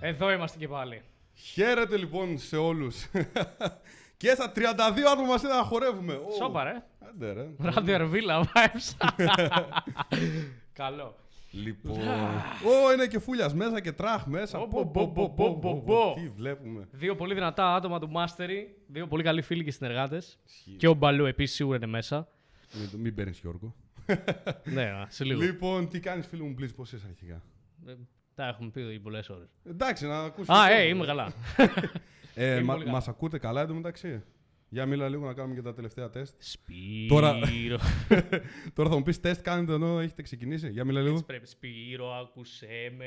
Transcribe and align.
Εδώ 0.00 0.32
είμαστε 0.32 0.58
και 0.58 0.68
πάλι. 0.68 1.02
Χαίρετε 1.34 1.96
λοιπόν 1.96 2.38
σε 2.38 2.56
όλους. 2.56 3.06
και 4.16 4.28
στα 4.28 4.52
32 4.56 4.60
άτομα 5.12 5.26
μας 5.26 5.42
να 5.42 5.62
χορεύουμε. 5.62 6.18
Σόπα 6.38 6.64
ρε. 6.64 6.82
Άντε 7.08 7.32
ρε. 7.32 7.48
Vibes. 8.54 9.08
Καλό. 10.72 11.16
Λοιπόν. 11.50 11.98
Ω, 12.64 12.92
είναι 12.92 13.06
και 13.06 13.18
φούλιας 13.18 13.54
μέσα 13.54 13.80
και 13.80 13.92
τράχ 13.92 14.26
μέσα. 14.26 14.68
Τι 16.14 16.28
βλέπουμε. 16.28 16.88
Δύο 16.90 17.16
πολύ 17.16 17.34
δυνατά 17.34 17.74
άτομα 17.74 17.98
του 17.98 18.10
Mastery. 18.14 18.66
Δύο 18.86 19.06
πολύ 19.06 19.22
καλοί 19.22 19.42
φίλοι 19.42 19.64
και 19.64 19.70
συνεργάτες. 19.70 20.38
Και 20.76 20.88
ο 20.88 20.94
Μπαλού 20.94 21.24
επίσης 21.24 21.56
σίγουρα 21.56 21.76
είναι 21.76 21.86
μέσα. 21.86 22.28
Μην 22.96 23.14
παίρνεις 23.14 23.38
Γιώργο. 23.38 23.74
Ναι, 24.64 25.04
σε 25.08 25.24
λίγο. 25.24 25.40
Λοιπόν, 25.40 25.88
τι 25.88 26.00
κάνεις, 26.00 26.26
φίλο 26.26 26.44
μου, 26.44 26.54
please, 26.60 26.74
πώς 26.76 26.92
είσαι 26.92 27.06
αρχικά; 27.08 27.42
ε, 27.86 27.94
ε, 28.38 28.42
Τα 28.42 28.48
έχουμε 28.48 28.70
πει 28.70 28.98
πολλές 29.00 29.28
ώρες. 29.28 29.48
Εντάξει, 29.64 30.06
να 30.06 30.18
ακούσεις. 30.20 30.48
Α, 30.54 30.66
το 30.66 30.72
ε, 30.72 30.76
θέμα. 30.76 30.82
είμαι 30.88 31.06
καλά. 31.06 31.32
Ε, 32.34 32.52
Είμαι 32.54 32.62
μα, 32.62 32.72
πολύ 32.72 32.84
καλά. 32.84 32.96
μας 32.96 33.08
ακούτε 33.08 33.38
καλά 33.38 33.60
εντωμεταξύ; 33.60 34.22
Για 34.68 34.86
μίλα 34.86 35.08
λίγο 35.08 35.26
να 35.26 35.32
κάνουμε 35.34 35.54
και 35.54 35.62
τα 35.62 35.74
τελευταία 35.74 36.10
τεστ. 36.10 36.34
Σπύρο. 36.38 37.14
Τώρα- 37.14 37.38
Τώρα 38.74 38.88
θα 38.90 38.96
μου 38.96 39.02
πεις 39.02 39.20
τεστ 39.20 39.42
κάνετε 39.42 39.72
ενώ 39.72 40.00
έχετε 40.00 40.22
ξεκινήσει. 40.22 40.68
Για 40.70 40.84
μίλα 40.84 41.00
λίγο. 41.00 41.12
Έτσι 41.12 41.24
πρέπει. 41.24 41.46
Σπύρο, 41.46 42.12
άκουσέ 42.14 42.92
με. 42.96 43.06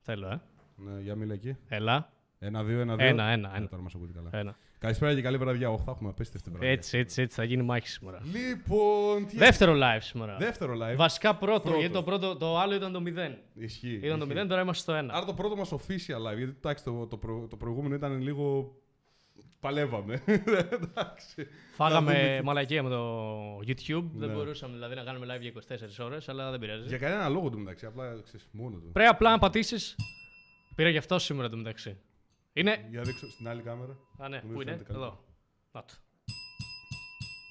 Θέλω, 0.00 0.28
ε. 0.28 0.40
Ναι, 0.76 1.00
για 1.00 1.14
μίλα 1.14 1.34
εκεί. 1.34 1.56
Έλα. 1.68 2.12
Ένα, 2.38 2.64
δύο, 2.64 2.80
ένα, 2.80 2.96
δύο. 2.96 3.06
Ένα, 3.06 3.24
ένα, 3.24 3.50
Ε, 3.54 3.56
ένα. 3.56 3.68
Τώρα 3.68 3.82
μας 3.82 3.94
ακούτε 3.94 4.12
καλά. 4.12 4.30
Ένα. 4.32 4.56
Καλησπέρα 4.78 5.14
και 5.14 5.20
καλή 5.22 5.36
βραδιά. 5.36 5.70
Όχι, 5.70 5.82
θα 5.84 5.90
έχουμε 5.90 6.08
απίστευτη 6.08 6.50
βραδιά. 6.50 6.70
Έτσι, 6.70 6.98
έτσι, 6.98 7.22
έτσι. 7.22 7.36
Θα 7.36 7.44
γίνει 7.44 7.62
μάχη 7.62 7.88
σήμερα. 7.88 8.20
Λοιπόν, 8.32 9.26
τι 9.26 9.36
Δεύτερο 9.36 9.72
live 9.74 9.98
σήμερα. 10.00 10.36
Δεύτερο 10.36 10.74
live. 10.74 10.96
Βασικά 10.96 11.36
πρώτο, 11.36 11.60
Πρώτος. 11.60 11.78
γιατί 11.80 11.94
το, 11.94 12.02
πρώτο, 12.02 12.36
το 12.36 12.58
άλλο 12.58 12.74
ήταν 12.74 12.92
το 12.92 13.02
0. 13.06 13.36
Ισχύει. 13.54 14.00
Ήταν 14.02 14.18
το 14.18 14.26
ισχύει. 14.30 14.44
0, 14.44 14.48
τώρα 14.48 14.60
είμαστε 14.60 14.82
στο 14.82 15.06
1. 15.06 15.08
Άρα 15.10 15.24
το 15.24 15.34
πρώτο 15.34 15.56
μας 15.56 15.72
official 15.72 16.32
live, 16.32 16.36
γιατί 16.36 16.54
εντάξει, 16.56 16.84
το, 16.84 17.06
το, 17.06 17.16
προ- 17.16 17.48
το 17.48 17.56
προηγούμενο 17.56 17.94
ήταν 17.94 18.20
λίγο... 18.20 18.72
Παλεύαμε. 19.60 20.22
εντάξει. 20.26 21.34
Να 21.36 21.46
Φάγαμε 21.74 22.12
δούμε 22.12 22.40
μαλακία 22.44 22.82
με 22.82 22.88
το 22.90 23.58
YouTube. 23.58 24.04
Δεν 24.14 24.28
Ναι. 24.28 24.34
μπορούσαμε 24.34 24.74
δηλαδή 24.74 24.94
να 24.94 25.02
κάνουμε 25.02 25.26
live 25.36 25.40
για 25.40 25.52
24 26.00 26.04
ώρες, 26.04 26.28
αλλά 26.28 26.50
δεν 26.50 26.60
πειράζει. 26.60 26.86
Για 26.86 26.98
κανένα 26.98 27.28
λόγο 27.28 27.50
του 27.50 27.58
μεταξύ, 27.58 27.86
απλά 27.86 28.20
ξέρεις, 28.24 28.46
μόνο 28.52 28.76
του. 28.76 28.90
Πρέπει 28.92 29.08
απλά 29.10 29.30
να 29.30 29.38
πατήσεις. 29.38 29.96
Πήρα 30.74 30.88
γι' 30.88 30.98
αυτό 30.98 31.18
σήμερα 31.18 31.48
το 31.48 31.56
μεταξύ. 31.56 31.96
Είναι. 32.58 32.86
Για 32.90 33.02
δείξω 33.02 33.30
στην 33.30 33.48
άλλη 33.48 33.62
κάμερα. 33.62 33.96
Α, 34.18 34.28
ναι, 34.28 34.36
Νομίζω 34.36 34.54
πού 34.54 34.60
είναι, 34.60 34.70
φαίνεται 34.70 34.84
καλύτερα. 34.84 34.98
εδώ. 35.06 35.24
Να 35.72 35.84
το. 35.84 35.94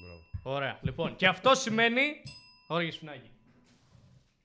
Μπράβο. 0.01 0.55
Ωραία. 0.55 0.79
Λοιπόν, 0.81 1.15
και 1.15 1.27
αυτό 1.27 1.55
σημαίνει. 1.55 2.01
Ωραία, 2.67 2.91
σφινάκι. 2.91 3.31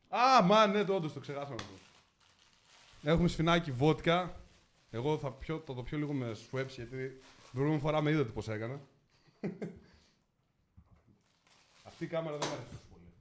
Α, 0.09 0.43
μα 0.43 0.67
ναι, 0.67 0.85
το 0.85 0.95
όντως 0.95 1.13
το 1.13 1.21
ξεχάσαμε 1.21 1.55
αυτό. 1.55 1.73
Έχουμε 3.03 3.29
σφινάκι 3.29 3.71
βότκα. 3.71 4.41
Εγώ 4.91 5.19
θα, 5.19 5.33
πιω, 5.33 5.63
θα 5.67 5.75
το 5.75 5.83
πιω 5.83 5.99
λίγο 5.99 6.13
με 6.13 6.31
Schweppes 6.31 6.69
γιατί 6.69 7.09
την 7.09 7.53
προηγούμενη 7.53 7.81
φορά 7.81 8.01
με 8.03 8.11
είδατε 8.11 8.31
πώς 8.31 8.49
έκανα. 8.49 8.81
Αυτή 11.89 12.05
η 12.05 12.07
κάμερα 12.07 12.37
δεν 12.37 12.49
μου 12.49 12.55
αρέσει 12.55 12.71
τόσο 12.71 12.83
πολύ. 12.91 13.13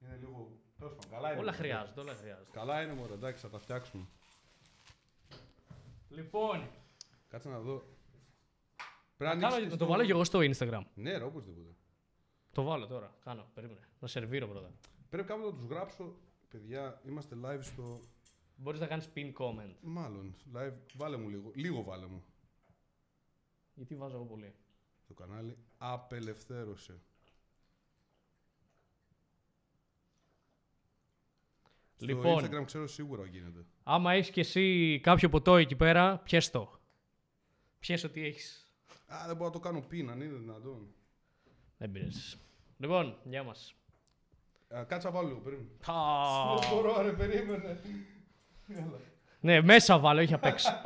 Είναι 0.00 0.16
λίγο... 0.20 0.58
Τέλος 0.78 0.94
πάντων, 0.94 1.10
καλά 1.10 1.30
είναι. 1.30 1.40
Όλα 1.40 1.50
μωρέ. 1.52 1.62
χρειάζονται, 1.62 2.00
όλα 2.00 2.14
χρειάζονται. 2.14 2.50
Καλά 2.52 2.82
είναι 2.82 2.92
μωρέ, 2.92 3.12
εντάξει, 3.12 3.42
θα 3.42 3.48
τα 3.50 3.58
φτιάξουμε. 3.58 4.04
Λοιπόν, 6.14 6.70
Κάτσε 7.28 7.48
να 7.48 7.60
δω. 7.60 7.82
Πρέπει 9.16 9.40
κάνω, 9.40 9.54
ανοίξεις 9.54 9.62
να 9.72 9.78
το- 9.78 9.84
το 9.84 9.90
βάλω 9.90 10.04
και 10.04 10.10
εγώ 10.12 10.24
στο 10.24 10.38
Instagram. 10.38 10.82
Ναι, 10.94 11.16
ρε, 11.18 11.24
οπωσδήποτε. 11.24 11.74
Το 12.52 12.62
βάλω 12.62 12.86
τώρα. 12.86 13.16
Κάνω, 13.24 13.46
περίμενε. 13.54 13.80
Να 14.00 14.08
σερβίρω 14.08 14.46
πρώτα. 14.48 14.70
Πρέπει 15.10 15.28
κάπου 15.28 15.44
να 15.44 15.52
τους 15.54 15.64
γράψω. 15.64 16.14
Παιδιά, 16.48 17.00
είμαστε 17.06 17.36
live 17.44 17.58
στο... 17.62 18.00
Μπορείς 18.56 18.80
να 18.80 18.86
κάνεις 18.86 19.08
pin 19.14 19.32
comment. 19.38 19.74
Μάλλον, 19.80 20.34
live. 20.54 20.72
Βάλε 20.96 21.16
μου 21.16 21.28
λίγο. 21.28 21.50
Λίγο 21.54 21.82
βάλε 21.82 22.06
μου. 22.06 22.24
Γιατί 23.74 23.94
βάζω 23.96 24.16
εγώ 24.16 24.24
πολύ; 24.24 24.54
Το 25.06 25.14
κανάλι 25.14 25.56
Απελευθέρωσε. 25.78 27.00
Λοιπόν. 32.06 32.44
Στο 32.44 32.48
Instagram 32.48 32.64
ξέρω 32.64 32.86
σίγουρα 32.86 33.26
γίνεται. 33.26 33.64
Άμα 33.82 34.12
έχεις 34.12 34.30
κι 34.30 34.40
εσύ 34.40 35.00
κάποιο 35.02 35.28
ποτό 35.28 35.56
εκεί 35.56 35.76
πέρα, 35.76 36.18
πιες 36.18 36.50
το. 36.50 36.80
Πιες 37.78 38.04
ό,τι 38.04 38.24
έχεις. 38.26 38.70
Α, 39.06 39.16
δεν 39.26 39.36
μπορώ 39.36 39.48
να 39.48 39.54
το 39.54 39.60
κάνω 39.60 39.80
πίν, 39.80 40.10
αν 40.10 40.20
είναι 40.20 40.34
δυνατόν. 40.34 40.94
Δεν 41.78 41.90
πειράζει. 41.90 42.36
Λοιπόν, 42.78 43.16
γεια 43.24 43.42
μας. 43.42 43.74
Α, 44.76 44.84
κάτσα 44.84 45.10
βάλω 45.10 45.28
λίγο, 45.28 45.40
περίμενε. 45.40 45.68
Δεν 46.60 46.70
μπορώ, 46.70 47.02
ρε, 47.02 47.12
περίμενε. 47.12 47.80
Έλα. 48.68 49.00
Ναι, 49.40 49.60
μέσα 49.60 49.98
βάλω, 49.98 50.20
όχι 50.20 50.34
απ' 50.34 50.44
έξω. 50.44 50.70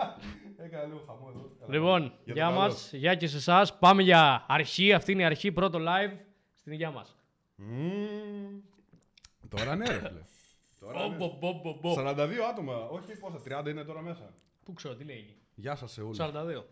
Έκανα 0.57 0.85
λίγο 0.85 1.03
χαμό 1.07 1.33
εδώ. 1.35 1.51
Έλα, 1.61 1.75
λοιπόν, 1.75 2.03
για 2.03 2.13
το 2.25 2.33
γεια 2.33 2.49
καλός. 2.49 2.91
μα. 2.93 2.99
Γεια 2.99 3.15
και 3.15 3.27
σε 3.27 3.37
εσάς. 3.37 3.79
Πάμε 3.79 4.03
για 4.03 4.45
αρχή. 4.49 4.93
Αυτή 4.93 5.13
είναι 5.13 5.23
η 5.23 5.25
αρχή, 5.25 5.53
πρώτο 5.53 5.79
live 5.79 6.17
στην 6.55 6.73
υγεία 6.73 6.91
μας. 6.91 7.17
Μμμ. 7.55 8.61
Τώρα 9.49 9.77
ναι, 9.77 9.87
ρε, 9.87 10.13
φίλε. 10.93 11.27
Τώρα 11.95 12.25
ναι. 12.25 12.25
42 12.25 12.31
άτομα, 12.51 12.75
όχι 12.89 13.19
πόσα, 13.21 13.63
30 13.65 13.69
είναι 13.69 13.85
τώρα 13.85 14.01
μέσα. 14.01 14.35
Πού 14.65 14.73
ξέρω, 14.73 14.95
τι 14.95 15.05
λέει 15.05 15.17
εκεί. 15.17 15.37
Γεια 15.55 15.75
σας 15.77 15.93
σε 15.93 16.03
όλους. 16.03 16.17
42. 16.21 16.65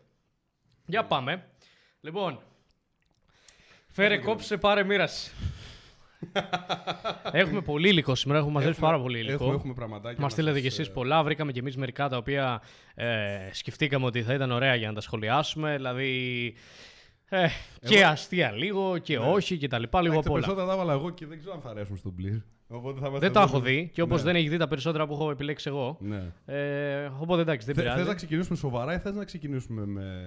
Για 0.87 1.05
πάμε. 1.05 1.49
Λοιπόν. 2.01 2.39
Φέρε 3.87 4.19
κόψε, 4.19 4.57
πάρε 4.57 4.85
μοίραση. 4.85 5.33
έχουμε 7.33 7.61
πολύ 7.61 7.89
υλικό 7.89 8.15
σήμερα, 8.15 8.39
έχουμε 8.39 8.55
μαζέψει 8.55 8.79
Έχουμε- 8.79 8.93
πάρα 8.93 9.03
πολύ 9.05 9.19
υλικό. 9.19 9.35
Έχουμε, 9.35 9.55
έχουμε 9.55 9.75
πραγματάκια. 9.75 10.13
Μας 10.21 10.21
να 10.23 10.29
στείλετε 10.29 10.53
σας, 10.53 10.63
κι 10.63 10.67
εσείς 10.67 10.89
ε, 10.89 10.93
πολλά. 10.93 11.23
Βρήκαμε 11.23 11.53
κι 11.53 11.59
εμείς 11.59 11.77
μερικά 11.77 12.09
τα 12.09 12.17
οποία 12.17 12.63
ε, 12.95 13.49
σκεφτήκαμε 13.53 14.07
ότι 14.07 14.23
θα 14.23 14.35
ήταν 14.35 14.51
ωραία 14.51 14.75
για 14.75 14.89
να 14.89 14.95
τα 14.95 15.01
σχολιάσουμε. 15.01 15.77
Δηλαδή. 15.77 16.55
Ε, 17.29 17.49
και 17.81 18.05
αστεία 18.05 18.53
λίγο 18.53 18.99
και 18.99 19.19
όχι 19.19 19.59
και 19.59 19.69
τα 19.69 19.79
λοιπά. 19.79 20.03
Λίγο 20.03 20.13
εντάξει, 20.13 20.29
απ' 20.33 20.35
Τα 20.43 20.49
όλα. 20.49 20.55
περισσότερα 20.57 20.77
τα 20.77 20.83
έβαλα 20.83 21.01
εγώ 21.01 21.11
και 21.11 21.27
δεν 21.27 21.39
ξέρω 21.39 21.55
αν 21.55 21.61
θα 21.61 21.69
αρέσουν 21.71 21.97
στον 21.97 22.15
Blizzard. 22.19 22.54
Οπότε 22.75 23.01
θα 23.01 23.11
Δεν 23.11 23.33
τα 23.33 23.41
έχω 23.43 23.61
δει 23.61 23.91
και 23.93 24.03
όπως 24.03 24.19
Ναι. 24.19 24.25
δεν 24.33 24.37
έχει 24.41 24.49
δει 24.49 24.57
τα 24.57 24.69
περισσότερα 24.69 25.07
που 25.07 25.13
έχω 25.13 25.31
επιλέξει 25.31 25.69
εγώ. 25.69 25.97
Ναι. 26.01 26.33
Ε, 26.45 27.11
οπότε 27.19 27.41
εντάξει, 27.43 27.67
δεν 27.67 27.75
Θε, 27.75 27.81
θες 27.83 27.91
πειράζει. 27.93 28.09
να 28.09 28.15
ξεκινήσουμε 28.15 28.57
σοβαρά 28.57 28.95
ή 28.95 28.99
θες 28.99 29.15
να 29.15 29.25
ξεκινήσουμε 29.25 29.87
με 29.87 30.25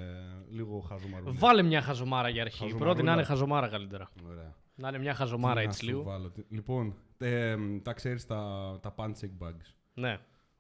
λίγο 0.50 0.80
χαζομαρούλια; 0.80 1.40
Βάλε 1.40 1.62
μια 1.62 1.82
χαζομάρα 1.82 2.30
για 2.30 2.42
αρχή. 2.42 2.58
Χαζομαρούλα. 2.58 2.86
Πρώτη 2.92 3.06
να 3.06 3.14
είναι 3.14 3.24
χαζομάρα 3.24 3.68
καλύτερα. 3.68 4.08
Ωραία. 4.30 4.56
Να 4.76 4.88
είναι 4.88 5.00
μια 5.00 5.14
χαζομάρα 5.14 5.54
Τι 5.54 5.60
να 5.66 5.70
έτσι 5.72 5.80
σου 5.80 5.86
λίγο. 5.86 6.04
βάλω, 6.04 6.30
τι- 6.30 6.44
Λοιπόν, 6.50 6.94
ε, 7.18 7.56
τα 7.84 7.94
ξέρεις 7.94 8.26
τα, 8.26 8.42
τα 8.82 8.94
punching 8.98 9.46
bags. 9.48 9.74
Ναι. 9.94 10.18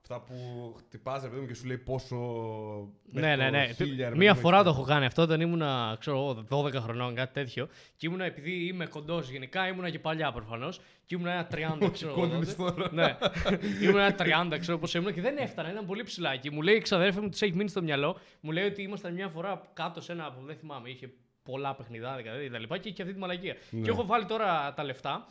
Αυτά 0.09 0.25
που 0.25 0.35
χτυπάς 0.77 1.21
ρε 1.21 1.27
παιδί 1.27 1.41
μου 1.41 1.47
και 1.47 1.53
σου 1.53 1.65
λέει 1.65 1.77
πόσο... 1.77 2.15
Ναι, 3.11 3.21
μέχρι 3.21 3.37
ναι, 3.37 3.45
το 3.45 3.57
ναι. 3.57 3.73
χίλια, 3.73 4.09
ρε 4.09 4.15
Μία 4.15 4.27
παιδί 4.27 4.33
μου, 4.33 4.45
φορά 4.45 4.63
το 4.63 4.69
έχεις 4.69 4.79
έχω 4.79 4.87
κάνει 4.87 5.05
αυτό 5.05 5.21
όταν 5.21 5.41
ήμουνα, 5.41 5.97
ξέρω 5.99 6.17
εγώ, 6.17 6.63
12 6.65 6.73
χρονών, 6.73 7.15
κάτι 7.15 7.33
τέτοιο. 7.33 7.67
Και 7.95 8.07
ήμουνα, 8.07 8.25
επειδή 8.25 8.67
είμαι 8.67 8.85
κοντός 8.85 9.29
γενικά, 9.29 9.67
ήμουνα 9.67 9.89
και 9.89 9.99
παλιά 9.99 10.31
προφανώς. 10.31 10.79
Και 11.05 11.15
ήμουνα 11.15 11.31
ένα 11.31 11.47
30, 11.79 11.89
ξέρω 11.91 12.11
εγώ. 12.11 12.19
κόντινες 12.19 12.55
τότε. 12.55 12.71
τώρα. 12.71 12.89
ναι. 12.93 13.17
ήμουνα 13.83 14.15
ένα 14.19 14.51
30, 14.53 14.57
ξέρω 14.59 14.77
πώς 14.77 14.93
ήμουν 14.93 15.13
και 15.13 15.21
δεν 15.21 15.37
έφτανα, 15.37 15.71
ήταν 15.71 15.85
πολύ 15.85 16.03
ψηλά. 16.03 16.35
Και 16.35 16.51
μου 16.51 16.61
λέει 16.61 16.75
η 16.75 16.81
ξαδέρφη 16.81 17.19
μου, 17.19 17.29
της 17.29 17.41
έχει 17.41 17.55
μείνει 17.55 17.69
στο 17.69 17.81
μυαλό, 17.81 18.17
μου 18.39 18.51
λέει 18.51 18.65
ότι 18.65 18.81
ήμασταν 18.81 19.13
μια 19.13 19.27
φορά 19.27 19.61
κάτω 19.73 20.01
σε 20.01 20.11
ένα 20.11 20.31
που 20.31 20.45
δεν 20.45 20.55
θυμάμαι, 20.55 20.89
είχε 20.89 21.09
πολλά 21.43 21.75
παιχνιδάδικα 21.75 22.29
δηλαδή, 22.29 22.45
και 22.47 22.51
τα 22.51 22.59
λοιπά 22.59 22.77
και 22.77 22.89
είχε 22.89 23.01
αυτή 23.01 23.13
τη 23.13 23.19
μαλακία. 23.19 23.55
Ναι. 23.69 23.81
Και 23.81 23.89
έχω 23.89 24.05
βάλει 24.05 24.25
τώρα 24.25 24.73
τα 24.73 24.83
λεφτά 24.83 25.27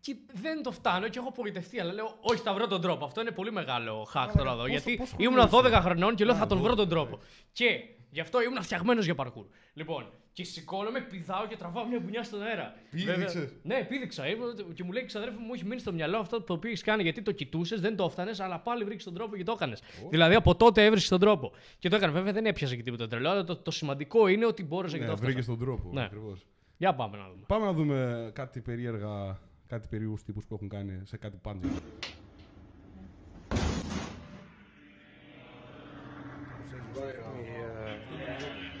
και 0.00 0.16
δεν 0.32 0.62
το 0.62 0.70
φτάνω 0.70 1.08
και 1.08 1.18
έχω 1.18 1.28
απογοητευτεί. 1.28 1.80
Αλλά 1.80 1.92
λέω, 1.92 2.16
Όχι, 2.20 2.40
θα 2.42 2.54
βρω 2.54 2.66
τον 2.66 2.80
τρόπο. 2.80 3.04
Αυτό 3.04 3.20
είναι 3.20 3.30
πολύ 3.30 3.52
μεγάλο 3.52 4.08
hack 4.14 4.28
τώρα 4.36 4.50
εδώ. 4.50 4.56
πόσο- 4.58 4.68
γιατί 4.70 4.96
πόσο 4.96 5.14
ήμουν 5.18 5.48
χρόνο 5.48 5.68
12 5.68 5.80
χρονών 5.82 6.14
και 6.14 6.24
λέω, 6.24 6.34
Α, 6.34 6.38
θα 6.38 6.46
τον 6.46 6.58
βρω 6.58 6.72
12, 6.72 6.76
τον 6.76 6.88
τρόπο. 6.88 7.18
Και 7.52 7.66
γι' 8.10 8.20
αυτό 8.20 8.42
ήμουν 8.42 8.62
φτιαγμένος 8.62 9.04
για 9.04 9.14
παρκούρ. 9.14 9.44
Λοιπόν, 9.74 10.06
και 10.32 10.44
σηκώνομαι, 10.44 11.00
πηδάω 11.00 11.46
και 11.46 11.56
τραβάω 11.56 11.86
μια 11.86 12.00
μπουνιά 12.00 12.22
στον 12.22 12.42
αέρα. 12.42 12.74
Πήδηξες; 12.90 13.32
Βέβαια- 13.34 13.50
Ναι, 13.62 13.84
πήδηξα. 13.88 14.28
Ήμουν- 14.28 14.72
Και 14.74 14.84
μου 14.84 14.92
λέει, 14.92 15.04
ξαδέρφη 15.04 15.36
μου, 15.38 15.54
έχει 15.54 15.64
μείνει 15.64 15.80
στο 15.80 15.92
μυαλό 15.92 16.18
αυτό 16.18 16.42
το 16.42 16.52
οποίο 16.52 16.70
έχει 16.70 16.82
κάνει 16.82 17.02
γιατί 17.02 17.22
το 17.22 17.32
κοιτούσες, 17.32 17.80
δεν 17.80 17.96
το 17.96 18.04
έφτανες, 18.04 18.40
αλλά 18.40 18.58
πάλι 18.58 18.84
βρήκες 18.84 19.04
τον 19.04 19.14
τρόπο 19.14 19.36
και 19.36 19.44
το 19.44 19.52
έκανες. 19.52 19.82
Δηλαδή 20.10 20.34
από 20.34 20.54
τότε 20.54 20.84
έβρισες 20.84 21.08
τον 21.08 21.20
τρόπο. 21.20 21.52
Και 21.78 21.88
το 21.88 21.96
έκανε. 21.96 22.12
Βέβαια 22.12 22.32
δεν 22.32 22.46
έπιασε 22.46 22.76
και 22.76 22.82
τίποτα 22.82 23.06
τρελό, 23.08 23.28
αλλά 23.30 23.44
το, 23.44 23.56
το 23.56 23.70
σημαντικό 23.70 24.26
είναι 24.28 24.46
ότι 24.46 24.64
μπόρεσα 24.64 24.92
και 24.96 25.00
το 25.00 25.06
Ναι, 25.06 25.12
έφτασα. 25.12 25.30
βρήκες 25.32 25.46
τον 25.46 25.58
τρόπο. 25.58 25.90
Ναι. 25.92 26.02
Ακριβώς. 26.02 26.46
Για 26.76 26.94
πάμε 26.94 27.16
να 27.16 27.24
δούμε. 27.28 27.44
Πάμε 27.46 27.64
να 27.64 27.72
δούμε 27.72 28.30
κάτι 28.34 28.60
περίεργα, 28.60 29.38
κάτι 29.70 29.88
περίεργους 29.88 30.22
τύπους 30.22 30.46
που 30.46 30.54
έχουν 30.54 30.68
κάνει 30.68 31.00
σε 31.04 31.16
κάτι 31.16 31.40
punching. 31.44 31.78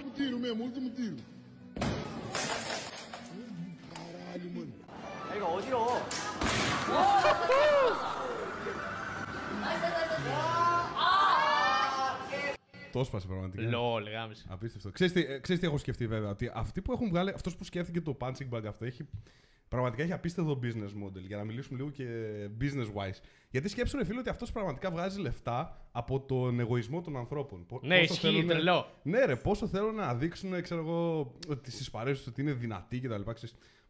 Um 0.04 0.10
tiro 0.18 0.38
mesmo, 0.44 0.60
último 0.68 0.88
tiro. 0.98 1.18
Caralho, 3.94 4.48
mano. 4.56 4.74
Το 12.92 13.00
έσπασε 13.00 13.26
πραγματικά. 13.26 13.62
Λol, 13.72 14.04
γάμισε. 14.12 14.44
Απίστευτο. 14.48 14.90
Ξέρεις 14.90 15.12
τι, 15.12 15.20
ε, 15.20 15.38
ξέρεις 15.38 15.60
τι 15.60 15.66
έχω 15.66 15.78
σκεφτεί 15.78 16.06
βέβαια. 16.06 16.30
Ότι 16.30 16.50
αυτοί 16.54 16.82
που 16.82 16.92
έχουν 16.92 17.08
βγάλει, 17.08 17.30
αυτός 17.30 17.56
που 17.56 17.64
σκέφτηκε 17.64 18.00
το 18.00 18.16
punching 18.20 18.48
bag 18.50 18.64
αυτό 18.66 18.84
έχει 18.84 19.08
πραγματικά 19.70 20.02
έχει 20.02 20.12
απίστευτο 20.12 20.58
business 20.62 21.04
model. 21.04 21.20
Για 21.26 21.36
να 21.36 21.44
μιλήσουμε 21.44 21.78
λίγο 21.78 21.90
και 21.90 22.06
business 22.60 22.86
wise. 22.94 23.18
Γιατί 23.50 23.68
σκέψου, 23.68 23.96
ρε 23.96 24.04
φίλε, 24.04 24.18
ότι 24.18 24.28
αυτός 24.28 24.52
πραγματικά 24.52 24.90
βγάζει 24.90 25.20
λεφτά 25.20 25.86
από 25.92 26.20
τον 26.20 26.60
εγωισμό 26.60 27.00
των 27.00 27.16
ανθρώπων. 27.16 27.66
Πο- 27.66 27.80
Ναι, 27.82 27.98
πόσο 27.98 28.12
ισχύει, 28.12 28.26
θέλουνε- 28.26 28.48
τρελό. 28.48 28.86
Ναι, 29.02 29.24
ρε, 29.24 29.36
πόσο 29.36 29.66
θέλουν 29.66 29.94
να 29.94 30.14
δείξουν, 30.14 30.62
ξέρω 30.62 30.80
εγώ, 30.80 31.32
ότι 31.48 31.70
στις 31.70 31.90
παρέσεις 31.90 32.26
ότι 32.26 32.40
είναι 32.40 32.52
δυνατοί 32.52 33.00
κτλ. 33.00 33.20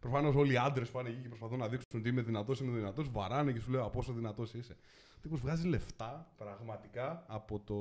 Προφανώς 0.00 0.34
όλοι 0.34 0.52
οι 0.52 0.56
άντρες 0.56 0.90
πάνε 0.90 1.08
εκεί 1.08 1.20
και 1.22 1.28
προσπαθούν 1.28 1.58
να 1.58 1.68
δείξουν 1.68 2.00
ότι 2.00 2.08
είμαι 2.08 2.22
δυνατός, 2.22 2.60
είμαι 2.60 2.76
δυνατός. 2.78 3.10
Βαράνε 3.10 3.52
και 3.52 3.60
σου 3.60 3.70
λέω 3.70 3.80
από 3.80 3.90
πόσο 3.90 4.12
δυνατός 4.12 4.54
είσαι. 4.54 4.76
Ο 5.16 5.18
τύπος 5.22 5.40
βγάζει 5.40 5.68
λεφτά 5.68 6.32
πραγματικά 6.36 7.24
από, 7.28 7.60
το, 7.60 7.74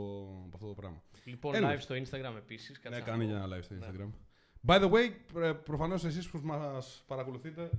από 0.45 0.49
αυτό 0.53 0.67
το 0.67 0.73
πράγμα. 0.73 1.01
Λοιπόν, 1.23 1.53
Anyway. 1.55 1.73
live 1.73 1.79
στο 1.79 1.95
Instagram 1.95 2.35
επίσης. 2.37 2.81
Ναι, 2.89 2.99
κάνει 2.99 3.25
για 3.25 3.35
ένα 3.35 3.57
live 3.57 3.63
στο 3.63 3.75
Instagram. 3.79 4.09
By 4.67 4.79
the 4.81 4.91
way, 4.91 5.11
προφανώς 5.63 6.05
εσείς 6.05 6.29
που 6.29 6.39
μας 6.43 7.03
παρακολουθείτε, 7.07 7.69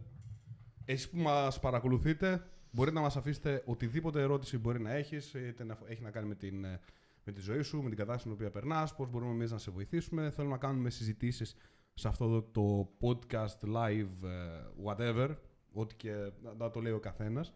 εσείς 0.85 1.09
που 1.09 1.19
μας 1.19 1.61
παρακολουθείτε, 1.61 2.47
μπορείτε 2.71 2.97
να 2.97 3.03
μας 3.03 3.17
αφήσετε 3.17 3.63
οτιδήποτε 3.67 4.21
ερώτηση 4.21 4.59
μπορεί 4.59 4.81
να 4.81 4.93
έχεις, 4.93 5.35
είτε 5.35 5.65
να 5.65 5.79
έχει 5.87 6.03
να 6.03 6.11
κάνει 6.11 6.29
με, 6.29 6.35
την, 6.35 6.65
ε, 6.65 6.81
με 7.25 7.33
τη 7.33 7.41
ζωή 7.41 7.63
σου, 7.63 7.83
με 7.83 7.89
την 7.89 7.99
κατάσταση 7.99 8.21
στην 8.21 8.33
οποία 8.33 8.51
περνάς, 8.51 8.95
πώς 8.95 9.11
μπορούμε 9.11 9.33
εμείς 9.33 9.51
να 9.51 9.59
σε 9.59 9.71
βοηθήσουμε. 9.71 10.31
Θέλουμε 10.31 10.55
να 10.55 10.61
κάνουμε 10.61 10.91
συζητήσεις 10.91 11.57
σε 11.95 12.09
αυτό 12.09 12.29
το, 12.29 12.43
το 12.43 12.91
podcast, 13.01 13.75
live, 13.75 14.29
ε, 14.29 14.65
whatever, 14.85 15.37
ό,τι 15.73 15.95
και 15.95 16.13
να, 16.43 16.55
να 16.59 16.71
το 16.71 16.81
λέει 16.81 16.93
ο 16.93 17.01
καθένας. 17.01 17.53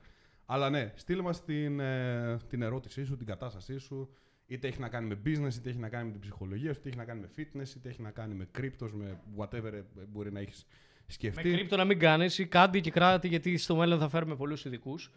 Αλλά 0.46 0.70
ναι, 0.70 0.92
στείλε 0.96 1.22
μας 1.22 1.44
την, 1.44 1.80
ε, 1.80 2.36
την 2.48 2.62
ερώτησή 2.62 3.04
σου, 3.04 3.16
την 3.16 3.26
κατάστασή 3.26 3.78
σου, 3.78 4.08
είτε 4.46 4.66
έχει 4.68 4.80
να 4.80 4.88
κάνει 4.88 5.06
με 5.06 5.20
business, 5.24 5.54
είτε 5.54 5.68
έχει 5.70 5.78
να 5.78 5.88
κάνει 5.88 6.04
με 6.06 6.10
την 6.12 6.20
ψυχολογία 6.20 6.72
σου, 6.72 6.78
είτε 6.80 6.88
έχει 6.88 6.98
να 6.98 7.04
κάνει 7.04 7.20
με 7.20 7.28
fitness, 7.36 7.76
είτε 7.76 7.88
έχει 7.88 8.02
να 8.02 8.10
κάνει 8.10 8.34
με 8.34 8.48
cryptos, 8.58 8.90
με 8.92 9.18
whatever 9.36 9.72
ε, 9.72 9.82
μπορεί 10.08 10.32
να 10.32 10.40
έχεις 10.40 10.66
Με 11.06 11.12
σκεφτεί. 11.12 11.50
κρύπτο 11.52 11.76
να 11.76 11.84
μην 11.84 11.98
κάνεις 11.98 12.38
ή 12.38 12.46
κάντε 12.46 12.80
και 12.80 12.90
κράτη 12.90 13.28
γιατί 13.28 13.56
στο 13.56 13.76
μέλλον 13.76 13.98
θα 13.98 14.08
φέρουμε 14.08 14.36
πολλούς 14.36 14.64
ειδικούς. 14.64 15.10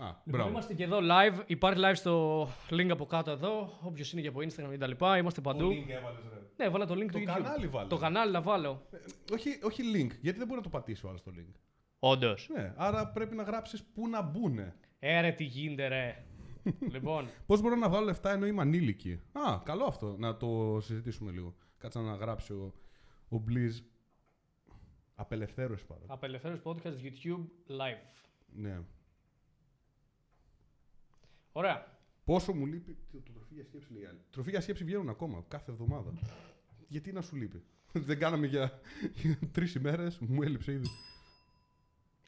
Α, 0.00 0.06
Λοιπόν, 0.06 0.22
μπράβο. 0.24 0.48
είμαστε 0.48 0.74
και 0.74 0.84
εδώ 0.84 0.98
live. 1.02 1.42
Υπάρχει 1.46 1.80
live 1.84 1.94
στο 1.96 2.42
link 2.70 2.88
από 2.90 3.06
κάτω 3.06 3.30
εδώ. 3.30 3.78
Όποιος 3.82 4.12
είναι 4.12 4.20
και 4.22 4.28
από 4.28 4.40
Instagram 4.40 4.74
κτλ. 4.78 5.04
Είμαστε 5.18 5.40
παντού. 5.40 5.68
link 5.70 5.88
έβαλες, 5.90 6.20
ρε. 6.32 6.40
Ναι, 6.56 6.64
έβαλα 6.64 6.86
το 6.86 6.94
link 6.94 7.06
Το 7.06 7.18
του 7.18 7.18
YouTube. 7.18 7.24
κανάλι 7.24 7.66
βάλες. 7.66 7.88
Το 7.88 7.96
κανάλι 7.96 8.32
να 8.32 8.40
βάλω. 8.42 8.86
Ε, 8.90 8.96
όχι, 9.32 9.48
όχι 9.62 9.82
link, 9.94 10.10
γιατί 10.20 10.38
δεν 10.38 10.46
μπορεί 10.46 10.56
να 10.56 10.62
το 10.62 10.68
πατήσει 10.68 11.06
ο 11.06 11.08
άλλος 11.08 11.22
το 11.22 11.32
link. 11.38 11.52
Όντως. 11.98 12.48
Ναι, 12.56 12.72
άρα 12.76 13.06
πρέπει 13.08 13.34
να 13.36 13.42
γράψεις 13.42 13.82
πού 13.94 14.08
να 14.08 14.22
μπουνε. 14.22 14.74
Έρε, 14.98 15.30
τι 15.32 15.44
γίνεται, 15.44 15.88
ρε. 15.88 16.24
Λοιπόν, 16.90 17.28
Πώς 17.46 17.60
μπορώ 17.60 17.76
να 17.76 17.88
βγάλω 17.88 18.04
λεφτά 18.04 18.30
ενώ 18.32 18.46
είμαι 18.46 18.60
ανήλικη; 18.60 19.20
Α, 19.32 19.60
καλό 19.64 19.84
αυτό. 19.84 20.16
Να 20.18 20.36
το 20.36 20.78
συζητήσουμε 20.82 21.30
λίγο. 21.30 21.54
Κάτσα 21.78 22.00
να 22.00 22.14
γράψει 22.14 22.52
ο, 22.52 22.74
ο 23.28 23.42
Blizz. 23.48 23.82
Απελευθέρωση 25.14 25.86
πάρα. 25.86 26.00
απελευθέρωση 26.06 26.62
podcast 26.64 26.96
YouTube 27.02 27.44
live. 27.68 28.02
Ναι. 28.52 28.80
Ωραία. 31.52 31.96
Πόσο 32.24 32.52
μου 32.52 32.66
λείπει. 32.66 32.96
Το, 33.12 33.18
το 33.20 33.32
τροφή 33.32 33.54
για 33.54 33.64
σκέψη 33.64 33.92
λέει 33.92 34.02
η 34.02 34.06
άλλη. 34.06 34.18
Τροφή 34.30 34.50
για 34.50 34.60
σκέψη 34.60 34.84
βγαίνουν 34.84 35.08
ακόμα 35.08 35.44
κάθε 35.48 35.70
εβδομάδα. 35.70 36.12
Γιατί 36.88 37.12
να 37.12 37.22
σου 37.22 37.36
λείπει; 37.36 37.62
Δεν 38.08 38.18
κάναμε 38.18 38.46
για, 38.46 38.80
για 39.14 39.38
τρεις 39.52 39.74
ημέρες, 39.74 40.18
μου 40.18 40.42
έλειψε 40.42 40.72
ήδη. 40.72 40.88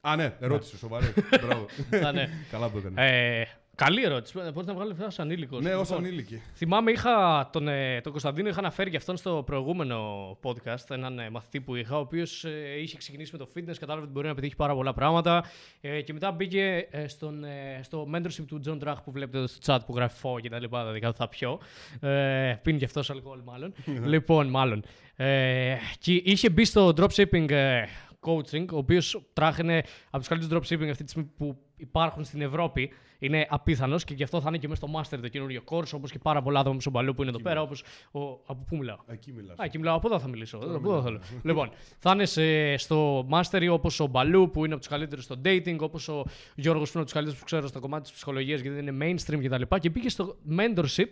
Α, 0.01 0.17
ναι, 0.17 0.37
ερώτηση, 0.41 0.77
σοβαρή. 0.77 1.07
Μπράβο. 1.45 1.67
Α, 2.07 2.13
ναι. 2.13 2.29
Καλά 2.51 2.71
το 2.71 2.79
έκανε. 2.79 3.47
Ε, 3.73 3.85
καλή 3.85 4.03
ερώτηση. 4.05 4.39
Μπορείς 4.39 4.67
να 4.67 4.75
βγάλεις 4.75 4.91
λεφτά 4.93 5.07
ως 5.07 5.19
ανήλικος. 5.19 5.63
ναι, 5.63 5.75
ως 5.75 5.91
ανήλικη. 5.91 6.41
Θυμάμαι, 6.55 6.91
είχα 6.91 7.49
τον, 7.53 7.69
ε, 7.69 8.01
τον 8.01 8.13
Κωνσταντίνο, 8.13 8.49
είχα 8.49 8.59
αναφέρει 8.59 8.91
και 8.91 8.97
αυτόν 8.97 9.17
στο 9.17 9.43
προηγούμενο 9.47 9.99
podcast. 10.43 10.91
Έναν 10.91 11.19
ε, 11.19 11.31
μαθητή 11.31 11.61
που 11.61 11.75
είχα, 11.75 11.97
ο 11.97 12.01
οποίος 12.01 12.45
ε, 12.45 12.81
είχε 12.81 12.97
ξεκινήσει 12.97 13.33
με 13.33 13.39
το 13.39 13.49
fitness, 13.55 13.75
κατάλαβε 13.79 14.03
ότι 14.05 14.13
μπορεί 14.13 14.27
να 14.27 14.35
πετύχει 14.35 14.57
πάρα 14.57 14.75
πολλά 14.75 14.93
πράγματα. 14.93 15.45
Ε, 15.81 16.01
και 16.03 16.13
μετά 16.13 16.31
μπήκε 16.33 16.87
ε, 16.91 17.09
στον, 17.09 17.45
ε, 17.45 17.81
στο 17.83 18.09
mentorship 18.15 18.45
του 18.47 18.61
John 18.67 18.79
Drach 18.89 18.97
που 19.05 19.11
βλέπετε 19.11 19.39
εδώ 19.39 19.47
στο 19.47 19.75
chat 19.75 19.79
που 19.87 19.95
γράφει 19.97 20.19
φω 20.19 20.41
και 20.41 20.49
τα 20.49 20.61
λοιπά. 20.61 20.85
Τα 20.85 20.93
δικά 20.93 21.11
του 21.11 21.17
θα 21.17 21.29
πιω. 21.29 21.61
Ε, 22.01 22.55
πίνει 22.63 22.79
και 22.79 22.85
αυτός 22.85 23.11
αλκοόλ, 23.11 23.41
μάλλον. 23.45 23.75
λοιπόν, 24.05 24.49
μάλλον. 24.49 24.83
Ε, 25.17 25.77
και 25.99 26.15
είχε 26.15 26.51
μπει 26.51 26.65
στο 26.65 26.93
dropshipping 26.97 27.51
ε, 27.51 27.83
coaching, 28.21 28.65
ο 28.73 28.77
οποίος 28.77 29.23
τράχαινε 29.33 29.83
από 30.07 30.19
τους 30.19 30.29
καλύτερους 30.29 30.57
dropshipping 30.69 30.89
αυτή 30.91 31.05
τη 31.05 31.11
στιγμή 31.11 31.31
που 31.37 31.57
υπάρχουν 31.77 32.25
στην 32.25 32.41
Ευρώπη. 32.41 32.93
Είναι 33.23 33.47
απίθανος 33.51 34.05
και 34.05 34.15
γι' 34.15 34.23
αυτό 34.23 34.41
θα 34.41 34.49
είναι 34.49 34.59
και 34.59 34.69
μέσα 34.69 34.87
στο 34.87 34.99
Master 35.01 35.19
το 35.23 35.29
καινούριο 35.29 35.63
course, 35.71 35.93
όπως 35.95 36.11
και 36.11 36.19
πάρα 36.19 36.43
πολλά 36.43 36.61
άτομα 36.61 36.81
στο 36.81 36.91
μπαλού 36.91 37.15
που 37.15 37.23
είναι 37.23 37.31
εδώ 37.31 37.41
πέρα. 37.41 37.61
Όπως 37.63 37.83
ο, 38.13 38.21
από 38.21 38.65
πού 38.67 38.77
μιλάω; 38.77 38.97
Εκεί 39.07 39.33
μιλάς. 39.33 39.59
Α, 39.59 39.65
εκεί 39.65 39.79
μιλάω, 39.79 39.97
από 39.97 40.07
εδώ 40.09 40.19
θα 40.19 40.29
μιλήσω. 40.29 40.57
Από 40.57 40.91
εδώ 40.93 41.03
θέλω. 41.03 41.21
λοιπόν, 41.43 41.71
θα 41.99 42.11
είναι 42.13 42.25
σε- 42.27 42.77
στο 42.77 43.27
Mastery 43.31 43.69
όπως 43.71 44.01
ο 44.01 44.07
Μπαλού 44.07 44.51
που 44.51 44.65
είναι 44.65 44.73
από 44.75 44.83
τους 44.83 44.91
καλύτερους 44.91 45.25
στο 45.25 45.37
dating, 45.45 45.77
όπως 45.81 46.09
ο 46.09 46.25
Γιώργος 46.55 46.91
που 46.91 46.99
είναι 46.99 47.03
από 47.03 47.05
τους 47.05 47.13
καλύτερους 47.13 47.39
που 47.39 47.45
ξέρω 47.45 47.67
στο 47.67 47.81
κομμάτι 47.81 48.03
της 48.03 48.13
ψυχολογίας 48.13 48.61
γιατί 48.61 48.79
είναι 48.79 48.97
mainstream 49.05 49.41
κτλ. 49.45 49.63
Και, 49.63 49.79
και 49.79 49.91
πήγε 49.91 50.09
στο 50.09 50.37
mentorship 50.59 51.09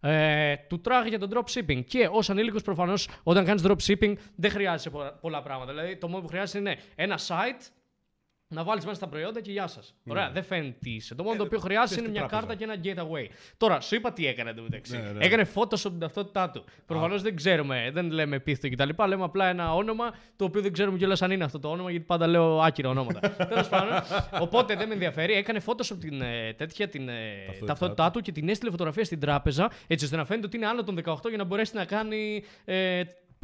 ε, 0.00 0.54
του 0.68 0.80
τράγει 0.80 1.08
για 1.08 1.18
το 1.18 1.28
dropshipping. 1.34 1.82
Και 1.86 2.08
ως 2.12 2.30
ανήλικος, 2.30 2.62
προφανώς, 2.62 3.08
όταν 3.22 3.44
κάνεις 3.44 3.62
dropshipping, 3.66 4.14
δεν 4.36 4.50
χρειάζεσαι 4.50 4.90
πολλά, 4.90 5.12
πολλά 5.12 5.42
πράγματα. 5.42 5.72
Δηλαδή, 5.72 5.96
το 5.96 6.08
μόνο 6.08 6.22
που 6.22 6.28
χρειάζεσαι 6.28 6.58
είναι 6.58 6.76
ένα 6.94 7.18
site 7.18 7.70
να 8.52 8.64
βάλεις 8.64 8.84
μέσα 8.84 9.00
τα 9.00 9.08
προϊόντα 9.08 9.40
και 9.40 9.50
γεια 9.50 9.66
σας. 9.66 9.94
Ωραία, 10.06 10.30
δεν 10.30 10.42
φαίνεται 10.42 10.76
τι 10.80 10.90
είσαι. 10.90 11.14
Το 11.14 11.22
μόνο 11.22 11.36
το 11.36 11.42
οποίο 11.42 11.58
χρειάζεσαι 11.58 11.94
θες 11.94 12.04
είναι 12.04 12.12
την 12.12 12.20
μια 12.20 12.28
τράπεζα. 12.28 12.56
κάρτα 12.56 12.80
και 12.82 12.92
ένα 12.92 13.06
gateway. 13.06 13.26
Τώρα, 13.56 13.80
σου 13.80 13.94
είπα 13.94 14.12
τι 14.12 14.26
έκανε 14.26 14.52
το 14.52 14.62
μεταξύ. 14.62 14.96
Ναι, 14.96 15.10
ναι. 15.10 15.24
Έκανε 15.24 15.46
Photoshop 15.54 15.80
την 15.80 15.98
ταυτότητά 15.98 16.50
του. 16.50 16.64
Προφανώς 16.86 17.22
δεν 17.22 17.36
ξέρουμε, 17.36 17.90
δεν 17.92 18.10
λέμε 18.10 18.36
επίθετο 18.36 18.74
κτλ. 18.74 19.02
Λέμε 19.08 19.24
απλά 19.24 19.46
ένα 19.46 19.74
όνομα 19.74 20.14
το 20.36 20.44
οποίο 20.44 20.62
δεν 20.62 20.72
ξέρουμε 20.72 20.98
κιόλας 20.98 21.22
αν 21.22 21.30
είναι 21.30 21.44
αυτό 21.44 21.58
το 21.58 21.68
όνομα 21.68 21.90
γιατί 21.90 22.04
πάντα 22.06 22.26
λέω 22.26 22.60
άκυρα 22.60 22.88
ονόματα. 22.88 23.20
Τέλος 23.50 23.68
πάντων. 23.68 24.02
Οπότε 24.40 24.76
δεν 24.76 24.88
με 24.88 24.92
ενδιαφέρει. 24.92 25.32
Έκανε 25.32 25.60
Photoshop 25.66 25.96
την 26.00 26.20
ε, 26.20 26.52
τέτοια 26.52 26.88
την 26.88 27.08
ε, 27.08 27.14
Ταυτότητά 27.46 27.66
ταυτότητά 27.66 28.10
του 28.10 28.20
και 28.20 28.32
την 28.32 28.48
έστειλε 28.48 28.70
φωτογραφία 28.70 29.04
στην 29.04 29.20
τράπεζα 29.20 29.70
έτσι 29.86 30.04
ώστε 30.04 30.16
να 30.16 30.24
φαίνεται 30.24 30.46
ότι 30.46 30.56
είναι 30.56 30.66
άνω 30.66 30.84
των 30.84 31.00
18 31.04 31.28
για 31.28 31.36
να 31.36 31.44
μπορέσει 31.44 31.74
να 31.74 31.84
κάνει 31.84 32.44
ε, 32.64 33.02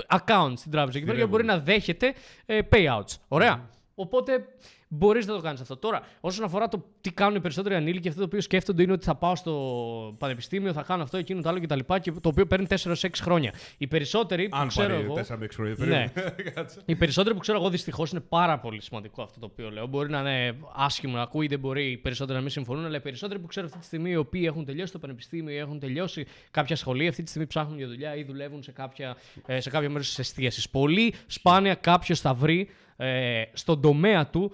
account 0.08 0.52
στην 0.54 0.70
τράπεζα. 0.70 0.96
Εκεί 0.98 1.06
πέρα 1.06 1.16
για 1.16 1.24
να 1.24 1.30
μπορεί 1.30 1.44
να 1.44 1.58
δέχεται 1.58 2.14
ε, 2.46 2.58
payouts. 2.70 3.14
Ωραία. 3.28 3.68
Οπότε 3.94 4.46
μπορείς 4.88 5.26
να 5.26 5.34
το 5.34 5.40
κάνεις 5.40 5.60
αυτό. 5.60 5.76
Τώρα, 5.76 6.02
όσον 6.20 6.44
αφορά 6.44 6.68
το 6.68 6.84
τι 7.00 7.12
κάνουν 7.12 7.36
οι 7.36 7.40
περισσότεροι 7.40 7.74
ανήλικοι, 7.74 8.08
αυτό 8.08 8.20
το 8.20 8.26
οποίο 8.26 8.40
σκέφτονται 8.40 8.82
είναι 8.82 8.92
ότι 8.92 9.04
θα 9.04 9.14
πάω 9.14 9.36
στο 9.36 9.52
πανεπιστήμιο, 10.18 10.72
θα 10.72 10.82
κάνω 10.82 11.02
αυτό, 11.02 11.16
εκείνο, 11.16 11.42
το 11.42 11.48
άλλο 11.48 11.60
κτλ. 11.60 11.78
Και 12.00 12.12
το 12.12 12.28
οποίο 12.28 12.46
παίρνει 12.46 12.66
4-6 12.84 12.94
χρόνια. 13.20 13.52
Οι 13.78 13.86
περισσότεροι 13.86 14.48
που 14.48 14.56
Αν 14.56 14.68
ξέρω 14.68 14.88
πάρει 14.88 15.02
εγώ. 15.02 15.14
4 15.14 15.36
με 15.38 15.46
6 15.46 15.50
χρόνια. 15.54 15.74
Ναι. 15.78 16.08
περίμενε. 16.08 16.12
Κάτσε. 16.54 16.80
Οι 16.84 16.94
περισσότεροι 16.94 17.34
που 17.34 17.40
ξέρω 17.40 17.58
εγώ 17.58 17.70
δυστυχώς 17.70 18.10
είναι 18.10 18.20
πάρα 18.20 18.58
πολύ 18.58 18.82
σημαντικό 18.82 19.22
αυτό 19.22 19.40
το 19.40 19.46
οποίο 19.46 19.70
λέω. 19.70 19.86
Μπορεί 19.86 20.10
να 20.10 20.20
είναι 20.20 20.56
άσχημο 20.74 21.16
να 21.16 21.22
ακούει, 21.22 21.46
δεν 21.46 21.58
μπορεί 21.58 21.90
οι 21.90 21.96
περισσότεροι 21.96 22.36
να 22.36 22.42
μην 22.42 22.50
συμφωνούν, 22.50 22.84
αλλά 22.84 22.96
οι 22.96 23.00
περισσότεροι 23.00 23.40
που 23.40 23.46
ξέρω 23.46 23.66
αυτή 23.66 23.78
τη 23.78 23.84
στιγμή, 23.84 24.10
οι 24.10 24.16
οποίοι 24.16 24.42
έχουν 24.46 24.64
τελειώσει 24.64 24.92
το 24.92 24.98
πανεπιστήμιο 24.98 25.54
ή 25.54 25.56
έχουν 25.56 25.78
τελειώσει 25.78 26.26
κάποια 26.50 26.76
σχολεία, 26.76 27.08
αυτή 27.08 27.22
τη 27.22 27.28
στιγμή 27.28 27.46
ψάχνουν 27.46 27.78
για 27.78 27.86
δουλειά 27.86 28.16
ή 28.16 28.24
δουλεύουν 28.24 28.62
σε 28.62 28.72
κάποια, 28.72 29.16
ε, 29.46 29.60
σε 29.60 29.70
κάποια 29.70 29.90
μέρος 29.90 30.06
της 30.06 30.18
εστίασης. 30.18 30.70
Πολύ 30.70 31.14
σπάνια 31.26 31.74
κάποιος 31.74 32.20
θα 32.20 32.34
βρει 32.34 32.68
ε, 32.96 33.42
στον 33.52 33.80
τομέα 33.80 34.26
του 34.26 34.52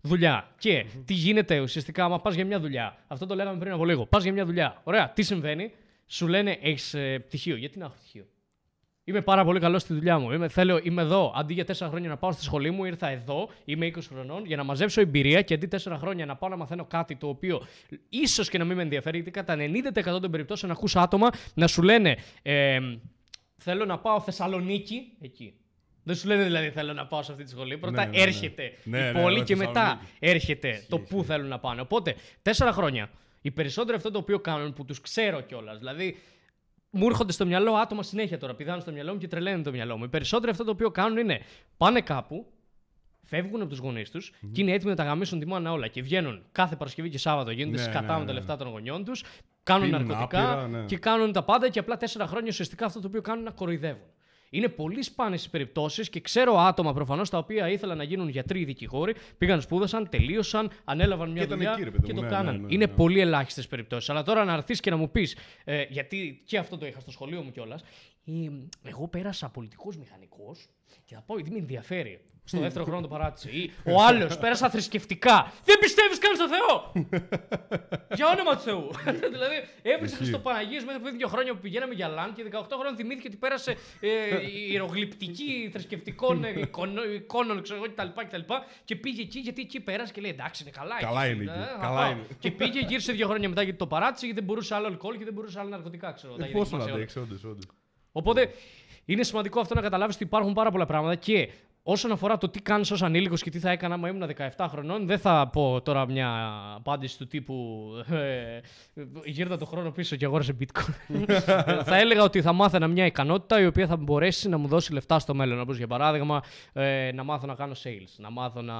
δουλειά. 0.00 0.48
Και 0.58 0.86
τι 1.04 1.14
γίνεται 1.14 1.60
ουσιαστικά, 1.60 2.04
άμα 2.04 2.20
πας 2.20 2.34
για 2.34 2.46
μια 2.46 2.60
δουλειά. 2.60 2.96
Αυτό 3.06 3.26
το 3.26 3.34
λέγαμε 3.34 3.58
πριν 3.58 3.72
από 3.72 3.84
λίγο. 3.84 4.06
Πας 4.06 4.22
για 4.22 4.32
μια 4.32 4.44
δουλειά. 4.44 4.80
Ωραία, 4.84 5.10
τι 5.10 5.22
συμβαίνει; 5.22 5.72
Σου 6.06 6.26
λένε 6.26 6.58
έχεις 6.62 6.94
ε, 6.94 7.18
πτυχίο. 7.18 7.56
Γιατί 7.56 7.78
να 7.78 7.84
έχω 7.84 7.94
πτυχίο; 7.94 8.26
Είμαι 9.04 9.20
πάρα 9.20 9.44
πολύ 9.44 9.60
καλός 9.60 9.82
στη 9.82 9.94
δουλειά 9.94 10.18
μου. 10.18 10.32
Είμαι, 10.32 10.48
θέλω, 10.48 10.80
είμαι 10.82 11.02
εδώ. 11.02 11.32
Αντί 11.36 11.54
για 11.54 11.64
4 11.66 11.72
χρόνια 11.88 12.08
να 12.08 12.16
πάω 12.16 12.32
στη 12.32 12.42
σχολή 12.42 12.70
μου, 12.70 12.84
ήρθα 12.84 13.08
εδώ. 13.08 13.48
Είμαι 13.64 13.86
20 13.86 13.98
χρονών 14.12 14.44
για 14.44 14.56
να 14.56 14.64
μαζέψω 14.64 15.00
εμπειρία 15.00 15.42
και 15.42 15.54
αντί 15.54 15.68
4 15.84 15.96
χρόνια 15.98 16.26
να 16.26 16.36
πάω 16.36 16.50
να 16.50 16.56
μαθαίνω 16.56 16.84
κάτι 16.84 17.16
το 17.16 17.28
οποίο 17.28 17.66
ίσως 18.08 18.48
και 18.48 18.58
να 18.58 18.64
μην 18.64 18.76
με 18.76 18.82
ενδιαφέρει, 18.82 19.16
γιατί 19.16 19.30
κατά 19.30 19.56
90% 20.16 20.20
των 20.20 20.30
περιπτώσεων 20.30 20.72
ακούς 20.72 20.96
άτομα 20.96 21.28
να 21.54 21.66
σου 21.66 21.82
λένε 21.82 22.16
ε, 22.42 22.78
Θέλω 23.60 23.84
να 23.84 23.98
πάω 23.98 24.20
Θεσσαλονίκη. 24.20 25.12
Εκεί. 25.20 25.54
Δεν 26.08 26.16
σου 26.16 26.26
λένε 26.26 26.42
δηλαδή 26.44 26.70
θέλω 26.70 26.92
να 26.92 27.06
πάω 27.06 27.22
σε 27.22 27.32
αυτή 27.32 27.44
τη 27.44 27.50
σχολή. 27.50 27.78
Πρώτα 27.78 28.04
ναι, 28.04 28.10
ναι. 28.10 28.22
έρχεται 28.22 28.72
Ναι, 28.84 28.98
η 28.98 29.12
ναι, 29.12 29.22
πόλη 29.22 29.38
ναι, 29.38 29.44
και 29.44 29.56
μετά 29.56 29.80
Θεσσαλονίκη. 29.80 30.16
έρχεται 30.18 30.84
το 30.88 30.98
πού 30.98 31.24
θέλουν 31.24 31.48
να 31.48 31.58
πάνε. 31.58 31.80
Οπότε, 31.80 32.14
τέσσερα 32.42 32.72
χρόνια. 32.72 33.10
Οι 33.40 33.50
περισσότεροι 33.50 33.96
αυτό 33.96 34.10
το 34.10 34.18
οποίο 34.18 34.40
κάνουν, 34.40 34.72
που 34.72 34.84
τους 34.84 35.00
ξέρω 35.00 35.40
κιόλας. 35.40 35.78
Δηλαδή, 35.78 36.16
μου 36.90 37.06
έρχονται 37.06 37.32
στο 37.32 37.46
μυαλό 37.46 37.72
άτομα 37.72 38.02
συνέχεια 38.02 38.38
τώρα. 38.38 38.54
Πηδάνε 38.54 38.80
στο 38.80 38.92
μυαλό 38.92 39.12
μου 39.12 39.18
και 39.18 39.28
τρελαίνουν 39.28 39.62
το 39.62 39.70
μυαλό 39.70 39.96
μου. 39.96 40.04
Οι 40.04 40.08
περισσότεροι 40.08 40.50
αυτό 40.50 40.64
το 40.64 40.70
οποίο 40.70 40.90
κάνουν 40.90 41.18
είναι 41.18 41.40
πάνε 41.76 42.00
κάπου, 42.00 42.46
φεύγουν 43.24 43.60
από 43.60 43.70
τους 43.70 43.78
γονείς 43.78 44.10
τους 44.10 44.32
και 44.52 44.60
είναι 44.60 44.72
έτοιμοι 44.72 44.90
να 44.90 44.96
τα 44.96 45.04
γαμίσουν 45.04 45.38
τη 45.38 45.46
μάνα 45.46 45.72
όλα. 45.72 45.88
Και 45.88 46.02
βγαίνουν 46.02 46.42
κάθε 46.52 46.76
Παρασκευή 46.76 47.08
και 47.08 47.18
Σάββατο, 47.18 47.50
γίνονται 47.50 47.76
Ναι, 47.76 47.82
σκατά 47.82 48.00
ναι, 48.00 48.12
με 48.12 48.18
ναι. 48.18 48.24
τα 48.26 48.32
λεφτά 48.32 48.56
των 48.56 48.68
γονιών 48.68 49.04
τους, 49.04 49.24
κάνουν 49.62 49.90
Πίνουν 49.90 50.06
ναρκωτικά 50.06 50.52
άπειρα, 50.52 50.68
ναι. 50.68 50.84
και 50.84 50.98
κάνουν 50.98 51.32
τα 51.32 51.42
πάντα 51.42 51.68
και 51.68 51.78
απλά 51.78 51.96
τέσσερα 51.96 52.26
χρόνια 52.26 52.48
ουσιαστικά 52.48 52.86
αυτό 52.86 53.00
το 53.00 53.06
οποίο 53.06 53.20
κάνουν 53.20 53.40
είναι 53.40 53.50
να 53.50 53.56
κοροϊδεύουν. 53.56 54.06
Είναι 54.50 54.68
πολύ 54.68 55.02
σπάνιες 55.02 55.44
οι 55.44 55.50
περιπτώσεις 55.50 56.10
και 56.10 56.20
ξέρω 56.20 56.58
άτομα 56.58 56.92
προφανώς 56.92 57.30
τα 57.30 57.38
οποία 57.38 57.68
ήθελαν 57.68 57.96
να 57.96 58.02
γίνουν 58.02 58.28
γιατροί 58.28 58.60
ή 58.60 58.64
δικηγόροι, 58.64 59.14
πήγαν, 59.38 59.60
σπούδασαν, 59.60 60.08
τελείωσαν, 60.08 60.70
ανέλαβαν 60.84 61.30
μια 61.30 61.40
Και 61.40 61.46
ήταν 61.46 61.56
δουλειά 61.58 61.72
εκεί, 61.72 61.84
ρε 61.84 61.90
παιδί 61.90 62.06
και 62.06 62.12
μου, 62.12 62.18
το 62.18 62.24
ναι, 62.24 62.30
κάναν. 62.30 62.54
ναι, 62.54 62.60
ναι, 62.60 62.74
είναι 62.74 62.86
ναι. 62.86 62.92
πολύ 62.92 63.20
ελάχιστες 63.20 63.66
περιπτώσεις. 63.66 64.10
Αλλά 64.10 64.22
τώρα 64.22 64.44
να 64.44 64.52
έρθεις 64.52 64.80
και 64.80 64.90
να 64.90 64.96
μου 64.96 65.10
πεις, 65.10 65.36
ε, 65.64 65.84
γιατί 65.88 66.42
και 66.44 66.58
αυτό 66.58 66.78
το 66.78 66.86
είχα 66.86 67.00
στο 67.00 67.10
σχολείο 67.10 67.42
μου 67.42 67.50
κιόλας, 67.50 67.82
Ε, 68.28 68.88
εγώ 68.88 69.08
πέρασα 69.08 69.48
πολιτικό 69.48 69.92
μηχανικό 69.98 70.56
και 71.04 71.14
θα 71.14 71.20
πω 71.26 71.34
γιατί 71.34 71.50
με 71.50 71.58
ενδιαφέρει. 71.58 72.20
Στο 72.44 72.60
δεύτερο 72.60 72.84
χρόνο 72.84 73.00
το 73.00 73.08
παράτησε. 73.08 73.50
Ή 73.50 73.70
ο 73.84 74.02
άλλος 74.02 74.38
πέρασα 74.38 74.70
θρησκευτικά. 74.70 75.52
Δεν 75.64 75.78
πιστεύεις 75.78 76.18
καν 76.18 76.34
στο 76.34 76.48
Θεό! 76.48 76.92
για 78.14 78.26
όνομα 78.28 78.54
του 78.56 78.60
Θεού. 78.62 78.90
δηλαδή 79.34 79.54
έβρισε 79.82 80.24
στο 80.24 80.38
Παναγίε 80.38 80.80
μέχρι 80.80 81.00
πριν 81.02 81.16
δύο 81.16 81.28
χρόνια 81.28 81.54
που 81.54 81.60
πηγαίναμε 81.60 81.94
για 81.94 82.08
λαν 82.08 82.32
και 82.34 82.42
18 82.52 82.52
χρόνια 82.78 82.94
θυμήθηκε 82.96 83.28
ότι 83.28 83.36
πέρασε 83.36 83.76
ε, 84.00 84.08
ιερογλυπτική 84.70 85.68
θρησκευτικών 85.72 86.44
ε, 86.44 86.60
εικονο- 86.60 87.04
εικόνων 87.04 87.62
ξέρω 87.62 87.84
εγώ, 87.84 87.92
κτλ, 87.94 88.20
κτλ. 88.26 88.52
Και 88.84 88.96
πήγε 88.96 89.22
εκεί 89.22 89.38
γιατί 89.38 89.60
εκεί 89.60 89.80
πέρασε 89.80 90.12
και 90.12 90.20
λέει 90.20 90.30
εντάξει 90.30 90.62
είναι 90.62 90.72
καλά. 90.72 90.96
Καλά 91.00 91.24
εκεί, 91.24 91.42
είναι 91.42 91.52
εκεί, 91.52 91.60
ε, 91.60 91.64
θα 91.64 91.78
καλά 91.80 92.00
πάω». 92.02 92.10
είναι. 92.10 92.26
Και 92.38 92.50
πήγε 92.50 92.80
γύρισε 92.80 93.12
δύο 93.12 93.26
χρόνια 93.26 93.48
μετά 93.48 93.62
γιατί 93.62 93.78
το 93.78 93.86
παράτησε 93.86 94.24
γιατί 94.24 94.40
δεν 94.40 94.48
μπορούσε 94.48 94.74
άλλο 94.74 94.86
αλκοόλ 94.86 95.16
και 95.18 95.24
δεν 95.24 95.32
μπορούσε 95.32 95.58
άλλο 95.60 95.68
ναρκωτικά. 95.68 96.12
Ξέρω, 96.12 96.34
τα 96.34 96.44
Ε, 96.44 96.48
είχε 96.48 96.58
Πόσο 96.58 96.76
να 96.76 96.84
δοκιμάσει 96.84 97.18
όλα. 97.18 97.24
αντέξεις, 97.26 97.42
όντως, 97.42 97.44
όντως. 97.44 97.64
Οπότε 98.12 98.50
είναι 99.04 99.22
σημαντικό 99.22 99.60
αυτό 99.60 99.74
να 99.74 99.80
καταλάβεις 99.80 100.14
ότι 100.14 100.24
υπάρχουν 100.24 100.52
πάρα 100.52 100.70
πολλά 100.70 100.86
πράγματα 100.86 101.14
και 101.14 101.48
όσον 101.90 102.12
αφορά 102.12 102.38
το 102.38 102.48
τι 102.48 102.60
κάνεις 102.60 102.90
ως 102.90 103.02
ανήλικος 103.02 103.42
και 103.42 103.50
τι 103.50 103.58
θα 103.58 103.70
έκανα 103.70 103.94
άμα 103.94 104.08
ήμουν 104.08 104.30
17 104.56 104.66
χρονών, 104.68 105.06
δεν 105.06 105.18
θα 105.18 105.48
πω 105.52 105.80
τώρα 105.82 106.06
μια 106.06 106.30
απάντηση 106.76 107.18
του 107.18 107.26
τύπου 107.26 107.86
ε, 108.10 108.60
γύρνα 109.24 109.56
το 109.56 109.64
χρόνο 109.64 109.90
πίσω 109.90 110.16
και 110.16 110.24
αγόρασε 110.24 110.56
bitcoin. 110.60 111.24
θα 111.90 111.96
έλεγα 111.96 112.22
ότι 112.22 112.42
θα 112.42 112.52
μάθαινα 112.52 112.86
μια 112.86 113.06
ικανότητα 113.06 113.60
η 113.60 113.66
οποία 113.66 113.86
θα 113.86 113.96
μπορέσει 113.96 114.48
να 114.48 114.58
μου 114.58 114.68
δώσει 114.68 114.92
λεφτά 114.92 115.18
στο 115.18 115.34
μέλλον. 115.34 115.60
Όπως 115.60 115.76
για 115.76 115.86
παράδειγμα, 115.86 116.42
ε, 116.72 117.10
να 117.14 117.24
μάθω 117.24 117.46
να 117.46 117.54
κάνω 117.54 117.72
sales, 117.84 118.14
να 118.16 118.30
μάθω 118.30 118.62
να 118.62 118.74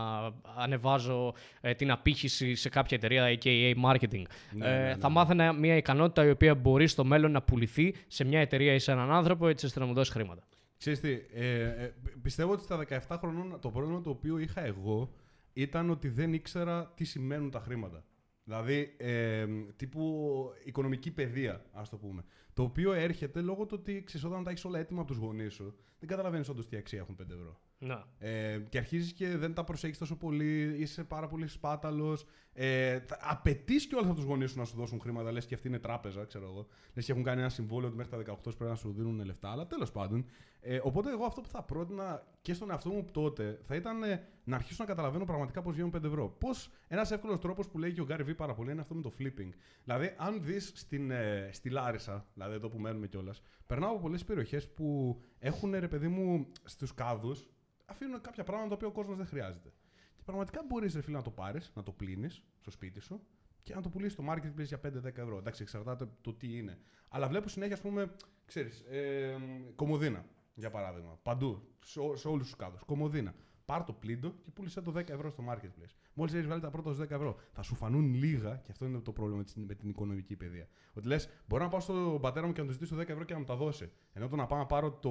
ανεβάζω 0.57 1.35
ε, 1.61 1.75
την 1.75 1.91
απήχηση 1.91 2.55
σε 2.55 2.69
κάποια 2.69 2.97
εταιρεία, 2.97 3.39
aka 3.43 3.75
marketing. 3.85 4.23
ε, 4.61 4.95
θα 4.95 5.09
μάθαινα 5.09 5.53
μια 5.53 5.77
ικανότητα 5.77 6.25
η 6.25 6.31
οποία 6.31 6.55
μπορεί 6.55 6.87
στο 6.87 7.05
μέλλον 7.05 7.31
να 7.31 7.43
πουληθεί 7.43 7.95
σε 8.07 8.25
μια 8.25 8.41
εταιρεία 8.41 8.75
ή 8.75 8.79
σε 8.79 8.93
έναν 8.93 9.13
άνθρωπο 9.13 9.49
έτσι 9.49 9.67
ώστε 9.67 9.81
να 9.81 9.87
μου 9.87 9.93
δώσει 9.93 10.11
χρήματα. 10.11 10.43
Ξέρεις 10.79 11.01
τι, 11.01 11.11
ε, 11.33 11.85
ε, 11.85 11.95
πιστεύω 12.23 12.53
ότι 12.53 12.63
στα 12.63 12.85
17 12.89 13.17
χρονών 13.19 13.61
το 13.61 13.71
πρόβλημα 13.71 14.01
το 14.01 14.11
οποίο 14.11 14.39
είχα 14.39 14.61
εγώ 14.61 15.13
ήταν 15.53 15.91
ότι 15.91 16.09
δεν 16.09 16.33
ήξερα 16.33 16.93
τι 16.97 17.05
σημαίνουν 17.05 17.51
τα 17.51 17.61
χρήματα. 17.61 18.05
Δηλαδή, 18.45 18.95
ε, 18.97 19.47
τύπου 19.77 20.35
οικονομική 20.65 21.11
παιδεία, 21.11 21.65
ας 21.73 21.89
το 21.89 21.97
πούμε. 21.97 22.25
Το 22.55 22.63
οποίο 22.63 22.93
έρχεται 22.93 23.41
λόγω 23.41 23.67
του 23.67 23.77
ότι 23.81 24.03
ξέρεις, 24.05 24.27
όταν 24.27 24.45
τα 24.45 24.51
έχεις 24.51 24.65
όλα 24.65 24.79
έτοιμα 24.79 25.01
από 25.01 25.09
τους 25.11 25.19
γονείς 25.19 25.55
σου, 25.55 25.77
δεν 25.99 26.09
καταλαβαίνεις 26.09 26.49
όντως 26.49 26.69
τι 26.69 26.77
αξία 26.77 26.99
έχουν 26.99 27.15
5 27.15 27.31
ευρώ. 27.31 27.61
Να. 27.79 28.05
Ε, 28.19 28.59
και 28.69 28.79
αρχίζεις 28.79 29.13
και 29.13 29.37
δεν 29.37 29.55
τα 29.55 29.65
προσέχεις 29.65 29.99
τόσο 29.99 30.17
πολύ, 30.17 30.77
είσαι 30.79 31.05
πάρα 31.05 31.29
πολύ 31.29 31.47
σπάταλος. 31.47 32.27
Ε, 32.53 32.99
Απαιτείς 33.21 33.87
κιόλας 33.87 34.07
από 34.07 34.15
τους 34.15 34.25
γονείς 34.25 34.51
σου 34.51 34.59
να 34.59 34.65
σου 34.65 34.77
δώσουν 34.77 35.01
χρήματα, 35.01 35.33
λες 35.33 35.47
και 35.47 35.55
αυτή 35.55 35.69
είναι 35.69 35.79
τράπεζα, 35.79 36.25
ξέρω 36.25 36.45
εγώ. 36.45 36.67
Λες 36.95 37.05
και 37.05 37.13
έχουν 37.13 37.25
κάνει 37.25 37.41
ένα 37.41 37.49
συμβόλαιο 37.49 37.89
ότι 37.89 37.97
μέχρι 37.97 38.25
τα 38.25 38.35
18 38.35 38.55
πρέπει 38.57 38.71
να 38.71 38.75
σου 38.75 38.93
δίνουν 38.93 39.25
λεφτά, 39.25 39.51
αλλά 39.51 39.67
τέλος 39.67 39.91
πάντων. 39.91 40.25
Ε, 40.61 40.81
οπότε 40.83 41.11
εγώ 41.11 41.25
αυτό 41.25 41.41
που 41.41 41.49
θα 41.49 41.63
πρότεινα 41.63 42.27
και 42.43 42.55
στον 42.55 42.71
εαυτό 42.71 42.91
μου 42.91 43.05
τότε 43.13 43.59
θα 43.63 43.75
ήταν 43.75 44.03
ε, 44.03 44.27
να 44.45 44.57
αρχίσω 44.57 44.77
να 44.83 44.89
καταλαβαίνω 44.89 45.25
πραγματικά 45.25 45.63
πώς 45.63 45.75
βγαίνουν 45.75 45.93
5 45.97 46.05
ευρώ. 46.05 46.29
Πώς 46.29 46.71
ένας 46.89 47.11
εύκολος 47.11 47.39
τρόπος 47.39 47.69
που 47.69 47.79
λέει 47.79 47.93
και 47.93 48.01
ο 48.01 48.05
Γκάρι 48.05 48.23
Βι 48.23 48.35
πάρα 48.35 48.55
πολύ 48.55 48.71
είναι 48.71 48.81
αυτό 48.81 48.95
με 48.95 49.03
το 49.03 49.13
flipping. 49.19 49.51
Δηλαδή, 49.85 50.15
αν 50.17 50.43
δεις 50.43 50.87
ε, 50.91 51.49
στη 51.53 51.71
Λάρισα, 51.71 52.27
δηλαδή 52.35 52.55
εδώ 52.55 52.69
που 52.69 52.79
μένουμε 52.79 53.07
κιόλας, 53.07 53.43
περνάω 53.67 53.91
από 53.91 54.01
πολλές 54.01 54.25
περιοχές 54.25 54.69
που 54.69 55.19
έχουν 55.39 55.75
ρε 55.75 55.89
παιδί 55.89 56.09
μου 56.09 56.47
στους 56.65 56.95
κάδους 56.95 57.49
αφήνουν 57.89 58.21
κάποια 58.21 58.45
πράγματα 58.45 58.69
τα 58.69 58.75
οποία 58.75 58.89
ο 58.89 58.93
κόσμος 58.93 59.17
δεν 59.17 59.27
χρειάζεται. 59.27 59.73
Και 60.17 60.23
πραγματικά 60.25 60.61
μπορείς 60.69 60.99
φίλε 61.03 61.17
να 61.17 61.23
το 61.23 61.31
πάρεις, 61.31 61.73
να 61.75 61.83
το 61.83 61.93
πλύνεις 61.93 62.43
στο 62.61 62.71
σπίτι 62.71 63.01
σου 63.01 63.21
και 63.63 63.75
να 63.75 63.83
το 63.83 63.89
πουλήσεις 63.89 64.13
στο 64.13 64.25
marketplace 64.29 64.65
για 64.65 64.81
5-10 64.81 65.05
ευρώ. 65.23 65.37
Εντάξει, 65.39 65.63
εξαρτάται 65.63 66.09
το 66.21 66.33
τι 66.35 66.57
είναι. 66.57 66.79
Αλλά 67.09 67.29
βλέπω 67.29 67.49
συνέχεια, 67.49 67.75
ας 67.75 67.81
πούμε, 67.81 68.15
ξέρεις, 68.47 68.81
ε, 68.81 69.37
κομμωδίνα 69.77 70.25
για 70.55 70.71
παράδειγμα. 70.71 71.19
Παντού, 71.23 71.69
σε, 71.85 72.01
ό- 72.01 72.17
σε 72.17 72.29
όλους 72.29 72.47
τους 72.47 72.57
κάδους. 72.57 72.83
Κομμωδίνα. 72.83 73.35
Πάρ 73.69 73.85
το 73.85 73.93
πλήντο 73.93 74.35
και 74.45 74.51
πούλησε 74.55 74.81
το 74.81 74.93
10 74.97 75.09
ευρώ 75.09 75.31
στο 75.31 75.45
marketplace. 75.51 75.95
Μόλις 76.15 76.35
έχεις 76.35 76.47
βάλει 76.47 76.61
τα 76.61 76.71
πρώτα 76.71 76.93
σου 76.93 77.03
10 77.03 77.11
ευρώ, 77.11 77.37
θα 77.53 77.63
σου 77.63 77.75
φανούν 77.75 78.15
λίγα 78.15 78.61
και 78.65 78.71
αυτό 78.71 78.85
είναι 78.85 78.99
το 78.99 79.13
πρόβλημα 79.13 79.39
με 79.39 79.45
την, 79.45 79.63
με 79.63 79.75
την 79.75 79.89
οικονομική 79.89 80.37
παιδεία. 80.37 80.69
Ότι 80.93 81.07
λες, 81.07 81.29
μπορώ 81.49 81.63
να 81.63 81.69
πάω 81.69 81.81
στον 81.81 82.21
πατέρα 82.21 82.47
μου 82.47 82.53
και 82.53 82.61
να 82.61 82.67
του 82.67 82.73
ζητήσω 82.73 82.97
10 82.97 83.09
ευρώ 83.09 83.25
και 83.25 83.33
να 83.33 83.39
μου 83.39 83.45
τα 83.45 83.57
δώσει. 83.57 83.91
Ενώ 84.13 84.29
το 84.29 84.37
να 84.37 84.47
πάω 84.47 84.59
να 84.59 84.67
πάρω 84.67 84.91
το, 84.91 85.11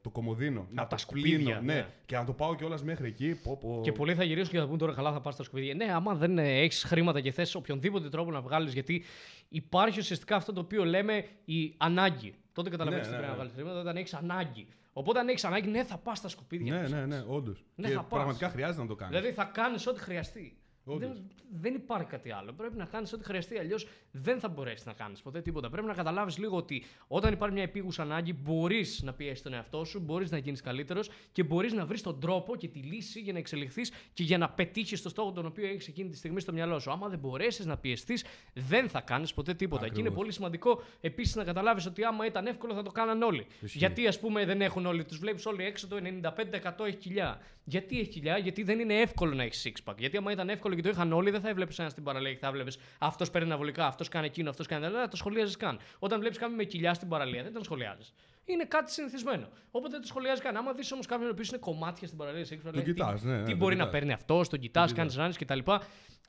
το 0.00 0.10
κομμωδίνο, 0.10 0.66
να 0.70 0.82
τα 0.82 0.88
το 0.88 0.96
σκουπίδια, 0.96 1.36
πλύνω, 1.36 1.60
ναι, 1.60 1.74
ναι. 1.74 1.86
και 2.06 2.16
να 2.16 2.24
το 2.24 2.32
πάω 2.32 2.54
κιόλας 2.54 2.82
μέχρι 2.82 3.06
εκεί. 3.06 3.34
Πω, 3.34 3.56
πω. 3.56 3.80
Και 3.82 3.92
πολλοί 3.92 4.14
θα 4.14 4.24
γυρίσουν 4.24 4.52
και 4.52 4.58
θα 4.58 4.68
πούν 4.68 4.78
τώρα 4.78 4.92
καλά, 4.92 5.12
θα 5.12 5.20
πάρεις 5.20 5.38
τα 5.38 5.44
σκουπίδια. 5.44 5.74
Ναι, 5.74 5.92
άμα 5.92 6.14
δεν 6.14 6.38
έχεις 6.38 6.84
χρήματα 6.84 7.20
και 7.20 7.32
θες 7.32 7.54
οποιονδήποτε 7.54 8.08
τρόπο 8.08 8.30
να 8.30 8.40
βγάλεις, 8.40 8.72
γιατί 8.72 9.04
υπάρχει 9.48 9.98
ουσιαστικά 9.98 10.36
αυτό 10.36 10.52
το 10.52 10.60
οποίο 10.60 10.84
λέμε 10.84 11.24
η 11.44 11.74
ανάγκη. 11.76 12.34
Τότε 12.60 12.70
καταλαβαίνεις 12.76 13.08
Ναι, 13.08 13.14
τι 13.16 13.20
ναι, 13.20 13.26
πρέπει 13.26 13.38
να 13.38 13.44
ναι. 13.44 13.48
βγάλει 13.50 13.62
χρήματα 13.62 13.80
όταν 13.80 13.96
έχεις 13.96 14.14
ανάγκη. 14.14 14.68
Οπότε 14.92 15.18
αν 15.18 15.28
έχεις 15.28 15.44
ανάγκη, 15.44 15.68
ναι, 15.68 15.84
θα 15.84 15.98
πας 15.98 16.18
στα 16.18 16.28
σκουπίδια. 16.28 16.74
Ναι, 16.74 16.88
ναι, 16.88 17.06
ναι, 17.06 17.24
όντως. 17.26 17.64
Ναι, 17.74 17.88
και 17.88 17.94
θα 17.94 18.00
πας. 18.00 18.08
πραγματικά 18.08 18.48
χρειάζεται 18.48 18.82
να 18.82 18.88
το 18.88 18.94
κάνεις. 18.94 19.16
Δηλαδή 19.18 19.34
θα 19.34 19.44
κάνεις 19.44 19.86
ό,τι 19.86 20.00
χρειαστεί. 20.00 20.59
Όντως. 20.84 21.08
Δεν, 21.08 21.30
δεν 21.50 21.74
υπάρχει 21.74 22.06
κάτι 22.06 22.30
άλλο. 22.30 22.52
Πρέπει 22.52 22.76
να 22.76 22.84
κάνεις 22.84 23.12
ό,τι 23.12 23.24
χρειαστεί. 23.24 23.58
Αλλιώς 23.58 23.86
δεν 24.10 24.40
θα 24.40 24.48
μπορέσεις 24.48 24.86
να 24.86 24.92
κάνεις 24.92 25.20
ποτέ 25.22 25.40
τίποτα. 25.40 25.70
Πρέπει 25.70 25.86
να 25.86 25.94
καταλάβεις 25.94 26.38
λίγο 26.38 26.56
ότι 26.56 26.84
όταν 27.08 27.32
υπάρχει 27.32 27.54
μια 27.54 27.62
επίγουσα 27.62 28.02
ανάγκη, 28.02 28.32
μπορείς 28.32 29.02
να 29.02 29.12
πιέσεις 29.12 29.42
τον 29.42 29.52
εαυτό 29.52 29.84
σου, 29.84 30.00
μπορείς 30.00 30.30
να 30.30 30.38
γίνεις 30.38 30.60
καλύτερος 30.60 31.10
και 31.32 31.42
μπορείς 31.42 31.72
να 31.72 31.86
βρεις 31.86 32.02
τον 32.02 32.20
τρόπο 32.20 32.56
και 32.56 32.68
τη 32.68 32.78
λύση 32.78 33.20
για 33.20 33.32
να 33.32 33.38
εξελιχθείς 33.38 33.92
και 34.12 34.22
για 34.22 34.38
να 34.38 34.48
πετύχεις 34.50 35.02
το 35.02 35.08
στόχο 35.08 35.32
τον 35.32 35.46
οποίο 35.46 35.66
έχεις 35.66 35.88
εκείνη 35.88 36.08
τη 36.08 36.16
στιγμή 36.16 36.40
στο 36.40 36.52
μυαλό 36.52 36.78
σου. 36.78 36.90
Άμα 36.90 37.08
δεν 37.08 37.18
μπορέσεις 37.18 37.66
να 37.66 37.76
πιεστείς, 37.76 38.24
δεν 38.54 38.88
θα 38.88 39.00
κάνεις 39.00 39.34
ποτέ 39.34 39.54
τίποτα. 39.54 39.80
Και 39.80 39.86
είναι 39.86 40.00
Ακριβώς. 40.00 40.18
πολύ 40.18 40.32
σημαντικό 40.32 40.82
επίσης 41.00 41.34
να 41.34 41.44
καταλάβεις 41.44 41.86
ότι 41.86 42.04
άμα 42.04 42.26
ήταν 42.26 42.46
εύκολο 42.46 42.74
θα 42.74 42.82
το 42.82 42.90
κάναν 42.90 43.22
όλοι. 43.22 43.46
Ισχύει. 43.60 43.78
Γιατί 43.78 44.06
ας 44.06 44.20
πούμε 44.20 44.44
δεν 44.44 44.60
έχουν 44.60 44.86
όλοι, 44.86 45.04
τους 45.04 45.18
βλέπεις 45.18 45.46
όλοι 45.46 45.64
έξω 45.64 45.86
το 45.88 45.96
95% 45.96 46.86
έχει 46.86 46.96
κοιλιά. 46.96 47.40
Γιατί 47.70 47.98
έχει 48.00 48.08
κοιλιά, 48.08 48.38
γιατί 48.38 48.62
δεν 48.62 48.78
είναι 48.78 48.94
εύκολο 48.94 49.34
να 49.34 49.42
έχεις 49.42 49.66
six 49.68 49.90
pack. 49.90 49.96
Γιατί 49.98 50.16
άμα 50.16 50.32
ήταν 50.32 50.48
εύκολο 50.48 50.74
και 50.74 50.82
το 50.82 50.88
είχαν 50.88 51.12
όλοι, 51.12 51.30
δεν 51.30 51.40
θα 51.40 51.48
έβλεπες 51.48 51.78
ένα 51.78 51.88
στην 51.88 52.02
παραλία 52.02 52.32
και 52.32 52.38
θα 52.38 52.46
έβλεπες 52.46 52.78
αυτός 52.98 53.30
παίρνει 53.30 53.46
αναβολικά, 53.46 53.86
αυτός 53.86 54.08
κάνει 54.08 54.26
εκείνο, 54.26 54.50
αυτός 54.50 54.66
κάνει. 54.66 54.82
Δεν 54.82 54.92
θα 54.92 55.08
το 55.08 55.16
σχολίαζε 55.16 55.56
καν. 55.56 55.78
Όταν 55.98 56.20
βλέπεις 56.20 56.38
κάποιον 56.38 56.56
με 56.56 56.64
κοιλιά 56.64 56.94
στην 56.94 57.08
παραλία, 57.08 57.42
δεν 57.42 57.52
τον 57.52 57.64
σχολιάζεις. 57.64 58.12
Είναι 58.44 58.64
κάτι 58.64 58.92
συνηθισμένο. 58.92 59.48
Οπότε 59.70 59.88
δεν 59.92 60.00
το 60.00 60.06
σχολιάζει 60.06 60.40
καν. 60.40 60.56
Άμα 60.56 60.72
δεις 60.72 60.92
όμως 60.92 61.06
κάποιον 61.06 61.28
ο 61.28 61.30
οποίος 61.32 61.48
είναι 61.48 61.58
κομμάτια 61.58 62.06
στην 62.06 62.18
παραλία, 62.18 62.44
σε 62.44 62.54
έξω, 62.54 62.70
λέει, 62.70 62.82
τι, 62.82 62.92
κοιτάς, 62.92 63.22
ναι, 63.22 63.36
ναι, 63.36 63.42
τι 63.42 63.48
τον 63.48 63.58
μπορεί 63.58 63.76
να 63.76 63.84
κοιτάς. 63.84 63.98
παίρνει 63.98 64.12
αυτός, 64.12 64.48
τον 64.48 64.58
κοιτάς, 64.58 64.86
Τον 64.86 64.96
κάνεις 64.96 65.16
ράνε 65.16 65.32
κτλ. 65.38 65.58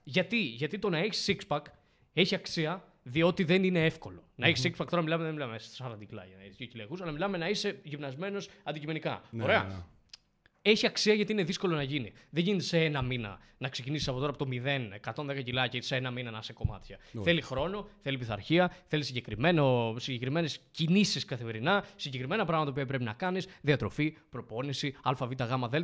Γιατί; 0.04 0.38
Γιατί 0.38 0.80
το 0.80 0.90
να 0.90 0.98
έχεις 0.98 1.30
six 1.30 1.56
pack 1.56 1.62
έχει 2.14 2.36
αξία 2.36 2.84
διότι 3.04 3.44
δεν 3.44 3.64
είναι 3.64 3.86
εύκολο. 3.86 4.24
Να 4.36 4.48
έχεις 4.48 4.66
six 4.66 4.82
pack 4.82 4.88
τώρα 4.90 5.02
μιλάμε, 5.04 5.24
δεν 5.24 5.34
μιλάμε 5.34 5.60
σε 5.60 5.84
40 5.84 6.06
κιλά 6.06 6.26
για 6.26 6.36
να 6.38 6.44
έχεις 6.44 6.56
2 6.60 6.66
κιλιακού, 6.70 6.98
αλλά 7.02 7.12
μιλάμε 7.12 7.38
να 7.38 7.50
είσαι 7.50 7.80
γυμνασμένος 7.84 8.50
αντικειμενικά. 8.64 9.22
Ναι, 9.30 9.44
Ωραία. 9.44 9.64
ναι, 9.64 9.68
ναι. 9.74 9.84
Έχει 10.64 10.86
αξία 10.86 11.14
γιατί 11.14 11.32
είναι 11.32 11.44
δύσκολο 11.44 11.76
να 11.76 11.84
γίνει. 11.84 12.12
Δεν 12.30 12.44
γίνεται 12.44 12.64
σε 12.64 12.84
ένα 12.84 13.02
μήνα 13.02 13.40
να 13.58 13.70
ξεκινήσεις 13.70 14.08
από 14.08 14.20
τώρα 14.20 14.30
από 14.30 14.46
το 14.46 14.50
0, 14.52 15.32
110 15.40 15.44
κιλά 15.44 15.68
και 15.68 15.82
σε 15.82 15.96
ένα 15.96 16.12
μήνα 16.12 16.32
να 16.32 16.38
είσαι 16.38 16.54
κομμάτια. 16.54 16.98
Θέλει 17.24 17.42
χρόνο, 17.42 17.88
θέλει 18.02 18.18
πειθαρχία, 18.18 18.74
θέλει 18.88 19.04
συγκεκριμένες 19.98 20.60
κινήσεις 20.72 21.26
καθημερινά, 21.26 21.86
συγκεκριμένα 21.96 22.46
πράγματα 22.46 22.74
που 22.74 22.86
πρέπει 22.86 23.04
να 23.04 23.14
κάνεις, 23.14 23.48
διατροφή, 23.62 24.18
προπόνηση, 24.30 24.96
ΑΒΓΔ, 25.04 25.42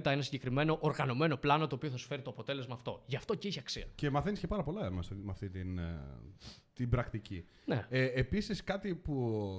ένα 0.07 0.21
συγκεκριμένο 0.21 0.77
οργανωμένο 0.81 1.37
πλάνο 1.37 1.67
το 1.67 1.75
οποίο 1.75 1.89
θα 1.89 1.97
σου 1.97 2.07
φέρει 2.07 2.21
το 2.21 2.29
αποτέλεσμα 2.29 2.73
αυτό. 2.73 3.03
Γι' 3.05 3.15
αυτό 3.15 3.35
και 3.35 3.47
έχει 3.47 3.59
αξία. 3.59 3.85
Και 3.95 4.09
μαθαίνεις 4.09 4.39
και 4.39 4.47
πάρα 4.47 4.63
πολλά 4.63 4.91
με 4.91 4.99
αυτή- 4.99 5.23
με 5.23 5.31
αυτή 5.31 5.49
την, 5.49 5.77
ε, 5.77 5.99
την 6.77 6.89
πρακτική. 6.89 7.45
Ναι. 7.65 7.85
Ε, 7.89 8.05
επίσης, 8.05 8.63
κάτι 8.63 8.95
που 8.95 9.13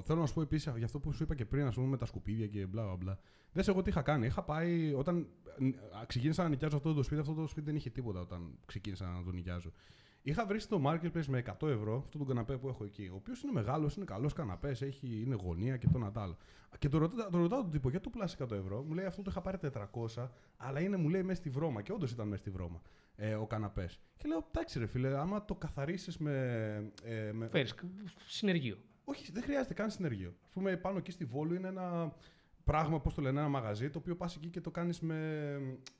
θέλω 0.06 0.20
να 0.20 0.26
σου 0.26 0.34
πω 0.34 0.40
επίσης 0.40 0.72
για 0.76 0.84
αυτό 0.84 0.98
που 0.98 1.12
σου 1.12 1.22
είπα 1.22 1.34
και 1.34 1.44
πριν, 1.44 1.66
ας 1.66 1.74
πούμε, 1.74 1.86
με 1.86 1.96
τα 1.96 2.06
σκουπίδια 2.06 2.46
και 2.46 2.66
μπλα 2.66 2.82
μπλα 2.82 2.96
μπλα. 2.96 3.18
Δεν 3.52 3.64
σε 3.64 3.70
εγώ 3.70 3.82
τι 3.82 3.90
είχα 3.90 4.02
κάνει. 4.02 4.26
Είχα 4.26 4.42
πάει 4.42 4.92
όταν 4.96 5.26
ε, 5.58 5.70
ξεκίνησα 6.06 6.42
να 6.42 6.48
νοικιάζω 6.48 6.76
αυτό 6.76 6.94
το 6.94 7.02
σπίτι. 7.02 7.20
Αυτό 7.20 7.34
το 7.34 7.46
σπίτι 7.46 7.66
δεν 7.66 7.76
είχε 7.76 7.90
τίποτα 7.90 8.20
όταν 8.20 8.58
ξεκίνησα 8.66 9.06
να 9.06 9.24
το 9.24 9.30
νοικιάζω. 9.30 9.72
Είχα 10.22 10.46
βρει 10.46 10.60
στο 10.60 10.80
marketplace 10.84 11.26
με 11.26 11.42
100 11.60 11.68
ευρώ 11.68 11.96
αυτό 11.96 12.18
τον 12.18 12.26
καναπέ 12.26 12.56
που 12.56 12.68
έχω 12.68 12.84
εκεί. 12.84 13.08
Ο 13.12 13.14
οποίος 13.14 13.42
είναι 13.42 13.52
μεγάλος, 13.52 13.96
είναι 13.96 14.04
καλός 14.04 14.32
καναπές, 14.32 14.80
είναι 15.00 15.34
γωνία 15.34 15.76
και 15.76 15.86
το 15.86 15.98
ένα 15.98 16.10
τ' 16.10 16.18
άλλο. 16.18 16.36
Και 16.78 16.88
το 16.88 16.98
ρωτάω, 16.98 17.30
το 17.30 17.38
ρωτάω 17.38 17.60
τον 17.60 17.70
τύπο, 17.70 17.90
γιατί 17.90 18.04
το 18.04 18.10
πουλάς 18.10 18.36
100 18.38 18.50
ευρώ. 18.50 18.82
Μου 18.82 18.94
λέει 18.94 19.04
αυτό 19.04 19.22
το 19.22 19.30
είχα 19.30 19.40
πάρει 19.40 19.58
400, 20.16 20.28
αλλά 20.56 20.80
είναι 20.80 20.96
μου 20.96 21.08
λέει 21.08 21.22
μέσα 21.22 21.40
στη 21.40 21.50
βρώμα. 21.50 21.82
Και 21.82 21.92
όντως 21.92 22.10
ήταν 22.10 22.28
μέσα 22.28 22.40
στη 22.40 22.50
βρώμα 22.50 22.82
ε, 23.20 23.34
ο 23.34 23.46
καναπές. 23.46 24.00
Και 24.16 24.28
λέω, 24.28 24.46
εντάξει 24.54 24.78
ρε 24.78 24.86
φίλε, 24.86 25.18
άμα 25.18 25.44
το 25.44 25.54
καθαρίσεις 25.54 26.18
με. 26.18 26.32
Ε, 27.04 27.32
με 27.32 27.48
Φέρεις 27.48 27.74
συνεργείο. 28.26 28.76
όχι, 29.04 29.32
δεν 29.32 29.42
χρειάζεται 29.42 29.74
καν 29.74 29.90
συνεργείο. 29.90 30.28
Α 30.28 30.48
πούμε, 30.52 30.76
πάνω 30.76 30.98
εκεί 30.98 31.10
στη 31.10 31.24
Βόλου 31.24 31.54
είναι 31.54 31.68
ένα 31.68 32.12
πράγμα, 32.64 33.00
πώς 33.00 33.14
το 33.14 33.22
λένε, 33.22 33.40
ένα 33.40 33.48
μαγαζί, 33.48 33.90
το 33.90 33.98
οποίο 33.98 34.16
πας 34.16 34.36
εκεί 34.36 34.48
και 34.48 34.60
το 34.60 34.70
κάνεις 34.70 35.00
με. 35.00 35.16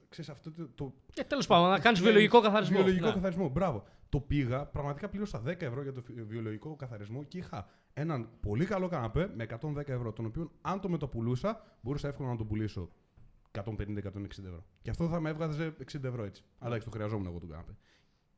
Ξέρεις, 0.09 0.31
αυτό 0.31 0.53
το. 0.53 0.69
το 0.75 0.95
Και 1.13 1.25
τέλος 1.25 1.47
πάντων, 1.47 1.69
να 1.71 1.79
κάνεις 1.79 2.01
ναι, 2.01 2.05
βιολογικό 2.07 2.41
καθαρισμό. 2.41 2.77
Βιολογικό 2.77 3.07
Ναι. 3.07 3.13
καθαρισμό. 3.13 3.49
Μπράβο. 3.49 3.85
Το 4.09 4.21
πήγα, 4.21 4.67
πραγματικά 4.67 5.09
πλήρωσα 5.09 5.43
10 5.47 5.63
ευρώ 5.63 5.83
για 5.83 5.93
το 5.93 6.01
φι- 6.03 6.23
βιολογικό 6.27 6.77
καθαρισμό 6.77 7.23
και 7.25 7.39
είχα 7.39 7.67
έναν 7.93 8.29
πολύ 8.41 8.65
καλό 8.65 8.89
καναπέ 8.89 9.31
με 9.35 9.43
110 9.43 9.89
ευρώ. 9.93 10.13
Τον 10.13 10.25
οποίο, 10.27 10.51
αν 10.61 10.81
το 10.81 10.89
μεταπουλούσα, 10.89 11.63
μπορούσα 11.81 12.09
εύκολα 12.09 12.29
να 12.29 12.37
τον 12.37 12.47
πουλήσω 12.47 12.91
150-160 13.53 14.45
ευρώ. 14.45 14.65
Και 14.83 14.91
αυτό 14.91 15.09
θα 15.09 15.21
με 15.21 15.31
έβγαζε 15.31 15.77
60 15.93 16.05
ευρώ 16.05 16.25
έτσι. 16.25 16.43
Αλλά 16.59 16.69
εντάξει, 16.69 16.85
το 16.85 16.91
χρειαζόμουν 16.91 17.27
εγώ 17.27 17.39
τον 17.39 17.49
καναπέ. 17.49 17.77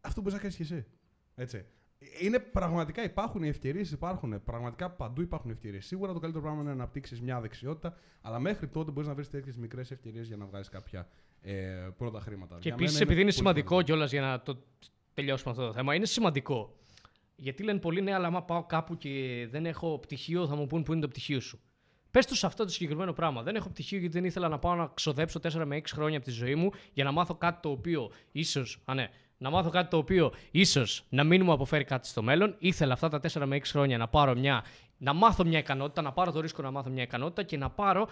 Αυτό 0.00 0.20
μπορείς 0.20 0.34
να 0.34 0.40
κάνεις 0.40 0.56
και 0.56 0.62
εσύ. 0.62 0.86
Έτσι. 1.34 1.64
Είναι 2.20 2.38
πραγματικά 2.38 3.02
υπάρχουν 3.02 3.42
οι 3.42 3.48
ευκαιρίες, 3.48 3.90
υπάρχουν. 3.90 4.44
Πραγματικά 4.44 4.90
παντού 4.90 5.20
υπάρχουν 5.20 5.50
ευκαιρίες. 5.50 5.86
Σίγουρα 5.86 6.12
το 6.12 6.18
καλύτερο 6.18 6.42
πράγμα 6.42 6.60
είναι 6.60 6.70
να 6.70 6.76
αναπτύξεις 6.76 7.20
μια 7.20 7.40
δεξιότητα, 7.40 7.96
αλλά 8.20 8.38
μέχρι 8.38 8.68
τότε 8.68 8.90
μπορείς 8.90 9.08
να 9.08 9.14
βρεις 9.14 9.30
τέτοιες 9.30 9.56
μικρές 9.56 9.90
ευκαιρίες 9.90 10.26
για 10.26 10.36
να 10.36 10.46
βγάλεις 10.46 10.68
κάποια 10.68 11.08
ε, 11.40 11.88
πρώτα 11.96 12.20
χρήματα. 12.20 12.54
Και 12.54 12.60
Για 12.62 12.70
μένα 12.70 12.82
επίσης, 12.82 13.00
επειδή 13.00 13.20
είναι 13.20 13.30
πολύ 13.30 13.36
σημαντικό 13.36 13.82
κιόλας 13.82 14.10
για 14.10 14.20
να 14.20 14.40
το 14.40 14.62
τελειώσουμε 15.14 15.50
αυτό 15.50 15.66
το 15.66 15.72
θέμα, 15.72 15.94
είναι 15.94 16.06
σημαντικό. 16.06 16.76
Γιατί 17.36 17.62
λένε 17.62 17.78
πολλοί 17.78 18.00
ναι, 18.00 18.14
αλλά 18.14 18.26
άμα 18.26 18.42
πάω 18.42 18.64
κάπου 18.64 18.96
και 18.96 19.46
δεν 19.50 19.66
έχω 19.66 19.98
πτυχίο, 19.98 20.46
θα 20.46 20.56
μου 20.56 20.66
πούν 20.66 20.82
που 20.82 20.92
είναι 20.92 21.00
το 21.00 21.08
πτυχίο 21.08 21.40
σου. 21.40 21.60
Πες 22.10 22.26
τους 22.26 22.38
σε 22.38 22.46
αυτό 22.46 22.64
το 22.64 22.70
συγκεκριμένο 22.70 23.12
πράγμα. 23.12 23.42
Δεν 23.42 23.56
έχω 23.56 23.68
πτυχίο 23.68 23.98
γιατί 23.98 24.14
δεν 24.14 24.24
ήθελα 24.24 24.48
να 24.48 24.58
πάω 24.58 24.74
να 24.74 24.90
ξοδέψω 24.94 25.40
4 25.42 25.64
με 25.64 25.76
6 25.76 25.82
χρόνια 25.92 26.16
από 26.16 26.26
τη 26.26 26.32
ζωή 26.32 26.54
μου 26.54 26.70
για 26.92 27.04
να 27.04 27.12
μάθω 27.12 27.34
κάτι 27.34 27.60
το 27.62 27.70
οποίο 27.70 28.10
ίσω. 28.32 28.64
Α, 28.84 28.94
ναι, 28.94 29.08
να 29.38 29.50
μάθω 29.50 29.70
κάτι 29.70 29.90
το 29.90 29.96
οποίο 29.96 30.32
ίσως 30.50 31.04
να 31.08 31.24
μην 31.24 31.44
μου 31.44 31.52
αποφέρει 31.52 31.84
κάτι 31.84 32.08
στο 32.08 32.22
μέλλον. 32.22 32.54
Ήθελα 32.58 32.92
αυτά 32.92 33.08
τα 33.08 33.20
4 33.32 33.42
με 33.46 33.56
6 33.56 33.60
χρόνια 33.64 33.98
να 33.98 34.08
πάρω 34.08 34.34
μια. 34.34 34.64
να 34.98 35.12
μάθω 35.12 35.44
μια 35.44 35.58
ικανότητα, 35.58 36.02
να 36.02 36.12
πάρω 36.12 36.32
το 36.32 36.40
ρίσκο 36.40 36.62
να 36.62 36.70
μάθω 36.70 36.90
μια 36.90 37.02
ικανότητα 37.02 37.42
και 37.42 37.56
να 37.56 37.70
πάρω 37.70 38.08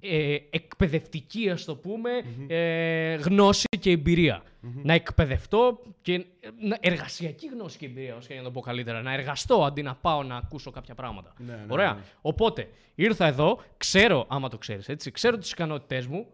ε, 0.00 0.36
εκπαιδευτική, 0.50 1.50
ας 1.50 1.64
το 1.64 1.74
πουμε 1.76 2.10
ε, 2.46 3.14
γνώση 3.14 3.66
και 3.80 3.90
εμπειρια 3.90 4.42
Να 4.82 4.92
εκπαιδευτώ 4.94 5.80
και 6.02 6.12
ε, 6.14 6.24
να- 6.60 6.78
εργασιακή 6.80 7.46
γνώση 7.46 7.78
και 7.78 7.86
εμπειρία, 7.86 8.16
όσο 8.16 8.28
και 8.28 8.34
να 8.34 8.42
το 8.42 8.50
πω 8.50 8.60
καλύτερα. 8.60 9.02
Να 9.02 9.12
εργαστώ 9.12 9.64
αντί 9.64 9.82
να 9.82 9.94
πάω 9.94 10.22
να 10.22 10.36
ακούσω 10.36 10.70
κάποια 10.70 10.94
πράγματα. 10.94 11.32
Ναι, 11.38 11.52
ναι, 11.52 11.64
Ωραία. 11.68 11.92
ναι. 11.94 12.00
Οπότε, 12.20 12.68
ήρθα 12.94 13.26
εδώ, 13.26 13.60
ξέρω, 13.76 14.26
άμα 14.28 14.48
το 14.48 14.58
ξέρεις 14.58 14.88
έτσι, 14.88 15.10
ξέρω 15.10 15.38
τις 15.38 15.50
ικανότητές 15.50 16.06
μου, 16.06 16.26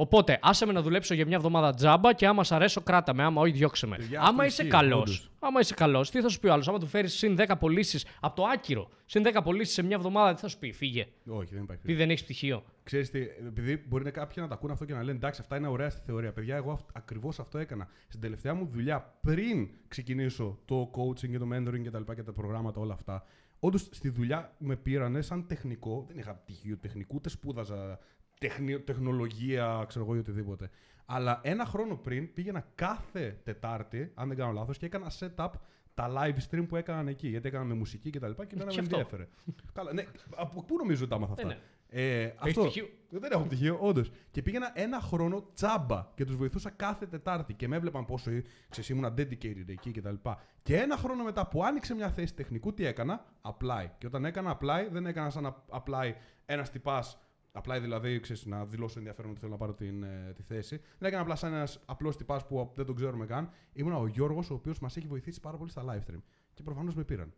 Οπότε, 0.00 0.38
άσε 0.42 0.66
με 0.66 0.72
να 0.72 0.82
δουλέψω 0.82 1.14
για 1.14 1.26
μια 1.26 1.36
εβδομάδα 1.36 1.74
τζάμπα 1.74 2.12
και 2.12 2.26
άμα 2.26 2.44
σ' 2.44 2.52
αρέσω, 2.52 2.80
κράτα 2.80 3.14
με. 3.14 3.22
Άμα 3.22 3.40
όχι, 3.40 3.52
διώξε 3.52 3.86
με. 3.86 3.96
Παιδιά, 3.96 4.18
άμα 4.18 4.28
αυτό 4.28 4.44
είσαι 4.44 4.62
ισχύει, 4.62 4.76
καλός, 4.76 5.00
όντως. 5.00 5.30
άμα 5.38 5.60
είσαι 5.60 5.74
καλός, 5.74 6.10
τι 6.10 6.20
θα 6.20 6.28
σου 6.28 6.40
πει 6.40 6.46
ο 6.48 6.52
άλλος; 6.52 6.68
Άμα 6.68 6.78
του 6.78 6.86
φέρεις 6.86 7.14
συν 7.14 7.36
10 7.38 7.54
πωλήσεις 7.58 8.06
από 8.20 8.36
το 8.36 8.44
άκυρο, 8.44 8.88
συν 9.04 9.22
10 9.26 9.40
πωλήσεις 9.44 9.74
σε 9.74 9.82
μια 9.82 9.96
εβδομάδα, 9.96 10.34
τι 10.34 10.40
θα 10.40 10.48
σου 10.48 10.58
πει, 10.58 10.72
φύγε. 10.72 11.06
Όχι, 11.26 11.54
δεν 11.54 11.62
υπάρχει. 11.62 11.82
Επειδή 11.84 11.98
δεν 11.98 12.10
έχεις 12.10 12.24
πτυχίο. 12.24 12.62
Ξέρεις 12.82 13.10
τι, 13.10 13.20
επειδή 13.20 13.84
μπορεί 13.88 14.04
να 14.04 14.10
κάποιοι 14.10 14.36
να 14.36 14.48
τα 14.48 14.54
ακούνε 14.54 14.72
αυτό 14.72 14.84
και 14.84 14.92
να 14.92 15.02
λένε 15.02 15.16
εντάξει, 15.16 15.40
αυτά 15.40 15.56
είναι 15.56 15.68
ωραία 15.68 15.90
στη 15.90 16.00
θεωρία. 16.04 16.32
Παιδιά, 16.32 16.56
εγώ 16.56 16.78
ακριβώς 16.92 17.38
αυτό 17.38 17.58
έκανα. 17.58 17.88
Στην 18.08 18.20
τελευταία 18.20 18.54
μου 18.54 18.66
δουλειά, 18.66 19.14
πριν 19.20 19.68
ξεκινήσω 19.88 20.58
το 20.64 20.90
coaching 20.94 21.30
και 21.30 21.38
το 21.38 21.48
mentoring 21.52 21.82
και 21.82 21.90
τα 21.90 21.98
λοιπά 21.98 22.14
και 22.14 22.22
τα 22.22 22.32
προγράμματα, 22.32 22.80
όλα 22.80 22.94
αυτά, 22.94 23.24
όντως 23.58 23.88
στη 23.90 24.08
δουλειά 24.08 24.54
με 24.58 24.76
πήρανε 24.76 25.20
σαν 25.20 25.46
τεχνικό. 25.46 26.04
Δεν 26.08 26.18
είχα 26.18 26.34
πτυχίο 26.34 26.76
τεχνικού, 26.76 27.14
ούτε 27.14 27.28
σπούδαζα 27.28 27.98
τεχνη, 28.40 28.80
τεχνολογία, 28.80 29.84
ξέρω 29.88 30.04
εγώ 30.04 30.14
ή 30.14 30.18
οτιδήποτε. 30.18 30.70
Αλλά 31.06 31.40
ένα 31.42 31.64
χρόνο 31.64 31.96
πριν 31.96 32.32
πήγαινα 32.32 32.66
κάθε 32.74 33.40
Τετάρτη, 33.44 34.12
αν 34.14 34.28
δεν 34.28 34.36
κάνω 34.36 34.52
λάθος, 34.52 34.78
και 34.78 34.86
έκανα 34.86 35.10
setup 35.18 35.50
τα 35.94 36.10
live 36.16 36.36
stream 36.50 36.64
που 36.68 36.76
έκαναν 36.76 37.08
εκεί. 37.08 37.28
Γιατί 37.28 37.48
έκανα 37.48 37.64
με 37.64 37.74
μουσική 37.74 38.10
και 38.10 38.18
τα 38.18 38.28
λοιπά 38.28 38.44
και 38.44 38.54
εμένα 38.54 38.70
Και 38.70 38.76
με 38.76 38.82
αυτό. 38.82 38.96
ενδιέφερε. 38.96 39.28
Καλά, 39.72 39.92
ναι, 39.92 40.04
από 40.36 40.62
πού 40.62 40.76
νομίζω 40.76 41.00
ότι 41.00 41.10
τα 41.10 41.16
έμαθα 41.16 41.32
αυτά; 41.32 41.46
Ναι, 41.46 41.58
Ε, 41.88 42.32
αυτό. 42.38 42.60
πτυχίο; 42.60 42.88
Δεν 43.10 43.30
έχω 43.32 43.42
πτυχίο, 43.42 43.78
όντως. 43.80 44.10
Και 44.30 44.42
πήγαινα 44.42 44.70
ένα 44.74 45.00
χρόνο 45.00 45.50
τσάμπα 45.54 46.08
και 46.14 46.24
τους 46.24 46.36
βοηθούσα 46.36 46.70
κάθε 46.70 47.06
Τετάρτη 47.06 47.54
και 47.54 47.68
με 47.68 47.76
έβλεπαν 47.76 48.04
πόσο 48.04 48.30
ξέρεις, 48.68 48.88
ήμουν 48.88 49.14
dedicated 49.16 49.68
εκεί 49.68 49.90
κτλ. 49.90 50.14
Και, 50.22 50.30
και 50.62 50.76
ένα 50.76 50.96
χρόνο 50.96 51.24
μετά 51.24 51.46
που 51.48 51.64
άνοιξε 51.64 51.94
μια 51.94 52.10
θέση 52.10 52.34
τεχνικού, 52.34 52.74
τι 52.74 52.84
έκανα, 52.86 53.24
apply. 53.42 53.86
Και 53.98 54.06
όταν 54.06 54.24
έκανα 54.24 54.58
apply, 54.60 54.88
δεν 54.90 55.06
έκανα 55.06 55.30
σαν 55.30 55.42
να 55.42 55.56
apply 55.70 56.12
ένας 56.46 56.70
τυπάς. 56.70 57.18
Apply 57.52 57.78
δηλαδή, 57.80 58.20
ξέρεις, 58.20 58.46
να 58.46 58.64
δηλώσω 58.64 58.98
ενδιαφέρον 58.98 59.30
ότι 59.30 59.40
θέλω 59.40 59.52
να 59.52 59.58
πάρω 59.58 59.74
την, 59.74 60.02
ε, 60.02 60.32
τη 60.36 60.42
θέση. 60.42 60.76
Δεν 60.76 61.08
έκανα 61.08 61.22
απλά 61.22 61.36
σαν 61.36 61.52
ένας 61.52 61.80
απλός 61.84 62.16
τυπάς 62.16 62.46
που 62.46 62.72
δεν 62.74 62.86
τον 62.86 62.94
ξέρουμε 62.94 63.26
καν. 63.26 63.50
Ήμουν 63.72 63.92
ο 63.92 64.06
Γιώργος, 64.06 64.50
ο 64.50 64.54
οποίος 64.54 64.78
μας 64.78 64.96
έχει 64.96 65.06
βοηθήσει 65.06 65.40
πάρα 65.40 65.56
πολύ 65.56 65.70
στα 65.70 65.84
live 65.84 66.10
stream. 66.10 66.20
Και 66.54 66.62
προφανώς 66.62 66.94
με 66.94 67.04
πήραν. 67.04 67.32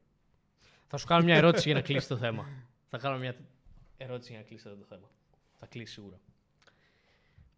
Θα 0.87 0.97
σου 0.97 1.07
κάνω 1.07 1.25
μια 1.25 1.37
ερώτηση 1.37 1.63
για 1.65 1.75
να 1.75 1.81
κλείσει 1.81 2.09
το 2.09 2.17
θέμα. 2.17 2.47
Θα 2.89 2.99
κάνω 2.99 3.19
μια 3.19 3.37
ερώτηση 3.97 4.31
για 4.31 4.41
να 4.41 4.47
κλείσει 4.47 4.69
αυτό 4.69 4.81
το 4.81 4.87
θέμα. 4.89 5.09
Θα 5.59 5.67
κλείσει 5.67 5.93
σίγουρα. 5.93 6.21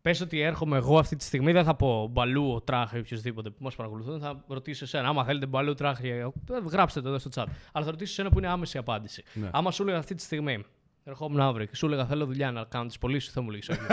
Πες 0.04 0.20
ότι 0.20 0.40
έρχομαι 0.40 0.76
εγώ 0.76 0.99
αυτή 0.99 1.16
τη 1.16 1.25
στιγμή, 1.25 1.52
δεν 1.52 1.64
θα 1.64 1.75
πω 1.75 2.06
μπαλού, 2.06 2.52
ο 2.52 2.61
τράχ 2.61 2.92
ή 2.92 2.99
οποιοδήποτε 2.99 3.50
που 3.50 3.62
μας 3.62 3.75
παρακολουθούν, 3.75 4.20
θα 4.20 4.44
ρωτήσω 4.49 4.84
εσένα. 4.84 5.08
Άμα 5.08 5.25
θέλετε 5.25 5.46
μπαλού, 5.46 5.75
τράχ, 5.75 6.00
ε, 6.02 6.30
γράψτε 6.70 7.00
το 7.00 7.08
εδώ 7.08 7.18
στο 7.18 7.30
chat. 7.34 7.46
Αλλά 7.73 7.84
θα 7.84 7.90
ρωτήσω 7.90 8.12
εσένα 8.12 8.30
που 8.30 8.38
είναι 8.38 8.49
άμεση 8.49 8.78
απάντηση. 8.78 9.23
Ναι. 9.34 9.50
Άμα 9.52 9.70
σου 9.70 9.82
έλεγα 9.82 9.99
αυτή 9.99 10.14
τη 10.14 10.23
στιγμή, 10.23 10.64
ερχόμουν 11.04 11.40
αύριο 11.40 11.66
και 11.66 11.76
σου 11.76 11.87
έλεγα 11.87 12.07
θέλω 12.07 12.26
δουλειά 12.26 12.50
να 12.50 12.64
κάνω 12.64 12.87
τις 12.87 12.98
πωλήσεις, 12.98 13.33
θα 13.33 13.40
μου 13.40 13.50
λέγεις 13.50 13.68
όχι. 13.68 13.81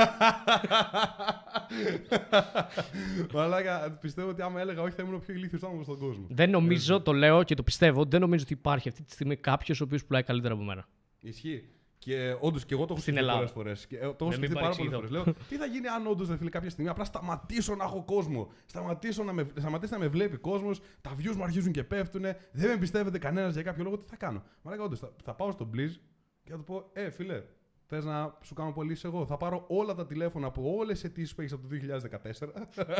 Μαλάκα, 3.33 3.91
πιστεύω 3.91 4.29
ότι 4.29 4.41
άμα 4.41 4.59
έλεγα 4.59 4.81
όχι 4.81 4.95
θα 4.95 5.01
ήμουν 5.03 5.15
ο 5.15 5.19
πιο 5.19 5.33
ηλίθιος 5.33 5.63
άνθρωπος 5.63 5.85
στον 5.85 5.97
κόσμο. 5.99 6.25
δεν 6.29 6.49
νομίζω, 6.49 7.01
το 7.01 7.13
λέω 7.13 7.43
και 7.43 7.55
το 7.55 7.63
πιστεύω, 7.63 8.05
δεν 8.05 8.21
νομίζω 8.21 8.43
ότι 8.43 8.53
υπάρχει 8.53 8.89
αυτή 8.89 9.03
τη 9.03 9.11
στιγμή 9.11 9.35
κάποιος 9.35 9.81
ο 9.81 9.83
οποίος 9.83 10.05
πουλάει 10.05 10.23
καλύτερα 10.23 10.53
από 10.53 10.63
μένα. 10.63 10.87
Ισχύει. 11.19 11.69
Και 11.97 12.35
όντως 12.39 12.65
και 12.65 12.73
εγώ 12.73 12.85
το 12.85 12.93
έχω 12.93 13.01
Στην 13.01 13.13
σκεφτεί 13.13 13.31
Ελλάδα. 13.31 13.51
πολλές 13.51 13.51
φορές. 13.51 13.87
Το 14.17 14.25
έχω 14.25 14.25
μην 14.25 14.33
σκεφτεί 14.33 14.53
πάρα 14.53 14.75
πολλές 14.75 14.93
φορές. 14.93 15.09
παρεξηγηθώ. 15.09 15.23
Λέω, 15.25 15.33
τι 15.49 15.55
θα 15.55 15.65
γίνει 15.65 15.87
αν 15.87 16.07
όντως 16.07 16.27
φίλε 16.37 16.49
κάποια 16.49 16.69
στιγμή 16.69 16.89
απλά 16.89 17.03
σταματήσω 17.03 17.75
να 17.75 17.83
έχω 17.83 18.03
κόσμο. 18.03 18.51
Σταματήσω 18.65 19.23
να 19.23 19.33
με, 19.33 19.47
σταματήσει 19.57 19.93
να 19.93 19.99
με 19.99 20.07
βλέπει 20.07 20.37
κόσμος. 20.37 20.79
Τα 21.01 21.11
views 21.17 21.35
μου 21.35 21.43
αρχίζουν 21.43 21.71
και 21.71 21.83
πέφτουν. 21.83 22.21
Δεν 22.51 22.69
με 22.69 22.77
πιστεύετε 22.77 23.17
κανένας 23.19 23.53
για 23.53 23.63
κάποιο 23.63 23.83
λόγο. 23.83 23.97
Τι 23.97 24.05
θα 24.07 24.15
κάνω. 24.15 24.43
Μα 24.61 24.71
λέγα 24.71 24.83
όντως, 24.83 24.99
θα, 24.99 25.11
θα 25.23 25.33
πάω 25.33 25.51
στο 25.51 25.69
Blizz 25.75 25.95
και 26.51 26.57
θα 26.57 26.63
του 26.63 26.73
πω, 26.73 26.89
Ε, 26.93 27.09
φίλε, 27.09 27.43
θες 27.85 28.05
να 28.05 28.37
σου 28.41 28.53
κάνω 28.53 28.71
πωλήσει 28.71 29.07
εγώ; 29.07 29.25
Θα 29.25 29.37
πάρω 29.37 29.65
όλα 29.67 29.95
τα 29.95 30.05
τηλέφωνα 30.05 30.47
από 30.47 30.75
όλες 30.75 30.99
τις 30.99 31.09
αιτήσει 31.09 31.35
που 31.35 31.41
έχει 31.41 31.53
από 31.53 31.67
το 31.67 31.75
2014 31.75 32.49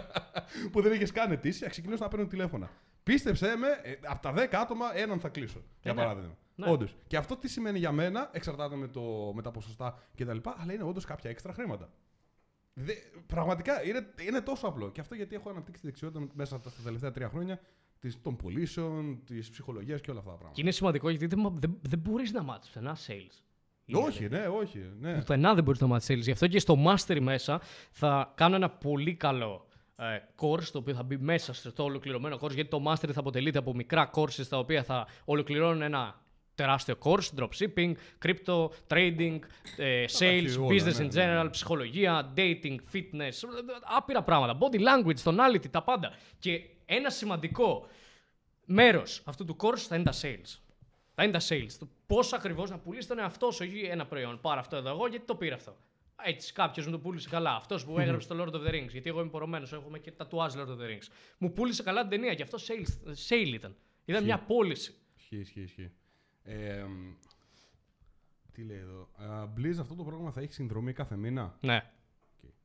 που 0.72 0.82
δεν 0.82 0.94
είχες 0.94 1.12
καν 1.12 1.32
αιτήσει. 1.32 1.64
Θα 1.64 1.70
ξεκινήσω 1.70 2.04
να 2.04 2.10
παίρνω 2.10 2.26
τηλέφωνα. 2.26 2.70
Πίστεψέ 3.04 3.56
με, 3.56 3.68
ε, 3.82 4.00
από 4.06 4.22
τα 4.22 4.34
10 4.34 4.48
άτομα 4.52 4.98
έναν 4.98 5.20
θα 5.20 5.30
κλείσω. 5.30 5.62
Για 5.82 5.94
ναι. 5.94 6.02
παράδειγμα. 6.02 6.38
Ναι. 6.56 6.72
Όντως. 6.72 6.96
Και 7.08 7.18
αυτό 7.18 7.38
τι 7.38 7.48
σημαίνει 7.48 7.80
για 7.80 7.92
μένα, 7.92 8.30
εξαρτάται 8.34 8.76
με, 8.76 8.88
το, 8.88 9.32
με 9.36 9.42
τα 9.42 9.52
ποσοστά 9.52 10.00
κτλ. 10.16 10.38
Αλλά 10.44 10.74
είναι 10.74 10.84
όντως 10.84 11.06
κάποια 11.06 11.30
έξτρα 11.30 11.54
χρήματα. 11.54 11.90
Δε, 12.74 12.94
πραγματικά 13.26 13.84
είναι, 13.84 14.14
είναι 14.28 14.42
τόσο 14.42 14.68
απλό. 14.68 14.92
Και 14.92 15.02
αυτό 15.02 15.16
γιατί 15.16 15.36
έχω 15.36 15.50
αναπτύξει 15.50 15.82
τη 15.82 15.88
δεξιότητα 15.88 16.28
μέσα 16.34 16.58
στα 16.58 16.70
στα 16.70 16.82
τελευταία 16.84 17.12
τρία 17.12 17.30
χρόνια 17.30 17.58
της, 17.58 17.81
των 18.22 18.36
πωλήσεων, 18.36 19.22
της 19.26 19.50
ψυχολογίας 19.50 20.02
και 20.02 20.12
όλα 20.12 20.20
αυτά 20.20 20.32
τα 20.32 20.38
πράγματα. 20.38 20.56
Και 20.56 20.62
είναι 20.62 20.72
σημαντικό 20.72 21.10
γιατί 21.10 21.26
δεν, 21.26 21.54
δεν, 21.60 21.78
δεν 21.82 22.00
μπορείς 22.00 22.32
να 22.32 22.44
μάθεις 22.44 22.68
πουθενά 22.70 22.98
sales. 23.08 23.44
Είναι 23.86 24.00
όχι, 24.00 24.28
ναι, 24.28 24.48
όχι. 24.48 24.92
Ναι. 25.00 25.14
Πουθενά 25.14 25.54
δεν 25.54 25.64
μπορείς 25.64 25.80
να 25.80 25.88
μάθεις 25.88 26.18
sales. 26.18 26.22
Γι' 26.22 26.32
αυτό 26.32 26.48
και 26.48 26.60
στο 26.60 26.78
Mastery 26.88 27.20
μέσα 27.20 27.62
θα 27.92 28.34
κάνω 28.36 28.56
ένα 28.56 28.70
πολύ 28.70 29.16
καλό 29.16 29.68
ε, 29.96 30.18
course 30.36 30.64
το 30.72 30.78
οποίο 30.78 30.94
θα 30.94 31.04
μπει 31.04 31.18
μέσα 31.18 31.54
στο 31.54 31.84
ολοκληρωμένο 31.84 32.38
course 32.42 32.54
γιατί 32.54 32.70
το 32.70 32.84
Mastery 32.88 33.12
θα 33.12 33.20
αποτελείται 33.20 33.58
από 33.58 33.76
μικρά 33.76 34.10
courses 34.14 34.46
τα 34.50 34.58
οποία 34.58 34.84
θα 34.84 35.08
ολοκληρώνουν 35.26 35.82
ένα 35.82 36.22
τεράστιο 36.56 36.96
course, 37.04 37.40
dropshipping, 37.40 37.94
crypto, 38.26 38.68
trading, 38.88 39.40
ε, 39.78 40.06
sales, 40.20 40.46
έχει 40.46 40.60
όλα, 40.60 40.68
business 40.68 40.98
ναι, 40.98 41.06
in 41.06 41.14
ναι, 41.14 41.40
general, 41.40 41.44
ναι. 41.44 41.50
ψυχολογία, 41.50 42.34
dating, 42.38 42.76
fitness, 42.94 43.34
άπειρα 43.98 44.24
πράγματα, 44.24 44.58
body 44.60 44.78
language, 44.80 45.24
tonality, 45.24 45.70
τα 45.72 45.84
πάντα. 45.84 46.12
Και 46.40 46.62
ένα 46.96 47.10
σημαντικό 47.10 47.88
μέρος 48.66 49.22
αυτού 49.26 49.46
του 49.46 49.56
course 49.60 49.78
θα 49.78 49.96
είναι 49.96 50.04
τα 50.04 50.14
sales. 50.22 50.60
Θα 51.14 51.24
είναι 51.24 51.32
τα 51.32 51.42
sales. 51.50 51.72
Το 51.80 51.88
πώς 52.08 52.34
ακριβώς 52.34 52.70
να 52.70 52.80
πουλήσεις 52.80 53.08
τον 53.08 53.20
εαυτό 53.20 53.52
σου, 53.52 53.66
όχι 53.68 53.80
ένα 53.80 54.06
προϊόν. 54.06 54.40
Πάρε 54.42 54.60
αυτό 54.60 54.76
εδώ 54.76 54.90
εγώ, 54.90 55.08
γιατί 55.08 55.26
το 55.26 55.36
πήρα 55.36 55.56
αυτό. 55.56 55.78
Έτσι, 56.24 56.54
κάποιος 56.54 56.86
μου 56.86 56.92
το 56.92 57.00
πούλησε 57.00 57.30
καλά. 57.30 57.56
Αυτός 57.56 57.86
που 57.86 58.00
έγραψε 58.00 58.28
το 58.28 58.44
Lord 58.44 58.54
of 58.54 58.68
the 58.68 58.74
Rings, 58.74 58.90
γιατί 58.90 59.10
εγώ 59.10 59.22
είμαι 59.22 59.30
πορωμένος, 59.30 59.74
έχουμε 59.74 60.00
και 60.00 60.12
τατουάζ 60.12 60.54
Lord 60.56 60.68
of 60.68 60.78
the 60.78 60.86
Rings. 60.86 61.08
Μου 61.38 61.54
πούλησε 61.54 61.84
καλά 61.84 62.02
την 62.02 62.10
ταινία 62.10 62.34
και 62.34 62.44
αυτό 62.44 62.58
sales, 62.68 63.12
sale 63.30 63.54
ήταν. 63.54 63.76
Ήταν 64.06 64.24
μια 64.24 64.40
πώληση. 64.40 64.96
Ισχύει, 65.18 65.38
ισχύει, 65.38 65.62
ισχύει. 65.62 65.92
Ε, 66.44 66.84
μ, 66.84 67.14
τι 68.52 68.64
λέει 68.64 68.78
εδώ. 68.78 69.10
Α, 69.16 69.48
Blizz 69.58 69.78
αυτό 69.80 69.96
το 69.96 70.04
πρόγραμμα 70.04 70.32
θα 70.32 70.42
έχει 70.42 70.54
συνδρομή 70.54 70.94
κάθε 70.94 71.16
μήνα; 71.16 71.58
Ναι. 71.62 71.92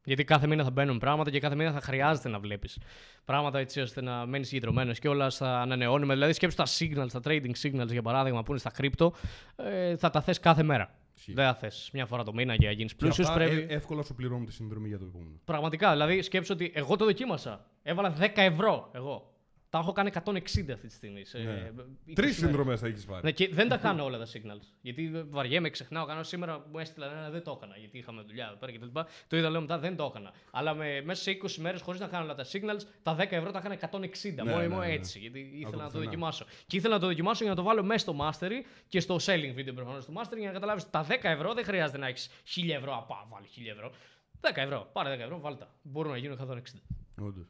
Γιατί 0.07 0.25
κάθε 0.25 0.47
μήνα 0.47 0.65
θα 0.65 0.71
μπαίνουν 0.71 0.99
πράγματα 0.99 1.31
και 1.31 1.41
κάθε 1.41 1.55
μήνα 1.55 1.73
θα 1.73 1.81
χρειάζεται 1.81 2.29
να 2.29 2.39
βλέπεις 2.39 2.79
πράγματα 3.25 3.59
έτσι 3.59 3.81
ώστε 3.81 4.03
να 4.03 4.27
μένεις 4.27 4.49
συγκεντρωμένος 4.49 4.99
και 4.99 5.09
όλα 5.09 5.31
θα 5.31 5.59
ανανεώνουμε. 5.61 6.13
Δηλαδή, 6.15 6.33
σκέψου 6.33 6.57
τα 6.57 6.67
signals, 6.79 7.11
τα 7.13 7.21
trading 7.25 7.53
signals 7.63 7.91
για 7.91 8.03
παράδειγμα 8.03 8.43
που 8.43 8.51
είναι 8.51 8.61
στα 8.61 8.73
crypto, 8.79 9.11
ε, 9.57 9.97
θα 9.97 10.11
τα 10.11 10.21
θες 10.21 10.41
κάθε 10.41 10.63
μέρα. 10.63 10.95
Ισχύει. 11.17 11.33
Δεν 11.33 11.45
θα 11.47 11.55
θες 11.55 11.91
μια 11.93 12.07
φορά 12.07 12.23
το 12.23 12.33
μήνα 12.33 12.55
για 12.55 12.69
να 12.69 12.75
γίνεις 12.75 12.93
Και 12.93 12.99
πλούσιος. 12.99 13.29
αυτά 13.29 13.45
Πρέπει... 13.45 13.67
ε, 13.73 13.75
εύκολα 13.75 14.03
σου 14.03 14.15
πληρώνουν 14.15 14.47
τη 14.47 14.53
συνδρομή 14.53 14.89
για 14.89 14.99
το 14.99 15.05
επόμενο. 15.05 15.41
Πραγματικά, 15.45 15.93
δηλαδή 15.93 16.23
σκέψω 16.23 16.53
ότι 16.53 16.73
εγώ 16.75 16.97
το 16.97 17.05
δοκίμασα. 17.05 17.67
Έβαλα 17.83 18.15
10 18.21 18.29
ευρώ 18.35 18.91
εγώ. 18.93 19.36
Τα 19.77 19.83
έχω 19.83 19.93
κάνει 19.93 20.11
160 20.15 20.73
αυτή 20.73 20.87
τη 20.87 20.93
στιγμή. 20.93 21.25
σε 21.25 21.39
Ναι. 21.39 21.71
20 21.71 22.15
Τρεις 22.15 22.17
μέρες. 22.17 22.35
συνδρομές 22.37 22.81
θα 22.81 22.87
έχεις 22.87 23.05
πάρει. 23.05 23.21
Ναι, 23.25 23.31
και 23.33 23.49
δεν 23.53 23.69
τα 23.69 23.77
κάνω 23.77 24.05
όλα 24.05 24.19
τα 24.19 24.27
signals. 24.33 24.67
Γιατί 24.81 25.25
βαριέμαι, 25.29 25.71
ξεχνάω. 25.71 26.05
Κάνω 26.07 26.23
σήμερα 26.23 26.67
μου 26.73 26.79
έστειλαν 26.79 27.17
ένα, 27.17 27.31
δεν 27.31 27.43
το 27.43 27.55
έκανα. 27.57 27.77
Γιατί 27.77 27.99
είχαμε 27.99 28.23
δουλειά 28.23 28.47
εδώ 28.47 28.57
πέρα 28.57 28.73
και 28.73 28.79
τα 28.79 28.85
λοιπά. 28.85 29.07
Το 29.29 29.37
είδα, 29.37 29.51
λέω 29.51 29.61
μετά, 29.61 29.79
δεν 29.79 29.97
το 29.97 30.05
έκανα. 30.05 30.33
Αλλά 30.51 30.75
με, 30.75 31.03
μέσα 31.05 31.23
σε 31.23 31.31
20 31.31 31.55
μέρες, 31.57 31.81
χωρίς 31.81 32.01
να 32.01 32.07
κάνω 32.07 32.25
όλα 32.25 32.35
τα 32.35 32.45
signals, 32.53 32.81
τα 33.03 33.17
10 33.17 33.27
ευρώ 33.31 33.51
τα 33.51 33.59
έκανα 33.59 33.75
160. 33.75 34.35
Ναι, 34.35 34.51
μόνο 34.51 34.61
ναι, 34.63 34.69
μόνο 34.69 34.81
ναι. 34.81 34.93
έτσι. 34.93 35.19
Γιατί 35.19 35.39
ήθελα 35.41 35.71
το 35.71 35.77
να 35.77 35.83
το 35.83 35.85
πουθενά. 35.87 36.05
δοκιμάσω. 36.05 36.45
Και 36.67 36.77
ήθελα 36.77 36.95
να 36.95 37.01
το 37.01 37.07
δοκιμάσω 37.07 37.43
για 37.45 37.51
να 37.53 37.57
το 37.57 37.63
βάλω 37.63 37.83
μέσα 37.83 37.99
στο 37.99 38.17
Mastery 38.21 38.65
και 38.89 39.01
στο 39.01 39.17
selling 39.17 39.59
video 39.59 39.75
προφανώς 39.75 40.05
του 40.05 40.13
Mastery 40.17 40.37
για 40.39 40.47
να 40.47 40.53
καταλάβεις 40.53 40.91
τα 40.91 41.07
10 41.09 41.13
ευρώ 41.23 41.55
δεν 41.55 41.65
χρειάζεται 41.65 41.99
να 41.99 42.07
έχεις 42.07 42.31
1000 42.57 42.71
ευρώ. 42.77 42.97
Απά, 42.97 43.27
βάλει 43.31 43.47
1000 43.57 43.71
ευρώ. 43.73 43.93
10 44.41 44.51
ευρώ, 44.55 44.89
πάρε 44.93 45.17
10 45.17 45.19
ευρώ, 45.19 45.41
βάλτε 45.41 45.65
τα. 45.65 45.71
Μπορούν 45.83 46.11
να 46.11 46.17
γίνουν 46.19 46.37
160. 46.37 46.83
Όντως. 47.21 47.47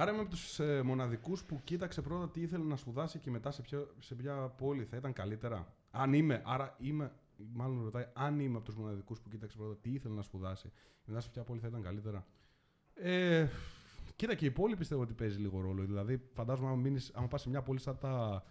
Άρα 0.00 0.10
είμαι 0.10 0.20
από 0.20 0.30
τους 0.30 0.58
ε, 0.58 0.82
μοναδικούς 0.82 1.44
που 1.44 1.60
κοίταξε 1.64 2.02
πρώτα 2.02 2.28
τι 2.30 2.40
ήθελε 2.40 2.64
να 2.64 2.76
σπουδάσει 2.76 3.18
και 3.18 3.30
μετά 3.30 3.50
σε, 3.50 3.62
ποιο, 3.62 3.94
σε 3.98 4.14
ποια 4.14 4.34
πόλη 4.34 4.84
θα 4.84 4.96
ήταν 4.96 5.12
καλύτερα. 5.12 5.74
Αν 5.90 6.12
είμαι, 6.12 6.42
άρα 6.44 6.76
είμαι, 6.78 7.12
μάλλον 7.52 7.84
ρωτάει, 7.84 8.06
αν 8.12 8.40
είμαι 8.40 8.56
από 8.56 8.64
τους 8.64 8.74
μοναδικούς 8.76 9.20
που 9.20 9.28
κοίταξε 9.28 9.56
πρώτα 9.56 9.76
τι 9.76 9.90
ήθελε 9.90 10.14
να 10.14 10.22
σπουδάσει 10.22 10.72
και 11.02 11.04
μετά 11.06 11.20
σε 11.20 11.28
ποια 11.28 11.42
πόλη 11.42 11.60
θα 11.60 11.66
ήταν 11.66 11.82
καλύτερα. 11.82 12.26
Ε, 12.94 13.46
κοίτα 14.16 14.34
και 14.34 14.46
η 14.46 14.50
πόλη 14.50 14.76
πιστεύω 14.76 15.02
ότι 15.02 15.14
παίζει 15.14 15.38
λίγο 15.38 15.60
ρόλο. 15.60 15.84
Δηλαδή, 15.84 16.22
φαντάζομαι, 16.32 16.68
αν, 16.70 16.78
μείνεις, 16.78 17.10
αν 17.14 17.28
πας 17.28 17.40
σε 17.40 17.48
μια 17.48 17.62
πόλη 17.62 17.80
σαν 17.80 17.98
τα. 17.98 18.44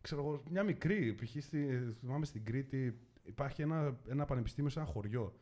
ξέρω 0.00 0.20
εγώ, 0.20 0.42
μια 0.50 0.62
μικρή, 0.62 1.14
π.χ. 1.14 1.44
Στη, 1.44 1.94
θυμάμαι 2.00 2.24
στην 2.24 2.44
Κρήτη, 2.44 3.00
υπάρχει 3.22 3.62
ένα, 3.62 3.98
ένα 4.08 4.24
πανεπιστήμιο 4.24 4.70
σε 4.70 4.78
ένα 4.78 4.88
χωριό. 4.88 5.34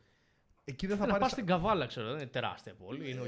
Εκεί 0.69 0.87
δεν 0.87 0.97
θα 0.97 1.01
Να 1.05 1.11
πάρεις. 1.11 1.21
πας 1.23 1.31
στην 1.31 1.45
Καβάλα, 1.45 1.85
ξέρω, 1.85 2.07
δεν 2.07 2.15
είναι 2.15 2.25
τεράστια 2.29 2.73
πόλη. 2.73 3.11
Είναι 3.11 3.21
οκ. 3.21 3.27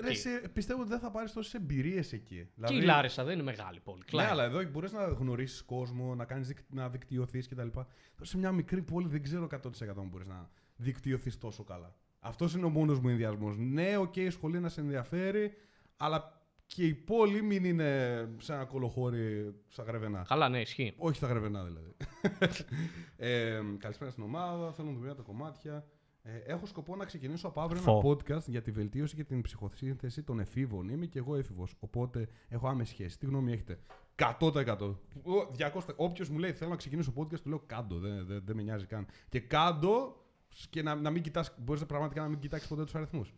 πιστεύω 0.54 0.80
ότι 0.82 0.90
δεν 0.90 1.00
θα 1.00 1.12
πάρεις 1.12 1.34
τόσες 1.34 1.54
εμπειρίες 1.54 2.14
εκεί. 2.14 2.48
Και 2.66 2.74
η 2.74 2.82
Λάρισα 2.82 3.24
δεν 3.24 3.34
είναι 3.34 3.44
μεγάλη 3.44 3.80
πόλη. 3.80 3.98
Ναι, 4.00 4.06
Κλάιν. 4.06 4.30
αλλά 4.30 4.44
εδώ 4.44 4.64
μπορείς 4.64 4.92
να 4.92 5.04
γνωρίσεις 5.04 5.62
κόσμο, 5.62 6.16
να, 6.16 6.26
κάνεις, 6.26 6.48
δικ- 6.48 6.74
να 6.74 6.90
δικτυωθείς 6.90 7.48
κτλ. 7.48 7.68
Τώρα 7.68 7.86
σε 8.22 8.38
μια 8.38 8.52
μικρή 8.52 8.82
πόλη 8.82 9.08
δεν 9.08 9.24
ξέρω 9.24 9.48
100% 9.52 10.00
αν 10.00 10.08
μπορείς 10.08 10.28
να 10.28 10.50
δικτυωθείς 10.76 11.38
τόσο 11.38 11.64
καλά. 11.64 11.96
Αυτός 12.20 12.54
είναι 12.54 12.66
ο 12.66 12.70
μόνος 12.70 13.00
μου 13.00 13.10
ενδοιασμός. 13.10 13.56
Ναι, 13.58 13.98
οκ, 13.98 14.16
η 14.16 14.30
σχολή 14.30 14.60
να 14.60 14.70
σε 14.70 14.82
ενδιαφέρει, 14.82 15.54
αλλά 15.98 16.42
και 16.66 16.86
η 16.86 16.94
πόλη 16.94 17.42
μην 17.42 17.64
είναι 17.64 18.30
σε 18.38 18.54
ένα 18.54 18.66
κολοχώρι 18.66 19.56
στα 19.68 19.84
Γρεβενά. 19.84 20.26
Καλά, 20.28 20.50
ναι, 20.50 20.60
ισχύει. 20.62 20.94
Όχι 20.98 21.16
στα 21.16 21.28
Γρεβενά 21.28 21.64
δηλαδή. 21.64 21.96
ε, 23.18 23.62
καλησπέρα 23.78 24.12
στην 24.12 24.24
ομάδα. 24.24 24.72
Θέλω 24.74 24.88
να 24.92 24.98
δούμε 24.98 25.16
τα 25.16 25.22
κομμάτια. 25.22 25.86
Ε, 26.24 26.38
έχω 26.38 26.66
σκοπό 26.66 26.96
να 26.96 27.06
ξεκινήσω 27.06 27.48
από 27.48 27.62
αύριο 27.62 27.82
Φω. 27.82 27.92
ένα 27.92 28.02
podcast 28.10 28.48
για 28.48 28.62
τη 28.62 28.72
βελτίωση 28.72 29.16
και 29.16 29.24
την 29.24 29.42
ψυχοσύνθεση 29.42 30.24
των 30.24 30.40
εφήβων. 30.40 30.90
Είμαι 30.90 31.06
και 31.06 31.20
εγώ 31.20 31.36
έφηβος. 31.36 31.76
Οπότε 31.80 32.28
έχω 32.48 32.68
άμεση 32.68 32.92
σχέση. 32.92 33.20
Τι 33.20 33.26
γνώμη 33.26 33.52
έχετε; 33.52 33.80
100%. 34.16 34.96
Ο, 35.24 35.32
200%. 35.58 35.80
Όποιος 35.96 36.30
μου 36.30 36.38
λέει 36.38 36.54
θέλω 36.54 36.70
να 36.70 36.76
ξεκινήσω 36.76 37.14
podcast, 37.16 37.40
του 37.40 37.50
λέω 37.50 37.64
κάντο. 37.66 38.00
Δεν, 38.00 38.26
δεν, 38.26 38.42
δεν 38.46 38.56
με 38.56 38.62
νοιάζει 38.62 38.86
καν. 38.86 39.06
Και 39.30 39.40
κάντο 39.40 40.16
και 40.70 40.82
να, 40.82 40.96
να 40.96 41.10
μην 41.10 41.22
κοιτάς, 41.22 41.56
μπορείς 41.58 41.86
πραγματικά 41.86 42.22
να 42.22 42.28
μην 42.28 42.40
κοιτάξεις 42.40 42.70
ποτέ 42.70 42.84
τους 42.84 42.96
αριθμούς. 42.96 43.34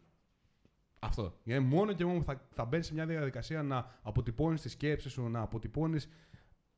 Αυτό. 1.00 1.40
Γιατί 1.44 1.64
μόνο 1.64 1.94
και 1.94 2.06
μόνο 2.06 2.22
θα, 2.22 2.48
θα 2.54 2.66
μπαίνεις 2.66 2.86
σε 2.86 2.94
μια 2.94 3.06
διαδικασία 3.06 3.64
να 3.64 4.00
αποτυπώνεις 4.02 4.62
τη 4.62 4.70
σκέψη 4.70 5.10
σου, 5.10 5.30
να 5.30 5.42
αποτυπώνεις 5.42 6.10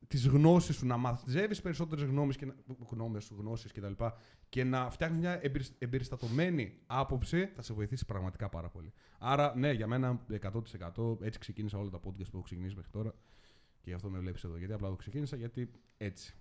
τις 0.08 0.28
γνώσεις 0.28 0.76
σου, 0.76 0.86
να 0.86 0.98
μαζεύεις 0.98 1.62
περισσότερες 1.62 2.06
γνώμες 2.06 2.36
και, 2.36 2.46
να- 2.46 2.56
γνώμες, 2.90 3.32
γνώσεις 3.38 3.72
κτλ. 3.72 3.92
Και, 3.92 4.12
και 4.50 4.64
να 4.64 4.90
φτιάχνεις 4.90 5.20
μια 5.20 5.40
εμπειρισ- 5.46 5.76
εμπεριστατωμένη 5.78 6.80
άποψη, 6.88 7.46
θα 7.48 7.62
σε 7.62 7.74
βοηθήσει 7.74 8.06
πραγματικά 8.06 8.50
πάρα 8.50 8.70
πολύ. 8.70 8.94
Άρα, 9.20 9.56
ναι, 9.56 9.72
για 9.72 9.88
μένα 9.88 10.22
100% 10.30 11.18
έτσι 11.22 11.40
ξεκίνησα 11.40 11.78
όλα 11.78 11.90
τα 11.90 11.98
podcast 12.00 12.24
που 12.32 12.32
έχω 12.34 12.42
ξεκινήσει 12.42 12.76
μέχρι 12.76 12.92
τώρα. 12.92 13.14
Και 13.82 13.90
γι' 13.90 13.94
αυτό 13.94 14.10
με 14.10 14.20
βλέπεις 14.20 14.44
εδώ. 14.44 14.58
Γιατί 14.58 14.74
απλά 14.74 14.90
το 14.90 14.96
ξεκίνησα, 14.96 15.36
γιατί 15.36 15.72
έτσι. 15.98 16.34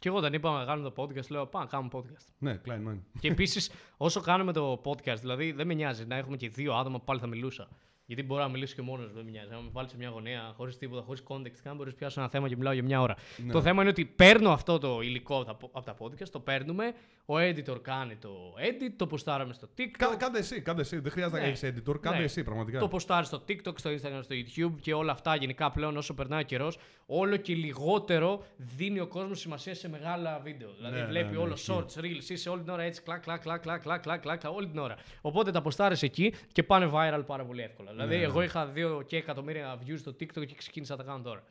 Και 0.00 0.08
εγώ 0.08 0.16
όταν 0.16 0.32
είπαμε 0.32 0.58
να 0.58 0.64
κάνουμε 0.64 0.90
το 0.90 1.02
podcast, 1.02 1.26
λέω 1.28 1.46
πάμε 1.46 1.64
να 1.64 1.70
κάνουμε 1.70 1.90
podcast. 1.92 2.26
Ναι, 2.38 2.60
Klein 2.64 2.88
Man. 2.88 2.98
και 3.20 3.28
επίσης, 3.28 3.70
όσο 3.96 4.20
κάνουμε 4.20 4.52
το 4.52 4.80
podcast, 4.84 5.16
δηλαδή 5.20 5.52
δεν 5.52 5.66
με 5.66 5.74
νοιάζει 5.74 6.04
να 6.06 6.16
έχουμε 6.16 6.36
και 6.36 6.48
δύο 6.48 6.74
άτομα 6.74 6.98
που 6.98 7.04
πάλι 7.04 7.20
θα 7.20 7.26
μιλούσα. 7.26 7.68
Γιατί 8.10 8.22
μπορώ 8.22 8.42
να 8.42 8.48
μιλήσω 8.48 8.74
και 8.74 8.82
μόνος, 8.82 9.12
δεν 9.12 9.24
με 9.24 9.30
νοιάζει. 9.30 9.52
Αν 9.52 9.60
με 9.62 9.68
βάλεις 9.72 9.90
σε 9.90 9.96
μια 9.96 10.08
γωνία 10.08 10.52
χωρίς 10.56 10.78
τίποτα, 10.78 11.02
χωρίς 11.02 11.22
context, 11.28 11.58
καν 11.62 11.76
μπορείς 11.76 11.92
να 11.92 11.98
πιάσω 11.98 12.20
ένα 12.20 12.28
θέμα 12.28 12.48
και 12.48 12.56
μιλάω 12.56 12.72
για 12.72 12.82
μια 12.82 13.00
ώρα. 13.00 13.16
Ναι. 13.36 13.52
Το 13.52 13.62
θέμα 13.62 13.80
είναι 13.80 13.90
ότι 13.90 14.04
παίρνω 14.04 14.50
αυτό 14.50 14.78
το 14.78 15.00
υλικό 15.00 15.36
από 15.40 15.44
τα, 15.44 15.68
από 15.72 15.82
τα 15.86 15.96
podcast, 15.98 16.28
το 16.28 16.40
παίρνουμε, 16.40 16.92
ο 17.26 17.34
editor 17.36 17.82
κάνει 17.82 18.16
το 18.16 18.30
edit, 18.58 18.92
το 18.96 19.06
ποστάραμε 19.06 19.52
στο 19.52 19.68
TikTok. 19.78 19.84
Κα, 19.98 20.16
κάντε 20.16 20.38
εσύ, 20.38 20.60
κάντε 20.60 20.80
εσύ. 20.80 20.98
Δεν 20.98 21.12
χρειάζεται 21.12 21.38
Ναι. 21.40 21.44
να 21.46 21.50
έχει 21.52 21.66
editor. 21.66 22.00
Κάντε 22.00 22.18
Ναι. 22.18 22.24
εσύ, 22.24 22.42
πραγματικά. 22.42 22.78
Το 22.78 22.88
ποστάρεις 22.88 23.26
στο 23.28 23.42
TikTok, 23.48 23.78
στο 23.78 23.90
Instagram, 23.90 24.20
στο 24.22 24.34
YouTube 24.34 24.74
και 24.80 24.94
όλα 24.94 25.12
αυτά 25.12 25.36
γενικά 25.36 25.70
πλέον 25.70 25.96
όσο 25.96 26.14
περνάει 26.14 26.40
ο 26.40 26.44
καιρός, 26.44 26.78
όλο 27.06 27.36
και 27.36 27.54
λιγότερο 27.54 28.44
δίνει 28.56 29.00
ο 29.00 29.06
κόσμος 29.06 29.40
σημασία 29.40 29.74
σε 29.74 29.88
μεγάλα 29.88 30.40
βίντεο. 30.44 30.68
Δηλαδή 30.76 30.98
Ναι, 31.00 31.04
βλέπει 31.06 31.24
ναι, 31.24 31.30
ναι, 31.36 31.38
όλο 31.38 31.52
ισχύει. 31.52 31.72
shorts, 31.86 32.00
reels, 32.00 32.28
είσαι 32.30 32.48
όλη 32.48 32.62
την 32.62 32.72
ώρα 32.72 32.82
έτσι 32.82 33.02
κλακ, 33.02 33.20
κλακ, 33.22 33.40
κλακ, 33.42 33.60
κλακ, 33.62 33.82
κλακ, 33.82 34.00
κλακ, 34.02 34.20
κλακ, 34.20 34.54
όλη 34.54 34.66
την 34.68 34.78
ώρα. 34.78 34.96
Οπότε 35.20 35.50
τα 35.50 35.62
ποστάρεις 35.62 36.02
εκεί 36.02 36.34
και 36.52 36.62
πάνε 36.62 36.90
viral 36.92 37.22
πάρα 37.26 37.44
πολύ 37.44 37.62
εύκολα. 37.62 37.92
Δηλαδή, 37.98 38.16
ναι. 38.16 38.22
εγώ 38.22 38.42
είχα 38.42 38.72
2 38.74 39.02
και 39.06 39.16
εκατομμύρια 39.16 39.78
views 39.82 39.98
στο 39.98 40.10
TikTok 40.10 40.46
και 40.46 40.54
ξεκίνησα 40.54 40.96
να 40.96 41.04
τα 41.04 41.10
κάνω 41.10 41.22
τώρα. 41.22 41.44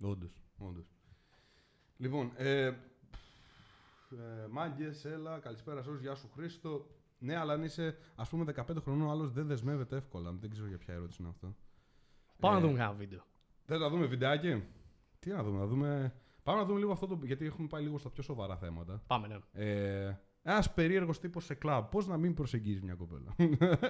Όντως, 0.00 0.42
όντως. 0.58 0.86
Λοιπόν, 1.96 2.32
ε, 2.36 2.66
ε, 2.66 2.74
Μάγκες, 4.50 5.04
έλα, 5.04 5.38
καλησπέρα 5.38 5.82
σε 5.82 5.88
όλους, 5.88 6.00
γεια 6.00 6.14
σου 6.14 6.30
Χρήστο. 6.34 6.86
Ναι, 7.18 7.36
αλλά 7.36 7.52
αν 7.52 7.62
είσαι 7.62 7.98
ας 8.14 8.28
πούμε 8.28 8.44
15 8.56 8.80
χρονών, 8.82 9.06
ο 9.06 9.10
άλλος 9.10 9.32
δεν 9.32 9.46
δεσμεύεται 9.46 9.96
εύκολα. 9.96 10.32
Δεν 10.32 10.50
ξέρω 10.50 10.66
για 10.66 10.78
ποια 10.78 10.94
ερώτηση 10.94 11.16
είναι 11.20 11.30
αυτό. 11.30 11.56
Πάμε 12.40 12.56
Ε, 12.56 12.60
να 12.60 12.66
δούμε 12.66 12.80
ένα 12.80 12.92
βίντεο. 12.92 13.24
Θες 13.64 13.80
να 13.80 13.88
δούμε 13.88 14.06
βιντεάκι; 14.06 14.62
Τι 15.18 15.30
να 15.30 15.42
δούμε, 15.42 15.58
να 15.58 15.66
δούμε. 15.66 16.14
Πάμε 16.42 16.58
να 16.58 16.64
δούμε 16.64 16.78
λίγο 16.78 16.92
αυτό 16.92 17.06
το. 17.06 17.18
Γιατί 17.22 17.46
έχουμε 17.46 17.68
πάει 17.68 17.82
λίγο 17.82 17.98
στα 17.98 18.10
πιο 18.10 18.22
σοβαρά 18.22 18.56
θέματα. 18.56 19.02
Πάμε, 19.06 19.26
ναι. 19.26 19.64
Ε, 19.64 20.18
ένας 20.48 20.72
περίεργος 20.72 21.20
τύπος 21.20 21.44
σε 21.44 21.54
κλαμπ. 21.54 21.84
Πώς 21.84 22.06
να 22.06 22.16
μην 22.16 22.34
προσεγγίζεις 22.34 22.82
μια 22.82 22.94
κοπέλα; 22.94 23.34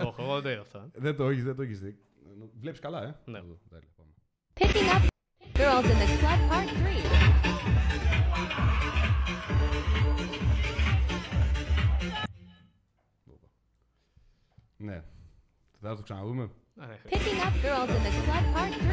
Όχι, 0.07 0.21
εγώ 0.21 0.35
δεν 0.35 0.42
το 0.42 0.51
είδα 0.51 0.61
αυτό. 0.61 0.79
ε. 0.79 0.88
δεν 0.92 1.16
το 1.16 1.29
έχεις, 1.29 1.45
δεν 1.45 1.57
το 1.57 1.62
έχεις 1.62 1.81
δει. 1.81 1.99
Βλέπεις 2.61 2.81
καλά, 2.81 3.03
ε; 3.03 3.16
Ναι. 3.25 3.38
Εδώ, 3.38 3.59
τέλεια, 3.71 3.88
πάμε. 3.97 4.11
Picking 4.55 4.88
up 4.95 5.03
girls 5.59 5.85
in 5.92 5.99
the 6.03 6.09
club 6.21 6.40
part 6.51 6.69
3. 6.69 6.77
Ναι. 14.77 15.03
Θα 15.81 15.97
το 15.97 16.03
ξαναδούμε. 16.03 16.51
Ναι. 16.75 16.87
Picking 17.05 17.40
up 17.47 17.55
girls 17.64 17.88
in 17.88 18.03
the 18.07 18.12
club 18.27 18.45
part 18.57 18.73
3. 18.73 18.87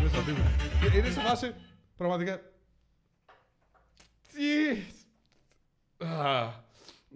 Δεν 0.00 0.10
θα 0.10 0.22
δούμε. 0.22 0.56
Και 0.90 0.98
Είναι 0.98 1.10
σε 1.10 1.20
φάση 1.20 1.54
πραγματικά. 1.96 2.40
Τι. 4.36 6.04
Α, 6.06 6.64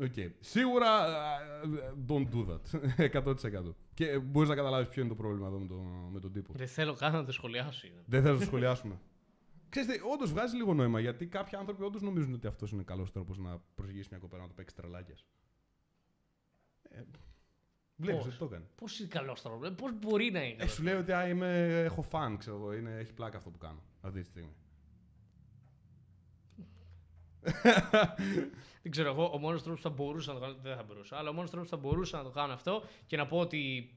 Οκ. 0.03 0.13
Σίγουρα 0.41 0.91
α, 0.91 1.39
don't 2.09 2.27
do 2.35 2.47
that. 2.51 2.63
100%. 3.35 3.75
Και 3.95 4.19
μπορείς 4.19 4.49
να 4.49 4.55
καταλάβεις 4.55 4.89
ποιο 4.89 5.01
είναι 5.01 5.11
το 5.11 5.17
πρόβλημα 5.17 5.47
εδώ 5.47 5.59
με, 5.59 5.67
το, 5.67 5.75
με 6.13 6.21
τον 6.21 6.33
τύπο. 6.33 6.53
Δεν 6.57 6.69
θέλω 6.69 6.95
καν 6.95 7.13
να 7.13 7.25
το 7.25 7.33
σχολιάσω. 7.33 7.87
είναι. 7.87 8.03
Δεν 8.07 8.23
θέλω 8.23 8.35
να 8.35 8.39
το 8.41 8.45
σχολιάσουμε. 8.47 9.01
Ξέρετε, 9.69 10.01
όντως 10.13 10.31
βγάζει 10.33 10.57
λίγο 10.57 10.75
νόημα 10.75 11.01
γιατί 11.01 11.27
κάποιοι 11.27 11.59
άνθρωποι 11.59 11.83
όντως 11.83 12.03
νομίζουν 12.03 12.33
ότι 12.35 12.47
αυτός 12.47 12.71
είναι 12.71 12.83
καλός 12.83 13.13
τρόπος 13.13 13.39
να 13.39 13.59
προσεγγίσει 13.75 14.09
μια 14.11 14.19
κοπέλα 14.19 14.43
να 14.43 14.49
το 14.49 14.55
παίξει 14.55 14.75
τρελάκιας. 14.77 15.25
Ε, 16.83 17.03
Βλέπεις 17.97 18.19
Πώς; 18.25 18.29
ότι 18.29 18.39
το 18.39 18.45
έκανε. 18.45 18.65
Πώς 18.75 18.99
είναι 18.99 19.09
καλός 19.09 19.43
τρόπος, 19.43 19.73
πώς 19.75 19.99
μπορεί 19.99 20.31
να 20.31 20.43
είναι 20.43 20.53
Ε, 20.53 20.57
καλός 20.57 20.73
σου 20.73 20.83
λέει 20.83 20.95
ότι 20.95 21.13
α, 21.13 21.29
είμαι, 21.29 21.81
έχω 21.85 22.03
fun, 22.03 22.37
ξέρω 22.37 22.57
εγώ. 22.57 22.73
Είναι, 22.73 22.91
έχει 22.91 23.13
πλάκα 23.13 23.37
αυτό 23.37 23.51
που 23.51 23.59
κάνω 23.59 23.83
αυτή 24.01 24.21
τη 24.21 24.27
στιγμή. 24.27 24.55
Δεν 28.83 28.93
ξέρω 28.93 29.09
εγώ, 29.09 29.31
ο 29.35 29.39
μόνος 29.39 29.63
τρόπος 29.63 29.81
που 29.81 29.89
θα 29.89 29.95
μπορούσα 29.95 30.33
να 30.33 30.39
το 30.39 30.45
κάνω. 30.45 30.57
Δεν 30.63 30.77
θα 30.77 30.83
μπορούσα, 30.83 31.17
αλλά 31.17 31.29
ο 31.29 31.33
μόνος 31.33 31.51
τρόπος 31.51 31.69
που 31.69 31.77
θα 31.77 31.83
μπορούσα 31.83 32.17
να 32.17 32.23
το 32.23 32.31
κάνω 32.31 32.53
αυτό 32.53 32.83
και 33.07 33.17
να 33.17 33.27
πω 33.27 33.39
ότι. 33.39 33.91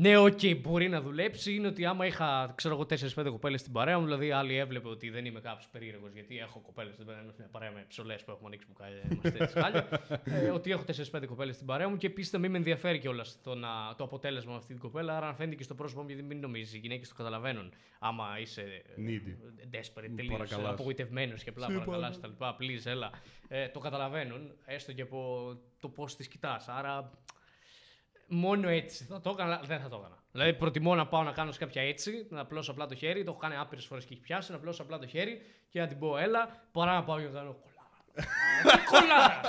Ναι, 0.00 0.16
οκ, 0.16 0.40
μπορεί 0.60 0.88
να 0.88 1.00
δουλέψει. 1.00 1.54
Είναι 1.54 1.66
ότι 1.66 1.84
άμα 1.84 2.06
είχα, 2.06 2.52
ξέρω 2.56 2.74
εγώ, 2.74 2.86
4-5 3.24 3.30
κοπέλες 3.30 3.60
στην 3.60 3.72
παρέα 3.72 3.98
μου, 3.98 4.04
δηλαδή 4.04 4.30
άλλη 4.30 4.56
έβλεπε 4.56 4.88
ότι 4.88 5.10
δεν 5.10 5.24
είμαι 5.24 5.40
κάποιος 5.40 5.68
περίεργος, 5.68 6.12
γιατί 6.12 6.38
έχω 6.38 6.60
κοπέλες 6.60 6.94
στην 6.94 7.06
παρέα 7.06 7.22
μου, 7.22 7.32
μια 7.38 7.48
παρέα 7.50 7.70
με 7.70 7.84
ψωλές 7.88 8.14
που 8.14 8.30
έχουμε 8.30 8.46
ανοίξει 8.46 8.66
που 8.66 8.72
κα- 8.72 8.86
είμαστε 9.12 9.44
έτσι 9.44 9.58
χάλια. 9.60 9.88
ε, 10.24 10.50
ότι 10.50 10.70
έχω 10.70 10.84
4-5 10.84 11.26
κοπέλες 11.26 11.54
στην 11.54 11.66
παρέα 11.66 11.88
μου 11.88 11.96
και 11.96 12.06
επίσης 12.06 12.38
μην 12.38 12.50
με 12.50 12.56
ενδιαφέρει 12.56 12.98
κιόλας 12.98 13.40
το, 13.42 13.54
να- 13.54 13.94
το 13.96 14.04
αποτέλεσμα 14.04 14.50
με 14.50 14.56
αυτή 14.56 14.72
την 14.72 14.82
κοπέλα. 14.82 15.16
Άρα, 15.16 15.28
αν 15.28 15.34
φαίνεται 15.34 15.56
και 15.56 15.62
στο 15.62 15.74
πρόσωπό 15.74 16.00
μου, 16.02 16.08
γιατί 16.08 16.22
μην 16.22 16.40
νομίζεις, 16.40 16.74
οι 16.74 16.78
γυναίκες 16.78 17.08
το 17.08 17.14
καταλαβαίνουν. 17.14 17.72
Άμα 17.98 18.24
είσαι 18.40 18.62
ε, 18.62 19.00
Needy. 19.06 19.76
desperate, 19.76 20.10
τελείως 20.16 20.32
Παρακαλάς. 20.38 20.72
απογοητευμένος 20.72 21.42
και 21.42 21.50
απλά 21.50 21.66
Σε 21.66 21.72
παρακαλάς 21.72 22.08
παρα- 22.18 22.20
τα 22.20 22.28
λοιπά. 22.28 22.56
Please, 22.60 22.86
έλα. 22.90 23.10
Ε, 23.48 23.68
το 23.68 23.78
καταλαβαίνουν, 23.78 24.50
έστω 24.64 24.92
και 24.92 25.02
από 25.02 25.52
το 25.80 25.88
πώς 25.88 26.16
τις 26.16 26.28
κοιτάς. 26.28 26.68
Άρα, 26.68 27.10
μόνο 28.28 28.68
έτσι 28.68 29.04
θα 29.04 29.20
το 29.20 29.30
έκανα, 29.30 29.60
δεν 29.64 29.80
θα 29.80 29.88
το 29.88 29.96
έκανα. 29.96 30.22
Δηλαδή, 30.32 30.54
προτιμώ 30.54 30.94
να 30.94 31.06
πάω 31.06 31.22
να 31.22 31.32
κάνω 31.32 31.52
σε 31.52 31.58
κάποια 31.58 31.82
έτσι, 31.82 32.26
να 32.30 32.40
απλώσω 32.40 32.70
απλά 32.70 32.86
το 32.86 32.94
χέρι. 32.94 33.24
Το 33.24 33.30
έχω 33.30 33.40
κάνει 33.40 33.56
άπειρες 33.56 33.84
φορές 33.84 34.04
και 34.04 34.12
έχει 34.12 34.22
πιάσει, 34.22 34.50
να 34.50 34.56
απλώσω 34.56 34.82
απλά 34.82 34.98
το 34.98 35.06
χέρι 35.06 35.40
και 35.68 35.80
να 35.80 35.86
την 35.86 35.98
πω 35.98 36.16
έλα, 36.16 36.68
παρά 36.72 36.92
να 36.92 37.04
πάω 37.04 37.18
και 37.18 37.24
να 37.24 37.30
κάνω 37.30 37.56
κολλάρα. 37.60 38.84
κολλάρα! 38.90 39.40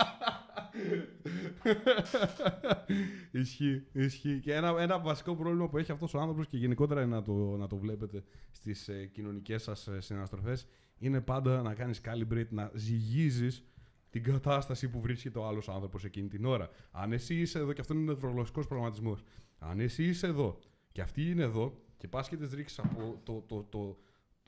ισχύει, 3.31 3.87
ισχύει. 3.91 4.39
Και 4.39 4.53
ένα, 4.53 4.75
ένα 4.79 4.99
βασικό 4.99 5.35
πρόβλημα 5.35 5.69
που 5.69 5.77
έχει 5.77 5.91
αυτός 5.91 6.13
ο 6.13 6.19
άνθρωπος 6.19 6.47
και 6.47 6.57
γενικότερα 6.57 7.01
είναι 7.01 7.15
να 7.15 7.23
το, 7.23 7.33
να 7.33 7.67
το 7.67 7.77
βλέπετε 7.77 8.23
στις 8.51 8.87
ε, 8.87 9.05
κοινωνικές 9.05 9.63
σας 9.63 9.87
ε, 9.87 9.99
συναστροφές 10.01 10.67
είναι 10.99 11.21
πάντα 11.21 11.61
να 11.61 11.73
κάνεις 11.73 12.01
calibrate, 12.05 12.49
να 12.49 12.71
ζυγίζεις 12.73 13.63
την 14.09 14.23
κατάσταση 14.23 14.89
που 14.89 15.01
βρίσκεται 15.01 15.39
ο 15.39 15.47
άλλος 15.47 15.69
άνθρωπος 15.69 16.03
εκείνη 16.03 16.27
την 16.27 16.45
ώρα. 16.45 16.69
Αν 16.91 17.11
εσύ 17.11 17.35
είσαι 17.35 17.59
εδώ, 17.59 17.73
και 17.73 17.81
αυτό 17.81 17.93
είναι 17.93 18.03
νευρολογικός 18.03 18.67
προγραμματισμός. 18.67 19.23
Αν 19.59 19.79
εσύ 19.79 20.03
είσαι 20.03 20.27
εδώ 20.27 20.59
και 20.91 21.01
αυτή 21.01 21.29
είναι 21.29 21.43
εδώ 21.43 21.77
και 21.97 22.07
πας 22.07 22.29
και 22.29 22.37
τη 22.37 22.55
ρίξεις 22.55 22.79
από 22.79 23.19
το, 23.23 23.43
το, 23.47 23.63
το, 23.63 23.97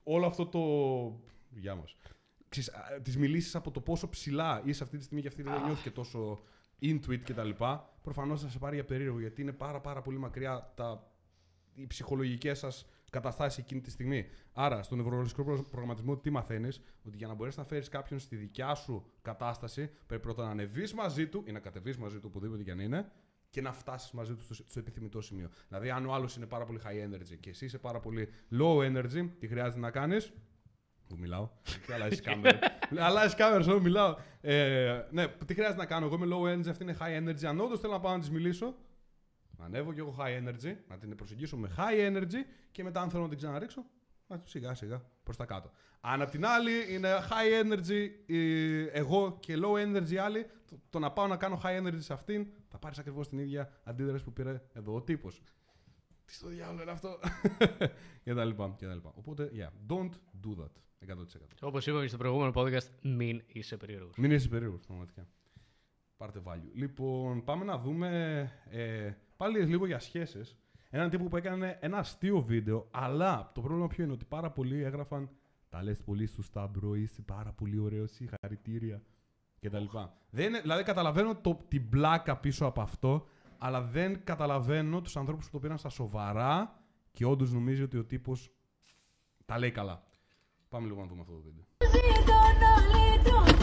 όλο 0.04 0.26
αυτό 0.26 0.45
το. 0.45 0.60
Γεια 1.60 1.76
μας. 1.76 1.95
Τις 3.02 3.17
μιλήσεις 3.17 3.56
από 3.56 3.71
το 3.71 3.82
πόσο 3.82 4.10
ψηλά 4.10 4.62
είσαι 4.65 4.84
αυτή 4.84 4.97
τη 4.97 5.04
στιγμή 5.04 5.21
και 5.21 5.28
αυτή 5.28 5.41
δεν 5.41 5.63
νιώθει 5.65 5.82
και 5.84 5.91
τόσο 5.91 6.39
intuit 6.82 7.19
κτλ. 7.24 7.50
Προφανώς 8.02 8.41
θα 8.41 8.50
σε 8.50 8.60
πάρει 8.60 8.76
για 8.76 8.86
περίεργο 8.86 9.19
γιατί 9.19 9.41
είναι 9.41 9.52
πάρα, 9.52 9.82
πάρα 9.82 10.02
πολύ 10.02 10.17
μακριά 10.17 10.74
τα, 10.76 11.12
οι 11.74 11.88
ψυχολογικές 11.88 12.60
σας 12.60 12.86
καταστάσει 13.12 13.60
εκείνη 13.62 13.82
τη 13.82 13.91
στιγμή. 13.91 14.26
Άρα, 14.54 14.84
στον 14.84 14.97
νευρολογικό 14.97 15.43
προ- 15.43 15.67
προγραμματισμό, 15.69 16.17
τι 16.17 16.30
μαθαίνεις, 16.30 16.82
ότι 17.04 17.17
για 17.17 17.28
να 17.28 17.34
μπορέσεις 17.34 17.60
να 17.60 17.65
φέρεις 17.65 17.89
κάποιον 17.89 18.19
στη 18.19 18.36
δικιά 18.36 18.76
σου 18.76 19.06
κατάσταση, 19.21 19.89
πρέπει 20.08 20.21
πρώτα 20.21 20.43
να 20.45 20.50
ανεβείς 20.50 20.93
μαζί 20.93 21.28
του 21.28 21.43
ή 21.47 21.52
να 21.52 21.60
κατεβείς 21.60 21.97
μαζί 21.97 22.19
του, 22.19 22.26
οπουδήποτε 22.28 22.63
και 22.63 22.71
αν 22.71 22.80
είναι, 22.80 23.12
και 23.50 23.62
να 23.62 23.71
φτάσεις 23.71 24.12
μαζί 24.12 24.36
του 24.36 24.43
στο, 24.43 24.54
στο 24.54 24.80
επιθυμητό 24.80 25.21
σημείο. 25.21 25.50
Δηλαδή, 25.67 25.89
αν 25.89 26.06
ο 26.06 26.13
άλλος 26.13 26.36
είναι 26.36 26.45
πάρα 26.45 26.65
πολύ 26.65 26.80
high 26.86 27.08
energy 27.08 27.38
και 27.39 27.50
εσύ 27.50 27.65
είσαι 27.65 27.78
πάρα 27.78 28.00
πολύ 28.00 28.30
low 28.60 28.78
energy, 28.78 29.30
τι 29.39 29.47
χρειάζεται 29.47 29.80
να 29.80 29.91
κάνεις; 29.91 30.32
Που 31.08 31.17
μιλάω. 31.19 31.50
Αλλάζεις 31.93 32.21
κάμερα. 32.21 32.60
Αλλάζεις 32.97 33.36
κάμερα, 33.36 33.69
εγώ 33.69 33.80
μιλάω. 33.80 34.15
Ε, 34.41 35.02
ναι, 35.12 35.28
τι 35.28 35.54
χρειάζεται 35.54 35.80
να 35.80 35.86
κάνω; 35.86 36.06
Εγώ 36.06 36.15
είμαι 36.15 36.36
low 36.36 36.56
energy, 36.56 36.69
αυτή 36.69 36.84
είναι 36.84 36.97
high 37.00 37.24
energy. 37.24 37.45
Αν 37.45 37.60
όντως 37.60 37.80
θέλω 37.80 37.93
να 37.93 38.00
πάω 38.00 38.13
να 38.13 38.19
της 38.19 38.30
μιλήσω, 38.30 38.76
να 39.62 39.67
ανέβω 39.67 39.93
και 39.93 40.00
εγώ 40.00 40.15
high 40.19 40.47
energy, 40.47 40.76
να 40.88 40.97
την 40.97 41.15
προσεγγίσω 41.15 41.58
με 41.58 41.69
high 41.78 42.12
energy 42.12 42.45
και 42.71 42.84
μετά 42.84 43.02
αν 43.02 43.10
θέλω 43.10 43.24
να 43.24 43.30
την 43.30 43.38
ξαναρίξω, 43.38 43.86
να 44.28 44.41
σιγά 44.45 44.74
σιγά 44.74 45.02
προς 45.24 45.38
τα 45.38 45.45
κάτω. 45.45 45.71
Αν 46.02 46.21
απ' 46.21 46.30
την 46.30 46.45
άλλη 46.45 46.93
είναι 46.93 47.10
high 47.30 47.65
energy 47.65 48.10
ε, 48.28 48.84
εγώ 48.84 49.38
και 49.39 49.56
low 49.63 49.74
energy 49.74 50.15
άλλη, 50.15 50.45
το, 50.65 50.80
το 50.89 51.00
να 51.00 51.12
πάω 51.12 51.28
να 51.28 51.38
κάνω 51.38 51.62
high 51.63 51.82
energy 51.82 52.00
σε 52.02 52.13
αυτήν, 52.13 52.47
θα 52.67 52.78
πάρεις 52.78 52.97
ακριβώς 52.97 53.28
την 53.28 53.39
ίδια 53.39 53.80
αντίδραση 53.84 54.24
που 54.24 54.34
πήρε 54.34 54.62
εδώ 54.74 54.93
ο 54.93 55.02
τύπος. 55.02 55.41
Τι 56.26 56.34
στο 56.34 56.47
διάλογο 56.47 56.82
είναι 56.82 56.91
αυτό; 56.91 57.19
και 58.24 58.34
τα 58.34 58.45
λοιπά, 58.45 58.76
και 58.78 58.86
τα 58.86 58.93
λοιπά. 58.93 59.12
Οπότε, 59.15 59.52
yeah, 59.54 59.93
don't 59.93 60.12
do 60.45 60.62
that. 60.62 60.71
100%. 61.08 61.15
Όπως 61.62 61.88
είπαμε 61.88 62.08
στο 62.08 62.17
προηγούμενο 62.17 62.52
podcast, 62.56 62.88
μην 63.02 63.41
είσαι 63.47 63.78
περίεργος. 63.78 64.15
Μην 64.17 64.32
είσαι 64.32 64.47
περίεργος, 64.47 64.80
πραγματικά. 64.86 65.28
Πάρτε 66.17 66.41
value. 66.45 66.71
Λοιπόν, 66.74 67.43
πάμε 67.43 67.65
να 67.65 67.78
δούμε 67.78 68.10
ε, 68.69 69.13
πάλι 69.41 69.60
λίγο 69.63 69.86
για 69.86 69.99
σχέσεις. 69.99 70.58
Έναν 70.89 71.10
τύπο 71.10 71.23
που 71.23 71.38
έκανε 71.38 71.77
ένα 71.82 71.97
αστείο 71.97 72.41
βίντεο, 72.41 72.88
αλλά 72.91 73.51
το 73.54 73.62
πρόβλημα 73.62 73.88
ποιο 73.88 74.04
είναι 74.04 74.13
ότι 74.13 74.25
πάρα 74.25 74.51
πολλοί 74.51 74.84
έγραφαν 74.84 75.30
Τα 75.69 75.84
λες 75.84 76.01
πολύ 76.04 76.27
σωστά, 76.27 76.67
bro, 76.67 76.95
είσαι 76.95 77.21
πάρα 77.21 77.51
πολύ 77.51 77.80
ωραίος, 77.80 78.12
συγχαρητήρια 78.12 79.01
κτλ. 79.60 79.86
Δεν 80.30 80.47
είναι, 80.47 80.62
δηλαδή, 80.62 80.84
καταλαβαίνω 80.84 81.36
το, 81.36 81.60
την 81.67 81.89
πλάκα 81.89 82.38
πίσω 82.38 82.65
από 82.65 82.82
αυτό, 82.82 83.27
αλλά 83.58 83.82
δεν 83.82 84.23
καταλαβαίνω 84.23 85.01
τους 85.01 85.17
ανθρώπους 85.17 85.45
που 85.45 85.51
το 85.51 85.60
πήραν 85.60 85.77
στα 85.77 85.89
σοβαρά 85.89 86.80
και 87.12 87.25
όντως 87.25 87.51
νομίζει 87.51 87.82
ότι 87.84 87.97
ο 87.97 88.06
τύπος 88.06 88.51
τα 89.45 89.60
λέει 89.60 89.71
καλά. 89.71 90.04
Πάμε 90.69 90.88
λίγο 90.88 91.01
να 91.01 91.08
δούμε 91.08 91.21
αυτό 91.21 91.34
το 91.34 91.41
βίντεο. 91.41 91.63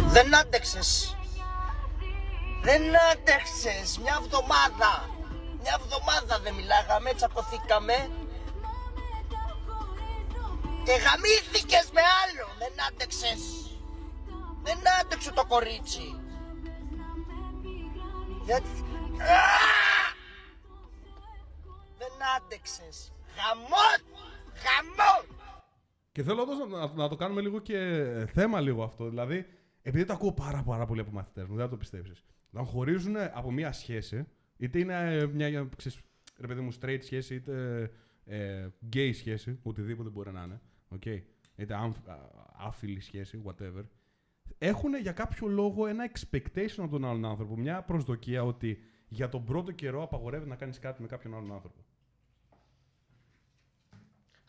Δεν 0.08 0.36
άντεξες. 0.36 1.16
Δεν 2.62 2.82
άντεξες. 3.12 3.98
Μια 3.98 4.18
εβδομάδα. 4.22 5.17
Μια 5.60 5.80
εβδομάδα 5.80 6.38
δεν 6.44 6.54
μιλάγαμε, 6.54 7.14
τσακωθήκαμε. 7.14 7.96
Και 10.84 10.94
γαμήθηκες 11.04 11.90
με 11.96 12.02
άλλο. 12.20 12.46
Δεν 12.58 12.72
άντεξες. 12.88 13.42
Δεν 14.62 14.78
άντεξε 15.00 15.32
το 15.32 15.44
κορίτσι. 15.46 16.20
Γιατί... 18.44 18.68
Α! 19.18 19.40
Δεν 21.98 22.12
άντεξες. 22.36 23.12
Χαμό! 23.36 23.86
Χαμό! 24.64 25.36
Και 26.12 26.22
θέλω 26.22 26.42
όντως 26.42 26.58
να, 26.58 26.66
να, 26.66 26.92
να 26.94 27.08
το 27.08 27.16
κάνουμε 27.16 27.40
λίγο 27.40 27.58
και 27.58 28.04
θέμα 28.32 28.60
λίγο 28.60 28.82
αυτό. 28.82 29.08
Δηλαδή, 29.08 29.46
επειδή 29.82 30.04
το 30.04 30.12
ακούω 30.12 30.32
πάρα, 30.32 30.62
πάρα 30.62 30.86
πολύ 30.86 31.00
από 31.00 31.10
μαθητές 31.10 31.46
μου, 31.46 31.54
δεν 31.54 31.64
θα 31.64 31.70
το 31.70 31.76
πιστέψεις. 31.76 32.24
Να 32.50 32.64
χωρίζουν 32.64 33.16
από 33.16 33.50
μία 33.50 33.72
σχέση, 33.72 34.26
είτε 34.58 34.78
είναι 34.78 35.16
ε, 35.16 35.26
μια 35.26 35.68
ξέρεις, 35.76 36.00
ρε 36.38 36.46
παιδί 36.46 36.60
μου, 36.60 36.72
straight 36.80 36.98
σχέση, 37.02 37.34
είτε 37.34 37.90
ε, 38.24 38.68
gay 38.92 39.10
σχέση, 39.14 39.58
οτιδήποτε 39.62 40.08
μπορεί 40.08 40.32
να 40.32 40.42
είναι. 40.42 40.60
Okay. 40.98 41.22
Είτε 41.56 41.74
άμφ- 41.74 42.08
α- 42.08 42.30
άφιλη 42.56 43.00
σχέση, 43.00 43.42
whatever. 43.44 43.82
Έχουν 44.58 44.94
για 44.94 45.12
κάποιο 45.12 45.46
λόγο 45.46 45.86
ένα 45.86 46.10
expectation 46.12 46.76
από 46.78 46.88
τον 46.88 47.04
άλλον 47.04 47.24
άνθρωπο, 47.24 47.56
μια 47.56 47.82
προσδοκία 47.82 48.44
ότι 48.44 48.78
για 49.08 49.28
τον 49.28 49.44
πρώτο 49.44 49.72
καιρό 49.72 50.02
απαγορεύεται 50.02 50.50
να 50.50 50.56
κάνεις 50.56 50.78
κάτι 50.78 51.02
με 51.02 51.08
κάποιον 51.08 51.34
άλλον 51.34 51.52
άνθρωπο. 51.52 51.84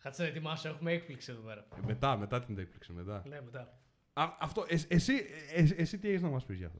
Κάτσε 0.02 0.22
να 0.22 0.28
ετοιμάσω, 0.28 0.68
έχουμε 0.68 0.92
έκπληξη 0.92 1.32
εδώ 1.32 1.40
πέρα. 1.40 1.66
Ε, 1.76 1.86
μετά, 1.86 2.16
μετά 2.16 2.44
την 2.44 2.58
έκπληξη, 2.58 2.92
μετά. 2.92 3.22
Ναι, 3.26 3.40
μετά. 3.40 3.80
Α, 4.12 4.36
αυτό, 4.40 4.64
ε, 4.68 4.78
εσύ, 4.88 5.12
ε, 5.54 5.66
εσύ 5.76 5.98
τι 5.98 6.08
έχεις 6.08 6.22
να 6.22 6.28
μας 6.28 6.44
πεις 6.44 6.56
για 6.56 6.66
αυτό; 6.66 6.78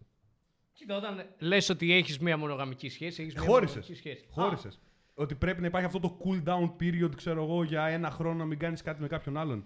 Κοίτα, 0.81 0.97
όταν 0.97 1.27
λες 1.39 1.69
ότι 1.69 1.93
έχεις 1.93 2.19
μία 2.19 2.37
μονογαμική 2.37 2.89
σχέση, 2.89 3.23
έχεις 3.23 3.35
μία 3.35 3.43
Χώρισες. 3.45 3.75
μονογαμική 3.75 3.99
σχέση. 4.09 4.27
Χώρισες. 4.31 4.81
Ότι 5.15 5.35
πρέπει 5.35 5.61
να 5.61 5.67
υπάρχει 5.67 5.87
αυτό 5.87 6.01
το 6.01 6.19
cool 6.25 6.43
down 6.49 6.73
period, 6.81 7.11
ξέρω 7.17 7.43
εγώ, 7.43 7.65
για 7.65 7.87
ένα 7.87 8.11
χρόνο 8.11 8.39
να 8.39 8.45
μην 8.45 8.59
κάνεις 8.59 8.83
κάτι 8.83 9.01
με 9.01 9.09
κάποιον 9.09 9.37
άλλον. 9.37 9.65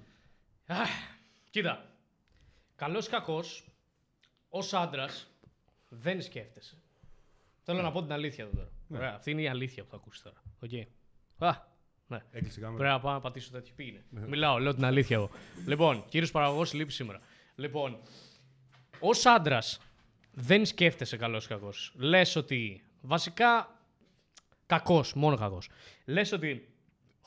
Α, 0.66 0.76
κοίτα. 1.50 1.90
Καλός 2.76 3.06
ή 3.06 3.10
κακός, 3.10 3.68
ως 4.48 4.72
άντρας, 4.74 5.30
δεν 5.88 6.22
σκέφτεσαι. 6.22 6.76
Θέλω 7.62 7.82
να 7.82 7.92
πω 7.92 8.02
την 8.02 8.12
αλήθεια 8.12 8.44
εδώ 8.44 8.52
τώρα. 8.54 8.70
Ωραία, 8.88 9.14
αυτή 9.14 9.30
είναι 9.30 9.42
η 9.42 9.48
αλήθεια 9.48 9.82
που 9.84 9.90
θα 9.90 9.96
ακούσεις 9.96 10.22
τώρα. 10.22 10.42
Okay. 10.60 10.86
Α, 11.38 11.56
ναι. 12.06 12.18
Έκλεισε 12.30 12.58
η 12.60 12.62
κάμερα. 12.62 12.78
Πρέπει 12.78 12.92
να 12.94 13.00
πάω 13.00 13.12
να 13.12 13.20
πατήσω 13.20 13.50
τέτοιο 13.50 13.72
πήγαινε. 13.76 14.04
Μιλάω, 14.10 14.58
λέω 14.58 14.74
την 14.74 14.84
αλήθεια 14.84 15.16
εγώ. 15.16 15.30
λοιπόν, 15.66 16.04
κύριος 16.08 16.30
παραγωγός, 16.30 16.72
λείπει 16.72 16.92
σήμερα. 16.92 17.20
Λοιπόν, 17.54 17.98
ως 19.00 19.26
άντρας, 19.26 19.80
δεν 20.34 20.64
σκέφτεσαι 20.66 21.16
καλός 21.16 21.44
ή 21.44 21.48
κακό. 21.48 21.68
Λες 21.94 22.36
ότι 22.36 22.82
βασικά 23.00 23.80
κακός, 24.66 25.14
μόνο 25.14 25.36
κακό. 25.36 25.58
Λες 26.04 26.32
ότι 26.32 26.68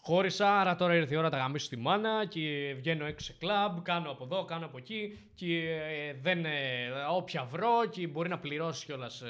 χώρισα, 0.02 0.60
άρα 0.60 0.76
τώρα 0.76 0.96
ήρθε 0.96 1.14
η 1.14 1.18
ώρα 1.18 1.30
να 1.30 1.32
τα 1.32 1.38
γαμίσω 1.38 1.66
στη 1.66 1.78
μάνα 1.78 2.26
και 2.26 2.74
βγαίνω 2.78 3.06
έξω 3.06 3.26
σε 3.26 3.34
κλαμπ, 3.40 3.78
κάνω 3.82 4.12
από 4.12 4.24
εδώ, 4.24 4.46
κάνω 4.46 4.66
από 4.66 4.78
εκεί 4.78 5.32
και 5.36 5.70
ε, 5.70 6.14
δεν, 6.22 6.46
ε, 6.46 6.90
όποια 7.12 7.44
βρω 7.44 7.86
και 7.90 8.08
μπορεί 8.08 8.30
να 8.30 8.40
πληρώσει 8.40 8.86
κιόλας 8.86 9.24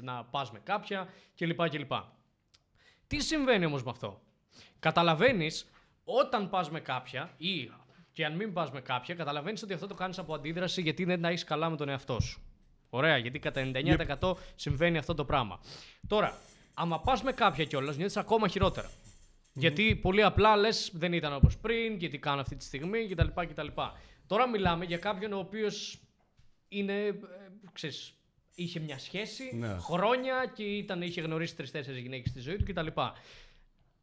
να 0.00 0.24
πας 0.24 0.50
με 0.50 0.58
κάποια 0.58 1.08
κλπ. 1.36 1.68
κλπ. 1.68 1.92
Τι 3.06 3.20
συμβαίνει 3.20 3.64
όμως 3.64 3.82
με 3.82 3.90
αυτό; 3.90 4.20
Καταλαβαίνεις 4.78 5.70
όταν 6.04 6.50
πας 6.50 6.70
με 6.70 6.80
κάποια 6.80 7.34
ή 7.36 7.70
και 8.12 8.24
αν 8.24 8.36
μην 8.36 8.52
πας 8.52 8.70
με 8.70 8.80
κάποια, 8.80 9.14
καταλαβαίνεις 9.14 9.62
ότι 9.62 9.72
αυτό 9.72 9.86
το 9.86 9.94
κάνεις 9.94 10.18
από 10.18 10.34
αντίδραση 10.34 10.82
γιατί 10.82 11.04
δεν 11.04 11.20
τα 11.20 11.28
έχεις 11.28 11.44
καλά 11.44 11.70
με 11.70 11.76
τον 11.76 11.88
εαυτό 11.88 12.20
σου. 12.20 12.49
Ωραία, 12.90 13.16
γιατί 13.16 13.38
κατά 13.38 13.70
99% 14.18 14.32
συμβαίνει 14.54 14.98
αυτό 14.98 15.14
το 15.14 15.24
πράγμα. 15.24 15.60
Τώρα, 16.06 16.38
άμα 16.74 17.00
πας 17.00 17.22
με 17.22 17.32
κάποια 17.32 17.64
κιόλας, 17.64 17.96
νιώθεις 17.96 18.16
ακόμα 18.16 18.48
χειρότερα. 18.48 18.90
Γιατί 19.52 19.96
πολύ 19.96 20.22
απλά 20.22 20.56
λες 20.56 20.90
δεν 20.94 21.12
ήταν 21.12 21.32
όπως 21.34 21.58
πριν 21.58 21.98
και 21.98 22.08
τι 22.08 22.18
κάνω 22.18 22.40
αυτή 22.40 22.56
τη 22.56 22.64
στιγμή 22.64 23.08
κτλ. 23.08 23.28
κτλ. 23.46 23.66
Τώρα 24.26 24.48
μιλάμε 24.48 24.84
για 24.84 24.98
κάποιον 24.98 25.32
ο 25.32 25.38
οποίος 25.38 26.00
είναι, 26.68 26.92
ε, 27.06 27.14
ξέρεις, 27.72 28.14
είχε 28.54 28.80
μια 28.80 28.98
σχέση 28.98 29.56
Ναι. 29.56 29.76
χρόνια 29.78 30.52
και 30.54 30.62
ήταν, 30.62 31.02
είχε 31.02 31.20
γνωρίσει 31.20 31.56
τρει-τέσσερι 31.56 32.00
γυναίκες 32.00 32.30
στη 32.30 32.40
ζωή 32.40 32.56
του 32.56 32.64
κτλ. 32.72 32.86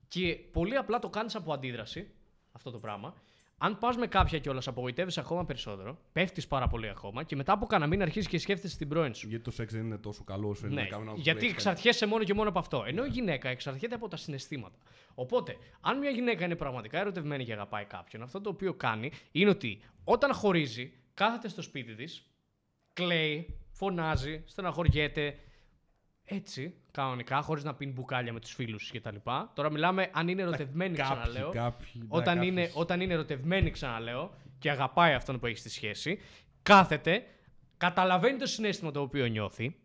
Και 0.07 0.35
πολύ 0.51 0.75
απλά 0.75 0.99
το 0.99 1.09
κάνεις 1.09 1.35
από 1.35 1.53
αντίδραση 1.53 2.11
αυτό 2.51 2.71
το 2.71 2.79
πράγμα. 2.79 3.13
Αν 3.59 3.77
πας 3.77 3.97
με 3.97 4.07
κάποια 4.07 4.39
κιόλας, 4.39 4.67
απογοητεύει 4.67 5.11
ακόμα 5.19 5.45
περισσότερο, 5.45 5.97
πέφτεις 6.11 6.47
πάρα 6.47 6.67
πολύ 6.67 6.89
ακόμα 6.89 7.23
και 7.23 7.35
μετά 7.35 7.53
από 7.53 7.65
κανένα 7.65 7.89
μήνα 7.89 8.03
αρχίζεις 8.03 8.29
και 8.29 8.37
σκέφτεσαι 8.37 8.77
την 8.77 8.87
πρώην 8.87 9.13
σου. 9.13 9.27
Γιατί 9.27 9.43
το 9.43 9.51
σεξ 9.51 9.73
δεν 9.73 9.85
είναι 9.85 9.97
τόσο 9.97 10.23
καλό 10.23 10.49
όσο 10.49 10.65
είναι 10.65 10.75
Ναι, 10.75 10.81
να 10.81 10.87
κάνουμε 10.87 11.11
ένα 11.11 11.19
γιατί 11.19 11.45
break. 11.47 11.51
εξαρτιέσαι 11.51 12.05
μόνο 12.05 12.23
και 12.23 12.33
μόνο 12.33 12.49
από 12.49 12.59
αυτό. 12.59 12.83
Ενώ 12.87 13.05
η 13.05 13.09
γυναίκα 13.09 13.49
εξαρτιέται 13.49 13.95
από 13.95 14.07
τα 14.07 14.17
συναισθήματα. 14.17 14.77
Οπότε, 15.15 15.57
αν 15.81 15.97
μια 15.97 16.09
γυναίκα 16.09 16.45
είναι 16.45 16.55
πραγματικά 16.55 16.99
ερωτευμένη 16.99 17.45
και 17.45 17.53
αγαπάει 17.53 17.85
κάποιον, 17.85 18.21
αυτό 18.21 18.41
το 18.41 18.49
οποίο 18.49 18.73
κάνει 18.73 19.11
είναι 19.31 19.49
ότι 19.49 19.79
όταν 20.03 20.33
χωρίζει, 20.33 20.93
κάθεται 21.13 21.47
στο 21.47 21.61
σπίτι 21.61 21.95
της, 21.95 22.25
κλαίει, 22.93 23.59
φωνάζει, 23.71 24.43
στεναχωριέται. 24.45 25.39
Έτσι, 26.23 26.73
κανονικά, 27.01 27.41
χωρίς 27.41 27.63
να 27.63 27.73
πίνει 27.73 27.91
μπουκάλια 27.91 28.33
με 28.33 28.39
τους 28.39 28.53
φίλους 28.53 28.91
κτλ. 28.91 29.15
Τώρα 29.53 29.71
μιλάμε 29.71 30.09
αν 30.13 30.27
είναι 30.27 30.41
ερωτευμένη, 30.41 30.95
Κάποιοι, 30.95 31.11
ξαναλέω. 31.11 31.51
κάποιοι, 31.51 31.89
ναι, 31.93 32.05
όταν, 32.09 32.35
κάποιοι. 32.35 32.49
είναι, 32.51 32.71
όταν 32.73 33.01
είναι 33.01 33.13
ερωτευμένη, 33.13 33.71
ξαναλέω, 33.71 34.33
και 34.59 34.69
αγαπάει 34.71 35.13
αυτόν 35.13 35.39
που 35.39 35.45
έχει 35.45 35.57
στη 35.57 35.69
σχέση, 35.69 36.19
κάθεται, 36.63 37.25
καταλαβαίνει 37.77 38.37
το 38.37 38.45
συνέστημα 38.45 38.91
το 38.91 39.01
οποίο 39.01 39.25
νιώθει, 39.25 39.75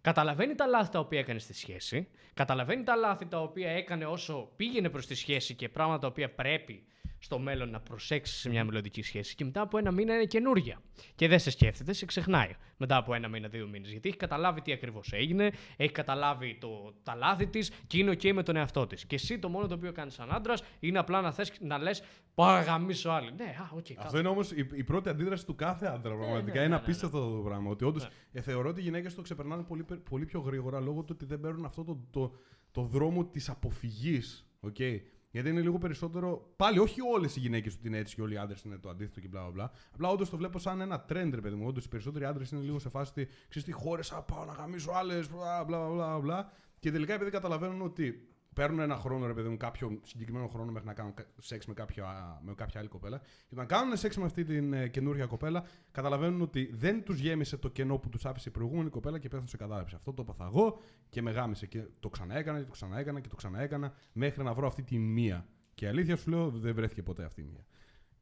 καταλαβαίνει 0.00 0.54
τα 0.54 0.66
λάθη 0.66 0.90
τα 0.90 0.98
οποία 0.98 1.18
έκανε 1.18 1.38
στη 1.38 1.54
σχέση, 1.54 2.08
καταλαβαίνει 2.34 2.82
τα 2.82 2.94
λάθη 2.94 3.26
τα 3.26 3.42
οποία 3.42 3.70
έκανε 3.70 4.04
όσο 4.04 4.52
πήγαινε 4.56 4.88
προς 4.88 5.06
τη 5.06 5.14
σχέση 5.14 5.54
και 5.54 5.68
πράγματα 5.68 6.00
τα 6.00 6.06
οποία 6.06 6.30
πρέπει 6.34 6.84
στο 7.22 7.38
μέλλον 7.38 7.70
να 7.70 7.80
προσέξεις 7.80 8.40
σε 8.40 8.48
μια 8.48 8.64
μελλοντική 8.64 9.02
σχέση 9.02 9.34
και 9.34 9.44
μετά 9.44 9.60
από 9.60 9.78
ένα 9.78 9.90
μήνα 9.90 10.14
είναι 10.14 10.24
καινούρια. 10.24 10.80
Και 11.14 11.28
δεν 11.28 11.38
σε 11.38 11.50
σκέφτεται, 11.50 11.92
σε 11.92 12.06
ξεχνάει 12.06 12.54
μετά 12.76 12.96
από 12.96 13.14
ένα 13.14 13.28
μήνα, 13.28 13.48
δύο 13.48 13.68
μήνες. 13.68 13.90
Γιατί 13.90 14.08
έχει 14.08 14.18
καταλάβει 14.18 14.60
τι 14.60 14.72
ακριβώς 14.72 15.12
έγινε, 15.12 15.50
έχει 15.76 15.92
καταλάβει 15.92 16.58
το, 16.60 16.94
τα 17.02 17.14
λάθη 17.14 17.46
της 17.46 17.70
και 17.86 17.98
είναι 17.98 18.12
OK 18.12 18.32
με 18.32 18.42
τον 18.42 18.56
εαυτό 18.56 18.86
της. 18.86 19.06
Και 19.06 19.14
εσύ 19.14 19.38
το 19.38 19.48
μόνο 19.48 19.66
το 19.66 19.74
οποίο 19.74 19.92
κάνεις 19.92 20.14
σαν 20.14 20.32
άντρας 20.32 20.62
είναι 20.80 20.98
απλά 20.98 21.20
να, 21.20 21.32
θες, 21.32 21.52
να 21.60 21.78
λες: 21.78 22.02
Πάω 22.34 22.55
να 22.55 22.68
γαμήσω 22.68 23.10
άλλη. 23.10 23.32
Ναι, 23.32 23.44
α, 23.44 23.70
οκ. 23.72 23.86
Αυτό 23.98 24.18
είναι 24.18 24.28
όμως 24.28 24.50
η, 24.52 24.68
η 24.74 24.84
πρώτη 24.84 25.08
αντίδραση 25.08 25.46
του 25.46 25.54
κάθε 25.54 25.86
άντρα. 25.86 26.16
Πραγματικά 26.16 26.52
ναι, 26.58 26.60
είναι 26.60 26.68
ναι, 26.68 26.74
απίστευτο 26.74 27.18
αυτό 27.18 27.36
το 27.36 27.42
πράγμα. 27.42 27.70
Ότι 27.70 27.84
όντως 27.84 28.08
ε, 28.32 28.40
θεωρώ 28.40 28.68
ότι 28.68 28.80
οι 28.80 28.82
γυναίκες 28.82 29.14
το 29.14 29.22
ξεπερνάνε 29.22 29.62
πολύ, 29.62 29.82
πε- 29.82 29.98
πολύ 29.98 30.24
πιο 30.24 30.40
γρήγορα 30.40 30.80
λόγω 30.80 31.00
του 31.00 31.12
ότι 31.14 31.24
δεν 31.24 31.40
παίρνουν 31.40 31.64
αυτό 31.64 31.84
το, 31.84 32.00
το, 32.10 32.32
το 32.70 32.82
δρόμο 32.82 33.24
της 33.24 33.48
αποφυγής. 33.48 34.46
Okay. 34.66 35.00
Γιατί 35.30 35.48
είναι 35.48 35.60
λίγο 35.60 35.78
περισσότερο. 35.78 36.52
Πάλι, 36.56 36.78
όχι 36.78 37.00
όλες 37.14 37.36
οι 37.36 37.40
γυναίκες 37.40 37.74
ότι 37.74 37.86
είναι 37.86 37.98
έτσι 37.98 38.14
και 38.14 38.22
όλοι 38.22 38.34
οι 38.34 38.36
άντρες 38.36 38.62
είναι 38.62 38.78
το 38.78 38.88
αντίθετο 38.88 39.20
και 39.20 39.28
μπλα 39.28 39.40
μπλα. 39.40 39.50
μπλα. 39.50 39.70
Απλά 39.92 40.08
όντως 40.08 40.30
το 40.30 40.36
βλέπω 40.36 40.58
σαν 40.58 40.80
ένα 40.80 41.04
trend, 41.08 41.30
ρε 41.34 41.40
παιδί 41.40 41.54
μου. 41.54 41.66
Όντως 41.66 41.84
οι 41.84 41.88
περισσότεροι 41.88 42.24
άντρες 42.24 42.50
είναι 42.50 42.60
λίγο 42.60 42.78
σε 42.78 42.88
φάση 42.88 43.10
ότι 43.10 43.28
ξέρεις 43.48 43.68
τι 43.68 43.72
χώρε, 43.72 44.02
πάω 44.26 44.44
να 44.44 44.52
γαμήσω 44.52 44.90
άλλες, 44.92 45.30
μπλα 45.30 45.64
μπλα 45.64 45.88
μπλα 45.88 46.18
μπλα. 46.18 46.52
Και 46.78 46.90
τελικά 46.90 47.14
επειδή 47.14 47.30
καταλαβαίνουν 47.30 47.82
ότι 47.82 48.28
παίρνουν 48.60 48.80
ένα 48.80 48.96
χρόνο, 48.96 49.26
ρε 49.26 49.34
παιδί 49.34 49.48
μου, 49.48 49.56
κάποιο 49.56 50.00
συγκεκριμένο 50.04 50.48
χρόνο 50.48 50.72
μέχρι 50.72 50.86
να 50.88 50.94
κάνουν 50.94 51.14
κα- 51.14 51.26
σεξ 51.38 51.66
με 51.66 51.74
κάποια, 51.74 52.38
με 52.44 52.54
κάποια 52.54 52.80
άλλη 52.80 52.88
κοπέλα. 52.88 53.18
Και 53.18 53.48
όταν 53.52 53.66
κάνουν 53.66 53.96
σεξ 53.96 54.16
με 54.16 54.24
αυτή 54.24 54.44
την 54.44 54.72
ε, 54.72 54.88
καινούργια 54.88 55.26
κοπέλα, 55.26 55.64
καταλαβαίνουν 55.90 56.40
ότι 56.40 56.70
δεν 56.72 57.04
τους 57.04 57.18
γέμισε 57.20 57.56
το 57.56 57.68
κενό 57.68 57.98
που 57.98 58.08
τους 58.08 58.24
άφησε 58.26 58.48
η 58.48 58.52
προηγούμενη 58.52 58.90
κοπέλα 58.90 59.18
και 59.18 59.28
πέφτουν 59.28 59.48
σε 59.48 59.56
κατάρρευση. 59.56 59.94
Αυτό 59.94 60.12
το 60.12 60.22
έπαθα 60.22 60.44
εγώ 60.44 60.80
και 61.08 61.22
με 61.22 61.30
γάμισε. 61.30 61.66
Και 61.66 61.84
το 62.00 62.08
ξαναέκανα 62.08 62.58
και 62.58 62.64
το 62.64 62.70
ξαναέκανα 62.72 63.20
και 63.20 63.28
το 63.28 63.36
ξαναέκανα 63.36 63.92
μέχρι 64.12 64.42
να 64.44 64.54
βρω 64.54 64.66
αυτή 64.66 64.82
τη 64.82 64.98
μία. 64.98 65.46
Και 65.74 65.84
η 65.84 65.88
αλήθεια 65.88 66.16
σου 66.16 66.30
λέω, 66.30 66.50
δεν 66.50 66.74
βρέθηκε 66.74 67.02
ποτέ 67.02 67.24
αυτή 67.24 67.40
η 67.40 67.44
μία. 67.44 67.64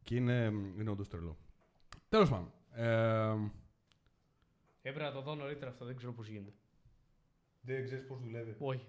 Και 0.03 0.15
είναι, 0.15 0.53
είναι 0.79 0.91
όντως 0.91 1.09
τρελό. 1.09 1.37
Τέλος 2.09 2.31
πάντων. 2.31 2.53
Ε, 2.73 3.51
Έπρεπε 4.83 5.09
να 5.09 5.13
το 5.13 5.21
δω 5.23 5.35
νωρίτερα 5.35 5.71
αυτό, 5.71 5.85
δεν 5.85 5.97
ξέρω 5.97 6.13
πώς 6.13 6.29
γίνεται. 6.29 6.53
δεν 7.61 7.85
ξέρεις 7.85 8.07
πώς 8.07 8.21
δουλεύει. 8.21 8.57
Όχι. 8.59 8.87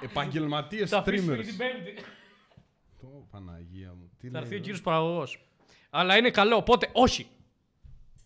Επαγγελματίες 0.00 0.90
Θα 0.90 0.98
αφήσουμε 0.98 1.32
streamers. 1.32 1.42
για 1.42 1.44
την 1.44 1.56
Πέμπτη. 1.56 2.02
Το 3.00 3.26
Παναγία 3.30 3.94
μου. 3.94 4.10
Τι 4.18 4.26
Θα 4.26 4.32
λέει 4.32 4.40
έρθει 4.42 4.52
ο 4.54 4.56
εδώ; 4.56 4.64
κύριος 4.64 4.82
παραγωγό. 4.82 5.24
Αλλά 5.90 6.16
είναι 6.16 6.30
καλό, 6.30 6.56
οπότε 6.56 6.90
όχι. 6.92 7.26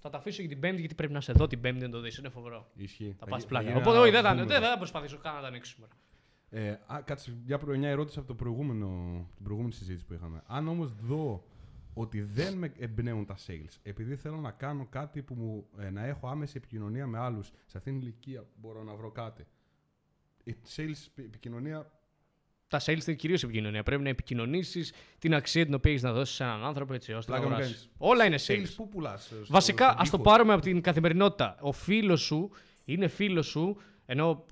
Θα 0.01 0.11
τα 0.11 0.19
αφήσω 0.19 0.41
για 0.41 0.51
την 0.51 0.61
Πέμπτη 0.61 0.81
γιατί 0.81 0.95
πρέπει 0.95 1.13
να 1.13 1.21
σε 1.21 1.33
δω 1.33 1.47
την 1.47 1.61
Πέμπτη 1.61 1.83
να 1.85 1.91
το 1.91 2.01
δεις. 2.01 2.17
Είναι 2.17 2.29
φοβερό. 2.29 2.71
Ισχύει. 2.75 3.15
Θα 3.19 3.27
πας 3.27 3.41
γι- 3.43 3.49
πλάκα. 3.49 3.67
γίνει 3.67 3.77
Οπότε 3.79 3.91
ένα 3.97 4.01
όχι, 4.03 4.11
δεν 4.11 4.23
θα, 4.23 4.33
boomer. 4.35 4.47
δεν 4.47 4.63
θα 4.63 4.77
προσπαθήσω 4.79 5.19
καν 5.19 5.35
να 5.35 5.41
τα 5.41 5.47
ανοίξω 5.47 5.73
σήμερα. 5.75 5.93
Ε, 6.51 6.71
α, 6.95 7.01
κάτσε, 7.05 7.37
μια, 7.47 7.59
προ- 7.59 7.77
μια 7.77 7.89
ερώτηση 7.89 8.19
από 8.19 8.29
το 8.29 8.35
προηγούμενο, 8.35 8.87
την 9.35 9.45
προηγούμενη 9.45 9.73
συζήτηση 9.75 10.05
που 10.07 10.13
είχαμε. 10.15 10.43
Αν 10.47 10.69
όμως 10.69 10.93
δω 10.95 11.45
ότι 11.95 12.21
δεν 12.23 12.55
με 12.59 12.73
εμπνέουν 12.79 13.27
τα 13.27 13.37
sales, 13.47 13.79
επειδή 13.83 14.17
θέλω 14.17 14.37
να 14.37 14.51
κάνω 14.51 14.87
κάτι 14.91 15.23
που 15.23 15.35
μου, 15.35 15.67
ε, 15.79 15.91
να 15.91 16.05
έχω 16.07 16.29
άμεση 16.29 16.55
επικοινωνία 16.57 17.07
με 17.07 17.19
άλλους, 17.19 17.47
σε 17.67 17.77
αυτήν 17.79 17.93
την 17.93 18.03
ηλικία 18.03 18.45
μπορώ 18.55 18.83
να 18.83 18.95
βρω 18.95 19.11
κάτι. 19.11 19.47
Η 20.45 20.55
sales 20.77 21.07
επι- 21.07 21.27
επικοινωνία. 21.27 21.91
Τα 22.69 22.81
sales 22.81 23.07
είναι 23.07 23.17
κυρίως 23.17 23.43
επικοινωνία. 23.43 23.83
Πρέπει 23.83 24.03
να 24.03 24.09
επικοινωνήσεις 24.09 24.93
την 25.19 25.35
αξία 25.35 25.65
την 25.65 25.75
οποία 25.75 25.91
έχεις 25.91 26.03
να 26.03 26.13
δώσεις 26.13 26.35
σε 26.35 26.43
έναν 26.45 26.65
άνθρωπο 26.65 26.95
έτσι 26.95 27.13
ώστε 27.13 27.33
να 27.33 27.37
Πλάκα 27.39 27.51
μου 27.55 27.61
αγοράσεις. 27.61 27.89
κάνεις. 27.99 28.11
Όλα 28.13 28.25
είναι 28.25 28.39
Sales 28.47 28.69
sales. 28.71 28.75
που 28.77 28.89
πουλάς. 28.89 29.33
Βασικά, 29.49 29.95
ας 29.99 30.11
το 30.11 30.19
πάρουμε 30.19 30.53
από 30.53 30.63
την 30.63 30.81
καθημερινότητα. 30.81 31.57
Ο 31.61 31.73
φίλος 31.73 32.21
σου 32.21 32.51
είναι 32.85 33.09
φίλος 33.09 33.47
σου, 33.47 33.77
ενώ 34.07 34.47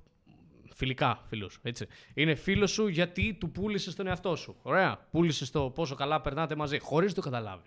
φιλικά 0.75 1.23
φίλο 1.29 1.51
έτσι. 1.63 1.87
Είναι 2.15 2.35
φίλος 2.35 2.71
σου 2.71 2.87
γιατί 2.87 3.37
του 3.41 3.51
πούλησες 3.51 3.95
τον 3.95 4.07
εαυτό 4.07 4.37
σου. 4.37 4.57
Ωραία. 4.63 5.07
Πούλησες 5.11 5.51
το 5.51 5.71
πόσο 5.71 5.95
καλά 5.95 6.21
περνάτε 6.21 6.55
μαζί, 6.55 6.79
χωρίς 6.79 7.09
να 7.09 7.15
το 7.15 7.21
καταλαβει 7.21 7.63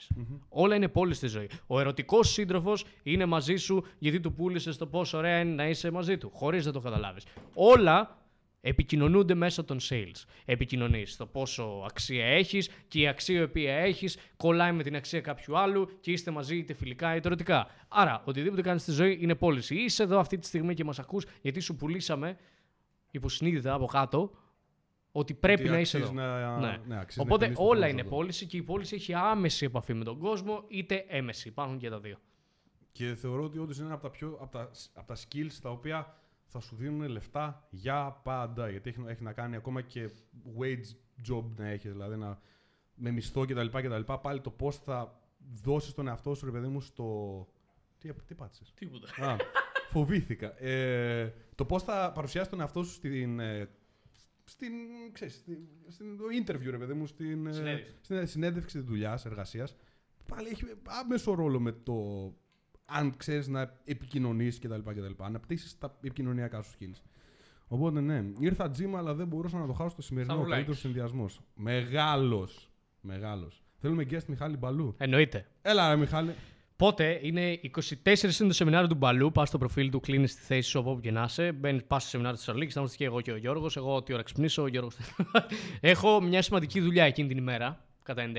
Όλα 0.49 0.75
είναι 0.75 0.87
πόλης 0.87 1.17
στη 1.17 1.27
ζωή. 1.27 1.49
Ο 1.67 1.79
ερωτικός 1.79 2.31
σύντροφος 2.31 2.85
είναι 3.03 3.25
μαζί 3.25 3.55
σου 3.55 3.85
γιατί 3.97 4.19
του 4.19 4.33
πούλησες 4.33 4.77
το 4.77 4.87
πόσο 4.87 5.17
ωραία 5.17 5.39
είναι 5.39 5.53
να 5.53 5.67
είσαι 5.67 5.91
μαζί 5.91 6.17
του, 6.17 6.31
χωρίς 6.33 6.65
να 6.65 6.71
το 6.71 6.79
καταλάβεις. 6.79 7.23
Όλα 7.53 8.23
επικοινωνούνται 8.61 9.33
μέσα 9.33 9.65
των 9.65 9.77
sales. 9.89 10.23
Επικοινωνείς 10.45 11.15
το 11.15 11.25
πόσο 11.25 11.83
αξία 11.85 12.25
έχεις 12.25 12.69
και 12.87 12.99
η 12.99 13.07
αξία 13.07 13.39
η 13.39 13.43
οποία 13.43 13.73
έχεις 13.73 14.17
κολλάει 14.37 14.71
με 14.71 14.83
την 14.83 14.95
αξία 14.95 15.21
κάποιου 15.21 15.57
άλλου 15.57 15.89
και 15.99 16.11
είστε 16.11 16.31
μαζί 16.31 16.57
είτε 16.57 16.73
φιλικά 16.73 17.15
είτε 17.15 17.27
ερωτικά. 17.27 17.67
Άρα, 17.87 18.21
οτιδήποτε 18.25 18.61
κάνεις 18.61 18.81
στη 18.81 18.91
ζωή 18.91 19.17
είναι 19.21 19.35
πώληση. 19.35 19.75
Είσαι 19.75 20.03
εδώ 20.03 20.19
αυτή 20.19 20.37
τη 20.37 20.45
στιγμή 20.45 20.73
και 20.73 20.83
μας 20.83 20.99
ακούς 20.99 21.25
γιατί 21.41 21.59
σου 21.59 21.75
πουλήσαμε 21.75 22.37
υποσυνείδητα 23.17 23.73
από 23.73 23.85
κάτω 23.85 24.31
ότι 25.11 25.33
πρέπει 25.33 25.61
Ότι 25.61 25.71
να 25.71 25.79
είσαι 25.79 25.97
αξίζει 25.97 26.13
εδώ. 26.17 26.27
να- 26.27 26.59
ναι. 26.59 26.81
ναι, 26.87 26.99
αξίζει 26.99 27.19
να 27.19 27.23
Οπότε 27.23 27.45
επενδύσεις 27.45 27.55
το 27.55 27.63
όλα 27.63 27.71
χρόνο 27.79 27.85
είναι 27.91 28.01
σου 28.01 28.07
εδώ. 28.07 28.15
πώληση 28.15 28.45
και 28.45 28.57
η 28.57 28.61
πώληση 28.63 28.95
έχει 28.95 29.13
άμεση 29.13 29.65
επαφή 29.65 29.93
με 29.93 30.03
τον 30.03 30.19
κόσμο 30.19 30.63
είτε 30.67 31.05
έμεση. 31.07 31.47
Υπάρχουν 31.47 31.77
και 31.77 31.89
τα 31.89 31.99
δύο. 31.99 32.17
Και 32.91 33.15
θεωρώ 33.15 33.43
ότι 33.43 33.59
όντως 33.59 33.77
είναι 33.77 33.85
ένα 33.85 33.93
από 33.95 34.03
τα, 34.03 34.09
πιο, 34.09 34.37
από, 34.41 34.51
τα, 34.51 34.71
από 34.93 35.07
τα 35.07 35.15
skills 35.15 35.51
τα 35.61 35.69
οποία 35.69 36.17
θα 36.45 36.59
σου 36.59 36.75
δίνουν 36.75 37.07
λεφτά 37.09 37.67
για 37.69 38.19
πάντα. 38.23 38.69
Γιατί 38.69 38.89
έχει, 38.89 39.03
έχει 39.07 39.23
να 39.23 39.33
κάνει 39.33 39.55
ακόμα 39.55 39.81
και 39.81 40.09
wage 40.59 40.95
job 41.31 41.43
να 41.57 41.67
έχεις, 41.67 41.91
δηλαδή 41.91 42.15
να, 42.15 42.39
με 42.95 43.11
μισθό 43.11 43.45
κτλ. 43.45 43.65
κτλ. 43.67 44.13
Πάλι 44.21 44.41
το 44.41 44.49
πώς 44.49 44.77
θα 44.77 45.19
δώσεις 45.63 45.93
τον 45.93 46.07
εαυτό 46.07 46.33
σου, 46.35 46.45
ρε 46.45 46.51
παιδί 46.51 46.67
μου, 46.67 46.81
στο. 46.81 47.47
Τι, 47.97 48.13
τι 48.13 48.33
πάτησες; 48.35 48.73
Τίποτα. 48.73 49.07
Α, 49.85 49.89
φοβήθηκα. 49.91 50.63
Ε, 50.63 51.33
το 51.55 51.65
πώς 51.65 51.83
θα 51.83 52.11
παρουσιάσει 52.11 52.49
τον 52.49 52.59
εαυτό 52.59 52.83
σου 52.83 52.91
στην. 52.93 53.39
ε, 53.39 53.69
στην, 54.47 54.71
ξέρεις, 55.11 55.33
στην, 55.33 55.57
στην 55.87 56.17
το 56.17 56.23
interview, 56.43 56.69
ρε 56.69 56.77
παιδί 56.77 56.93
μου, 56.93 57.05
στην 57.05 57.47
ε, 57.47 57.51
Συνέντευξη. 57.51 57.93
στην 58.01 58.27
συνέντευξη 58.27 58.79
δουλειάς, 58.79 59.25
εργασίας. 59.25 59.75
Πάλι 60.27 60.47
έχει 60.47 60.65
άμεσο 60.83 61.33
ρόλο 61.33 61.59
με 61.59 61.71
το 61.71 61.93
αν 62.85 63.17
ξέρεις 63.17 63.47
να 63.47 63.79
επικοινωνείς 63.83 64.59
κτλ. 64.59 64.79
κτλ. 64.85 65.23
Αναπτύσσει 65.23 65.79
τα 65.79 65.97
επικοινωνιακά 65.97 66.61
σου 66.61 66.71
skills. 66.79 67.01
Οπότε 67.67 67.99
ναι, 67.99 68.23
ήρθα 68.39 68.69
τζίμα, 68.69 68.97
αλλά 68.97 69.13
δεν 69.13 69.27
μπορούσα 69.27 69.57
να 69.57 69.65
το 69.67 69.73
χάσω 69.73 69.89
στο 69.89 70.01
σημερινό 70.01 70.33
Σταυρουλάκης. 70.33 70.65
καλύτερο 70.65 70.87
συνδυασμός. 70.87 71.41
Μεγάλος. 71.55 72.71
Μεγάλος. 73.01 73.63
Θέλουμε 73.77 74.05
guest 74.09 74.25
Μιχάλη 74.27 74.57
Μπαλού. 74.57 74.95
Εννοείται. 74.97 75.47
Έλα, 75.61 75.89
ρε 75.89 75.95
Μιχάλη. 75.95 76.35
Πότε 76.77 77.19
είναι 77.21 77.59
24 77.61 78.39
είναι 78.39 78.47
το 78.47 78.53
σεμινάριο 78.53 78.87
του 78.87 78.95
Μπαλού. 78.95 79.31
Πας 79.31 79.47
στο 79.47 79.57
προφίλ 79.57 79.89
του, 79.89 79.99
κλείνεις 79.99 80.35
τη 80.35 80.41
θέση 80.41 80.69
σου 80.69 80.79
από 80.79 80.91
όπου 80.91 81.01
και 81.01 81.11
να 81.11 81.23
είσαι. 81.23 81.51
Μπαίνεις, 81.51 81.83
πας 81.83 82.01
στο 82.01 82.09
σεμινάριο 82.09 82.37
της 82.37 82.45
Θεσσαλονίκης. 82.45 82.73
Θα 82.73 82.79
είμαστε 82.79 82.97
και 82.97 83.05
εγώ 83.05 83.21
και 83.21 83.31
ο 83.31 83.37
Γιώργος. 83.37 83.77
Εγώ 83.77 84.03
τι 84.03 84.13
ώρα 84.13 84.23
ξυπνήσω, 84.23 84.61
ο 84.61 84.67
Γιώργο. 84.67 84.89
Έχω 85.81 86.21
μια 86.21 86.41
σημαντική 86.41 86.79
δουλειά 86.79 87.03
εκείνη 87.03 87.27
την 87.27 87.37
ημέρα. 87.37 87.85
Κατά 88.03 88.31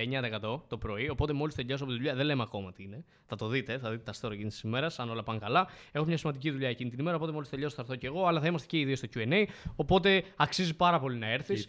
99% 0.43 0.61
το 0.69 0.79
πρωί. 0.79 1.09
Οπότε 1.09 1.33
μόλις 1.33 1.55
τελειώσω 1.55 1.83
από 1.83 1.93
τη 1.93 1.99
δουλειά, 1.99 2.15
δεν 2.15 2.27
λέμε 2.27 2.43
ακόμα 2.43 2.73
τι 2.73 2.83
είναι. 2.83 3.05
Θα 3.27 3.37
το 3.37 3.49
δείτε, 3.49 3.79
θα 3.79 3.91
δείτε 3.91 4.03
τα 4.03 4.13
story 4.21 4.33
εκείνης 4.33 4.53
της 4.53 4.63
ημέρας, 4.63 4.99
αν 4.99 5.11
όλα 5.11 5.23
πάνε 5.23 5.39
καλά. 5.39 5.69
Έχω 5.93 6.05
μια 6.05 6.17
σημαντική 6.17 6.51
δουλειά 6.51 6.69
εκείνη 6.69 6.91
την 6.91 6.99
ημέρα. 6.99 7.17
Οπότε 7.17 7.33
μόλις 7.33 7.49
τελειώσω 7.49 7.75
θα 7.75 7.83
έρθω 7.83 7.97
και 7.97 8.07
εγώ. 8.07 8.27
Αλλά 8.27 8.41
θα 8.41 8.47
είμαστε 8.47 8.67
και 8.67 8.79
οι 8.79 8.85
δύο 8.85 8.97
στο 8.97 9.09
QA. 9.15 9.45
Οπότε 9.77 10.23
αξίζει 10.37 10.75
πάρα 10.75 11.01
πολύ 11.01 11.17
να 11.17 11.31
έρθεις. 11.31 11.67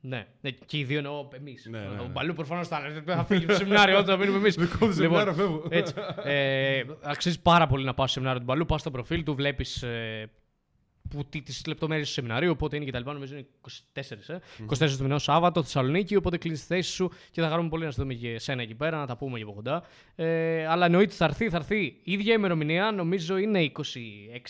Και 0.00 0.06
οι 0.06 0.16
τρεις. 0.16 0.20
Ναι, 0.20 0.26
ναι, 0.40 0.50
και 0.50 0.78
οι 0.78 0.84
δύο 0.84 0.98
εννοώ 0.98 1.28
εμείς. 1.32 1.66
Ναι, 1.70 1.78
ναι, 1.78 1.86
Ο 1.86 2.02
ναι. 2.02 2.08
Μπαλού 2.08 2.34
προφανώς 2.34 2.68
θα 2.68 2.82
έρθει. 2.84 3.00
Θα 3.12 3.24
φύγει 3.24 3.44
από 3.44 3.52
το 3.52 3.58
σεμινάριο 3.58 3.98
όταν 3.98 4.06
θα 4.06 4.16
μείνουμε 4.16 4.38
εμείς. 4.38 4.54
Δικό 4.54 4.86
του 4.86 4.92
σεμινάριο, 4.92 5.34
φεύγω. 5.34 5.66
Έτσι. 5.70 5.94
Ε, 6.24 6.82
αξίζει 7.02 7.40
πάρα 7.40 7.66
πολύ 7.66 7.84
να 7.84 7.94
πας 7.94 8.10
στο 8.10 8.12
σεμινάριο 8.12 8.40
του 8.40 8.52
Μπαλού. 8.52 8.66
Πας 8.66 8.80
στο 8.80 8.90
προφίλ 8.90 9.22
του, 9.22 9.34
βλέπεις 9.34 9.82
ε, 9.82 10.30
τις 11.28 11.42
λεπτομέρειες 11.66 12.06
του 12.06 12.12
σεμιναρίου. 12.12 12.56
Πότε 12.56 12.76
είναι 12.76 12.84
και 12.84 12.90
τα 12.90 12.98
λοιπά. 12.98 13.12
Νομίζω 13.12 13.34
είναι 13.36 13.46
24, 13.94 14.00
ε. 14.26 14.38
24 14.86 14.90
του 14.96 15.02
μηνό 15.02 15.18
Σάββατο, 15.18 15.62
Θεσσαλονίκη. 15.62 16.16
Οπότε 16.16 16.38
κλείνει 16.38 16.56
τη 16.56 16.62
θέση 16.62 16.90
σου 16.90 17.10
και 17.30 17.40
θα 17.40 17.48
χαρούμε 17.48 17.68
πολύ 17.68 17.84
να 17.84 17.90
σε 17.90 18.02
δούμε 18.02 18.14
και 18.14 18.30
εσένα 18.30 18.62
εκεί 18.62 18.74
πέρα, 18.74 18.96
να 18.96 19.06
τα 19.06 19.16
πούμε 19.16 19.38
και 19.38 19.44
από 19.44 19.52
κοντά. 19.52 19.82
Ε, 20.14 20.66
αλλά 20.66 20.86
εννοείται 20.86 21.14
θα 21.14 21.24
έρθει, 21.24 21.50
θα 21.50 21.56
έρθει. 21.56 21.80
Η 22.02 22.12
ίδια 22.12 22.34
ημερομηνία 22.34 22.90
νομίζω 22.90 23.36
είναι 23.36 23.72
26 23.76 23.82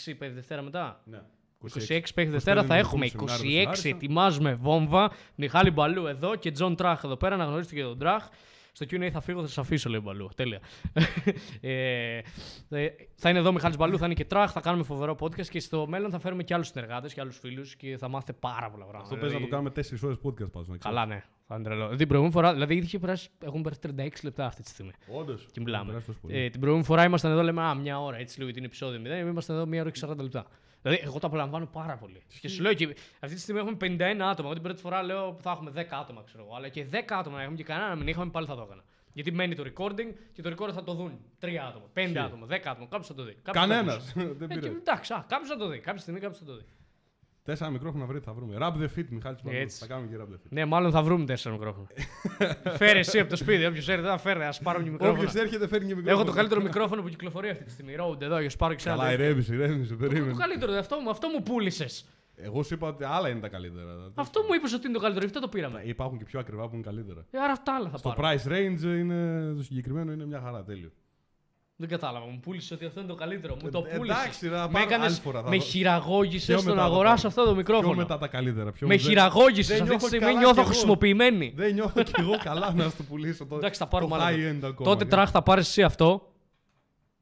πέφτει 0.04 0.34
Δευτέρα 0.34 0.62
μετά. 0.62 1.02
Ναι. 1.04 1.18
26 1.62 1.68
πέφτει 1.88 2.24
Δευτέρα 2.24 2.64
θα 2.64 2.76
έχουμε 2.76 3.06
26. 3.06 3.84
Ετοιμάζουμε 3.84 4.54
βόμβα. 4.54 5.10
Μιχάλη 5.34 5.70
Μπαλού 5.70 6.06
εδώ 6.06 6.36
και 6.36 6.50
Τζον 6.50 6.76
Τράχ 6.76 7.02
εδώ 7.04 7.16
πέρα. 7.16 7.36
Να 7.36 7.44
γνωρίσετε 7.44 7.74
και 7.74 7.82
τον 7.82 7.98
Τράχ. 7.98 8.28
Στο 8.72 8.86
Q&A 8.90 9.08
θα 9.12 9.20
φύγω, 9.20 9.40
θα 9.40 9.46
σας 9.46 9.60
αφήσω, 9.60 9.88
λέει 9.88 9.98
ο 9.98 10.02
Μπαλού. 10.02 10.28
Τέλεια. 10.34 10.60
ε, 11.60 12.16
ε, 12.68 12.88
θα 13.14 13.30
είναι 13.30 13.38
εδώ 13.38 13.48
ο 13.48 13.52
Μιχάλης 13.52 13.76
Μπαλού, 13.76 13.98
θα 13.98 14.04
είναι 14.04 14.14
και 14.14 14.24
Τράχ, 14.24 14.52
θα 14.52 14.60
κάνουμε 14.60 14.84
φοβερό 14.84 15.16
podcast 15.20 15.46
και 15.46 15.60
στο 15.60 15.86
μέλλον 15.86 16.10
θα 16.10 16.18
φέρουμε 16.18 16.42
και 16.42 16.54
άλλους 16.54 16.66
συνεργάτες 16.66 17.14
και 17.14 17.20
άλλους 17.20 17.38
φίλους 17.38 17.76
και 17.76 17.96
θα 17.96 18.08
μάθετε 18.08 18.32
πάρα 18.32 18.70
πολλά 18.70 18.84
πράγματα. 18.84 19.02
Αυτό 19.02 19.16
παίζει 19.16 19.34
να 19.34 19.40
το 19.40 19.46
κάνουμε 19.46 19.70
4 19.70 19.80
ώρες 20.02 20.16
podcast 20.22 20.50
πάντω. 20.52 20.76
Καλά, 20.78 21.06
ναι. 21.06 21.24
Θα 21.46 21.54
είναι 21.54 21.64
τρελό. 21.64 21.88
Την 21.88 22.08
προηγούμενη 22.08 22.32
φορά, 22.32 22.52
δηλαδή 22.52 22.74
ήδη 22.74 22.84
είχε 22.84 22.98
περάσει, 22.98 23.28
έχουν 23.44 23.62
περάσει 23.62 23.80
36 23.96 24.08
λεπτά 24.22 24.46
αυτή 24.46 24.62
τη 24.62 24.68
στιγμή. 24.68 24.92
Όντως. 25.06 25.46
Και 25.52 25.60
μιλάμε. 25.60 26.02
Ε, 26.28 26.48
την 26.48 26.60
προηγούμενη 26.60 26.84
φορά 26.84 27.04
ήμασταν 27.04 27.30
εδώ, 27.30 27.42
λέμε 27.42 27.62
Α, 27.62 27.74
μια 27.74 28.00
ώρα, 28.00 28.16
έτσι 28.16 28.38
λίγο 28.38 28.50
την 28.50 28.64
επεισόδιο 28.64 29.00
0. 29.04 29.26
Ήμασταν 29.28 29.56
εδώ 29.56 29.66
μια 29.66 29.80
ώρα 29.80 29.90
και 29.90 30.00
40 30.06 30.16
λεπτά. 30.16 30.46
Δηλαδή, 30.82 31.00
εγώ 31.04 31.18
το 31.18 31.26
απολαμβάνω 31.26 31.66
πάρα 31.66 31.96
πολύ. 31.96 32.22
Και 32.40 32.48
σου 32.48 32.62
λέω 32.62 32.74
και 32.74 32.96
αυτή 33.20 33.34
τη 33.36 33.40
στιγμή 33.42 33.60
έχουμε 33.60 33.76
51 33.80 34.00
άτομα. 34.02 34.34
Εγώ 34.38 34.52
την 34.52 34.62
πρώτη 34.62 34.80
φορά 34.80 35.02
λέω 35.02 35.36
θα 35.42 35.50
έχουμε 35.50 35.70
10 35.76 35.84
άτομα, 35.90 36.22
ξέρω 36.26 36.44
εγώ. 36.44 36.56
Αλλά 36.56 36.68
και 36.68 36.86
10 36.92 36.96
άτομα 37.08 37.36
να 37.36 37.42
έχουμε 37.42 37.56
και 37.56 37.64
κανένα 37.64 37.88
να 37.88 37.94
μην 37.96 38.08
είχαμε 38.08 38.30
πάλι 38.30 38.46
θα 38.46 38.54
το 38.56 38.62
έκανα. 38.62 38.82
Γιατί 39.12 39.32
μένει 39.32 39.54
το 39.54 39.64
recording 39.74 40.12
και 40.32 40.42
το 40.42 40.50
recording 40.56 40.72
θα 40.72 40.82
το 40.84 40.94
δουν 40.94 41.20
3 41.40 41.54
άτομα, 41.68 41.86
5 41.94 42.16
άτομα, 42.18 42.46
10 42.46 42.50
άτομα. 42.64 42.86
Κάποιος 42.90 43.06
θα 43.06 43.14
το 43.14 43.22
δει. 43.22 43.32
κάποιος 43.42 43.66
θα 43.66 43.68
το 43.68 43.74
Κανένας. 43.74 43.94
ακούσει. 44.10 44.26
Δεν 44.38 44.50
Ε, 44.50 44.54
και 44.54 44.60
πειράζει. 44.60 44.76
εντάξει, 44.78 45.12
κάποιος 45.28 45.48
θα 45.48 45.56
το 45.56 45.66
δει. 45.68 45.78
Κάποια 45.78 46.00
στιγμή 46.00 46.20
κάποιος 46.20 46.38
θα 46.38 46.44
το 46.44 46.56
δει. 46.56 46.64
Τέσσερα 47.48 47.70
μικρόφωνα 47.70 48.04
βρείτε, 48.04 48.24
θα 48.24 48.32
βρούμε. 48.32 48.56
Rap 48.60 48.72
the 48.72 48.98
fit, 48.98 49.04
Μιχάλη 49.10 49.34
Τσιπαλού. 49.34 49.56
Έτσι. 49.56 49.78
Θα 49.78 49.86
κάνουμε 49.86 50.08
και 50.08 50.16
rap 50.20 50.32
the 50.32 50.34
fit. 50.34 50.46
Ναι, 50.48 50.64
μάλλον 50.64 50.90
θα 50.90 51.02
βρούμε 51.02 51.24
τέσσερα 51.24 51.54
μικρόφωνα. 51.54 51.86
Φέρε 52.80 52.98
εσύ 52.98 53.18
από 53.18 53.30
το 53.30 53.36
σπίτι. 53.36 53.66
Όποιος 53.66 53.88
έρθει, 53.88 54.04
θα 54.06 54.18
φέρει. 54.18 54.42
Α 54.42 54.54
πάρω 54.62 54.82
και 54.82 54.90
μικρόφωνα. 54.90 55.18
Όποιος 55.18 55.34
έρχεται 55.34 55.68
φέρνει 55.68 55.86
και 55.88 55.94
μικρόφωνο. 55.94 56.20
Έχω 56.20 56.30
το 56.30 56.36
καλύτερο 56.36 56.62
μικρόφωνο 56.62 57.02
που 57.02 57.08
κυκλοφορεί 57.08 57.48
αυτή 57.48 57.64
τη 57.64 57.70
στιγμή. 57.70 57.94
Rode 58.00 58.20
εδώ, 58.20 58.38
για 58.40 58.50
σπάρω 58.50 58.74
και 58.74 58.80
σε 58.80 58.88
Καλά, 58.88 59.04
ένα. 59.10 59.12
ηρέμησε, 59.12 59.54
ηρέμησε. 59.54 59.94
Το 59.94 60.06
Περίμενε. 60.06 60.34
καλύτερο, 60.38 60.72
αυτό 60.72 60.96
μου, 61.00 61.10
αυτό 61.10 61.28
μου 61.28 61.42
πούλησες. 61.42 62.04
Εγώ 62.36 62.62
σου 62.62 62.74
είπα 62.74 62.88
ότι 62.88 63.04
άλλα 63.04 63.28
είναι 63.28 63.40
τα 63.40 63.48
καλύτερα. 63.48 64.10
Αυτό 64.14 64.40
μου 64.40 64.54
είπες 64.54 64.72
ότι 64.72 64.84
είναι 64.86 64.94
το 64.94 65.00
καλύτερο, 65.00 65.24
γι' 65.26 65.30
αυτό 65.36 65.40
το 65.40 65.48
πήραμε. 65.48 65.82
Υπάρχουν 65.84 66.18
και 66.18 66.24
πιο 66.24 66.40
ακριβά 66.40 66.68
που 66.68 66.74
είναι 66.74 66.84
καλύτερα. 66.84 67.24
Ε, 67.30 67.38
άρα 67.38 67.52
αυτά 67.52 67.74
άλλα 67.74 67.88
θα 67.88 67.96
Στο 67.96 68.14
πάρω. 68.16 68.28
price 68.38 68.48
range 68.52 68.82
είναι, 68.82 69.52
το 69.56 69.62
συγκεκριμένο 69.62 70.12
είναι 70.12 70.26
μια 70.26 70.40
χαρά 70.40 70.64
τέλειο. 70.64 70.90
Δεν 71.80 71.88
κατάλαβα. 71.88 72.26
Μου 72.26 72.40
πούλησε 72.40 72.74
ότι 72.74 72.84
αυτό 72.84 73.00
είναι 73.00 73.08
το 73.08 73.14
καλύτερο. 73.14 73.56
Μου 73.62 73.70
το 73.70 73.84
Ε, 73.88 73.96
πούλησε. 73.96 74.20
εντάξει, 74.20 74.48
θα 74.48 74.66
με 74.66 74.72
πάρω 74.72 74.84
έκανες- 74.84 75.06
άλλη 75.06 75.16
φορά, 75.20 75.42
θα 75.42 75.48
με 75.48 75.56
δω. 75.56 75.62
χειραγώγησες 75.62 76.46
Πιο 76.46 76.58
στο 76.58 76.68
να 76.68 76.74
μετά 76.74 76.86
θα 76.86 76.92
αγοράσω 76.92 77.16
πάρω. 77.16 77.28
αυτό 77.28 77.40
το 77.40 77.46
Πιο 77.48 77.56
μικρόφωνο. 77.56 77.94
μετά 77.94 78.18
τα 78.18 78.26
καλύτερα. 78.28 78.72
Πιο 78.72 78.86
Με 78.86 78.96
δεν- 78.96 79.04
χειραγώγησες. 79.04 79.66
δεν 79.66 79.76
Αυτή 79.76 79.84
τη 79.84 79.88
νιώθω 79.90 80.06
στιγμή 80.06 80.26
καλά 80.26 80.38
νιώθω 80.38 80.54
κι 80.54 80.60
εγώ. 80.60 80.68
χρησιμοποιημένη. 80.68 81.52
Δεν 81.56 81.74
νιώθω 81.74 82.02
κι 82.02 82.12
εγώ 82.18 82.32
καλά 82.42 82.72
να 82.72 82.88
σου 82.90 82.96
το 82.96 83.02
πουλήσω. 83.02 83.46
Το, 83.46 83.56
Εντάξει, 83.56 83.78
θα 83.78 83.84
το 83.88 83.90
πάρουμε 83.90 84.16
high 84.16 84.20
άλλο. 84.20 84.50
end 84.50 84.58
ακόμα. 84.64 84.90
Τότε 84.90 85.04
ναι. 85.04 85.10
τράχ 85.10 85.30
θα 85.30 85.42
πάρεις 85.42 85.68
εσύ 85.68 85.82
αυτό. 85.82 86.32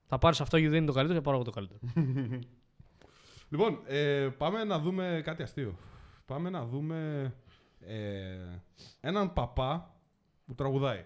Θα 0.07 0.19
πάρεις 0.19 0.41
αυτό 0.41 0.57
γιατί 0.57 0.73
δεν 0.73 0.83
είναι 0.83 0.93
το 0.93 0.97
καλύτερο 0.97 1.19
και 1.19 1.25
θα 1.25 1.31
πάρω 1.31 1.43
εγώ 1.43 1.53
το 1.53 1.59
καλύτερο. 1.61 1.81
Λοιπόν, 3.49 3.79
ε, 3.87 4.29
πάμε 4.39 4.65
να 4.65 4.79
δούμε 4.79 5.21
κάτι 5.25 5.43
αστείο. 5.43 5.77
Πάμε 6.27 6.51
να 6.51 6.65
δούμε 6.67 7.33
ε, 7.81 7.97
έναν 9.01 9.33
παπά 9.33 9.95
που 10.47 10.55
τραγουδάει. 10.55 11.05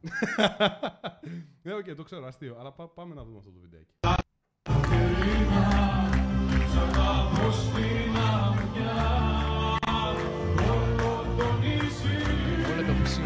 Ναι, 1.62 1.74
οκ, 1.74 1.94
το 1.96 2.02
ξέρω, 2.02 2.26
αστείο. 2.26 2.56
Αλλά 2.58 2.72
πά- 2.72 2.94
πάμε 2.94 3.14
να 3.14 3.24
δούμε 3.24 3.38
αυτό 3.38 3.50
το 3.50 3.58
βιντεάκι. 3.60 3.94
Όλο 12.72 12.86
το 12.86 12.92
PC. 13.02 13.20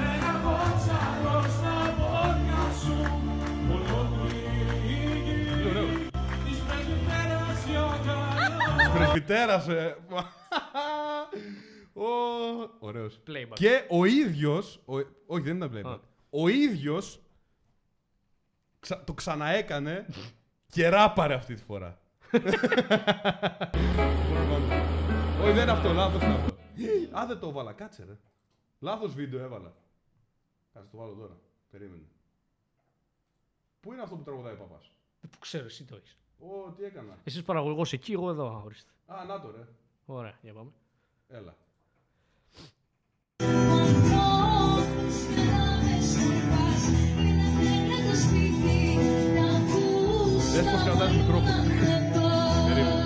Πρεσβυτέρας, 8.94 9.68
ε. 9.68 9.96
Ο... 11.96 12.06
Ωραίος. 12.78 13.20
Playback. 13.26 13.52
Και 13.54 13.84
ο 13.88 14.04
ίδιος, 14.04 14.80
ο... 14.84 14.94
όχι 15.26 15.42
δεν 15.42 15.56
ήταν 15.56 15.70
playback, 15.74 15.84
Α. 15.90 15.98
ο 16.36 16.48
ίδιος 16.48 17.20
ξα- 18.80 19.04
το 19.04 19.12
ξαναέκανε 19.14 20.06
και 20.66 20.88
ράπαρε 20.88 21.34
αυτή 21.34 21.54
τη 21.54 21.62
φορά. 21.62 21.98
όχι 25.42 25.52
δεν 25.52 25.62
είναι 25.62 25.70
αυτό, 25.70 25.92
λάθος 25.92 26.22
είναι 26.22 26.34
αυτό. 26.34 26.54
Α, 27.18 27.26
δεν 27.26 27.38
το 27.38 27.48
έβαλα, 27.48 27.72
κάτσε 27.72 28.04
ρε. 28.04 28.18
Λάθος 28.80 29.14
βίντεο 29.14 29.40
έβαλα. 29.40 29.72
Κάτσε 30.72 30.88
το 30.90 30.96
βάλω 30.96 31.12
τώρα, 31.14 31.36
περίμενε. 31.70 32.02
Πού 33.80 33.92
είναι 33.92 34.02
αυτό 34.02 34.16
που 34.16 34.22
τραγουδάει 34.22 34.52
ο 34.52 34.56
παπάς; 34.56 34.94
Πού 35.20 35.38
ξέρω, 35.38 35.64
εσύ 35.64 35.84
το 35.84 35.96
έχεις. 35.96 36.16
Ω, 36.38 36.70
τι 36.72 36.84
έκανα. 36.84 37.18
Εσύ 37.24 37.42
παραγωγός 37.42 37.92
εκεί, 37.92 38.12
εγώ 38.12 38.30
εδώ. 38.30 38.62
Ορίστε. 38.64 38.90
Α, 39.06 39.24
να 39.24 39.40
το 39.40 39.50
ρε. 39.50 39.68
Ωραία, 40.06 40.38
για 40.42 40.52
πάμε. 40.52 40.70
Έλα. 41.28 41.56
Δες 50.54 50.64
πως 50.64 50.82
κρατάς 50.84 51.12
μικρόφωνο. 51.12 51.62
Περίμενε. 52.66 53.04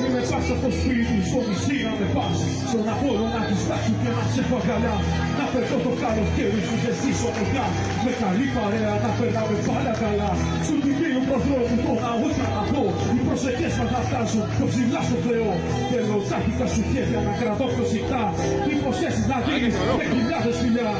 Μην 0.00 0.12
με 0.12 0.20
πας 0.30 0.50
από 0.50 0.66
το 0.66 0.70
σπίτι, 0.70 1.16
στο 1.28 1.40
νησί 1.48 1.76
να 1.84 1.90
με 1.98 2.06
πας 2.14 2.36
Στον 2.68 2.88
Απόλλω 2.88 3.26
να 3.34 3.40
τους 3.48 3.62
τάξω 3.68 3.92
και 4.02 4.08
να 4.14 4.22
σε 4.32 4.40
έχω 4.40 4.56
αγκαλιά 4.56 5.23
Να 5.54 5.60
περνώ 5.60 5.78
το 5.88 5.92
καλοκαίρι 6.02 6.60
σου 6.68 6.76
και 6.82 6.92
ζήσω 7.00 7.28
κοντά 7.36 7.66
Με 8.04 8.12
καλή 8.22 8.46
παρέα 8.56 8.94
να 9.04 9.10
περνάμε 9.18 9.56
πάντα 9.68 9.92
καλά. 10.02 10.30
Στον 10.66 10.78
τυπίο 10.84 11.20
προδρόμου 11.28 11.76
το 11.86 11.92
ναό 12.02 12.28
θα 12.38 12.46
να 12.54 12.62
πω 12.72 12.82
Οι 13.16 13.20
προσευχές 13.26 13.74
μας 13.78 13.90
θα 13.94 14.00
φτάσουν 14.06 14.44
το 14.58 14.64
ψηλά 14.70 15.00
στο 15.08 15.16
Θεό 15.26 15.50
Θέλω 15.90 16.16
τσάχικα 16.26 16.66
σου 16.72 16.82
χέρια 16.90 17.20
να 17.26 17.32
κρατώ 17.40 17.66
προσεκτά. 17.76 18.22
Οι 18.68 18.72
υποσχέσεις 18.76 19.26
να 19.32 19.38
γίνεις 19.46 19.74
με 19.98 20.04
χιλιάδες 20.12 20.56
φιλιά 20.60 20.90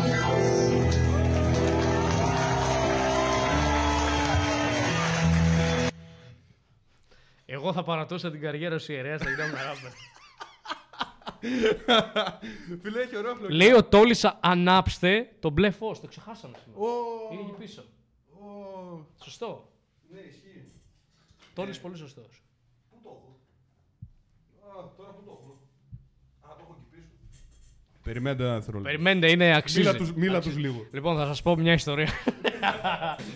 Εγώ 7.57 7.73
θα 7.73 7.83
παρατούσα 7.83 8.31
την 8.31 8.41
καριέρα 8.41 8.79
σου 8.79 8.93
ιερέας, 8.93 9.21
θα 9.23 9.31
γινόμουν 9.31 9.59
ράπερ. 9.67 9.93
Φίλε, 12.83 13.01
έχει 13.01 13.17
ωραίο 13.17 13.35
φλόγι. 13.35 13.55
Λέει 13.55 13.73
ο 13.73 13.85
Τόλισα, 13.85 14.39
ανάψτε 14.43 15.31
το 15.41 15.51
μπλε 15.51 15.71
φως. 15.71 16.01
Το 16.01 16.07
ξεχάσαμε 16.07 16.57
σήμερα. 16.65 16.81
Ω, 16.83 16.87
Είναι 17.33 17.41
εκεί 17.43 17.53
πίσω. 17.59 17.83
ω. 18.33 19.07
Σωστό. 19.23 19.71
Ναι, 20.11 20.19
ισχύει. 20.21 20.65
Τόλις 21.55 21.81
πολύ 21.81 21.97
σωστός. 21.97 22.43
Πού 22.91 22.97
το 23.03 23.09
έχω; 23.09 23.39
Α, 24.81 24.95
τώρα 24.97 25.11
πού 25.11 25.23
το 25.25 25.31
έχω; 25.31 25.61
Α, 26.41 26.49
το 26.57 26.61
έχω 26.61 26.77
εκεί 26.93 27.01
πίσω. 27.01 27.41
Περιμένετε 28.03 28.43
ένα 28.45 28.55
δευτερόλεπτο. 28.55 28.91
Περιμένετε, 28.93 29.31
είναι 29.31 29.55
αξίζει. 29.57 29.79
Μίλα 29.81 29.95
τους, 29.97 30.13
μίλα 30.13 30.41
τους 30.41 30.57
λίγο. 30.57 30.87
Λοιπόν, 30.93 31.17
θα 31.17 31.27
σας 31.27 31.43
πω 31.43 31.57
μια 31.57 31.73
ιστορία. 31.73 32.09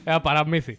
Ένα 0.05 0.21
παραμύθι. 0.27 0.79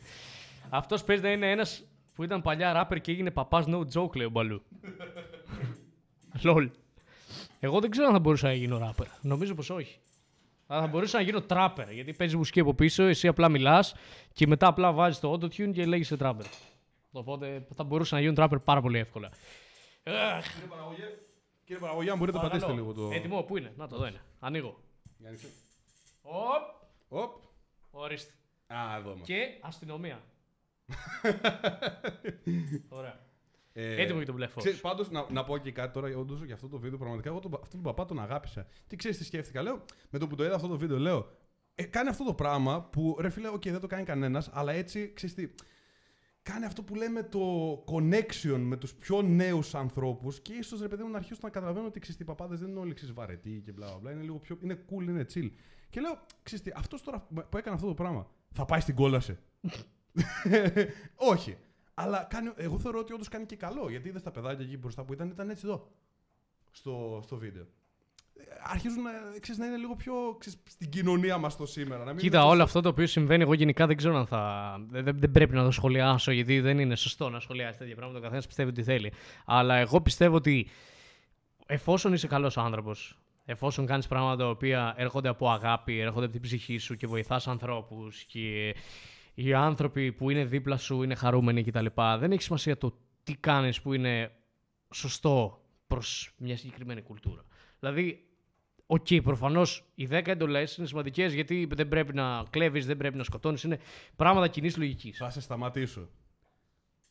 Αυτός 0.69 1.03
παίζει 1.03 1.21
να 1.21 1.31
είναι 1.31 1.51
ένας 1.51 1.83
που 2.13 2.23
ήταν 2.23 2.41
παλιά 2.41 2.73
ράπερ 2.73 3.01
και 3.01 3.11
έγινε 3.11 3.31
παπάς 3.31 3.65
no 3.67 3.79
joke, 3.93 4.15
λέει 4.15 4.25
ο 4.25 4.29
Μπαλού. 4.29 4.61
Λολ. 6.43 6.69
Εγώ 7.59 7.79
δεν 7.79 7.89
ξέρω 7.89 8.07
αν 8.07 8.13
θα 8.13 8.19
μπορούσα 8.19 8.47
να 8.47 8.53
γίνω 8.53 8.77
ράπερ. 8.77 9.07
Νομίζω 9.21 9.55
πως 9.55 9.69
όχι. 9.69 9.99
Αλλά 10.67 10.81
θα 10.81 10.87
μπορούσα 10.87 11.17
να 11.17 11.23
γίνω 11.23 11.41
τράπερ. 11.41 11.91
Γιατί 11.91 12.13
παίζεις 12.13 12.35
μουσική 12.37 12.59
από 12.59 12.73
πίσω, 12.73 13.03
εσύ 13.03 13.27
απλά 13.27 13.49
μιλάς 13.49 13.95
και 14.33 14.47
μετά 14.47 14.67
απλά 14.67 14.91
βάζεις 14.91 15.19
το 15.19 15.33
autotune 15.33 15.71
και 15.73 15.85
λέγεσαι 15.85 16.17
τράπερ. 16.17 16.45
Οπότε 17.11 17.67
θα 17.75 17.83
μπορούσα 17.83 18.15
να 18.15 18.21
γίνω 18.21 18.33
τράπερ 18.33 18.59
πάρα 18.59 18.81
πολύ 18.81 18.97
εύκολα. 18.97 19.29
Αχ, 20.03 20.53
Κύριε 20.53 20.67
Παραγωγέ, 20.69 21.03
κύριε 21.63 21.81
Παραγωγέ, 21.81 22.09
αν 22.09 22.17
μπορείτε 22.17 22.37
να 22.37 22.43
πατήσετε 22.43 22.71
παρακαλώ. 22.71 22.93
λίγο 22.95 23.07
το... 23.09 23.15
Έτοιμο, 23.15 23.41
πού 23.43 23.57
είναι; 23.57 23.73
Να 23.77 23.87
το, 23.87 23.95
εδώ 23.95 24.07
είναι. 24.07 24.21
Ανοίγω. 24.39 24.79
Για 25.17 25.27
ανοίξτε. 25.27 25.49
Οπ, 26.21 26.63
Οπ. 27.21 27.33
ορίστε. 27.91 28.33
Α, 28.67 28.95
εδώ 28.97 29.11
είμαστε. 29.11 29.33
Και 29.33 29.57
αστυνομία. 29.61 30.21
Ωραία. 32.89 33.19
Ε, 33.73 34.01
Έτοιμο 34.01 34.17
για 34.17 34.25
τον 34.25 34.35
μπλε 34.35 34.47
φως. 34.47 34.63
ξέρεις, 34.63 34.81
πάντως, 34.81 35.09
να, 35.09 35.25
να 35.31 35.43
πω 35.43 35.57
και 35.57 35.71
κάτι 35.71 35.93
τώρα, 35.93 36.17
όντως 36.17 36.43
για 36.43 36.53
αυτό 36.53 36.67
το 36.67 36.79
βίντεο. 36.79 36.97
Πραγματικά, 36.97 37.29
εγώ 37.29 37.39
τον, 37.39 37.53
αυτόν 37.53 37.69
τον 37.71 37.81
παπά 37.81 38.05
τον 38.05 38.19
αγάπησα. 38.19 38.67
Τι 38.87 38.95
ξέρεις, 38.95 39.17
τι 39.17 39.23
σκέφτηκα. 39.23 39.61
Λέω, 39.61 39.85
με 40.09 40.19
το 40.19 40.27
που 40.27 40.35
το 40.35 40.43
είδα 40.45 40.55
αυτό 40.55 40.67
το 40.67 40.77
βίντεο, 40.77 40.97
λέω, 40.99 41.31
ε, 41.75 41.83
κάνει 41.83 42.09
αυτό 42.09 42.23
το 42.23 42.33
πράγμα 42.33 42.83
που 42.83 43.17
ρε 43.19 43.29
φίλε, 43.29 43.47
οκ, 43.47 43.63
δεν 43.63 43.79
το 43.79 43.87
κάνει 43.87 44.03
κανένας, 44.03 44.49
αλλά 44.53 44.71
έτσι 44.73 45.13
ξέρεις 45.13 45.35
τι. 45.35 45.49
Κάνει 46.41 46.65
αυτό 46.65 46.83
που 46.83 46.95
λέμε 46.95 47.23
το 47.23 47.39
connection 47.87 48.59
με 48.59 48.77
τους 48.77 48.93
πιο 48.93 49.21
νέους 49.21 49.75
ανθρώπους 49.75 50.41
και 50.41 50.53
ίσως 50.53 50.81
ρε 50.81 50.87
παιδί 50.87 51.03
μου 51.03 51.09
να 51.09 51.17
αρχίσουν 51.17 51.39
να 51.43 51.49
καταλαβαίνουν 51.49 51.87
ότι 51.87 51.99
ξέρεις 51.99 52.17
τι, 52.17 52.23
οι 52.23 52.27
παπάδες 52.27 52.59
δεν 52.59 52.69
είναι 52.69 52.79
όλοι 52.79 52.93
ξέρεις, 52.93 53.13
βαρετοί 53.13 53.61
και 53.65 53.71
μπλα 53.71 53.87
μπλα, 53.87 53.97
μπλα. 53.99 54.11
Είναι 54.11 54.21
λίγο 54.21 54.37
πιο. 54.37 54.57
είναι 54.61 54.85
cool, 54.89 55.01
είναι 55.03 55.25
chill. 55.33 55.49
Και 55.89 55.99
λέω, 55.99 56.19
ξέρεις 56.43 56.63
τι, 56.63 56.71
αυτός 56.75 57.01
τώρα 57.01 57.27
που 57.49 57.57
έκανε 57.57 57.75
αυτό 57.75 57.87
το 57.87 57.93
πράγμα 57.93 58.27
θα 58.51 58.65
πάει 58.65 58.79
στην 58.79 58.95
κόλαση. 58.95 59.37
Όχι. 61.33 61.57
Αλλά 62.01 62.27
κάνει, 62.29 62.51
εγώ 62.55 62.79
θεωρώ 62.79 62.99
ότι 62.99 63.13
όντως 63.13 63.27
κάνει 63.27 63.45
και 63.45 63.55
καλό. 63.55 63.89
Γιατί 63.89 64.07
είδες 64.09 64.21
τα 64.23 64.31
παιδάκια 64.31 64.65
εκεί 64.65 64.77
μπροστά 64.77 65.03
που 65.03 65.13
ήταν, 65.13 65.29
ήταν 65.29 65.49
έτσι 65.49 65.61
εδώ. 65.65 65.87
Στο, 66.71 67.21
στο 67.23 67.37
βίντεο. 67.37 67.63
Ε, 68.33 68.43
Αρχίζουν 68.63 69.01
να, 69.03 69.11
ξέρεις, 69.39 69.59
να 69.61 69.65
είναι 69.65 69.77
λίγο 69.77 69.95
πιο 69.95 70.13
ξέρεις, 70.39 70.59
στην 70.69 70.89
κοινωνία 70.89 71.37
μας 71.37 71.55
το 71.57 71.65
σήμερα. 71.65 72.03
Να 72.03 72.11
μην 72.11 72.21
Κοίτα, 72.21 72.37
είναι 72.37 72.45
όλο 72.45 72.53
τόσο- 72.53 72.63
αυτό 72.65 72.81
το 72.81 72.89
οποίο 72.89 73.07
συμβαίνει, 73.07 73.43
εγώ 73.43 73.53
γενικά 73.53 73.87
δεν 73.87 73.97
ξέρω 73.97 74.17
αν 74.17 74.25
θα. 74.27 74.75
Δεν, 74.89 75.03
δεν- 75.03 75.19
δεν 75.19 75.31
πρέπει 75.31 75.55
να 75.55 75.63
το 75.63 75.71
σχολιάσω, 75.71 76.31
γιατί 76.31 76.59
δεν 76.59 76.79
είναι 76.79 76.95
σωστό 76.95 77.29
να 77.29 77.39
σχολιάσει 77.39 77.77
τέτοια 77.77 77.95
πράγματα. 77.95 78.19
Ο 78.19 78.21
καθένας 78.21 78.45
πιστεύει 78.47 78.69
ότι 78.69 78.83
θέλει. 78.83 79.13
Αλλά 79.45 79.75
εγώ 79.75 80.01
πιστεύω 80.01 80.35
ότι 80.35 80.67
εφόσον 81.65 82.13
είσαι 82.13 82.27
καλός 82.27 82.57
άνθρωπος, 82.57 83.17
εφόσον 83.45 83.85
κάνεις 83.85 84.07
πράγματα 84.07 84.43
τα 84.43 84.49
οποία 84.49 84.93
έρχονται 84.97 85.29
από 85.29 85.49
αγάπη, 85.49 85.99
έρχονται 85.99 86.23
από 86.25 86.33
την 86.33 86.41
ψυχή 86.41 86.77
σου 86.77 86.95
και 86.95 87.07
βοηθάς 87.07 87.47
ανθρώπους 87.47 88.23
και 88.23 88.75
οι 89.43 89.53
άνθρωποι 89.53 90.11
που 90.11 90.29
είναι 90.29 90.45
δίπλα 90.45 90.77
σου 90.77 91.03
είναι 91.03 91.15
χαρούμενοι 91.15 91.63
κτλ. 91.63 91.85
Δεν 91.95 92.31
έχει 92.31 92.41
σημασία 92.41 92.77
το 92.77 92.97
τι 93.23 93.35
κάνεις 93.35 93.81
που 93.81 93.93
είναι 93.93 94.31
σωστό 94.93 95.61
προς 95.87 96.33
μια 96.37 96.57
συγκεκριμένη 96.57 97.01
κουλτούρα. 97.01 97.45
Δηλαδή, 97.79 98.23
Οκ, 98.91 99.07
προφανώς 99.23 99.91
οι 99.95 100.07
10 100.11 100.27
εντολές 100.27 100.77
είναι 100.77 100.87
σημαντικές 100.87 101.33
γιατί 101.33 101.67
δεν 101.75 101.87
πρέπει 101.87 102.13
να 102.13 102.43
κλέβεις, 102.49 102.85
δεν 102.85 102.97
πρέπει 102.97 103.17
να 103.17 103.23
σκοτώνεις. 103.23 103.63
Είναι 103.63 103.79
πράγματα 104.15 104.47
κοινής 104.47 104.77
λογικής. 104.77 105.17
Θα 105.17 105.29
σε 105.29 105.41
σταματήσω. 105.41 106.09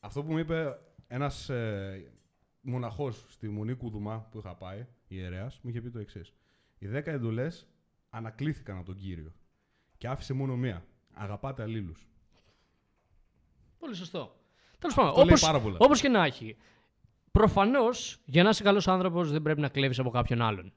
Αυτό 0.01 0.23
που 0.23 0.33
μου 0.33 0.39
είπε 0.39 0.79
ένας 1.07 1.49
ε, 1.49 2.13
μοναχός 2.61 3.25
στη 3.29 3.49
Μονή 3.49 3.75
Κουδουμά 3.75 4.29
που 4.31 4.39
είχα 4.39 4.55
πάει, 4.55 4.87
ιερέας, 5.09 5.61
μου 5.63 5.71
είχε 5.71 5.81
πει 5.81 5.91
το 5.91 5.99
εξής. 5.99 6.35
Οι 6.79 6.87
10 6.87 7.07
εντολές 7.07 7.69
ανακλήθηκαν 8.11 8.77
από 8.77 8.87
τον 8.87 8.97
κύριο. 8.97 9.33
Και 9.97 10.09
άφησε 10.09 10.33
μόνο 10.33 10.57
μία. 10.57 10.85
Αγαπάτε 11.15 11.63
αλλήλους. 11.63 12.09
Πολύ 13.79 13.95
σωστό. 13.95 14.35
Τέλος 14.79 14.95
πάντων, 14.95 15.11
Αυτό 15.11 15.21
λέει 15.25 15.31
όπως, 15.31 15.41
πάρα 15.41 15.61
πολλά. 15.61 15.77
όπως 15.79 16.01
και 16.01 16.09
να 16.09 16.25
έχει. 16.25 16.57
Προφανώς, 17.33 18.19
για 18.25 18.43
να 18.43 18.49
είσαι 18.49 18.63
καλός 18.63 18.89
άνθρωπος, 18.89 19.31
δεν 19.31 19.43
πρέπει 19.43 19.61
να 19.61 19.69
κλέβεις 19.69 19.99
από 19.99 20.11
κάποιον 20.11 20.43
άλλον. 20.43 20.73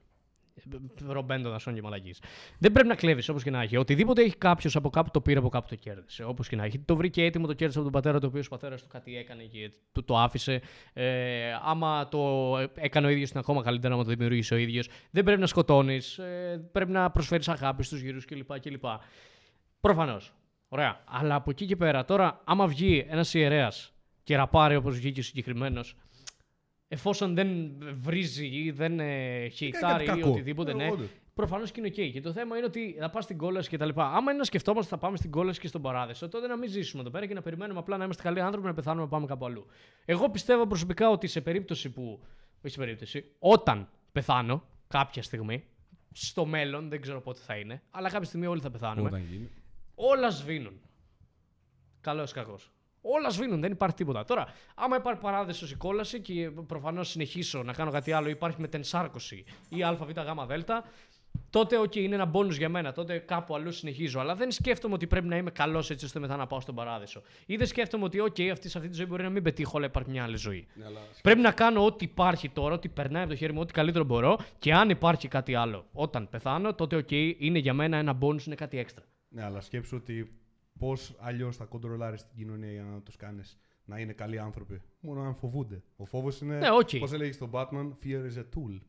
Ρομπέντο 1.06 1.50
δασών 1.50 1.74
και 1.74 1.82
μαλακής. 1.82 2.22
Δεν 2.58 2.72
πρέπει 2.72 2.88
να 2.88 2.94
κλέβεις 2.94 3.28
όπως 3.28 3.42
και 3.42 3.50
να 3.50 3.62
έχει. 3.62 3.76
Οτιδήποτε 3.76 4.22
έχει 4.22 4.36
κάποιος 4.36 4.76
από 4.76 4.90
κάπου 4.90 5.10
το 5.10 5.20
πήρε 5.20 5.38
από 5.38 5.48
κάπου 5.48 5.68
το 5.68 5.74
κέρδισε. 5.74 6.24
Όπως 6.24 6.48
και 6.48 6.56
να 6.56 6.64
έχει. 6.64 6.78
Το 6.78 6.96
βρήκε 6.96 7.24
έτοιμο, 7.24 7.46
το 7.46 7.52
κέρδισε 7.52 7.78
από 7.78 7.90
τον 7.90 8.00
πατέρα 8.00 8.18
του, 8.18 8.24
ο 8.26 8.28
οποίος 8.28 8.46
ο 8.46 8.50
πατέρας 8.50 8.82
του 8.82 8.88
κάτι 8.88 9.16
έκανε 9.16 9.42
και 9.42 9.72
του 9.92 10.04
το 10.04 10.18
άφησε. 10.18 10.60
Ε, 10.92 11.52
άμα 11.62 12.08
το 12.08 12.20
έκανε 12.74 13.06
ο 13.06 13.10
ίδιος, 13.10 13.30
είναι 13.30 13.38
ακόμα 13.38 13.62
καλύτερα 13.62 13.96
να 13.96 14.04
το 14.04 14.10
δημιουργήσει 14.10 14.54
ο 14.54 14.56
ίδιος. 14.56 14.88
Δεν 15.10 15.24
πρέπει 15.24 15.40
να 15.40 15.46
σκοτώνεις. 15.46 16.18
Ε, 16.18 16.68
πρέπει 16.72 16.90
να 16.90 17.10
προσφέρεις 17.10 17.48
αγάπη 17.48 17.82
στους 17.82 18.00
γύρω 18.00 18.24
κλπ. 18.24 18.60
κλπ. 18.60 18.84
Προφανώς. 19.80 20.32
Ωραία. 20.74 21.00
Αλλά 21.04 21.34
από 21.34 21.50
εκεί 21.50 21.66
και 21.66 21.76
πέρα, 21.76 22.04
τώρα, 22.04 22.40
άμα 22.44 22.66
βγει 22.66 23.06
ένας 23.08 23.34
ιερέας 23.34 23.92
και 24.22 24.36
ραπάρει 24.36 24.76
όπως 24.76 24.96
βγήκε 24.96 25.20
ο 25.20 25.22
συγκεκριμένος, 25.22 25.96
εφόσον 26.88 27.34
δεν 27.34 27.72
βρίζει 27.92 28.46
ή 28.46 28.70
δεν 28.70 29.00
ε, 29.00 29.48
χεϊτάρει 29.48 30.04
ή 30.04 30.06
κακό. 30.06 30.30
οτιδήποτε, 30.30 30.70
Ε, 30.70 30.74
ναι, 30.74 30.90
όντως. 30.90 31.08
προφανώς 31.34 31.70
και 31.70 31.80
είναι 31.80 31.88
οκ. 31.88 32.12
Και 32.12 32.20
το 32.20 32.32
θέμα 32.32 32.56
είναι 32.56 32.66
ότι 32.66 32.96
θα 32.98 33.10
πας 33.10 33.24
στην 33.24 33.36
κόλαση 33.38 33.68
και 33.68 33.76
τα 33.76 33.86
λοιπά. 33.86 34.06
Άμα 34.06 34.30
είναι 34.30 34.38
να 34.38 34.44
σκεφτόμαστε 34.44 34.94
ότι 34.94 35.00
θα 35.00 35.06
πάμε 35.06 35.16
στην 35.16 35.30
κόλαση 35.30 35.60
και 35.60 35.66
στον 35.66 35.82
παράδεισο, 35.82 36.28
τότε 36.28 36.46
να 36.46 36.56
μην 36.56 36.68
ζήσουμε 36.68 37.02
εδώ 37.02 37.10
πέρα 37.10 37.26
και 37.26 37.34
να 37.34 37.42
περιμένουμε 37.42 37.78
απλά 37.78 37.96
να 37.96 38.04
είμαστε 38.04 38.22
καλοί 38.22 38.40
άνθρωποι 38.40 38.66
να 38.66 38.74
πεθάνουμε 38.74 39.02
να 39.02 39.08
πάμε 39.08 39.26
κάπου 39.26 39.44
αλλού. 39.44 39.66
Εγώ 40.04 40.30
πιστεύω 40.30 40.66
προσωπικά 40.66 41.10
ότι 41.10 41.26
σε 41.26 41.40
περίπτωση 41.40 41.90
που. 41.90 42.20
Όχι 42.64 42.74
σε 42.74 42.78
περίπτωση, 42.78 43.24
όταν 43.38 43.88
πεθάνω 44.12 44.62
κάποια 44.88 45.22
στιγμή, 45.22 45.64
στο 46.12 46.46
μέλλον, 46.46 46.88
δεν 46.88 47.00
ξέρω 47.00 47.20
πότε 47.20 47.40
θα 47.44 47.56
είναι, 47.56 47.82
αλλά 47.90 48.10
κάποια 48.10 48.26
στιγμή 48.26 48.46
όλοι 48.46 48.60
θα 48.60 48.70
πεθάνουμε 48.70 49.08
Όταν 49.08 49.24
γίνει. 49.30 49.50
Όλα 49.94 50.30
σβήνουν. 50.30 50.80
Καλός 52.00 52.30
ή 52.30 52.34
κακός. 52.34 52.70
Όλα 53.00 53.30
σβήνουν, 53.30 53.60
δεν 53.60 53.72
υπάρχει 53.72 53.96
τίποτα. 53.96 54.24
Τώρα, 54.24 54.46
άμα 54.74 54.96
υπάρχει 54.96 55.20
παράδεισος 55.20 55.70
ή 55.70 55.76
κόλαση 55.76 56.20
και 56.20 56.50
προφανώς 56.50 57.08
συνεχίσω 57.08 57.62
να 57.62 57.72
κάνω 57.72 57.90
κάτι 57.90 58.12
άλλο, 58.12 58.28
υπάρχει 58.28 58.60
μετενσάρκωση 58.60 59.44
ή 59.68 59.84
ΑΒΓ, 59.84 60.10
τότε 61.50 61.78
οκ, 61.78 61.94
είναι 61.94 62.14
ένα 62.14 62.30
bonus 62.34 62.50
για 62.50 62.68
μένα. 62.68 62.92
Τότε 62.92 63.18
κάπου 63.18 63.54
αλλού 63.54 63.72
συνεχίζω. 63.72 64.20
Αλλά 64.20 64.34
δεν 64.34 64.50
σκέφτομαι 64.50 64.94
ότι 64.94 65.06
πρέπει 65.06 65.26
να 65.26 65.36
είμαι 65.36 65.50
καλός 65.50 65.90
έτσι 65.90 66.04
ώστε 66.04 66.18
μετά 66.18 66.36
να 66.36 66.46
πάω 66.46 66.60
στον 66.60 66.74
παράδεισο. 66.74 67.22
Ή 67.46 67.56
δεν 67.56 67.66
σκέφτομαι 67.66 68.04
ότι, 68.04 68.20
οκ, 68.20 68.36
αυτή, 68.52 68.68
σε 68.68 68.78
αυτή 68.78 68.90
τη 68.90 68.96
ζωή 68.96 69.06
μπορεί 69.06 69.22
να 69.22 69.30
μην 69.30 69.42
πετύχω, 69.42 69.76
αλλά 69.76 69.86
υπάρχει 69.86 70.10
μια 70.10 70.22
άλλη 70.22 70.36
ζωή. 70.36 70.66
Ναι, 70.74 70.84
αλλά 70.84 71.00
Πρέπει 71.22 71.40
να 71.40 71.52
κάνω 71.52 71.84
ό,τι 71.84 72.04
υπάρχει 72.04 72.48
τώρα, 72.48 72.74
ό,τι 72.74 72.88
περνάει 72.88 73.22
από 73.22 73.30
το 73.30 73.36
χέρι 73.36 73.52
μου, 73.52 73.60
ό,τι 73.60 73.72
καλύτερο 73.72 74.04
μπορώ. 74.04 74.38
Και 74.58 74.72
αν 74.72 74.90
υπάρχει 74.90 75.28
κάτι 75.28 75.54
άλλο 75.54 75.84
όταν 75.92 76.28
πεθάνω, 76.28 76.74
τότε 76.74 76.96
οκ, 76.96 77.10
είναι 77.10 77.58
για 77.58 77.74
μένα 77.74 77.96
ένα 77.96 78.18
bonus, 78.20 78.46
είναι 78.46 78.54
κάτι 78.54 78.78
έξτρα. 78.78 79.04
Ναι, 79.32 79.42
αλλά 79.42 79.60
σκέψου 79.60 79.96
ότι 79.96 80.32
πώς 80.78 81.14
αλλιώς 81.18 81.56
θα 81.56 81.64
κοντρολάρεις 81.64 82.22
την 82.26 82.36
κοινωνία 82.36 82.72
για 82.72 82.82
να 82.82 83.00
τους 83.00 83.16
κάνεις 83.16 83.58
να 83.84 83.98
είναι 83.98 84.12
καλοί 84.12 84.38
άνθρωποι. 84.38 84.82
Μόνο 85.00 85.22
αν 85.22 85.34
φοβούνται. 85.34 85.82
Ο 85.96 86.04
φόβος 86.04 86.40
είναι. 86.40 86.58
Ναι, 86.58 86.70
οκ. 86.70 86.88
Πώς 86.98 87.12
έλεγες 87.12 87.34
στον 87.34 87.50
Batman, 87.52 87.92
fear 88.04 88.30
is 88.32 88.36
a 88.38 88.44
tool. 88.56 88.80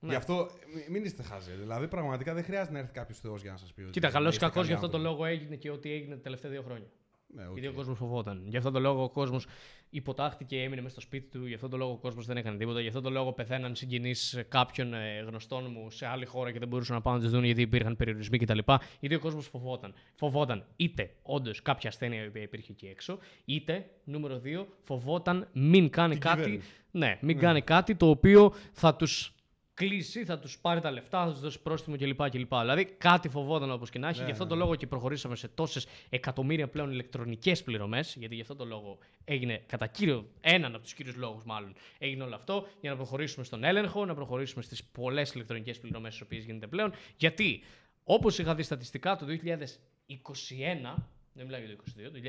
Ναι. 0.00 0.10
Γι' 0.10 0.14
αυτό 0.16 0.50
μη- 0.74 0.86
μην 0.90 1.04
είστε 1.04 1.22
χαζοί. 1.22 1.52
Δηλαδή, 1.52 1.88
πραγματικά 1.88 2.34
δεν 2.34 2.44
χρειάζεται 2.44 2.72
να 2.72 2.78
έρθει 2.78 2.92
κάποιος 2.92 3.18
Θεός 3.20 3.42
για 3.42 3.50
να 3.50 3.56
σας 3.56 3.72
πει 3.72 3.80
ότι. 3.82 3.90
Κοίτα, 3.90 4.10
καλός 4.10 4.32
ή 4.32 4.34
είστε 4.34 4.44
κακός 4.46 4.56
καλοί 4.60 4.68
γι' 4.68 4.74
αυτό 4.74 4.88
το 4.88 4.96
άνθρωποι. 4.96 5.18
λόγο 5.18 5.30
έγινε 5.30 5.56
και 5.56 5.70
ό,τι 5.70 5.92
έγινε 5.92 6.14
τα 6.14 6.20
τελευταία 6.20 6.50
δύο 6.50 6.62
χρόνια. 6.62 6.86
Ναι, 7.34 7.46
οκ. 7.46 7.52
Γιατί 7.52 7.66
ο 7.68 7.72
κόσμος 7.72 7.98
φοβόταν. 7.98 8.42
Γι' 8.46 8.56
αυτό 8.56 8.70
το 8.70 8.80
λόγο 8.80 9.02
ο 9.02 9.10
κόσμος 9.10 9.46
υποτάχθηκε, 9.90 10.62
έμεινε 10.62 10.80
μέσα 10.80 10.92
στο 10.92 11.00
σπίτι 11.00 11.38
του. 11.38 11.46
Γι' 11.46 11.54
αυτό 11.54 11.68
το 11.68 11.76
λόγο 11.76 11.92
ο 11.92 11.96
κόσμος 11.96 12.26
δεν 12.26 12.36
έκανε 12.36 12.56
τίποτα. 12.56 12.80
Γι' 12.80 12.88
αυτό 12.88 13.00
το 13.00 13.10
λόγο 13.10 13.32
πεθαίναν 13.32 13.74
συγγενείς 13.74 14.44
κάποιων 14.48 14.94
ε, 14.94 15.24
γνωστών 15.26 15.70
μου 15.70 15.90
σε 15.90 16.06
άλλη 16.06 16.24
χώρα 16.24 16.52
και 16.52 16.58
δεν 16.58 16.68
μπορούσαν 16.68 16.94
να 16.94 17.02
πάνε 17.02 17.18
να 17.18 17.24
του 17.24 17.30
δουν 17.30 17.44
γιατί 17.44 17.62
υπήρχαν 17.62 17.96
περιορισμοί 17.96 18.38
κτλ. 18.38 18.58
Γιατί 19.00 19.14
ο 19.14 19.18
κόσμος 19.18 19.46
φοβόταν. 19.46 19.94
Φοβόταν 20.14 20.64
είτε 20.76 21.14
όντως 21.22 21.62
κάποια 21.62 21.88
ασθένεια 21.88 22.24
η 22.24 22.26
οποία 22.26 22.42
υπήρχε 22.42 22.72
εκεί 22.72 22.86
έξω, 22.86 23.18
είτε 23.44 23.90
νούμερο 24.04 24.40
2 24.44 24.64
φοβόταν 24.82 25.48
μην 25.52 25.90
κάνει 25.90 26.12
Την 26.12 26.20
κάτι. 26.20 26.42
κυβέρνηση. 26.42 26.68
Ναι, 26.90 27.18
μην 27.20 27.38
κάνει 27.38 27.62
κάτι 27.62 27.94
το 27.94 28.08
οποίο 28.08 28.52
θα 28.72 28.94
τους 28.96 29.34
κλείσει, 29.74 30.24
θα 30.24 30.38
τους 30.38 30.58
πάρει 30.58 30.80
τα 30.80 30.90
λεφτά, 30.90 31.24
θα 31.24 31.30
τους 31.30 31.40
δώσει 31.40 31.60
πρόστιμο 31.60 31.96
κλπ. 31.96 32.30
κλπ. 32.30 32.54
Δηλαδή 32.60 32.84
κάτι 32.84 33.28
φοβόταν 33.28 33.70
όπως 33.70 33.90
και 33.90 33.98
να 33.98 34.08
έχει. 34.08 34.18
Ναι, 34.18 34.24
γι' 34.24 34.30
αυτό 34.30 34.44
ναι, 34.44 34.50
το 34.50 34.56
λόγο 34.56 34.74
και 34.74 34.86
προχωρήσαμε 34.86 35.36
σε 35.36 35.48
τόσες 35.48 35.86
εκατομμύρια 36.08 36.68
πλέον 36.68 36.90
ηλεκτρονικές 36.90 37.62
πληρωμές. 37.62 38.16
Γιατί 38.18 38.34
γι' 38.34 38.40
αυτό 38.40 38.54
το 38.54 38.64
λόγο 38.64 38.98
έγινε 39.24 39.62
κατά 39.66 39.86
κύριο, 39.86 40.28
έναν 40.40 40.74
από 40.74 40.82
τους 40.82 40.94
κύριους 40.94 41.16
λόγους 41.16 41.44
μάλλον, 41.44 41.74
έγινε 41.98 42.22
όλο 42.22 42.34
αυτό. 42.34 42.66
Για 42.80 42.90
να 42.90 42.96
προχωρήσουμε 42.96 43.44
στον 43.44 43.64
έλεγχο, 43.64 44.04
να 44.04 44.14
προχωρήσουμε 44.14 44.62
στις 44.62 44.84
πολλές 44.84 45.32
ηλεκτρονικές 45.32 45.78
πληρωμές 45.78 46.16
τι 46.16 46.22
οποίες 46.22 46.44
γίνεται 46.44 46.66
πλέον. 46.66 46.92
Γιατί 47.16 47.62
όπως 48.04 48.38
είχα 48.38 48.54
δει 48.54 48.62
στατιστικά 48.62 49.16
το 49.16 49.26
2021, 49.26 50.94
δεν 51.34 51.44
μιλάω 51.46 51.60
για 51.60 51.76
το 51.76 51.82
2022, 51.96 52.10
το 52.12 52.20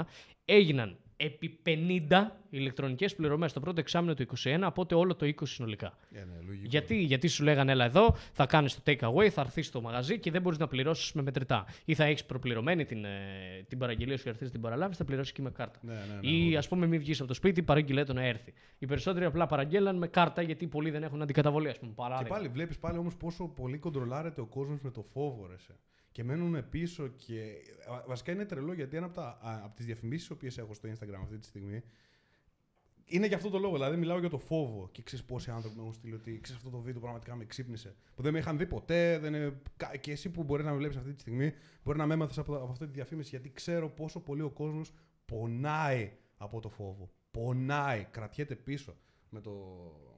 2021, 0.00 0.04
έγιναν 0.44 0.96
επί 1.16 1.58
50 2.08 2.26
ηλεκτρονικές 2.50 3.14
πληρωμές 3.14 3.52
το 3.52 3.60
πρώτο 3.60 3.80
εξάμεινο 3.80 4.14
του 4.14 4.26
2021 4.44 4.58
από 4.62 4.82
ότι 4.82 4.94
όλο 4.94 5.14
το 5.14 5.26
20 5.26 5.32
συνολικά. 5.42 5.98
Ε, 6.12 6.18
ναι, 6.18 6.40
λογικό. 6.46 6.66
Γιατί, 6.68 6.96
γιατί 7.02 7.28
σου 7.28 7.42
λέγανε, 7.44 7.72
έλα 7.72 7.84
εδώ, 7.84 8.14
θα 8.32 8.46
κάνεις 8.46 8.74
το 8.74 8.82
take 8.86 8.98
away, 9.00 9.28
θα 9.28 9.40
έρθεις 9.40 9.66
στο 9.66 9.80
μαγαζί 9.80 10.18
και 10.18 10.30
δεν 10.30 10.42
μπορείς 10.42 10.58
να 10.58 10.68
πληρώσεις 10.68 11.12
με 11.12 11.22
μετρητά. 11.22 11.66
Ή 11.84 11.94
θα 11.94 12.04
έχεις 12.04 12.24
προπληρωμένη 12.24 12.84
την, 12.84 13.04
ε, 13.04 13.64
την 13.68 13.78
παραγγελία 13.78 14.16
σου 14.16 14.22
και 14.22 14.28
έρθει 14.28 14.50
την 14.50 14.60
παραλάβεις, 14.60 14.96
θα 14.96 15.04
πληρώσεις 15.04 15.32
και 15.32 15.42
με 15.42 15.50
κάρτα. 15.50 15.78
Ναι, 15.82 15.92
ναι, 15.92 16.00
ναι, 16.20 16.28
Ή 16.28 16.46
όντως. 16.46 16.58
ας 16.58 16.68
πούμε, 16.68 16.86
μην 16.86 17.00
βγεις 17.00 17.18
από 17.18 17.28
το 17.28 17.34
σπίτι, 17.34 17.62
παραγγείλε 17.62 18.04
το 18.04 18.12
να 18.12 18.22
έρθει. 18.24 18.52
Οι 18.78 18.86
περισσότεροι 18.86 19.24
απλά 19.24 19.46
παραγγέλναν 19.46 19.96
με 19.96 20.06
κάρτα 20.06 20.42
γιατί 20.42 20.66
πολλοί 20.66 20.90
δεν 20.90 21.02
έχουν 21.02 21.22
αντικαταβολή, 21.22 21.68
ας 21.68 21.78
πούμε. 21.78 21.90
Και 21.90 21.96
Παράδειγμα. 21.96 22.36
πάλι 22.36 22.48
βλέπεις 22.48 22.78
πάλι 22.78 22.98
όμως 22.98 23.16
πόσο 23.16 23.48
πολύ 23.48 23.78
κοντρολάρεται 23.78 24.40
ο 24.40 24.46
κόσμος 24.46 24.80
με 24.80 24.90
το 24.90 25.02
φόβο, 25.02 25.46
ρε. 25.46 25.58
σε. 25.58 25.74
Και 26.16 26.24
μένουν 26.24 26.68
πίσω 26.68 27.08
και. 27.08 27.52
βα- 27.88 28.04
Βασικά 28.06 28.32
είναι 28.32 28.44
τρελό 28.44 28.72
γιατί 28.72 28.96
ένα 28.96 29.06
από, 29.06 29.14
τα, 29.14 29.38
α, 29.42 29.60
από 29.64 29.76
τις 29.76 29.86
διαφημίσεις 29.86 30.30
οποίες 30.30 30.58
έχω 30.58 30.74
στο 30.74 30.88
Instagram 30.88 31.20
αυτή 31.22 31.38
τη 31.38 31.46
στιγμή 31.46 31.82
είναι 33.04 33.26
για 33.26 33.36
αυτό 33.36 33.50
το 33.50 33.58
λόγο. 33.58 33.74
Δηλαδή, 33.74 33.96
μιλάω 33.96 34.18
για 34.18 34.28
το 34.28 34.38
φόβο. 34.38 34.88
Και 34.92 35.02
ξέρεις 35.02 35.24
πόσοι 35.24 35.50
άνθρωποι 35.50 35.76
με 35.76 35.80
έχουν 35.82 35.92
στείλει 35.94 36.14
ότι 36.14 36.40
ξέρεις 36.40 36.62
αυτό 36.64 36.76
το 36.76 36.82
βίντεο 36.82 37.00
πραγματικά 37.00 37.36
με 37.36 37.44
ξύπνησε. 37.44 37.94
Που 38.14 38.22
δεν 38.22 38.32
με 38.32 38.38
είχαν 38.38 38.58
δει 38.58 38.66
ποτέ. 38.66 39.18
Δεν 39.18 39.34
είναι... 39.34 39.60
κα- 39.76 39.96
Και 39.96 40.10
εσύ 40.12 40.30
που 40.30 40.42
μπορεί 40.42 40.64
να 40.64 40.70
με 40.70 40.76
βλέπεις 40.76 40.96
αυτή 40.96 41.12
τη 41.12 41.20
στιγμή, 41.20 41.52
μπορεί 41.84 41.98
να 41.98 42.06
με 42.06 42.14
έμαθες 42.14 42.38
από, 42.38 42.54
από 42.56 42.70
αυτή 42.70 42.86
τη 42.86 42.92
διαφήμιση 42.92 43.28
γιατί 43.30 43.50
ξέρω 43.50 43.88
πόσο 43.90 44.20
πολύ 44.20 44.42
ο 44.42 44.50
κόσμος 44.50 44.92
πονάει 45.24 46.12
από 46.36 46.60
το 46.60 46.68
φόβο. 46.68 47.10
Πονάει, 47.30 48.06
κρατιέται 48.10 48.54
πίσω 48.54 48.96
με 49.28 49.40
το, 49.40 49.50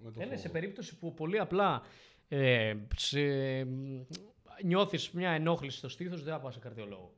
με 0.03 0.11
το 0.11 0.21
Είναι 0.21 0.31
φόβο. 0.31 0.41
σε 0.41 0.49
περίπτωση 0.49 0.99
που 0.99 1.15
πολύ 1.15 1.39
απλά 1.39 1.83
ε, 2.29 2.75
σε, 2.97 3.21
νιώθεις 4.65 5.11
μια 5.11 5.31
ενόχληση 5.31 5.77
στο 5.77 5.89
στήθος, 5.89 6.23
δεν 6.23 6.33
θα 6.33 6.41
πας 6.41 6.55
σε 6.55 6.61
καρδιολόγο. 6.61 7.13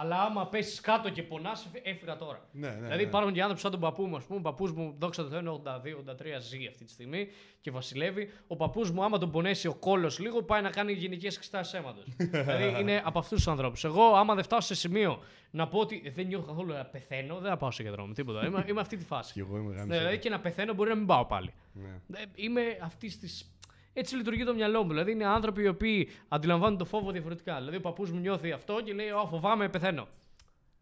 Αλλά 0.00 0.22
άμα 0.22 0.46
πέσεις 0.46 0.80
κάτω 0.80 1.10
και 1.10 1.22
πονάς, 1.22 1.68
έφυγα 1.82 2.16
τώρα. 2.16 2.48
Ναι, 2.52 2.68
ναι, 2.68 2.74
δηλαδή 2.74 2.96
ναι. 2.96 3.02
υπάρχουν 3.02 3.32
και 3.32 3.40
άνθρωποι 3.40 3.60
σαν 3.60 3.70
τον 3.70 3.80
παππού 3.80 4.06
μου. 4.06 4.16
Α 4.16 4.20
πούμε, 4.26 4.38
ο 4.38 4.42
παππούς 4.42 4.72
μου, 4.72 4.94
δόξα 4.98 5.22
τω 5.22 5.28
Θεώ, 5.28 5.38
είναι 5.38 5.60
82-83, 5.64 6.40
ζει 6.40 6.66
αυτή 6.66 6.84
τη 6.84 6.90
στιγμή 6.90 7.28
και 7.60 7.70
βασιλεύει. 7.70 8.30
Ο 8.46 8.56
παππούς 8.56 8.90
μου, 8.90 9.04
άμα 9.04 9.18
τον 9.18 9.30
πονέσει 9.30 9.68
ο 9.68 9.74
κόλος 9.74 10.18
λίγο, 10.18 10.42
πάει 10.42 10.62
να 10.62 10.70
κάνει 10.70 10.92
γενικές 10.92 11.36
εξετάσεις 11.36 11.74
αίματος. 11.74 12.04
δηλαδή 12.16 12.80
είναι 12.80 13.02
από 13.04 13.18
αυτούς 13.18 13.36
τους 13.36 13.48
ανθρώπους. 13.48 13.84
Εγώ, 13.84 14.02
άμα 14.02 14.34
δεν 14.34 14.44
φτάσω 14.44 14.66
σε 14.66 14.74
σημείο 14.74 15.22
να 15.50 15.68
πω 15.68 15.78
ότι 15.78 16.10
δεν 16.14 16.26
νιώθω 16.26 16.46
καθόλου 16.46 16.72
να 16.72 16.84
πεθαίνω, 16.84 17.38
δεν 17.38 17.50
θα 17.50 17.56
πάω 17.56 17.70
σε 17.70 17.82
γιατρό 17.82 18.06
με 18.06 18.14
τίποτα. 18.14 18.46
Είμαι, 18.46 18.64
είμαι 18.68 18.80
αυτή 18.80 18.96
τη 18.96 19.04
φάση. 19.04 19.32
Και 19.32 19.40
εγώ 19.40 19.56
είμαι 19.56 19.74
γάμισα. 19.74 19.86
Ναι, 19.86 19.98
δηλαδή 19.98 20.18
και 20.18 20.30
να 20.30 20.40
πεθαίνω 20.40 20.74
μπορεί 20.74 20.88
να 20.88 20.96
μην 20.96 21.06
πάω 21.06 21.24
πάλι. 21.24 21.52
Ναι. 21.72 22.18
Ε, 22.18 22.24
Είμαι 22.34 22.62
αυτής 22.82 23.18
της. 23.18 23.52
Έτσι 23.98 24.16
λειτουργεί 24.16 24.44
το 24.44 24.54
μυαλό 24.54 24.82
μου. 24.82 24.88
Δηλαδή 24.88 25.12
είναι 25.12 25.26
άνθρωποι 25.26 25.62
οι 25.62 25.68
οποίοι 25.68 26.08
αντιλαμβάνουν 26.28 26.78
το 26.78 26.84
φόβο 26.84 27.10
διαφορετικά. 27.10 27.56
Δηλαδή 27.56 27.76
ο 27.76 27.80
παππούς 27.80 28.10
μου 28.10 28.20
νιώθει 28.20 28.52
αυτό 28.52 28.82
και 28.84 28.92
λέει: 28.92 29.10
Ω, 29.10 29.26
φοβάμαι, 29.26 29.68
πεθαίνω. 29.68 30.08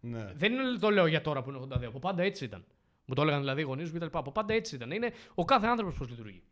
Ναι. 0.00 0.32
Δεν 0.34 0.52
είναι 0.52 0.78
το 0.78 0.90
λέω 0.90 1.06
για 1.06 1.20
τώρα 1.20 1.42
που 1.42 1.50
είναι 1.50 1.58
82. 1.62 1.84
Από 1.84 1.98
πάντα 1.98 2.22
έτσι 2.22 2.44
ήταν. 2.44 2.64
Μου 3.04 3.14
το 3.14 3.22
έλεγαν 3.22 3.40
δηλαδή 3.40 3.60
οι 3.60 3.64
γονείς 3.64 3.92
μου 3.92 3.98
κτλ. 3.98 4.18
Από 4.18 4.32
πάντα 4.32 4.54
έτσι 4.54 4.74
ήταν. 4.74 4.90
Είναι 4.90 5.12
ο 5.34 5.44
κάθε 5.44 5.66
άνθρωπος 5.66 5.98
πώς 5.98 6.08
λειτουργεί. 6.08 6.42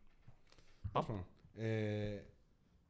Τέλος 0.91 1.07
πάντων. 1.07 1.25
Ε, 1.55 2.21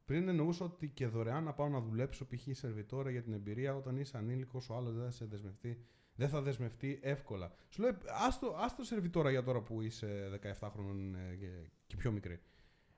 πριν 0.04 0.28
εννοούσα 0.28 0.64
ότι 0.64 0.88
και 0.88 1.06
δωρεάν 1.06 1.44
να 1.44 1.52
πάω 1.52 1.68
να 1.68 1.80
δουλέψω 1.80 2.26
π.χ. 2.26 2.56
σερβιτόρα 2.56 3.10
για 3.10 3.22
την 3.22 3.32
εμπειρία 3.32 3.76
όταν 3.76 3.96
είσαι 3.96 4.16
ανήλικος, 4.16 4.70
ο 4.70 4.74
άλλος 4.74 4.94
δεν 4.94 5.04
θα 5.04 5.10
σε 5.10 5.24
δεσμευτεί. 5.24 5.84
Δεν 6.14 6.28
θα 6.28 6.42
δεσμευτεί 6.42 6.98
εύκολα. 7.02 7.52
Σου 7.68 7.82
λέω, 7.82 7.96
άστο, 8.26 8.56
άστο 8.58 8.84
σερβιτόρα 8.84 9.30
για 9.30 9.42
τώρα 9.42 9.60
που 9.60 9.82
είσαι 9.82 10.40
17 10.60 10.68
χρόνων 10.72 11.14
ε, 11.14 11.36
και, 11.36 11.48
και 11.86 11.96
πιο 11.96 12.10
μικρή. 12.10 12.40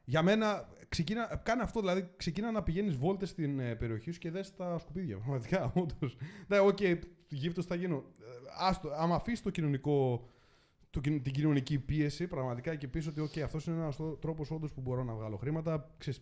Για 0.08 0.22
μένα, 0.22 0.68
ξεκίνα, 0.88 1.40
κάνε 1.42 1.62
αυτό, 1.62 1.80
δηλαδή 1.80 2.08
ξεκίνα 2.16 2.50
να 2.50 2.62
πηγαίνεις 2.62 2.96
βόλτες 2.96 3.28
στην 3.28 3.58
ε, 3.58 3.74
περιοχή 3.74 4.10
σου 4.10 4.18
και 4.18 4.30
δες 4.30 4.54
τα 4.54 4.78
σκουπίδια. 4.78 5.16
Πραγματικά, 5.24 5.72
όντως. 5.74 6.16
Ναι, 6.46 6.58
οκ, 6.58 6.78
γύφτος 7.28 7.66
θα 7.66 7.74
γίνω. 7.74 7.96
Ε, 7.96 8.24
Άστο, 8.58 8.90
άμα 8.96 9.14
αφήσεις 9.14 9.42
το 9.42 9.50
κοινωνικό 9.50 10.28
το, 10.90 11.00
κοινο- 11.00 11.22
την 11.22 11.32
κοινωνική 11.32 11.78
πίεση 11.78 12.26
πραγματικά 12.26 12.74
και 12.74 12.88
πεις 12.88 13.06
ότι 13.06 13.22
okay, 13.30 13.40
αυτός 13.40 13.66
είναι 13.66 13.76
ένας 13.76 13.96
τρόπος 14.20 14.50
όντως 14.50 14.72
που 14.72 14.80
μπορώ 14.80 15.04
να 15.04 15.14
βγάλω 15.14 15.36
χρήματα. 15.36 15.94
Ξέρεις, 15.98 16.20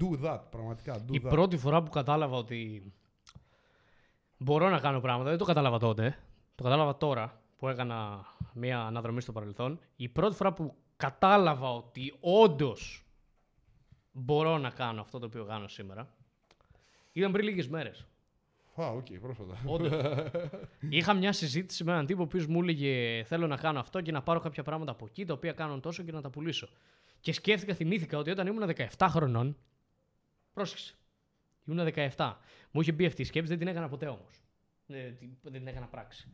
do 0.00 0.24
that, 0.24 0.40
πραγματικά, 0.50 1.04
do 1.08 1.14
Η 1.14 1.20
that. 1.24 1.28
πρώτη 1.28 1.56
φορά 1.56 1.82
που 1.82 1.90
κατάλαβα 1.90 2.36
ότι 2.36 2.92
μπορώ 4.36 4.68
να 4.68 4.78
κάνω 4.80 5.00
πράγματα, 5.00 5.28
δεν 5.30 5.38
το 5.38 5.44
κατάλαβα 5.44 5.78
τότε. 5.78 6.18
Το 6.54 6.62
κατάλαβα 6.62 6.96
τώρα 6.96 7.42
που 7.56 7.68
έκανα 7.68 8.26
μία 8.54 8.80
αναδρομή 8.80 9.20
στο 9.20 9.32
παρελθόν. 9.32 9.78
Η 9.96 10.08
πρώτη 10.08 10.34
φορά 10.36 10.52
που 10.52 10.74
κατάλαβα 11.02 11.74
ότι 11.74 12.14
όντως 12.20 13.04
μπορώ 14.12 14.58
να 14.58 14.70
κάνω 14.70 15.00
αυτό 15.00 15.18
το 15.18 15.26
οποίο 15.26 15.44
κάνω 15.44 15.68
σήμερα. 15.68 16.14
Ήταν 17.12 17.32
πριν 17.32 17.44
λίγες 17.44 17.68
μέρες. 17.68 18.06
Α, 18.80 18.86
οκ, 18.86 19.06
πρόσφατα. 19.20 19.56
Είχα 20.88 21.14
μια 21.14 21.32
συζήτηση 21.32 21.84
με 21.84 21.92
έναν 21.92 22.06
τύπο 22.06 22.20
ο 22.20 22.24
οποίος 22.24 22.46
μου 22.46 22.60
έλεγε 22.60 23.24
Θέλω 23.24 23.46
να 23.46 23.56
κάνω 23.56 23.78
αυτό 23.78 24.00
και 24.00 24.12
να 24.12 24.22
πάρω 24.22 24.40
κάποια 24.40 24.62
πράγματα 24.62 24.90
από 24.90 25.04
εκεί 25.04 25.24
τα 25.24 25.32
οποία 25.32 25.52
κάνουν 25.52 25.80
τόσο 25.80 26.02
και 26.02 26.12
να 26.12 26.20
τα 26.20 26.30
πουλήσω. 26.30 26.68
Και 27.20 27.32
σκέφτηκα, 27.32 27.74
θυμήθηκα 27.74 28.18
ότι 28.18 28.30
όταν 28.30 28.46
ήμουν 28.46 28.72
17 28.98 29.06
χρονών. 29.08 29.56
Πρόσεξε. 30.52 30.94
Ήμουν 31.64 31.92
17. 32.16 32.34
Μου 32.70 32.80
είχε 32.80 32.92
μπει 32.92 33.06
αυτή 33.06 33.22
η 33.22 33.24
σκέψη, 33.24 33.48
δεν 33.48 33.58
την 33.58 33.68
έκανα 33.68 33.88
ποτέ 33.88 34.06
όμως. 34.06 34.42
Δεν 35.42 35.52
την 35.52 35.66
έκανα 35.66 35.86
πράξη. 35.86 36.28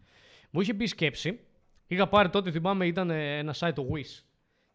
Μου 0.51 0.61
είχε 0.61 0.73
μπει 0.73 0.85
η 0.85 0.87
σκέψη. 0.87 1.41
Είχα 1.87 2.09
πάρει 2.09 2.29
τότε, 2.29 2.51
θυμάμαι, 2.51 2.87
ήταν 2.87 3.11
ε, 3.11 3.39
ένα 3.39 3.55
site 3.59 3.73
το 3.75 3.89
Wish. 3.93 4.28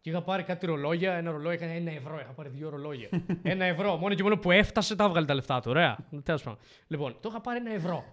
Και 0.04 0.10
είχα 0.10 0.22
πάρει 0.22 0.42
κάτι 0.42 0.66
ρολόγια. 0.66 1.12
Ένα 1.12 1.30
ρολόι 1.30 1.54
έκανε 1.54 1.74
ένα 1.74 1.90
ευρώ. 1.90 2.18
Είχα 2.20 2.32
πάρει 2.32 2.48
δύο 2.48 2.68
ρολόγια. 2.68 3.08
ένα 3.42 3.64
ευρώ. 3.64 3.96
Μόνος 3.96 4.16
και 4.16 4.22
μόνο 4.22 4.38
που 4.38 4.50
έφτασε, 4.50 4.96
τα 4.96 5.04
έβγαλε 5.04 5.26
τα 5.26 5.34
λεφτά 5.34 5.60
του. 5.60 5.70
Ωραία. 5.70 5.98
Τέλος 6.22 6.42
πάντων. 6.42 6.58
Λοιπόν, 6.86 7.16
το 7.20 7.28
είχα 7.28 7.40
πάρει 7.40 7.58
ένα 7.58 7.72
ευρώ. 7.72 8.04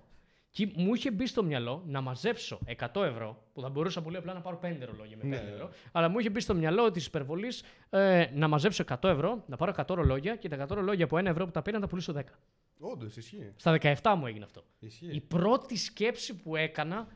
Και 0.50 0.72
μου 0.76 0.94
είχε 0.94 1.12
μπει 1.12 1.28
στο 1.28 1.44
μυαλό 1.44 1.84
να 1.88 2.02
μαζέψω 2.02 2.60
100 2.94 3.04
ευρώ, 3.04 3.44
που 3.54 3.62
θα 3.62 3.70
μπορούσα 3.70 4.02
πολύ 4.02 4.18
απλά 4.18 4.34
να 4.34 4.42
πάρω 4.42 4.60
5 4.64 4.86
ρολόγια 4.86 5.18
με 5.18 5.24
5 5.24 5.28
Ναι. 5.28 5.52
ευρώ. 5.54 5.70
Αλλά 5.92 6.10
μου 6.10 6.20
είχε 6.20 6.30
μπει 6.30 6.40
στο 6.40 6.54
μυαλό 6.56 6.92
της 6.92 7.06
υπερβολής 7.06 7.64
ε, 7.90 8.26
να 8.34 8.48
μαζέψω 8.48 8.84
100 8.88 9.10
ευρώ, 9.10 9.44
να 9.48 9.56
πάρω 9.58 9.74
100 9.78 9.96
ρολόγια 9.96 10.36
και 10.36 10.50
τα 10.50 10.66
100 10.66 10.70
ρολόγια 10.70 11.06
από 11.06 11.18
1 11.18 11.26
ευρώ 11.26 11.46
που 11.46 11.52
τα 11.52 11.62
πήρα 11.62 11.76
να 11.78 11.84
τα 11.84 11.90
πουλήσω 11.90 12.14
10. 12.18 12.22
Όντως, 12.80 13.16
ισχύει. 13.18 13.54
Στα 13.56 13.78
17 14.02 14.14
μου 14.18 14.26
έγινε 14.28 14.44
αυτό. 14.44 14.64
ισχύει. 14.80 15.10
Η 15.16 15.22
πρώτη 15.22 15.78
σκέψη 15.78 16.36
που 16.36 16.56
έκανα 16.56 17.08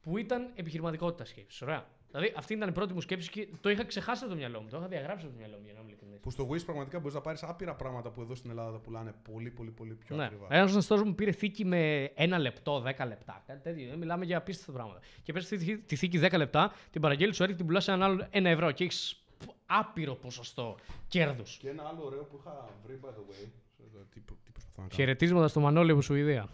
που 0.00 0.18
ήταν 0.18 0.50
επιχειρηματικότητα 0.54 1.24
σκέψης. 1.24 1.62
Ωραία. 1.62 1.86
Δηλαδή 2.18 2.34
αυτή 2.36 2.52
ήταν 2.54 2.68
η 2.68 2.72
πρώτη 2.72 2.92
μου 2.92 3.00
σκέψη 3.00 3.30
και 3.30 3.48
το 3.60 3.70
είχα 3.70 3.84
ξεχάσει 3.84 4.22
από 4.24 4.32
το 4.32 4.38
μυαλό 4.38 4.60
μου. 4.60 4.68
Το 4.68 4.76
είχα 4.76 4.86
διαγράψει 4.88 5.24
από 5.24 5.34
το 5.34 5.38
μυαλό 5.40 5.56
μου 5.56 5.62
για 5.64 5.72
να 5.74 5.80
είμαι 5.80 5.88
ειλικρινής. 5.88 6.20
Που 6.20 6.30
στο 6.30 6.48
Wish 6.50 6.64
πραγματικά 6.64 6.98
μπορείς 6.98 7.14
να 7.14 7.20
πάρεις 7.20 7.42
άπειρα 7.42 7.74
πράγματα 7.74 8.10
που 8.10 8.20
εδώ 8.20 8.34
στην 8.34 8.50
Ελλάδα 8.50 8.72
τα 8.72 8.78
πουλάνε 8.78 9.14
πολύ, 9.32 9.50
πολύ, 9.50 9.70
πολύ 9.70 9.94
πιο 9.94 10.16
Ναι. 10.16 10.24
ακριβά. 10.24 10.46
Ένας 10.50 10.70
γνωστός 10.72 11.02
μου 11.02 11.14
πήρε 11.14 11.32
θήκη 11.32 11.64
με 11.64 12.04
ένα 12.14 12.38
λεπτό, 12.38 12.80
10 12.80 13.06
λεπτά. 13.06 13.42
Κάτι 13.46 13.60
τέτοιο. 13.62 13.88
Δεν 13.88 13.98
μιλάμε 13.98 14.24
για 14.24 14.36
απίστευτα 14.36 14.72
πράγματα. 14.72 15.00
Και 15.22 15.32
πες 15.32 15.48
τη, 15.48 15.78
τη 15.78 15.96
θήκη 15.96 16.18
10 16.22 16.36
λεπτά, 16.36 16.72
την 16.90 17.00
παραγγέλνει, 17.00 17.34
σου 17.34 17.42
έρχεται 17.42 17.58
την 17.58 17.66
πουλάς 17.68 17.84
σε 17.84 17.90
έναν 17.92 18.10
άλλο 18.10 18.26
ένα 18.30 18.48
ευρώ 18.48 18.70
και 18.70 18.84
έχεις 18.84 19.24
άπειρο 19.66 20.14
ποσοστό 20.14 20.76
κέρδους. 21.08 21.56
Και 21.56 21.68
ένα 21.68 21.82
άλλο 21.82 22.04
ωραίο 22.04 22.22
που 22.24 22.36
είχα 22.40 22.68
βρει, 22.84 23.00
by 23.02 23.08
the 23.08 23.10
way. 23.10 23.48
σε 23.76 23.82
το 23.92 23.98
Τι, 24.10 24.20
τι 24.20 24.50
προσπαθώ 24.52 24.74
να 24.76 24.82
κάνω. 24.82 24.88
Χαιρετίσματα 24.92 25.48
στο 25.48 25.60
Μανώλη 25.60 25.90
από 25.90 26.00
Σουηδία. 26.00 26.48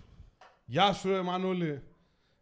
Γεια 0.65 0.93
σου, 0.93 1.11
Εμμανούλη. 1.11 1.83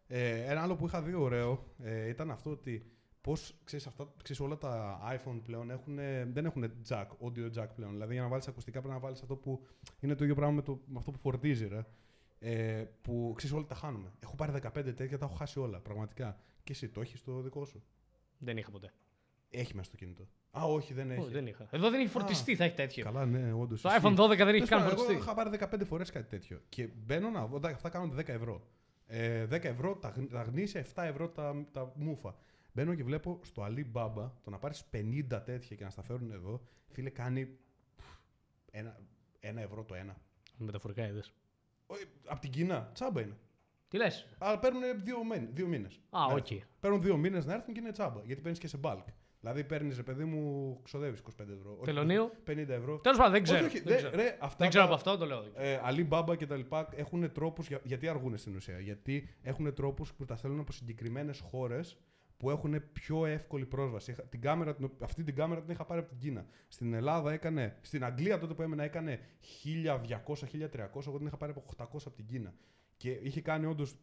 Ε, 0.07 0.43
ένα 0.51 0.61
άλλο 0.61 0.75
που 0.75 0.85
είχα 0.85 1.01
δει 1.01 1.13
ωραίο 1.13 1.63
ε, 1.83 2.07
ήταν 2.09 2.31
αυτό 2.31 2.49
ότι 2.49 2.90
πώς 3.21 3.55
ξέρεις, 3.63 3.87
αυτά, 3.87 4.13
ξέρεις, 4.23 4.41
όλα 4.41 4.57
τα 4.57 4.99
iPhone 5.15 5.39
πλέον 5.43 5.69
έχουν, 5.71 5.95
δεν 6.33 6.45
έχουν 6.45 6.71
jack, 6.89 7.05
audio 7.05 7.51
jack 7.59 7.67
πλέον. 7.75 7.91
Δηλαδή 7.91 8.13
για 8.13 8.21
να 8.21 8.27
βάλεις 8.27 8.47
ακουστικά 8.47 8.79
πρέπει 8.79 8.93
να 8.93 8.99
βάλεις 8.99 9.21
αυτό 9.21 9.35
που 9.35 9.65
είναι 9.99 10.15
το 10.15 10.23
ίδιο 10.23 10.35
πράγμα 10.35 10.55
με, 10.55 10.61
το, 10.61 10.79
με 10.85 10.97
αυτό 10.97 11.11
που 11.11 11.19
φορτίζει, 11.19 11.67
ρε. 11.67 11.85
Ε, 12.39 12.85
που 13.01 13.33
ξέρεις, 13.35 13.55
όλα 13.55 13.65
τα 13.65 13.75
χάνουμε. 13.75 14.11
Έχω 14.23 14.35
πάρει 14.35 14.51
15 14.63 14.71
τέτοια, 14.95 15.17
τα 15.17 15.25
έχω 15.25 15.35
χάσει 15.35 15.59
όλα. 15.59 15.79
Πραγματικά. 15.79 16.37
Και 16.63 16.71
εσύ 16.71 16.89
το 16.89 17.01
έχεις 17.01 17.23
το 17.23 17.41
δικό 17.41 17.65
σου; 17.65 17.83
Δεν 18.37 18.57
είχα 18.57 18.71
ποτέ. 18.71 18.93
Έχει 19.49 19.75
μέσα 19.75 19.87
στο 19.87 19.97
κινητό. 19.97 20.27
Α, 20.59 20.63
όχι, 20.63 20.93
δεν 20.93 21.11
έχει. 21.11 21.19
Όχι, 21.21 21.31
δεν 21.31 21.47
είχα. 21.47 21.67
Εδώ 21.71 21.89
δεν 21.89 21.99
έχει 21.99 22.09
φορτιστεί, 22.09 22.55
θα 22.55 22.63
έχει 22.63 22.75
τέτοιο. 22.75 23.03
Καλά, 23.03 23.25
ναι, 23.25 23.53
όντως. 23.53 23.81
Το 23.81 23.89
iPhone 24.01 24.15
12 24.17 24.35
δεν 24.37 24.47
έχει 24.55 24.65
καν 24.67 24.79
Εγώ 24.79 24.89
φορτιστεί. 24.89 25.13
είχα 25.13 25.33
πάρει 25.33 25.49
15 25.59 25.85
φορές 25.85 26.11
κάτι 26.11 26.27
τέτοιο. 26.29 26.61
Και 26.69 26.87
μπαίνω 27.05 27.29
να. 27.29 27.41
όταν 27.43 27.73
Αυτά 27.73 27.89
κάνονται 27.89 28.21
10 28.21 28.27
ευρώ. 28.27 28.61
Ε, 29.07 29.45
10 29.45 29.63
ευρώ 29.63 29.95
τα, 29.95 30.09
γν- 30.09 30.31
τα 30.31 30.41
γνήσια, 30.41 30.85
7 30.95 31.03
ευρώ 31.03 31.29
τα, 31.29 31.65
τα 31.71 31.91
μούφα. 31.95 32.35
Μπαίνω 32.73 32.95
και 32.95 33.03
βλέπω 33.03 33.39
στο 33.43 33.65
Alibaba 33.69 34.31
το 34.43 34.49
να 34.49 34.57
πάρεις 34.57 34.83
50 34.93 35.41
τέτοια 35.45 35.75
και 35.75 35.83
να 35.83 35.89
στα 35.89 36.01
φέρουν 36.03 36.31
εδώ. 36.31 36.61
Φίλε, 36.87 37.09
κάνει. 37.09 37.45
πφ, 37.95 38.05
Ένα, 38.71 38.99
ένα 39.39 39.61
ευρώ 39.61 39.83
το 39.83 39.95
ένα. 39.95 40.15
Μεταφορικά 40.57 41.07
είδες. 41.07 41.33
Από 42.25 42.39
την 42.41 42.51
Κίνα, 42.51 42.89
τσάμπα 42.93 43.21
είναι. 43.21 43.37
Τι 43.87 43.97
λες; 43.97 44.27
Αλλά 44.37 44.59
παίρνουν 44.59 44.81
δύο, 45.03 45.23
μέ- 45.23 45.49
δύο 45.53 45.67
μήνες. 45.67 45.99
Α, 46.09 46.25
οκ. 46.33 46.47
Παίρνουν 46.79 47.01
δύο 47.01 47.17
μήνες 47.17 47.45
να 47.45 47.53
έρθουν 47.53 47.73
και 47.73 47.79
είναι 47.79 47.91
τσάμπα. 47.91 48.21
Γιατί 48.23 48.41
παίρνεις 48.41 48.59
και 48.59 48.67
σε 48.67 48.79
bulk. 48.83 49.03
Δηλαδή 49.39 49.63
παίρνεις, 49.63 49.95
ρε 49.97 50.03
παιδί 50.03 50.23
μου, 50.25 50.79
ξοδεύεις 50.83 51.19
25 51.19 51.53
ευρώ. 51.53 51.71
Όχι, 51.73 51.83
Τελωνίο. 51.85 52.31
50 52.45 52.73
ευρώ. 52.73 52.99
Τέλος 52.99 53.17
πάντων, 53.17 53.31
δεν 53.33 53.41
Όχι, 53.41 53.51
ξέρω. 53.53 53.65
όχι, 53.65 53.77
δεν 53.79 53.87
δεν- 53.87 53.97
ξέρω. 53.97 54.15
ρε, 54.15 54.37
αυτά 54.41 54.55
Δεν 54.57 54.69
ξέρω 54.69 54.83
τα- 54.85 54.89
από 54.89 54.93
αυτό, 54.99 55.17
το 55.17 55.25
λέω. 55.25 55.43
ε, 55.55 55.79
Alibaba 55.89 56.37
και 56.37 56.45
τα 56.47 56.55
λοιπά 56.55 56.89
έχουν 56.95 57.31
τρόπους, 57.31 57.67
για, 57.67 57.79
γιατί 57.83 58.07
αργούν 58.07 58.37
στην 58.37 58.55
ουσία. 58.55 58.79
Γιατί 58.79 59.29
έχουν 59.41 59.73
τρόπους 59.73 60.13
που 60.13 60.25
τα 60.25 60.35
στέλνουν 60.35 60.59
από 60.59 60.71
συγκεκριμένες 60.71 61.39
χώρες 61.39 61.97
που 62.41 62.49
έχουν 62.49 62.83
πιο 62.93 63.25
εύκολη 63.25 63.65
πρόσβαση. 63.65 64.11
Είχα- 64.11 64.23
Την 64.23 64.41
κάμερα, 64.41 64.75
την- 64.75 64.91
αυτή 65.01 65.23
την 65.23 65.35
κάμερα 65.35 65.61
την 65.61 65.71
είχα 65.73 65.85
πάρει 65.85 65.99
από 65.99 66.09
την 66.09 66.17
Κίνα. 66.19 66.45
Στην 66.67 66.93
Ελλάδα 66.93 67.31
έκανε, 67.31 67.77
στην 67.81 68.03
Αγγλία 68.03 68.37
τότε 68.39 68.53
που 68.53 68.61
έμενα 68.61 68.83
έκανε 68.83 69.19
1200-1300, 69.39 71.07
εγώ 71.07 71.17
την 71.17 71.27
είχα 71.27 71.37
πάρει 71.37 71.51
από 71.51 71.63
800 71.65 72.07
από 72.07 72.15
την 72.15 72.25
Κίνα. 72.25 72.53
Και 72.97 73.11
είχε 73.11 73.41
κάνει 73.41 73.65
όντως 73.65 73.95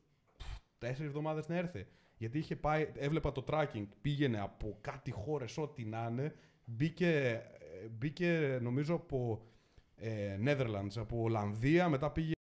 τέσσερις 0.79 1.07
εβδομάδες 1.09 1.49
να 1.49 1.57
έρθει. 1.57 1.87
Γιατί 2.17 2.39
είχε 2.39 2.57
πάει, 2.57 2.89
έβλεπα 2.97 3.33
το 3.33 3.45
tracking, 3.49 3.87
πήγαινε 4.01 4.41
από 4.41 4.79
κάτι 4.81 5.11
χώρες, 5.11 5.59
ό,τι 5.59 5.85
να 5.85 6.07
είναι. 6.11 6.35
Μπήκε, 6.65 7.19
ε, 7.83 7.89
μπήκε 7.89 8.59
νομίζω 8.63 8.95
από 8.95 9.43
ε, 9.97 10.39
Netherlands, 10.45 10.97
από 10.97 11.23
Ολλανδία, 11.23 11.89
μετά 11.89 12.11
πήγε. 12.11 12.35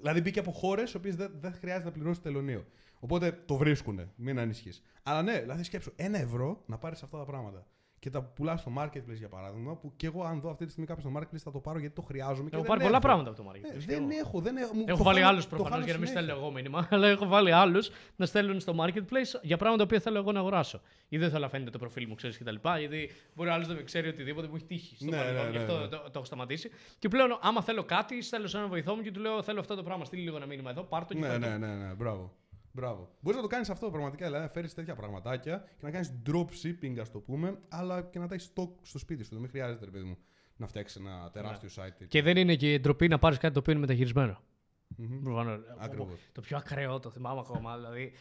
Δηλαδή 0.00 0.20
μπήκε 0.20 0.38
από 0.38 0.50
χώρες 0.50 0.92
οι 0.92 0.96
οποίες 0.96 1.16
δεν, 1.16 1.32
δεν 1.40 1.52
χρειάζεται 1.52 1.84
να 1.84 1.92
πληρώσει 1.92 2.20
τελωνίο. 2.20 2.64
Οπότε 2.98 3.42
το 3.46 3.56
βρίσκουνε, 3.56 4.12
μην 4.16 4.38
ανησυχείς. 4.38 4.82
Αλλά 5.02 5.22
ναι, 5.22 5.40
δηλαδή 5.40 5.62
σκέψου, 5.62 5.92
ένα 5.96 6.18
ευρώ 6.18 6.62
να 6.66 6.78
πάρεις 6.78 7.02
αυτά 7.02 7.18
τα 7.18 7.24
πράγματα. 7.24 7.66
Και 8.04 8.10
τα 8.10 8.22
πουλάς 8.22 8.60
στο 8.60 8.72
marketplace 8.78 9.14
για 9.18 9.28
παράδειγμα, 9.28 9.76
που 9.76 9.92
και 9.96 10.06
εγώ 10.06 10.24
αν 10.24 10.40
δω 10.40 10.50
αυτή 10.50 10.64
τη 10.64 10.70
στιγμή 10.70 10.86
κάποιο 10.88 11.10
στο 11.10 11.20
marketplace 11.20 11.36
θα 11.38 11.50
το 11.50 11.58
πάρω 11.58 11.78
γιατί 11.78 11.94
το 11.94 12.02
χρειάζομαι. 12.02 12.48
και 12.48 12.56
Έχω 12.56 12.64
δεν 12.64 12.70
πάρει 12.72 12.80
πολλά 12.84 12.96
έχω. 12.96 13.06
πράγματα 13.06 13.30
από 13.30 13.42
το 13.42 13.50
Ε, 13.54 13.58
marketplace. 13.58 13.78
και 13.78 13.86
δεν 13.86 14.10
εγώ. 14.10 14.18
έχω, 14.18 14.40
δεν 14.40 14.56
έχω. 14.56 14.74
μου- 14.74 14.84
Έχω 14.88 14.98
το 14.98 15.04
βάλει 15.04 15.16
χάνω- 15.18 15.30
άλλους 15.30 15.42
το 15.44 15.48
προφανώς 15.48 15.72
χάνω 15.72 15.84
για 15.84 15.92
να 15.92 15.98
μην 15.98 16.08
συνέχεια. 16.08 16.28
στέλνω 16.28 16.44
εγώ 16.46 16.54
μήνυμα, 16.56 16.86
αλλά 16.90 17.08
έχω 17.08 17.26
βάλει 17.26 17.52
άλλους 17.52 17.90
να 18.16 18.26
στέλνουν 18.26 18.60
στο 18.60 18.74
marketplace 18.80 19.40
για 19.42 19.56
πράγματα 19.56 19.86
που 19.86 20.00
θέλω 20.00 20.18
εγώ 20.18 20.32
να 20.32 20.38
αγοράσω. 20.40 20.80
Ή 21.08 21.18
δεν 21.18 21.30
θέλω 21.30 21.42
να 21.42 21.48
φαίνεται 21.48 21.70
το 21.70 21.78
προφίλ 21.78 22.06
μου, 22.08 22.14
ξέρεις 22.14 22.38
κτλ. 22.38 22.54
Γιατί 22.78 23.10
μπορεί 23.34 23.48
άλλος 23.50 23.68
να 23.68 23.74
με 23.74 23.82
ξέρει 23.82 24.08
οτιδήποτε 24.08 24.48
μου 24.48 24.54
έχει 24.56 24.64
τύχει 24.64 24.94
στο 24.96 25.04
Ναι, 25.04 25.16
παρελθόν. 25.16 25.44
ναι, 25.44 25.50
Γι' 25.50 25.56
ναι, 25.56 25.62
αυτό 25.62 25.78
ναι. 25.78 25.86
το, 25.88 25.96
το 25.98 26.10
έχω 26.14 26.24
σταματήσει. 26.24 26.70
Και 26.98 27.08
πλέον, 27.08 27.38
άμα 27.42 27.62
θέλω 27.62 27.84
κάτι, 27.84 28.22
στέλνω 28.22 28.46
σε 28.46 28.56
έναν 28.56 28.68
βοηθό 28.68 28.94
μου 28.94 29.02
και 29.02 29.10
του 29.10 29.20
λέω: 29.20 29.42
Θέλω 29.42 29.60
αυτό 29.60 29.74
το 29.74 29.82
πράγμα. 29.82 30.04
Στείλει 30.04 30.22
λίγο 30.22 30.36
ένα 30.36 30.46
μήνυμα 30.46 30.70
εδώ, 30.70 30.82
πάρ 30.82 31.04
το 31.06 31.14
και 31.14 31.20
Ναι, 31.20 31.26
φέρ' 31.26 31.40
το. 31.40 31.48
ναι, 31.48 31.56
ναι, 31.56 31.74
ναι, 31.74 31.92
μπράβο. 31.94 32.32
Μπράβο. 32.76 33.08
Μπορείς 33.20 33.36
να 33.36 33.42
το 33.42 33.52
κάνεις 33.52 33.70
αυτό 33.70 33.90
πραγματικά, 33.90 34.26
δηλαδή 34.26 34.44
να 34.44 34.50
φέρεις 34.50 34.74
τέτοια 34.74 34.94
πραγματάκια 34.94 35.64
και 35.76 35.84
να 35.84 35.90
κάνεις 35.90 36.14
drop 36.26 36.46
shipping, 36.62 36.98
ας 37.00 37.10
το 37.10 37.18
πούμε, 37.18 37.58
αλλά 37.68 38.02
και 38.02 38.18
να 38.18 38.28
τα 38.28 38.34
έχεις 38.34 38.52
stock 38.54 38.70
στο 38.82 38.98
σπίτι 38.98 39.24
σου. 39.24 39.38
Δεν 39.38 39.48
χρειάζεται, 39.48 39.84
ρε 39.84 39.90
παιδί 39.90 40.04
μου, 40.04 40.16
να 40.56 40.66
φτιάξεις 40.66 41.00
ένα 41.00 41.30
τεράστιο 41.32 41.68
site. 41.76 42.06
Και 42.08 42.22
δεν 42.22 42.36
είναι 42.36 42.56
και 42.56 42.78
ντροπή 42.78 43.08
να 43.08 43.18
πάρεις 43.18 43.38
κάτι 43.38 43.54
το 43.54 43.58
οποίο 43.60 43.72
είναι 43.72 43.80
μεταχειρισμένο. 43.80 44.40
Μμμ. 44.96 45.22
Προφανώς. 45.22 45.60
Ακριβώς. 45.78 46.18
Το 46.32 46.40
πιο 46.40 46.56
ακραίο 46.56 46.98
το 47.00 47.10
θυμάμαι 47.10 47.40
ακόμα. 47.40 47.76
Δηλαδή. 47.76 48.12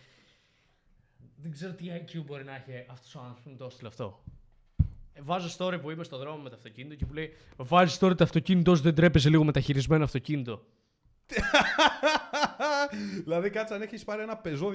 Δεν 1.35 1.51
ξέρω 1.51 1.73
τι 1.73 1.85
IQ 1.89 2.23
μπορεί 2.25 2.43
να 2.43 2.55
έχει 2.55 2.85
αυτός 2.89 3.15
ο 3.15 3.19
άνθρωπος 3.19 3.43
που 3.43 3.49
μου 3.49 3.55
το 3.55 3.65
έστειλε 3.65 3.87
αυτό. 3.87 4.23
Ε, 5.13 5.21
Βάζω 5.21 5.55
story 5.57 5.81
που 5.81 5.89
είμαι 5.91 6.03
στο 6.03 6.17
δρόμο 6.17 6.43
με 6.43 6.49
το 6.49 6.55
αυτοκίνητο 6.55 6.95
και 6.95 7.05
μου 7.05 7.13
λέει 7.13 7.33
Βάζεις 7.57 7.97
τώρα 7.97 8.15
το 8.15 8.23
αυτοκίνητό 8.23 8.75
σου, 8.75 8.81
δεν 8.81 8.95
τρέπεσαι 8.95 9.29
λίγο 9.29 9.43
μεταχειρισμένο 9.43 10.03
αυτοκίνητο. 10.03 10.65
δηλαδή, 13.23 13.49
κάτσε 13.49 13.73
αν 13.73 13.81
έχεις 13.81 14.03
πάρει 14.03 14.21
ένα 14.21 14.37
πεζό 14.37 14.73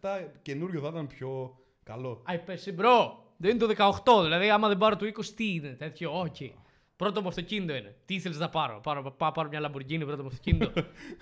207 0.00 0.26
καινούριο 0.42 0.80
θα 0.80 0.88
ήταν 0.88 1.06
πιο 1.06 1.58
καλό. 1.82 2.22
Α, 2.24 2.38
πέσει 2.38 2.72
μπρο. 2.72 3.26
Δεν 3.36 3.50
είναι 3.50 3.74
το 3.74 3.92
18. 4.04 4.22
Δηλαδή, 4.22 4.50
άμα 4.50 4.68
δεν 4.68 4.78
πάρω 4.78 4.96
το 4.96 5.06
20, 5.06 5.24
τι 5.26 5.52
είναι 5.54 5.68
τέτοιο. 5.68 6.20
Όχι. 6.20 6.54
Πρώτο 6.96 7.22
μου 7.22 7.28
αυτοκίνητο 7.28 7.74
είναι. 7.74 7.96
Τι 8.04 8.14
ήθελε 8.14 8.36
να 8.36 8.48
πάρω. 8.48 8.80
Πάρω, 8.80 9.10
πάω 9.10 9.32
πάρω 9.32 9.48
μια 9.48 9.70
Lamborghini 9.70 10.00
πρώτο 10.04 10.22
μου 10.22 10.28
αυτοκίνητο. 10.28 10.72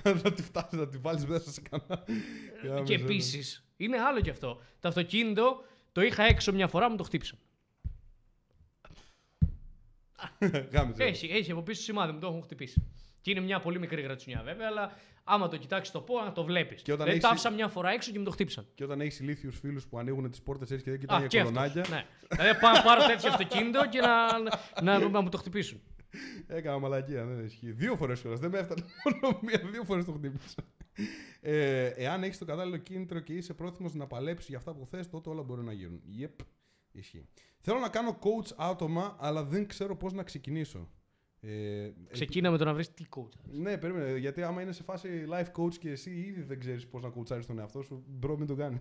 να 0.23 0.33
τη 0.33 0.43
φτάσει, 0.43 0.77
να 0.77 0.89
τη 0.89 0.99
βάλεις 0.99 1.27
μέσα 1.27 1.51
σε 1.51 1.62
κανένα. 1.71 2.83
και 2.83 2.95
επίσης, 2.95 3.64
είναι 3.77 3.99
άλλο 3.99 4.21
κι 4.21 4.31
αυτό. 4.31 4.61
Το 4.81 4.89
αυτοκίνητο 4.89 5.64
το 5.93 6.01
είχα 6.01 6.23
έξω 6.23 6.53
μια 6.53 6.68
φορά, 6.68 6.91
μου 6.91 6.97
το 6.97 7.03
χτύπησαν. 7.03 7.39
Γάμισε. 10.73 11.05
Έχει, 11.05 11.27
έχει 11.27 11.51
από 11.51 11.62
πίσω 11.62 11.83
σημάδι, 11.83 12.12
μου 12.12 12.18
το 12.18 12.27
έχουν 12.27 12.43
χτυπήσει. 12.43 12.83
Και 13.21 13.31
είναι 13.31 13.41
μια 13.41 13.61
πολύ 13.61 13.79
μικρή 13.79 14.03
γρατσουνιά 14.03 14.43
βέβαια, 14.45 14.66
αλλά 14.66 14.93
άμα 15.25 15.49
το 15.49 15.57
κοιτάξεις 15.57 15.93
το 15.93 16.01
πω, 16.01 16.21
να 16.21 16.33
το 16.33 16.45
βλέπεις. 16.45 16.83
Και 16.83 16.93
όταν 16.93 17.05
Δεν 17.05 17.14
έχεις- 17.14 17.27
τα 17.27 17.31
άφησα 17.33 17.51
μια 17.51 17.68
φορά 17.68 17.91
έξω 17.91 18.12
και 18.12 18.18
μου 18.18 18.25
το 18.25 18.31
χτύπησαν. 18.31 18.66
Και 18.75 18.85
όταν 18.85 19.01
έχεις 19.01 19.21
ηλίθιους 19.21 19.59
φίλους 19.59 19.87
που 19.87 19.99
ανοίγουν 19.99 20.31
τις 20.31 20.43
πόρτες 20.43 20.71
έτσι 20.71 20.85
και 20.85 20.91
δεν 20.91 20.99
Α, 20.99 21.03
κοιτάνε 21.03 21.27
και 21.27 21.37
για 21.37 21.47
αυτός, 21.47 21.62
κολονάκια. 21.73 21.97
Ναι. 21.97 22.07
Δηλαδή 22.29 22.61
πάω 22.61 22.73
να 22.73 22.83
πάρω 22.83 23.07
τέτοιο 23.07 23.29
αυτοκίνητο 23.31 23.89
και 23.89 24.01
να, 24.01 24.39
να, 24.83 25.09
να 25.09 25.21
μου 25.21 25.29
το 25.29 25.39
χτυπήσουν. 25.39 25.81
Έκανα 26.47 26.79
μαλακία, 26.79 27.25
δεν 27.25 27.45
ισχύει. 27.45 27.73
Δύο 27.73 27.97
φορές 27.97 28.21
κιόλας. 28.21 28.41
Δεν 28.41 28.51
με 28.51 28.59
έφτανε 28.59 28.83
μόνο 29.05 29.39
μία, 29.43 29.61
δύο 29.71 29.85
φορές 29.85 30.05
το 30.05 30.12
χτύπησα. 30.12 30.62
Ε, 31.41 31.87
εάν 31.87 32.23
έχεις 32.23 32.39
το 32.39 32.45
κατάλληλο 32.45 32.77
κίνητρο 32.77 33.21
και 33.21 33.33
είσαι 33.33 33.55
πρόθυμος 33.55 33.95
να 33.95 34.07
παλέψεις 34.07 34.49
για 34.49 34.59
αυτά 34.59 34.75
που 34.75 34.87
θες, 34.87 35.09
τότε 35.11 35.31
όλα 35.31 35.43
μπορούν 35.43 35.64
να 35.64 35.73
γίνουν. 35.73 36.01
Yep, 36.23 36.45
ισχύει. 36.93 37.29
Θέλω 37.61 37.79
να 37.79 37.89
κάνω 37.89 38.18
coach 38.23 38.53
άτομα, 38.57 39.16
αλλά 39.21 39.45
δεν 39.45 39.66
ξέρω 39.66 39.97
πώς 39.97 40.12
να 40.12 40.23
ξεκινήσω. 40.23 40.89
Ε, 41.41 41.91
Ξεκίνα 42.11 42.51
με 42.51 42.57
το 42.57 42.64
να 42.64 42.74
βρεις 42.74 42.95
τι 42.95 43.05
coach. 43.16 43.32
Ναι, 43.51 43.78
περίμενε. 43.78 44.18
Γιατί 44.18 44.43
άμα 44.43 44.62
είναι 44.62 44.72
σε 44.72 44.82
φάση 44.82 45.09
life 45.30 45.62
coach 45.62 45.74
και 45.74 45.91
εσύ 45.91 46.11
ήδη 46.11 46.43
δεν 46.43 46.59
ξέρεις 46.59 46.86
πώς 46.86 47.03
να 47.03 47.09
coachάρεις 47.09 47.47
τον 47.47 47.59
εαυτό 47.59 47.82
σου, 47.82 48.05
bro, 48.07 48.37
μην 48.36 48.47
το 48.47 48.55
κάνεις. 48.55 48.80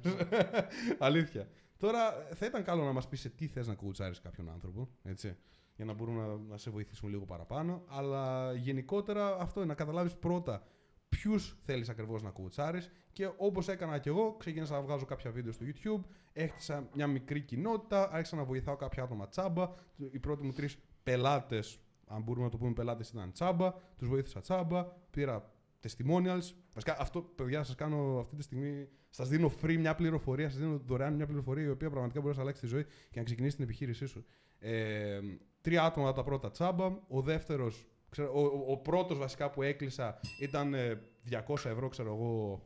Αλήθεια. 0.99 1.47
Τώρα 1.77 2.27
θα 2.33 2.45
ήταν 2.45 2.63
καλό 2.63 2.83
να 2.83 2.91
μας 2.91 3.07
πεις 3.07 3.19
σε 3.19 3.29
τι 3.29 3.47
θες 3.47 3.67
να 3.67 3.75
κουτσάρεις 3.75 4.21
κάποιον 4.21 4.49
άνθρωπο. 4.49 4.89
Έτσι, 5.03 5.37
για 5.75 5.85
να 5.85 5.93
μπορούμε 5.93 6.27
να, 6.27 6.37
να 6.37 6.57
σε 6.57 6.69
βοηθήσουμε 6.69 7.11
λίγο 7.11 7.25
παραπάνω. 7.25 7.83
Αλλά 7.87 8.53
γενικότερα 8.53 9.37
αυτό 9.39 9.59
είναι 9.59 9.69
να 9.69 9.75
καταλάβεις 9.75 10.15
πρώτα 10.15 10.63
ποιους 11.09 11.57
θέλεις 11.61 11.89
ακριβώς 11.89 12.21
να 12.21 12.29
κουτσάρεις. 12.29 12.91
Και 13.13 13.29
όπως 13.37 13.67
έκανα 13.67 13.99
και 13.99 14.09
εγώ, 14.09 14.35
ξεκίνησα 14.39 14.73
να 14.73 14.81
βγάζω 14.81 15.05
κάποια 15.05 15.31
βίντεο 15.31 15.51
στο 15.51 15.65
YouTube. 15.65 16.01
Έχτισα 16.33 16.89
μια 16.93 17.07
μικρή 17.07 17.41
κοινότητα. 17.41 18.09
Άρχισα 18.11 18.35
να 18.35 18.43
βοηθάω 18.43 18.75
κάποια 18.75 19.03
άτομα 19.03 19.27
τσάμπα. 19.27 19.69
Οι 20.11 20.19
πρώτοι 20.19 20.43
μου 20.43 20.51
τρεις 20.51 20.77
πελάτες 21.03 21.79
αν 22.09 22.21
μπορούμε 22.21 22.45
να 22.45 22.51
το 22.51 22.57
πούμε 22.57 22.73
πελάτες 22.73 23.09
ήταν 23.09 23.31
τσάμπα, 23.31 23.73
τους 23.97 24.07
βοήθησα 24.07 24.39
τσάμπα, 24.39 24.83
πήρα 24.83 25.51
testimonials. 25.81 26.53
Βασικά, 26.73 26.95
αυτό, 26.99 27.21
παιδιά, 27.21 27.63
σας 27.63 27.75
κάνω 27.75 28.17
αυτή 28.19 28.35
τη 28.35 28.43
στιγμή. 28.43 28.87
Σας 29.09 29.29
δίνω 29.29 29.51
free 29.61 29.77
μια 29.77 29.95
πληροφορία, 29.95 30.49
σας 30.49 30.59
δίνω 30.59 30.81
δωρεάν 30.85 31.13
μια 31.13 31.25
πληροφορία 31.25 31.63
η 31.63 31.69
οποία 31.69 31.89
πραγματικά 31.89 32.21
μπορεί 32.21 32.35
να 32.35 32.41
αλλάξει 32.41 32.61
τη 32.61 32.67
ζωή 32.67 32.83
και 32.83 33.19
να 33.19 33.23
ξεκινήσεις 33.23 33.55
την 33.55 33.63
επιχείρησή 33.63 34.05
σου. 34.05 34.25
Ε, 34.59 35.19
τρία 35.61 35.83
άτομα 35.83 36.13
τα 36.13 36.23
πρώτα 36.23 36.51
τσάμπα. 36.51 36.85
Ο 37.07 37.21
δεύτερος, 37.21 37.87
ο, 38.17 38.39
ο, 38.39 38.65
ο 38.67 38.77
πρώτος 38.77 39.17
βασικά 39.17 39.49
που 39.49 39.61
έκλεισα 39.61 40.19
ήταν 40.39 40.73
ε, 40.73 41.01
200 41.47 41.65
ευρώ, 41.65 41.87
ξέρω 41.87 42.13
εγώ, 42.13 42.63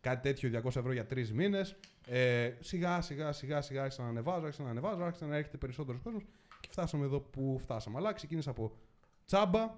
κάτι 0.00 0.22
τέτοιο 0.22 0.60
200 0.64 0.66
ευρώ 0.66 0.92
για 0.92 1.06
τρεις 1.06 1.32
μήνες. 1.32 1.76
Ε, 2.06 2.52
σιγά 2.60 3.00
σιγά 3.00 3.32
σιγά 3.32 3.60
σιγά 3.60 3.82
άρχισα 3.82 4.02
να 4.02 4.08
ανεβάζω, 4.08 4.44
άρχισα 4.44 4.62
να 4.62 4.70
ανεβάζω, 4.70 5.02
άρχισα 5.02 5.26
να 5.26 5.36
έρχεται 5.36 5.56
περισσότερος 5.56 6.00
κόσμος 6.00 6.24
και 6.60 6.68
φτάσαμε 6.70 7.04
εδώ 7.04 7.20
που 7.20 7.58
φτάσαμε. 7.62 7.96
Αλλά 7.96 8.12
ξεκίνησα 8.12 8.50
από 8.50 8.72
τσάμπα, 9.24 9.76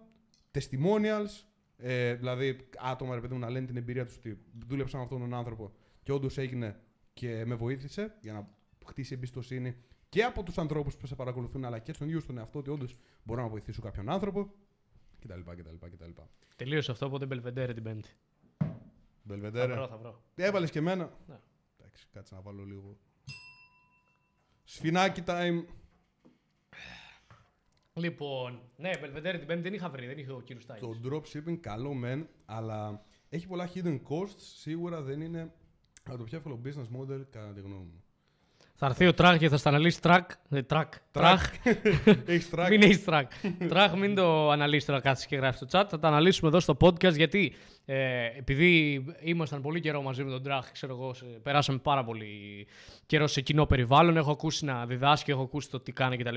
testimonials, 0.52 1.44
ε, 1.76 2.14
δηλαδή 2.14 2.56
άτομα 2.78 3.14
ρε 3.14 3.20
παιδί 3.20 3.34
μου 3.34 3.40
να 3.40 3.50
λένε 3.50 3.66
την 3.66 3.76
εμπειρία 3.76 4.04
τους 4.06 4.16
ότι 4.16 4.38
δούλεψα 4.66 4.96
με 4.96 5.02
αυτόν 5.02 5.20
τον 5.20 5.34
άνθρωπο 5.34 5.72
και 6.02 6.12
όντως 6.12 6.38
έγινε 6.38 6.80
και 7.14 7.44
με 7.46 7.54
βοήθησε 7.54 8.14
για 8.20 8.32
να 8.32 8.48
χτίσει 8.86 9.14
εμπιστοσύνη 9.14 9.76
και 10.08 10.22
από 10.24 10.42
τους 10.42 10.58
ανθρώπους 10.58 10.96
που 10.96 11.06
σε 11.06 11.14
παρακολουθούν, 11.14 11.64
αλλά 11.64 11.78
και 11.78 11.92
στον 11.92 12.06
ίδιο 12.08 12.20
στον 12.20 12.38
εαυτό 12.38 12.58
ότι 12.58 12.70
όντως 12.70 12.96
μπορώ 13.22 13.42
να 13.42 13.48
βοηθήσω 13.48 13.82
κάποιον 13.82 14.08
άνθρωπο 14.08 14.52
κτλ. 15.20 15.40
κτλ, 15.40 15.86
κτλ. 15.86 16.10
Τελείωσε 16.56 16.90
αυτό, 16.90 17.06
οπότε 17.06 17.26
Μπελβεντέρε 17.26 17.72
την 17.74 17.82
Πέμπτη. 17.82 18.08
Θα 18.58 18.76
Μπελβεντέρε. 19.22 19.72
βρω, 19.72 19.86
θα 19.88 19.96
βρω. 19.96 20.22
Έβαλες 20.34 20.70
και 20.70 20.78
εμένα. 20.78 21.18
Ναι. 21.26 21.38
Εντάξει, 21.78 22.06
κάτσε 22.12 22.34
να 22.34 22.40
βάλω 22.40 22.64
λίγο. 22.64 22.96
Σφινάκι 24.64 25.22
time. 25.26 25.64
Λοιπόν, 27.94 28.60
ναι, 28.76 28.90
Μπελβεντέρε 29.00 29.38
την 29.38 29.46
Πέμπτη 29.46 29.62
δεν 29.62 29.74
είχα 29.74 29.90
βρει, 29.90 30.06
δεν 30.06 30.18
είχε 30.18 30.32
ο 30.32 30.40
κύριος 30.40 30.66
Τάι. 30.66 30.80
Το 30.80 30.94
dropshipping 31.04 31.56
καλό 31.56 31.94
μεν, 31.94 32.28
αλλά 32.44 33.04
έχει 33.28 33.46
πολλά 33.46 33.70
hidden 33.74 34.00
costs. 34.08 34.36
Σίγουρα 34.36 35.02
δεν 35.02 35.20
είναι 35.20 35.54
από 36.04 36.18
το 36.18 36.24
πιο 36.24 36.36
εύκολο 36.36 36.60
business 36.64 37.00
model 37.00 37.22
κατά 37.30 37.52
τη 37.52 37.60
γνώμη 37.60 37.84
μου. 37.84 38.01
Θα 38.84 38.88
έρθει 38.90 39.06
ο 39.06 39.14
Τραχ 39.14 39.38
και 39.38 39.48
θα 39.48 39.56
στα 39.56 39.68
αναλύσει 39.68 40.00
τρακ. 40.00 40.30
Ε, 40.50 40.62
τρακ. 40.62 40.92
Τραχ. 41.10 41.50
Έχεις 42.26 42.50
track. 42.54 42.66
Μην 42.68 42.82
έχεις 42.82 43.04
τρακ. 43.04 43.30
Τραχ, 43.68 43.94
μην 43.94 44.14
το 44.14 44.50
αναλύσεις 44.50 44.84
τώρα 44.84 45.00
κάτσε 45.00 45.26
και 45.28 45.36
γράφεις 45.36 45.56
στο 45.68 45.80
chat. 45.80 45.84
Θα 45.88 45.98
τα 45.98 46.08
αναλύσουμε 46.08 46.48
εδώ 46.48 46.60
στο 46.60 46.76
podcast 46.80 47.16
γιατί 47.16 47.54
ε, 47.84 48.26
επειδή 48.38 49.04
ήμασταν 49.20 49.62
πολύ 49.62 49.80
καιρό 49.80 50.02
μαζί 50.02 50.24
με 50.24 50.30
τον 50.30 50.42
Τραχ, 50.42 50.72
ξέρω 50.72 50.92
εγώ, 50.94 51.14
σε- 51.14 51.24
περάσαμε 51.24 51.78
πάρα 51.78 52.04
πολύ 52.04 52.66
καιρό 53.06 53.26
σε 53.26 53.40
κοινό 53.40 53.66
περιβάλλον. 53.66 54.16
Έχω 54.16 54.30
ακούσει 54.30 54.64
να 54.64 54.86
διδάσκει, 54.86 55.30
έχω 55.30 55.42
ακούσει 55.42 55.70
το 55.70 55.80
τι 55.80 55.92
κάνει 55.92 56.16
κτλ. 56.16 56.34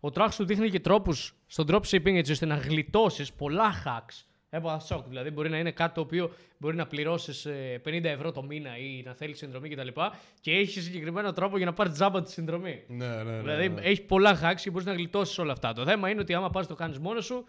Ο 0.00 0.10
Τραχ 0.10 0.32
σου 0.32 0.44
δείχνει 0.44 0.70
και 0.70 0.80
τρόπους 0.80 1.34
στο 1.46 1.64
dropshipping 1.68 2.14
έτσι 2.14 2.32
ώστε 2.32 2.46
να 2.46 2.54
γλιτώσεις 2.56 3.32
πολλά 3.32 3.72
hacks. 3.84 4.24
Έπαθα 4.54 4.78
σοκ. 4.78 5.06
Δηλαδή, 5.08 5.30
μπορεί 5.30 5.48
να 5.50 5.58
είναι 5.58 5.70
κάτι 5.70 5.94
το 5.94 6.00
οποίο 6.00 6.32
μπορεί 6.58 6.76
να 6.76 6.86
πληρώσεις 6.86 7.46
50 7.84 8.04
ευρώ 8.04 8.32
το 8.32 8.42
μήνα 8.42 8.78
ή 8.78 9.02
να 9.04 9.14
θέλεις 9.14 9.38
συνδρομή 9.38 9.68
κτλ. 9.68 9.86
Και, 9.86 10.10
και 10.40 10.52
έχεις 10.52 10.84
συγκεκριμένο 10.84 11.32
τρόπο 11.32 11.56
για 11.56 11.66
να 11.66 11.72
πάρεις 11.72 11.92
τζάμπα 11.92 12.22
τη 12.22 12.30
συνδρομή. 12.30 12.84
Ναι, 12.88 13.06
ναι, 13.06 13.22
ναι. 13.22 13.38
Δηλαδή 13.38 13.68
ναι. 13.68 13.80
έχεις 13.80 14.02
πολλά 14.02 14.40
hacks 14.42 14.60
και 14.60 14.70
μπορείς 14.70 14.86
να 14.86 14.92
γλιτώσεις 14.92 15.38
όλα 15.38 15.52
αυτά. 15.52 15.72
Το 15.72 15.84
θέμα 15.84 16.10
είναι 16.10 16.20
ότι 16.20 16.34
άμα 16.34 16.50
πας 16.50 16.66
το 16.66 16.74
κάνεις 16.74 16.98
μόνος 16.98 17.24
σου, 17.24 17.44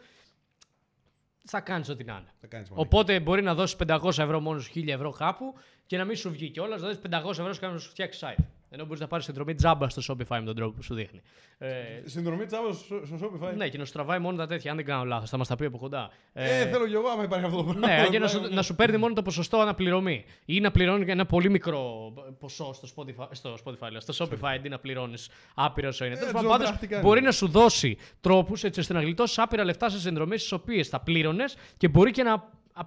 θα 1.46 1.60
κάνεις 1.60 1.90
ό,τι 1.90 2.04
να 2.04 2.14
είναι. 2.14 2.34
Θα 2.42 2.48
κάνεις 2.48 2.70
μόνος. 2.70 2.86
Οπότε 2.86 3.20
μπορεί 3.20 3.42
να 3.42 3.54
δώσεις 3.54 3.78
500 3.88 4.08
ευρώ 4.18 4.40
μόνος 4.40 4.64
σου, 4.64 4.72
1000 4.76 4.88
ευρώ 4.88 5.12
κάπου 5.12 5.54
και 5.86 5.98
να 5.98 6.06
μην 6.06 6.16
σου 6.16 6.32
βγει 6.32 6.50
κιόλας. 6.50 6.82
Να 6.82 6.88
δώσει 6.88 7.00
500 7.10 7.40
ευρώ 7.40 7.54
σου 7.54 7.66
να 7.66 7.78
σου 7.78 7.90
φτιάξεις 7.90 8.24
site. 8.26 8.44
Ενώ 8.76 8.86
μπορείς 8.86 9.00
να 9.00 9.08
πάρεις 9.08 9.26
συνδρομή 9.26 9.54
τζάμπα 9.54 9.90
στο 9.90 10.02
Shopify 10.08 10.38
με 10.40 10.46
τον 10.46 10.56
τρόπο 10.56 10.72
που 10.72 10.84
σου 10.84 10.94
δείχνει. 10.94 11.22
Ε, 11.58 11.70
Συνδρομή 12.06 12.46
τζάμπα 12.46 12.74
στο 12.74 13.02
στο 13.06 13.16
Shopify; 13.22 13.56
ναι, 13.56 13.70
και 13.70 13.78
να 13.78 13.86
σου 13.86 13.92
τραβάει 13.92 14.20
μόνο 14.20 14.38
τα 14.38 14.48
τέτοια, 14.48 14.72
αν 14.72 14.78
δεν 14.78 14.86
κάνω 14.86 15.04
λάθος. 15.04 15.30
Θα 15.30 15.38
μας 15.38 15.48
τα 15.48 15.56
πει 15.56 15.66
από 15.66 15.78
κοντά. 15.78 16.10
Ε, 16.34 16.66
θέλω 16.70 16.88
κι 16.88 16.94
εγώ 16.94 17.08
άμα 17.08 17.24
υπάρχει 17.24 17.46
αυτό 17.46 17.58
το 17.58 17.64
πράγμα. 17.64 17.88
Ναι, 17.88 18.08
και 18.10 18.20
να 18.20 18.28
σου, 18.28 18.42
να 18.52 18.62
σου 18.62 18.76
παίρνει 18.76 18.98
μόνο 18.98 19.14
το 19.14 19.22
ποσοστό 19.22 19.60
ανά 19.60 19.78
πληρωμή. 19.78 20.26
Ή 20.46 20.60
να 20.60 20.72
πληρώνει 20.72 21.12
ένα 21.12 21.26
πολύ 21.26 21.50
μικρό 21.50 22.14
ποσό 22.40 22.74
στο 22.74 22.88
Spotify, 22.96 23.28
στο, 23.32 23.58
Spotify, 23.66 23.88
λέω, 23.92 24.02
στο 24.02 24.26
Shopify 24.26 24.54
αντί 24.56 24.70
να 24.70 24.80
πληρώνεις 24.80 25.30
άπειρα 25.56 25.88
όσο 25.88 26.06
είναι. 26.06 26.16
Τέλος 26.16 26.32
πάντων, 26.32 26.48
Τζον 26.48 26.58
πάντως, 26.58 26.68
Τραχ 26.68 26.82
τι 26.82 26.88
κάνει. 26.88 27.04
μπορεί 27.04 27.22
να 27.22 27.32
σου 27.32 27.48
δώσει 27.48 27.98
τρόπους 28.22 28.64
έτσι 28.64 28.80
ώστε 28.80 28.94
να 28.94 29.02
γλιτώσεις 29.02 29.40
άπειρα 29.40 29.64
λεφτά 29.64 29.90
σε 29.90 30.00
συνδρομές 30.00 30.36
τις 30.36 30.54
οποίες 30.54 30.88
θα 30.88 31.00
πλήρωνες 31.00 31.56
και 31.78 31.88
μπορεί 31.88 32.12
και 32.12 32.24
να, 32.24 32.34
α- 32.34 32.44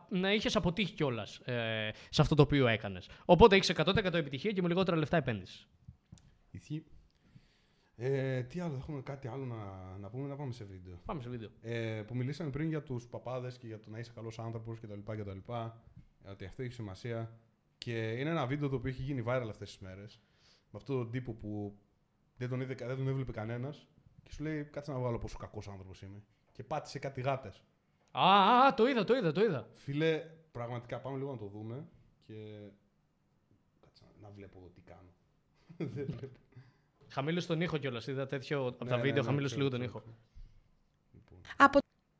να 0.09 0.32
είχες 0.32 0.57
αποτύχει 0.57 0.93
κιόλας 0.95 1.36
ε, 1.36 1.91
σε 2.11 2.20
αυτό 2.22 2.34
το 2.34 2.43
οποίο 2.43 2.66
έκανες. 2.66 3.09
Οπότε 3.24 3.57
έχεις 3.57 3.72
100% 3.74 4.14
επιτυχία 4.14 4.53
και 4.53 4.62
με 4.62 4.68
λιγότερα 4.68 4.97
λεφτά 4.97 5.16
επένδυση. 5.16 5.66
Ισχύει. 6.51 6.84
Ε, 8.01 8.43
τι 8.43 8.61
άλλο, 8.61 8.76
έχουμε 8.76 9.03
κάτι 9.03 9.28
άλλο 9.28 9.45
να, 9.45 9.99
να 9.99 10.09
πούμε, 10.11 10.28
να 10.28 10.36
πάμε 10.36 10.53
σε 10.53 10.64
βίντεο. 10.64 11.01
Πάμε 11.05 11.22
σε 11.22 11.28
βίντεο. 11.28 11.49
Ε, 11.61 12.03
που 12.07 12.16
μιλήσαμε 12.16 12.51
πριν 12.51 12.68
για 12.68 12.82
τους 12.82 13.07
παπάδες 13.07 13.59
και 13.59 13.66
για 13.66 13.80
το 13.80 13.91
να 13.91 13.99
είσαι 13.99 14.12
καλός 14.14 14.39
άνθρωπος 14.39 14.80
κτλ. 14.80 15.01
κτλ. 15.05 15.53
Ότι 16.30 16.45
αυτό 16.45 16.62
έχει 16.62 16.72
σημασία. 16.72 17.39
Και 17.78 18.11
είναι 18.12 18.30
ένα 18.30 18.47
βίντεο 18.47 18.68
το 18.68 18.76
οποίο 18.76 18.91
έχει 18.91 19.03
γίνει 19.03 19.22
viral 19.26 19.47
αυτές 19.49 19.68
τις 19.68 19.78
μέρες. 19.78 20.20
Με 20.43 20.78
αυτόν 20.78 20.97
τον 20.97 21.11
τύπο 21.11 21.32
που 21.32 21.78
δεν 22.36 22.49
τον, 22.49 22.61
είδε, 22.61 22.74
δεν 22.74 22.97
τον 22.97 23.09
έβλεπε 23.09 23.32
κανένας 23.32 23.89
και 24.22 24.32
σου 24.32 24.43
λέει 24.43 24.64
κάτσε 24.64 24.93
να 24.93 24.99
βγάλω 24.99 25.18
πόσο 25.18 25.39
κακός 25.39 25.68
άνθρωπος 25.68 26.03
είμαι. 26.03 26.22
Και 26.53 26.64
πάτησε 26.64 26.99
κάτι 26.99 27.20
γάτες. 27.20 27.62
Α, 28.11 28.23
α, 28.23 28.67
α, 28.67 28.75
το 28.75 28.87
είδα, 28.89 29.05
το 29.05 29.17
είδα, 29.17 29.33
το 29.33 29.41
είδα. 29.41 29.69
Φίλε, 29.75 30.25
πραγματικά 30.53 30.99
πάμε 31.01 31.17
λίγο 31.19 31.31
να 31.31 31.39
το 31.39 31.47
δούμε 31.47 31.87
και 32.27 32.35
κάτσε 33.81 34.05
να, 34.21 34.29
να 34.29 34.35
βλέπω 34.35 34.59
εδώ 34.59 34.69
τι 34.75 34.81
κάνω. 34.81 35.11
δεν 35.95 36.07
βλέπω. 36.07 36.39
Χαμήλωσε 37.09 37.47
τον 37.47 37.61
ήχο 37.61 37.77
κιόλας. 37.79 38.07
Είδα 38.07 38.27
τέτοιο 38.27 38.67
από 38.67 38.85
Ναι, 38.85 38.91
τα 38.91 38.97
ναι, 38.97 39.03
βίντεο, 39.03 39.23
ναι, 39.23 39.29
χαμήλωσε 39.29 39.55
ξέρω, 39.55 39.69
λίγο 39.71 39.79
τον 39.79 39.89
ξέρω, 39.89 40.05
ήχο. 40.07 40.15
ξέρω. 41.27 41.41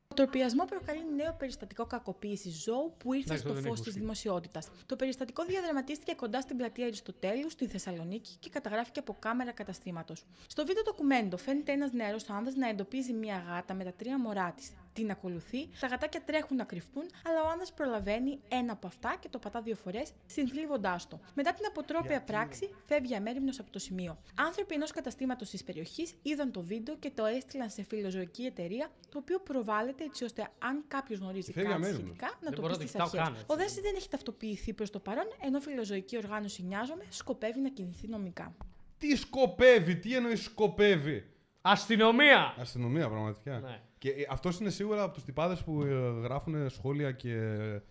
Αποτροπιασμό 0.09 0.65
προκαλεί 0.65 1.15
νέο 1.15 1.33
περιστατικό 1.37 1.85
κακοποίηση 1.85 2.49
ζώου 2.49 2.95
που 2.97 3.13
ήρθε 3.13 3.25
Εντάξει, 3.25 3.43
στο 3.43 3.53
δεν 3.53 3.61
φως 3.61 3.65
έχω 3.65 3.73
της 3.73 3.81
σκεφτεί. 3.81 3.99
δημοσιότητας. 3.99 4.69
Το 4.85 4.95
περιστατικό 4.95 5.45
διαδραματίστηκε 5.45 6.13
κοντά 6.13 6.41
στην 6.41 6.57
πλατεία 6.57 6.85
Αριστοτέλους 6.85 7.51
στη 7.51 7.67
Θεσσαλονίκη 7.67 8.35
και 8.39 8.49
καταγράφηκε 8.49 8.99
από 8.99 9.15
κάμερα 9.19 9.51
καταστήματος. 9.51 10.25
Στο 10.47 10.65
βίντεο 10.65 10.83
ντοκουμέντο 10.83 11.37
φαίνεται 11.37 11.71
ένας 11.71 11.91
νεαρός 11.91 12.29
άνδρας 12.29 12.55
να 12.55 12.69
εντοπίζει 12.69 13.13
μια 13.13 13.37
γάτα 13.47 13.73
με 13.73 13.83
τα 13.83 13.93
τρία 13.93 14.19
μωρά 14.19 14.51
της. 14.51 14.71
Την 14.93 15.11
ακολουθεί, 15.11 15.69
τα 15.79 15.87
γατάκια 15.87 16.21
τρέχουν 16.23 16.57
να 16.57 16.63
κρυφτούν, 16.63 17.03
αλλά 17.25 17.43
ο 17.43 17.49
άνδρας 17.49 17.73
προλαβαίνει 17.73 18.39
ένα 18.47 18.71
από 18.71 18.87
αυτά 18.87 19.17
και 19.19 19.29
το 19.29 19.39
πατά 19.39 19.61
δύο 19.61 19.75
φορές, 19.75 20.11
συνθλίβοντά 20.25 20.99
το. 21.09 21.19
Μετά 21.35 21.53
την 21.53 21.65
αποτρόπαια 21.65 22.21
πράξη, 22.21 22.69
φεύγει 22.85 23.15
αμέριμνος 23.15 23.59
από 23.59 23.71
το 23.71 23.79
σημείο. 23.79 24.17
Άνθρωποι 24.35 24.73
ενός 24.75 24.91
καταστήματος 24.91 25.49
της 25.49 25.63
περιοχής 25.63 26.13
είδαν 26.21 26.51
το 26.51 26.61
βίντεο 26.61 26.95
και 26.97 27.11
το 27.15 27.25
έστειλαν 27.25 27.69
σε 27.69 27.83
φιλοζωική 27.83 28.43
εταιρεία, 28.43 28.91
το 29.09 29.17
οποίο 29.17 29.39
προβάλλεται 29.39 30.03
έτσι 30.03 30.23
ώστε 30.23 30.47
αν 30.59 30.83
κάποιος 30.87 31.19
γνωρίζει 31.19 31.51
Φεύγει 31.51 31.69
κάτι 31.69 31.75
αμέριμνος. 31.83 32.05
σχετικά 32.15 32.27
να 32.27 32.37
Δεν 32.49 32.53
το 32.53 32.61
μπορώ 32.61 32.73
πει 32.77 32.79
να 32.79 32.85
το 32.85 32.87
στις 32.87 32.91
κοιτάω 32.91 33.05
αρχές. 33.07 33.21
καν, 33.23 33.33
έτσι. 33.33 33.45
Ο 33.47 33.55
Δάση 33.55 33.81
δεν 33.81 33.95
έχει 33.95 34.09
ταυτοποιηθεί 34.09 34.73
προς 34.73 34.89
το 34.89 34.99
παρόν, 34.99 35.25
ενώ 35.41 35.59
φιλοζωική 35.59 36.17
οργάνωση 36.17 36.63
Νοιάζομαι 36.63 37.03
σκοπεύει 37.09 37.59
να 37.59 37.69
κινηθεί 37.69 38.07
νομικά. 38.07 38.55
Τι 38.97 39.15
σκοπεύει, 39.15 39.95
τι 39.97 40.15
εννοείς 40.15 40.43
σκοπεύει; 40.43 41.25
Αστυνομία! 41.61 42.55
Αστυνομία, 42.59 43.09
πραγματικά. 43.09 43.59
Ναι. 43.59 43.81
Και 43.99 44.27
αυτός 44.29 44.59
είναι 44.59 44.69
σίγουρα 44.69 45.03
από 45.03 45.13
τους 45.13 45.23
τυπάδες 45.23 45.63
που 45.63 45.81
ε, 45.81 45.93
γράφουν 46.21 46.69
σχόλια 46.69 47.11
και 47.11 47.33
ε, 47.33 47.81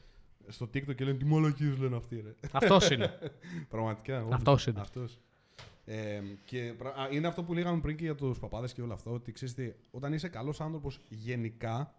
στο 0.48 0.66
TikTok 0.66 0.94
και 0.94 1.04
λένε 1.04 1.18
Τι 1.18 1.24
μαλακίες 1.24 1.76
λένε 1.78 1.96
αυτοί, 1.96 2.20
ρε. 2.20 2.34
Αυτός 2.52 2.90
είναι. 2.90 3.18
Πραγματικά. 3.68 4.18
όντως. 4.22 4.34
Αυτός 4.34 4.66
είναι. 4.66 4.80
Αυτός. 4.80 5.18
Ε, 5.84 6.20
και 6.44 6.74
πρα- 6.78 6.94
α, 6.94 7.08
είναι 7.10 7.26
αυτό 7.26 7.42
που 7.44 7.54
λέγαμε 7.54 7.80
πριν 7.80 7.96
και 7.96 8.04
για 8.04 8.14
τους 8.14 8.38
παπάδες 8.38 8.72
και 8.72 8.82
όλο 8.82 8.92
αυτό. 8.92 9.12
Ότι 9.12 9.32
ξέρεις 9.32 9.54
τι, 9.54 9.72
όταν 9.90 10.12
είσαι 10.12 10.28
καλός 10.28 10.60
άνθρωπος 10.60 11.00
γενικά 11.08 11.94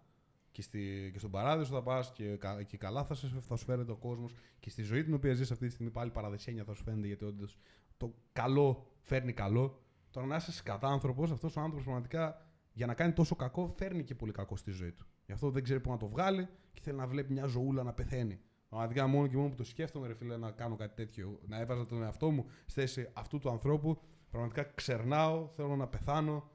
και, 0.51 0.61
στη, 0.61 1.09
και 1.13 1.19
στον 1.19 1.31
παράδεισο 1.31 1.73
θα 1.73 1.81
πας 1.81 2.11
και, 2.11 2.23
κα- 2.35 2.63
και 2.63 2.77
καλά 2.77 3.03
θα, 3.03 3.13
σε, 3.15 3.27
θα 3.41 3.55
σου 3.55 3.65
φέρεται 3.65 3.91
ο 3.91 3.95
κόσμος 3.95 4.33
και 4.59 4.69
στη 4.69 4.81
ζωή 4.83 5.03
την 5.03 5.13
οποία 5.13 5.33
ζεις 5.33 5.51
αυτή 5.51 5.65
τη 5.67 5.71
στιγμή 5.73 5.91
πάλι 5.91 6.09
παραδεισένια 6.11 6.63
θα 6.63 6.73
σου 6.73 6.83
φαίνεται 6.83 7.07
γιατί 7.07 7.25
όντως 7.25 7.57
το 7.97 8.13
καλό 8.33 8.85
φέρνει 9.01 9.33
καλό. 9.33 9.81
Τώρα 10.11 10.27
να 10.27 10.35
είσαι 10.35 10.61
κατά 10.63 10.87
άνθρωπος, 10.87 11.31
αυτός 11.31 11.55
ο 11.55 11.59
άνθρωπος 11.59 11.83
πραγματικά 11.83 12.48
για 12.79 12.87
να 12.87 12.93
κάνει 12.93 13.13
τόσο 13.13 13.35
κακό 13.35 13.73
φέρνει 13.77 14.03
και 14.03 14.15
πολύ 14.15 14.31
κακό 14.31 14.55
στη 14.55 14.71
ζωή 14.71 14.91
του. 14.91 15.05
Γι' 15.25 15.31
αυτό 15.31 15.49
δεν 15.49 15.63
ξέρει 15.63 15.79
πού 15.79 15.89
να 15.89 15.97
το 15.97 16.07
βγάλει 16.07 16.47
και 16.73 16.81
θέλει 16.81 16.97
να 16.97 17.07
βλέπει 17.07 17.33
μια 17.33 17.45
ζωούλα 17.45 17.83
να 17.83 17.93
πεθαίνει. 17.93 18.39
Πραγματικά 18.69 19.07
μόνο 19.07 19.27
και 19.27 19.35
μόνο 19.35 19.49
που 19.49 19.55
το 19.55 19.63
σκέφτομαι, 19.63 20.07
ρε 20.07 20.13
φίλε, 20.13 20.37
να 20.37 20.51
κάνω 20.51 20.75
κάτι 20.75 20.95
τέτοιο, 20.95 21.39
να 21.47 21.59
έβαζα 21.59 21.85
τον 21.85 22.03
εαυτό 22.03 22.31
μου 22.31 22.45
στη 22.65 22.79
θέση 22.79 23.09
αυτού 23.13 23.39
του 23.39 23.49
ανθρώπου, 23.49 24.01
πραγματικά 24.29 24.63
ξερνάω, 24.75 25.47
θέλω 25.47 25.75
να 25.75 25.87
πεθάνω. 25.87 26.49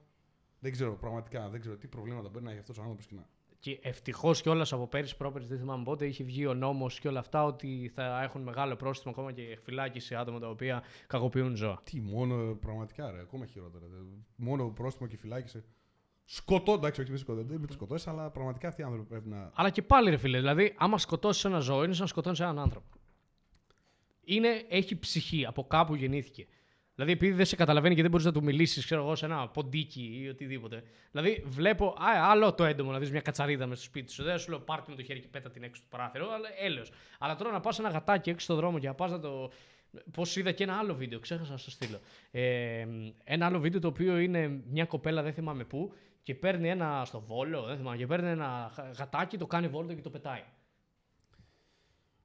Δεν 0.59 0.73
ξέρω, 0.73 0.97
πραγματικά 0.97 1.49
δεν 1.49 1.61
ξέρω 1.61 1.77
τι 1.77 1.87
προβλήματα 1.89 2.29
μπορεί 2.29 2.45
να 2.45 2.51
έχει 2.51 2.61
αυτός 2.61 2.79
ο 2.79 2.81
άνθρωπος 2.81 3.07
και 3.07 3.15
να. 3.15 3.29
Και 3.59 3.79
ευτυχώς 3.83 4.43
κιόλας 4.43 4.73
από 4.73 4.87
πέρυσι 4.87 5.17
πρόπερσι, 5.17 5.49
δεν 5.49 5.59
θυμάμαι 5.59 5.85
πότε, 5.85 6.07
είχε 6.07 6.25
βγει 6.25 6.47
ο 6.47 6.55
νόμος 6.55 6.99
και 7.01 7.09
όλα 7.09 7.19
αυτά 7.19 7.45
ότι 7.45 7.91
θα 7.95 8.23
έχουν 8.23 8.43
μεγάλο 8.43 8.77
πρόστιμο 8.77 9.13
ακόμα 9.13 9.33
και 9.33 9.59
φυλάκιση 9.63 10.15
άτομα 10.15 10.39
τα 10.39 10.49
οποία 10.49 10.83
κακοποιούν 11.07 11.57
ζώα. 11.57 11.81
Τι, 11.85 12.01
μόνο 12.01 12.55
πραγματικά 12.55 13.11
ρε, 13.11 13.21
ακόμα 13.21 13.47
χειρότερα. 13.47 13.87
δε. 13.87 13.97
Μόνο 14.37 14.69
πρόστιμο 14.69 15.09
και 15.09 15.17
φυλάκισε. 15.17 15.65
Σκοτώ, 16.25 16.73
εντάξει, 16.73 17.01
όχι 17.01 17.11
μη 17.11 17.19
σκοτώ, 17.19 17.43
δεν 17.43 17.61
με 17.61 17.67
τους 17.67 17.75
σκοτώσεις, 17.75 18.07
αλλά 18.07 18.31
πραγματικά 18.31 18.69
αυτοί 18.69 18.81
οι 18.81 18.85
άνθρωποι 18.85 19.09
πρέπει 19.09 19.29
να. 19.29 19.51
Αλλά 19.55 19.71
και 19.71 19.83
πάλι, 19.83 20.11
ρε 20.11 20.17
φίλε, 20.17 20.39
δηλαδή, 20.39 20.75
άμα 20.77 20.99
σκοτώσεις 20.99 21.45
ένα 21.45 21.59
ζώο, 21.59 21.85
είναι 21.85 21.93
σαν 21.93 22.03
να 22.03 22.09
σκοτώνεις 22.09 22.41
έναν 22.41 22.59
άνθρωπο. 22.59 22.87
Είναι, 24.25 24.65
έχει 24.69 24.99
ψυχή, 24.99 25.47
από 25.47 25.67
κάπου 25.67 25.95
γεννήθηκε. 25.95 26.47
Δηλαδή, 26.95 27.13
επειδή 27.13 27.33
δεν 27.33 27.47
σε 27.47 27.57
καταλαβαίνει 27.57 27.95
και 27.95 28.03
δεν 28.03 28.11
μπορείς 28.11 28.27
να 28.27 28.33
του 28.33 28.43
μιλήσεις, 28.43 28.85
ξέρω 28.85 29.03
εγώ, 29.03 29.15
σε 29.15 29.25
ένα 29.25 29.49
ποντίκι 29.49 30.21
ή 30.23 30.29
οτιδήποτε. 30.29 30.83
Δηλαδή, 31.11 31.45
βλέπω 31.47 31.87
α, 31.87 32.31
άλλο 32.31 32.55
το 32.55 32.65
έντομο 32.65 32.91
να 32.91 32.99
δεις 32.99 33.11
μια 33.11 33.21
κατσαρίδα 33.21 33.67
μες 33.67 33.79
στο 33.79 33.87
σπίτι 33.87 34.13
σου. 34.13 34.23
Δεν 34.23 34.39
σου 34.39 34.51
λέω 34.51 34.61
πάρτι 34.61 34.91
με 34.91 34.97
το 34.97 35.03
χέρι 35.03 35.21
και 35.21 35.29
πέτα 35.29 35.51
την 35.51 35.63
έξω 35.63 35.83
του 35.83 35.89
παράθυρο, 35.89 36.33
αλλά 36.33 36.49
έλεος. 36.61 36.91
Αλλά 37.19 37.37
τώρα 37.37 37.51
να 37.51 37.61
πας 37.61 37.79
ένα 37.79 37.89
γατάκι 37.89 38.31
έξω 38.31 38.45
στον 38.45 38.57
δρόμο 38.57 38.79
και 38.79 38.87
να 38.87 38.95
πας 38.95 39.11
να 39.11 39.21
το. 39.21 39.51
Πώς 40.13 40.37
είδα 40.37 40.53
και 40.53 40.63
ένα 40.63 40.75
άλλο 40.79 40.95
βίντεο, 40.95 41.19
ξέχασα 41.19 41.51
να 41.51 41.59
στο 41.59 41.71
στείλω. 41.71 42.01
Ε, 42.31 42.87
ένα 43.25 43.47
άλλο 43.47 43.61
βίντεο 43.61 43.81
το 43.81 43.89
οποίο 43.89 44.19
είναι 44.19 44.63
μια 44.71 44.85
κοπέλα, 44.85 45.23
δεν 45.23 45.33
θυμάμαι 45.33 45.65
πού, 45.65 45.93
και 46.25 46.35
παίρνει 46.35 46.69
ένα 46.69 47.03
στο 47.05 47.21
βόλο, 47.21 47.63
δεν 47.63 47.77
θυμάμαι, 47.77 47.97
και 47.97 48.07
παίρνει 48.07 48.29
ένα 48.29 48.73
γα- 48.77 48.91
γατάκι, 48.99 49.39
το 49.39 49.47
κάνει 49.47 49.69
βόλτο 49.69 49.95
και 49.95 50.01
το 50.03 50.11
πετάει. 50.11 50.43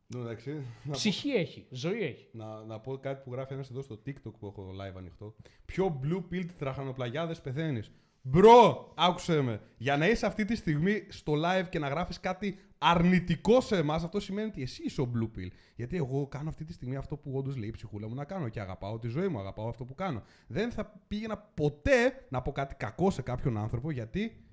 Ναι, 0.08 0.22
εντάξει, 0.22 0.52
να, 0.54 0.64
πω, 0.84 0.92
Ψυχή 0.92 1.30
έχει, 1.30 1.68
ζωή 1.70 2.04
έχει. 2.04 2.28
να, 2.32 2.64
να 2.64 2.80
πω 2.80 2.98
κάτι 2.98 3.22
που 3.24 3.32
γράφει 3.32 3.54
ένας 3.54 3.70
εδώ 3.70 3.82
στο 3.82 4.02
TikTok 4.06 4.34
που 4.40 4.46
έχω 4.48 4.70
live 4.82 4.98
ανοιχτό. 4.98 5.36
Πιο 5.66 6.00
blue 6.04 6.34
pilled 6.34 6.50
τραχανοπλαγιάδε 6.58 7.36
πεθαίνεις. 7.44 7.92
Μπρο, 8.22 8.94
άκουσε 8.98 9.42
με. 9.42 9.62
Για 9.78 9.98
να 9.98 10.08
είσαι 10.08 10.26
αυτή 10.26 10.46
τη 10.46 10.56
στιγμή 10.56 11.06
στο 11.10 11.34
live 11.36 11.66
και 11.70 11.80
να 11.80 11.88
γράφεις 11.88 12.20
κάτι 12.20 12.60
αρνητικό 12.82 13.62
σε 13.62 13.78
εμάς, 13.78 14.04
αυτό 14.04 14.20
σημαίνει 14.20 14.48
ότι 14.48 14.62
εσύ 14.62 14.84
είσαι 14.84 15.02
ο 15.02 15.12
blue 15.16 15.38
pill. 15.38 15.48
Γιατί 15.76 15.96
εγώ 15.98 16.28
κάνω 16.28 16.50
αυτή 16.50 16.64
τη 16.66 16.74
στιγμή 16.74 16.96
αυτό 16.96 17.18
που 17.18 17.32
όντως 17.38 17.56
λέει 17.58 17.68
η 17.70 17.72
ψυχούλα 17.72 18.08
μου 18.08 18.16
να 18.16 18.24
κάνω 18.26 18.50
και 18.50 18.60
αγαπάω 18.62 19.00
τη 19.00 19.08
ζωή 19.08 19.28
μου, 19.28 19.40
αγαπάω 19.40 19.68
αυτό 19.68 19.86
που 19.86 19.96
κάνω. 19.96 20.22
Δεν 20.48 20.72
θα 20.72 20.86
πήγαινα 21.08 21.38
ποτέ 21.38 22.26
να 22.30 22.42
πω 22.42 22.52
κάτι 22.52 22.76
κακό 22.76 23.12
σε 23.12 23.22
κάποιον 23.22 23.58
άνθρωπο 23.58 23.92
γιατί, 23.92 24.46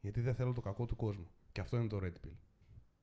γιατί 0.00 0.20
δεν 0.20 0.34
θέλω 0.34 0.52
το 0.52 0.60
κακό 0.60 0.84
του 0.86 0.96
κόσμου. 0.96 1.26
Και 1.52 1.60
αυτό 1.60 1.76
είναι 1.76 1.88
το 1.88 2.00
red 2.02 2.26
pill. 2.26 2.36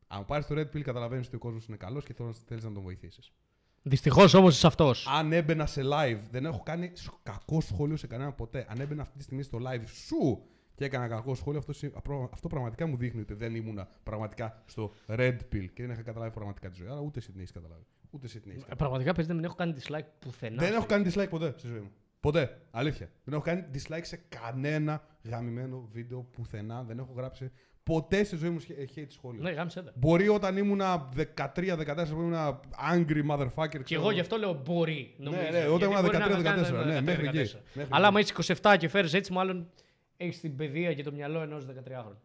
Αν 0.07 0.25
πάρεις 0.25 0.45
το 0.45 0.55
red 0.57 0.75
pill, 0.75 0.81
καταλαβαίνεις 0.81 1.27
ότι 1.27 1.35
ο 1.35 1.39
κόσμος 1.39 1.65
είναι 1.67 1.77
καλός 1.77 2.05
και 2.05 2.13
θέλεις 2.45 2.63
να 2.63 2.71
τον 2.71 2.83
βοηθήσεις. 2.83 3.33
Δυστυχώς 3.81 4.33
όμως 4.33 4.55
είσαι 4.55 4.67
αυτός. 4.67 5.07
Αν 5.07 5.31
έμπαινα 5.33 5.65
σε 5.65 5.81
live, 5.83 6.19
δεν 6.31 6.45
έχω 6.45 6.61
κάνει 6.63 6.91
σ- 6.93 7.09
κακό 7.23 7.61
σχόλιο 7.61 7.95
σε 7.97 8.07
κανέναν 8.07 8.35
ποτέ. 8.35 8.65
Αν 8.69 8.79
έμπαινα 8.79 9.01
αυτή 9.01 9.17
τη 9.17 9.23
στιγμή 9.23 9.43
στο 9.43 9.59
live 9.61 9.83
σου 9.87 10.45
και 10.75 10.85
έκανα 10.85 11.07
κακό 11.07 11.35
σχόλιο, 11.35 11.59
αυτό, 11.59 11.73
συ- 11.73 11.91
απρο- 11.95 12.29
αυτό 12.33 12.47
πραγματικά 12.47 12.87
μου 12.87 12.97
δείχνει 12.97 13.21
ότι 13.21 13.33
δεν 13.33 13.55
ήμουνα 13.55 13.87
πραγματικά 14.03 14.61
στο 14.65 14.91
red 15.07 15.35
pill 15.53 15.65
και 15.73 15.81
δεν 15.83 15.89
είχα 15.91 16.01
καταλάβει 16.01 16.31
πραγματικά 16.31 16.69
τη 16.69 16.75
ζωή. 16.75 16.87
Άρα 16.87 16.99
ούτε 16.99 17.19
εσύ 17.19 17.31
την 17.31 17.39
έχεις 17.39 17.51
καταλάβει. 17.51 17.83
Ούτε 18.09 18.25
εσύ 18.25 18.39
την 18.39 18.51
έχεις 18.51 18.61
καταλάβει. 18.63 18.77
Πραγματικά 18.79 19.13
παίζει 19.13 19.29
να 19.29 19.35
μην 19.35 19.43
έχω 19.45 19.55
κάνει 19.55 19.73
dislike 19.79 20.05
πουθενά. 20.19 20.55
Δεν 20.57 20.67
στη 20.67 20.75
έχω 20.77 20.85
κάνει 20.85 21.11
dislike 21.13 21.29
ποτέ 21.29 21.53
στη 21.57 21.67
ζωή 21.67 21.79
μου. 21.79 21.91
Ποτέ. 22.19 22.61
Αλήθεια. 22.71 23.09
Δεν 23.23 23.33
έχω 23.33 23.43
κάνει 23.43 23.65
dislike 23.73 23.99
σε 24.01 24.19
κανένα 24.29 25.03
γαμημένο 25.23 25.87
βίντεο 25.91 26.21
πουθενά. 26.31 26.83
Δεν 26.83 26.99
έχω 26.99 27.13
γράψει 27.15 27.51
ποτέ 27.83 28.23
στη 28.23 28.35
ζωή 28.35 28.49
μου 28.49 28.59
χε- 28.59 28.89
hate 28.95 29.05
σχόλιο. 29.07 29.41
Ναι, 29.41 29.51
γάμισε 29.51 29.81
τα. 29.83 29.91
Μπορεί 29.95 30.27
όταν 30.29 30.57
ήμουνα 30.57 31.09
13-14 31.35 32.13
που 32.13 32.19
ήμουνα 32.19 32.59
angry 32.93 33.21
motherfucker. 33.29 33.69
Και 33.69 33.79
ξέρω 33.83 34.01
εγώ 34.01 34.11
γι' 34.11 34.19
αυτό 34.19 34.37
λέω 34.37 34.61
μπορεί. 34.65 35.13
Νομίζω, 35.17 35.41
ναι, 35.41 35.47
όταν 35.47 35.67
Γιατί 35.67 35.83
ήμουν 35.85 36.01
μπορεί 36.01 36.17
να 36.17 36.25
13-14, 36.27 36.71
κάνω 36.71 36.83
ναι, 36.85 36.97
13-14. 36.99 37.03
μέχρι 37.03 37.27
εκεί, 37.27 37.55
μέχρι 37.73 37.89
Αλλά 37.93 38.07
άμα 38.07 38.19
εκεί. 38.19 38.33
είσαι 38.41 38.55
27 38.61 38.75
και 38.79 38.87
φέρεις 38.87 39.13
έτσι, 39.13 39.31
μάλλον 39.33 39.69
έχεις 40.17 40.39
την 40.39 40.55
παιδεία 40.55 40.93
και 40.93 41.03
το 41.03 41.11
μυαλό 41.11 41.41
ενός 41.41 41.65
13χρονου. 41.65 42.15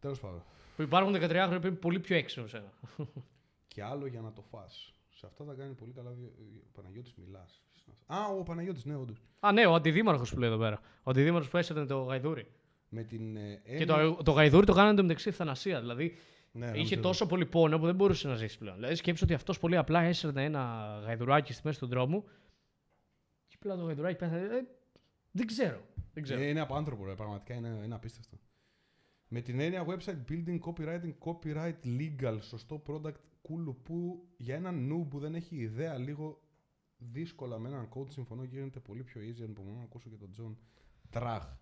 Τέλος 0.00 0.20
πάντων. 0.20 0.42
Που 0.76 0.82
υπάρχουν 0.82 1.14
13χρονοι 1.16 1.58
που 1.60 1.66
είναι 1.66 1.76
πολύ 1.76 2.00
πιο 2.00 2.16
έξυπνοι 2.16 2.42
από 2.42 2.50
σένα. 2.56 2.72
Και 3.68 3.82
άλλο 3.82 4.06
για 4.06 4.20
να 4.20 4.32
το 4.32 4.42
φας. 4.50 4.94
Σε 5.10 5.26
αυτά 5.26 5.44
θα 5.44 5.54
κάνει 5.54 5.72
πολύ 5.74 5.92
καλά. 5.92 6.10
διο- 6.10 6.32
Ο 6.38 6.68
Παναγιώτης 6.74 7.14
μιλάς. 7.16 7.62
Α, 8.06 8.26
ο 8.38 8.42
Παναγιώτης, 8.42 8.84
ναι, 8.84 8.94
όντως. 8.96 9.16
Α, 9.40 9.52
ναι, 9.52 9.66
ο 9.66 9.74
αντιδήμαρχος 9.74 10.30
που 10.32 10.38
λέει 10.38 10.48
εδώ 10.48 10.58
πέρα. 10.58 10.80
Ο 11.02 11.10
αντιδήμαρχος 11.10 11.50
που 11.50 11.56
έσαιρνε 11.56 11.86
το 11.86 12.02
γαϊδούρι. 12.02 12.46
Με 12.88 13.02
την 13.02 13.36
ε, 13.36 13.60
Και 13.64 13.70
έννοια- 13.72 13.86
το, 14.16 14.22
το 14.22 14.30
γαϊδούρι 14.32 14.66
το 14.66 14.72
κάνανε 14.72 14.96
το 14.96 15.02
μεταξύ 15.02 15.30
θανασία. 15.30 15.80
Δηλαδή 15.80 16.16
Ναι, 16.52 16.64
είχε 16.66 16.74
νομίζω. 16.78 17.00
τόσο 17.00 17.26
πολύ 17.26 17.46
πόνο 17.46 17.78
που 17.78 17.86
δεν 17.86 17.94
μπορούσε 17.94 18.28
να 18.28 18.34
ζήσει 18.34 18.58
πλέον. 18.58 18.76
Δηλαδή 18.76 18.94
σκέψτε 18.94 19.24
ότι 19.24 19.34
αυτός 19.34 19.58
πολύ 19.58 19.76
απλά 19.76 20.00
έσαιρνε 20.02 20.44
ένα 20.44 20.60
γαϊδουράκι 21.04 21.52
στη 21.52 21.62
μέση 21.66 21.78
του 21.78 21.86
δρόμου. 21.86 22.24
Και 23.48 23.54
απλά 23.58 23.76
το 23.76 23.82
γαϊδουράκι 23.84 24.16
πέθανε. 24.18 24.40
Ε, 24.40 24.64
δεν 25.30 25.46
ξέρω. 25.46 25.80
Δεν 26.12 26.22
ξέρω. 26.22 26.40
Ε, 26.40 26.48
είναι 26.48 26.60
από 26.60 26.74
άνθρωπο, 26.74 27.04
ρε, 27.04 27.14
πραγματικά 27.14 27.54
είναι, 27.54 27.80
είναι 27.84 27.94
απίστευτο. 27.94 28.36
Με 29.28 29.40
την 29.40 29.60
έννοια 29.60 29.86
website 29.86 30.18
building, 30.28 30.58
copywriting, 30.58 31.14
copyright, 31.18 31.74
legal, 31.84 32.38
σωστό 32.40 32.82
product, 32.86 33.14
cool, 33.48 33.74
που 33.82 34.28
για 34.36 34.54
έναν 34.54 34.92
noob 34.92 35.08
που 35.10 35.18
δεν 35.18 35.34
έχει 35.34 35.56
ιδέα 35.56 35.98
λίγο 35.98 36.40
δύσκολα 36.96 37.58
με 37.58 37.68
έναν 37.68 37.88
code, 37.94 38.10
συμφωνώ 38.10 38.44
γίνεται 38.44 38.80
πολύ 38.80 39.02
πιο 39.02 39.20
easy, 39.20 39.42
αν 39.42 39.74
να 39.76 39.82
ακούσω 39.82 40.08
και 40.08 40.16
τον 40.16 40.30
John 40.38 40.56
Τραχ. 41.10 41.56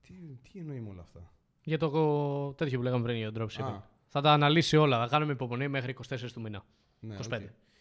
Τι, 0.00 0.14
τι 0.42 0.58
εννοεί 0.58 0.80
με 0.80 0.88
όλα 0.88 1.00
αυτά; 1.00 1.32
Για 1.64 1.78
το 1.78 2.52
τέτοιο 2.52 2.78
που 2.78 2.84
λέγαμε 2.84 3.02
πριν 3.02 3.16
για 3.16 3.32
το 3.32 3.44
dropshipping. 3.44 3.72
Α. 3.72 3.82
Θα 4.06 4.20
τα 4.20 4.32
αναλύσει 4.32 4.76
όλα. 4.76 4.98
Θα 4.98 5.06
κάνουμε 5.06 5.32
υπομονή 5.32 5.68
μέχρι 5.68 5.96
24 6.08 6.30
του 6.32 6.40
μήνα. 6.40 6.64
Ναι, 7.00 7.16
25. 7.16 7.22
οκ. 7.22 7.40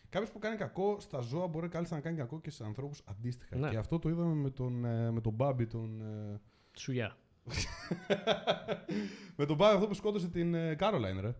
Κάποιος 0.09 0.31
που 0.31 0.39
κάνει 0.39 0.55
κακό 0.55 0.99
στα 0.99 1.19
ζώα 1.19 1.47
μπορεί 1.47 1.67
κάλλιστα 1.67 1.95
να 1.95 2.01
κάνει 2.01 2.17
κακό 2.17 2.39
και 2.39 2.49
σε 2.49 2.63
ανθρώπους 2.63 3.01
αντίστοιχα. 3.05 3.55
Ναι. 3.55 3.69
Και 3.69 3.77
αυτό 3.77 3.99
το 3.99 4.09
είδαμε 4.09 4.33
με 4.33 4.49
τον, 4.49 4.85
ε, 4.85 5.11
με 5.11 5.21
τον 5.21 5.33
Μπάμπι. 5.33 5.67
Τον, 5.67 6.01
ε, 6.01 6.41
Σουγιά. 6.77 7.17
με 9.37 9.45
τον 9.45 9.55
Μπάμπι 9.55 9.75
αυτό 9.75 9.87
που 9.87 9.93
σκότωσε 9.93 10.29
την 10.29 10.53
ε, 10.53 10.75
Κάρολαϊν, 10.75 11.19
ρε. 11.21 11.35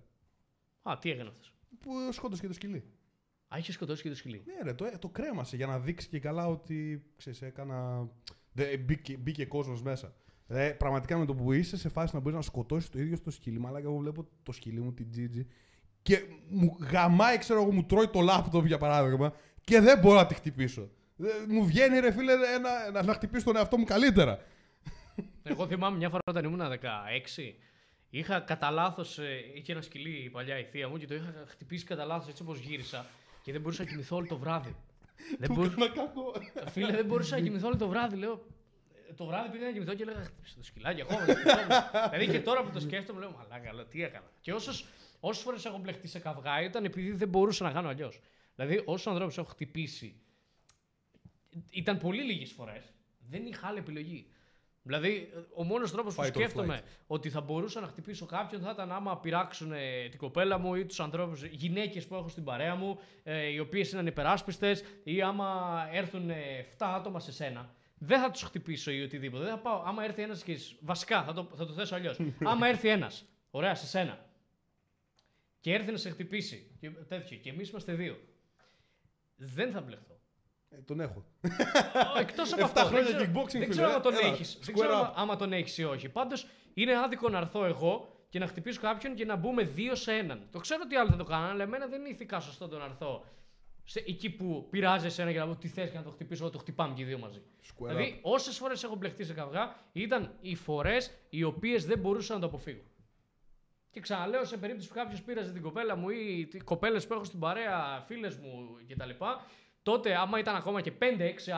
Α, 0.81 0.97
τι 0.99 1.11
έκανε 1.11 1.29
αυτός; 1.29 1.53
Που 1.79 1.91
σκότωσε 2.11 2.41
και 2.41 2.47
το 2.47 2.53
σκυλί. 2.53 2.83
Α, 3.47 3.57
είχε 3.57 3.71
σκοτώσει 3.71 4.01
και 4.01 4.09
το 4.09 4.15
σκυλί. 4.15 4.43
Ναι, 4.45 4.63
ρε, 4.63 4.73
το, 4.73 4.85
ε, 4.85 4.97
το 4.99 5.09
κρέμασε 5.09 5.55
για 5.55 5.67
να 5.67 5.79
δείξει 5.79 6.07
και 6.07 6.19
καλά 6.19 6.47
ότι 6.47 7.05
ξέρεις, 7.17 7.41
έκανα. 7.41 8.09
Δε, 8.51 8.77
μπήκε, 8.77 9.17
μπήκε 9.17 9.45
κόσμος 9.45 9.81
μέσα. 9.81 10.15
Ρε, 10.47 10.73
πραγματικά 10.73 11.17
με 11.17 11.25
το 11.25 11.35
που 11.35 11.51
είσαι 11.53 11.77
σε 11.77 11.89
φάση 11.89 12.15
να 12.15 12.21
μπορείς 12.21 12.35
να 12.35 12.41
σκοτώσεις 12.41 12.89
το 12.89 12.99
ίδιο 12.99 13.19
το 13.19 13.31
σκυλί, 13.31 13.61
αλλά 13.65 13.79
και 13.79 13.85
εγώ 13.85 13.97
βλέπω 13.97 14.27
το 14.43 14.51
σκυλί 14.51 14.81
μου, 14.81 14.93
την 14.93 15.09
Τζίτζι, 15.09 15.47
και 16.07 16.23
μου 16.49 16.77
γαμάει, 16.91 17.37
ξέρω 17.37 17.61
εγώ, 17.61 17.71
μου 17.71 17.83
τρώει 17.83 18.07
το 18.07 18.21
λάπτοπ 18.21 18.65
για 18.65 18.77
παράδειγμα, 18.77 19.33
και 19.63 19.79
δεν 19.79 19.99
μπορώ 19.99 20.15
να 20.15 20.25
τη 20.25 20.33
χτυπήσω. 20.33 20.89
Ε, 21.23 21.27
μου 21.47 21.65
βγαίνει, 21.65 21.99
ρε 21.99 22.11
φίλε, 22.11 22.31
ένα, 22.31 22.91
να, 22.91 23.03
να 23.03 23.13
χτυπήσω 23.13 23.45
τον 23.45 23.55
εαυτό 23.55 23.77
μου 23.77 23.83
καλύτερα. 23.83 24.39
Εγώ 25.43 25.67
θυμάμαι 25.67 25.97
μια 25.97 26.09
φορά 26.09 26.21
όταν 26.25 26.43
ήμουν 26.43 26.61
16. 26.61 27.53
Είχα 28.09 28.39
κατά 28.39 28.71
λάθος. 28.71 29.19
είχε 29.55 29.71
ένα 29.71 29.81
σκυλί 29.81 30.23
η 30.23 30.29
παλιά 30.29 30.59
η 30.59 30.63
θεία 30.63 30.87
μου 30.89 30.97
και 30.97 31.07
το 31.07 31.15
είχα 31.15 31.33
χτυπήσει 31.47 31.85
κατά 31.85 32.05
λάθος 32.05 32.29
έτσι 32.29 32.41
όπως 32.41 32.59
γύρισα. 32.59 33.05
Και 33.41 33.51
δεν 33.51 33.61
μπορούσα 33.61 33.83
να 33.83 33.89
κοιμηθώ 33.89 34.15
όλο 34.15 34.27
το 34.27 34.37
βράδυ. 34.37 34.75
δεν 35.39 35.47
Του 35.47 35.53
μπορούσα, 35.53 35.75
έκανα 35.83 35.93
κακό. 35.93 36.33
φίλε, 36.69 36.91
δεν 36.91 37.05
μπορούσα 37.05 37.35
να 37.35 37.41
κοιμηθώ 37.41 37.67
όλο 37.67 37.77
το 37.77 37.87
βράδυ. 37.87 38.15
Λέω, 38.15 38.45
ε, 39.09 39.13
το 39.13 39.25
βράδυ 39.25 39.49
πήγα 39.49 39.65
να 39.65 39.71
κοιμηθώ 39.71 39.93
και 39.93 40.03
έλεγα 40.03 40.23
χτύπησε 40.23 40.55
το 40.57 40.63
σκυλάκι 40.63 41.01
ακόμα. 41.01 41.25
το 41.25 41.31
σκυλάκι». 41.31 41.73
δηλαδή 42.11 42.27
και 42.27 42.39
τώρα 42.39 42.63
που 42.63 42.69
το 42.69 42.79
σκέφτομαι, 42.79 43.19
λέω 43.19 43.31
Μαλάκα, 43.37 43.73
λέω, 43.73 43.85
τι 43.85 44.03
έκανα. 44.03 44.25
Και 44.41 44.51
όσες 45.19 45.43
φορές 45.43 45.65
έχω 45.65 45.77
μπλεχτεί 45.77 46.07
σε 46.07 46.19
καυγά 46.19 46.61
ήταν 46.61 46.85
επειδή 46.85 47.11
δεν 47.11 47.29
μπορούσα 47.29 47.63
να 47.63 47.71
κάνω 47.71 47.89
αλλιώς. 47.89 48.19
Δηλαδή, 48.55 48.81
όσους 48.85 49.07
ανθρώπους 49.07 49.37
έχω 49.37 49.47
χτυπήσει 49.47 50.21
ήταν 51.69 51.97
πολύ 51.97 52.23
λίγες 52.23 52.51
φορές. 52.51 52.93
Δεν 53.29 53.45
είχα 53.45 53.67
άλλη 53.67 53.77
επιλογή. 53.77 54.31
Δηλαδή, 54.87 55.29
ο 55.55 55.63
μόνος 55.63 55.91
τρόπος 55.91 56.15
που 56.15 56.21
Fight 56.21 56.25
or 56.25 56.27
σκέφτομαι 56.27 56.81
ότι 57.07 57.29
θα 57.29 57.41
μπορούσα 57.41 57.79
να 57.79 57.87
χτυπήσω 57.87 58.25
κάποιον 58.25 58.61
θα 58.61 58.69
ήταν 58.69 58.91
άμα 58.91 59.17
πειράξουν 59.17 59.71
ε, 59.71 60.07
την 60.09 60.19
κοπέλα 60.19 60.57
μου 60.57 60.75
ή 60.75 60.85
τους 60.85 60.99
ανθρώπους, 60.99 61.43
γυναίκες 61.43 62.07
που 62.07 62.15
έχω 62.15 62.27
στην 62.27 62.43
παρέα 62.43 62.75
μου, 62.75 62.99
ε, 63.23 63.45
οι 63.45 63.59
οποίες 63.59 63.91
είναι 63.91 63.99
ανυπεράσπιστε, 63.99 64.77
ή 65.03 65.21
άμα 65.21 65.79
έρθουν 65.91 66.29
7 66.29 66.33
άτομα 66.77 67.19
σε 67.19 67.31
σένα. 67.31 67.75
Δεν 67.97 68.21
θα 68.21 68.31
τους 68.31 68.41
χτυπήσω 68.41 68.91
ή 68.91 69.01
οτιδήποτε. 69.01 69.43
Δεν 69.43 69.53
θα 69.53 69.59
πάω. 69.59 69.81
Άμα 69.85 70.03
έρθει 70.03 70.21
ένας 70.21 70.43
και. 70.43 70.57
Βασικά, 70.79 71.23
θα 71.23 71.33
το, 71.33 71.49
θα 71.55 71.65
το 71.65 71.73
θέσω 71.73 71.95
αλλιώς. 71.95 72.19
άμα 72.51 72.67
έρθει 72.67 72.89
ένας, 72.89 73.25
ωραία, 73.51 73.75
σε 73.75 73.85
σένα, 73.85 74.25
και 75.67 75.73
έρθει 75.73 75.91
να 75.91 75.97
σε 75.97 76.09
χτυπήσει 76.09 76.71
και 76.79 76.89
τέτοιο, 76.89 77.37
και 77.37 77.49
εμείς 77.49 77.69
είμαστε 77.69 77.93
δύο, 77.93 78.17
δεν 79.35 79.71
θα 79.71 79.81
μπλεχθώ. 79.81 80.19
Ε, 80.69 80.77
τον 80.77 80.99
έχω. 80.99 81.25
Εκτός 82.19 82.53
από 82.53 82.61
Εφτά 82.65 82.81
αυτό. 82.81 82.95
χρόνια 82.95 83.11
δεν 83.11 83.15
ξέρω, 83.15 83.31
kickboxing, 83.31 83.51
δεν 83.51 83.61
φίλε, 83.61 83.67
ξέρω 83.67 83.89
ε. 83.89 83.93
αν 83.93 84.01
τον 84.01 84.13
Έλα, 84.13 84.27
έχεις. 84.27 84.59
Δεν 84.61 84.75
square 84.75 84.79
ξέρω 84.79 85.01
up. 85.01 85.13
άμα 85.15 85.35
τον 85.35 85.53
έχεις 85.53 85.77
ή 85.77 85.83
όχι. 85.83 86.09
Πάντως 86.09 86.47
είναι 86.73 86.97
άδικο 86.97 87.29
να 87.29 87.37
έρθω 87.37 87.65
εγώ 87.65 88.25
και 88.29 88.39
να 88.39 88.47
χτυπήσω 88.47 88.81
κάποιον 88.81 89.15
και 89.15 89.25
να 89.25 89.35
μπούμε 89.35 89.63
δύο 89.63 89.95
σε 89.95 90.13
έναν. 90.13 90.47
Το 90.51 90.59
ξέρω 90.59 90.81
ότι 90.85 90.95
άλλοι 90.95 91.09
θα 91.09 91.15
το 91.15 91.23
κάνουν, 91.23 91.49
αλλά 91.49 91.63
εμένα 91.63 91.87
δεν 91.87 91.99
είναι 91.99 92.09
ηθικά 92.09 92.39
σωστό 92.39 92.67
το 92.67 92.77
να 92.77 92.85
έρθω 92.85 93.25
σε, 93.83 94.03
εκεί 94.07 94.29
που 94.29 94.67
πειράζει 94.69 95.05
εσένα 95.05 95.31
για 95.31 95.45
να 95.45 95.47
πω 95.47 95.59
τι 95.59 95.67
θες 95.67 95.89
και 95.89 95.97
να 95.97 96.03
το 96.03 96.09
χτυπήσω, 96.09 96.43
εγώ 96.43 96.51
το 96.51 96.59
χτυπάμε 96.59 96.93
και 96.93 97.01
οι 97.01 97.05
δύο 97.05 97.19
μαζί. 97.19 97.41
Square 97.63 97.87
δηλαδή, 97.87 98.19
όσες 98.21 98.57
φορές 98.57 98.83
έχω 98.83 98.95
μπλεχτεί 98.95 99.23
σε 99.25 99.33
καυγά, 99.33 99.75
ήταν 99.91 100.33
οι 100.41 100.55
φορές 100.55 101.11
οι 101.29 101.43
οποίες 101.43 101.85
δεν 101.85 101.99
μπορούσα 101.99 102.33
να 102.33 102.39
το 102.39 102.45
αποφύγω. 102.45 102.81
Και 103.91 103.99
ξαναλέω 103.99 104.43
σε 104.45 104.57
περίπτωση 104.57 104.87
που 104.87 104.93
κάποιος 104.93 105.21
πήραζε 105.21 105.51
την 105.51 105.61
κοπέλα 105.61 105.95
μου 105.95 106.09
ή 106.09 106.47
κοπέλες 106.63 107.07
που 107.07 107.13
έχω 107.13 107.23
στην 107.23 107.39
παρέα, 107.39 108.03
φίλες 108.07 108.35
μου 108.37 108.77
κτλ. 108.87 109.09
Τότε, 109.83 110.15
άμα 110.15 110.39
ήταν 110.39 110.55
ακόμα 110.55 110.81
και 110.81 110.91
5-6 110.99 111.03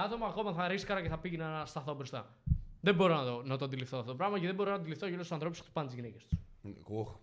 άτομα, 0.05 0.27
ακόμα 0.27 0.53
θα 0.53 0.67
ρίσκαρα 0.67 1.01
και 1.01 1.09
θα 1.09 1.17
πήγαινα 1.19 1.49
να 1.49 1.65
σταθώ 1.65 1.93
μπροστά. 1.93 2.35
Δεν 2.81 2.95
μπορώ 2.95 3.15
να 3.15 3.25
το, 3.25 3.41
να 3.45 3.57
το 3.57 3.65
αντιληφθώ 3.65 3.97
αυτό 3.97 4.11
το 4.11 4.17
πράγμα 4.17 4.39
και 4.39 4.45
δεν 4.45 4.55
μπορώ 4.55 4.69
να 4.69 4.75
αντιληφθώ 4.75 5.05
και 5.05 5.11
όλου 5.11 5.21
τους 5.21 5.31
ανθρώπους 5.31 5.57
που 5.57 5.63
χτυπάνε 5.63 5.87
τις 5.87 5.95
γυναίκες 5.95 6.25
τους. 6.25 6.37
Οχ, 6.83 7.15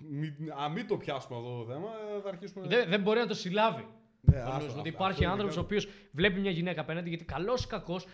μη- 0.00 0.50
Α, 0.62 0.68
μην 0.68 0.86
το 0.86 0.96
πιάσουμε 0.96 1.38
αυτό 1.38 1.58
το 1.58 1.72
θέμα, 1.72 1.88
ε, 2.16 2.20
θα 2.20 2.28
αρχίσουμε. 2.28 2.66
Δεν, 2.66 2.88
δεν 2.88 3.00
μπορεί 3.00 3.18
να 3.18 3.26
το 3.26 3.34
συλλάβει. 3.34 3.88
Ναι, 4.20 4.36
Ο 4.36 4.40
άστο, 4.40 4.52
νους, 4.54 4.56
αυτό- 4.66 4.68
ότι 4.80 4.88
αυτό 4.88 4.88
υπάρχει 4.88 5.22
είναι 5.22 5.32
άνθρωπος 5.32 5.56
ο 5.56 5.60
κάτι. 5.62 5.74
οποίος 5.74 5.94
βλέπει 6.12 6.40
μια 6.40 6.50
γυναίκα 6.50 6.80
απέναντι 6.80 7.08
γιατί 7.08 7.24
καλός 7.24 7.64
ή 7.64 7.66
κακός 7.66 8.06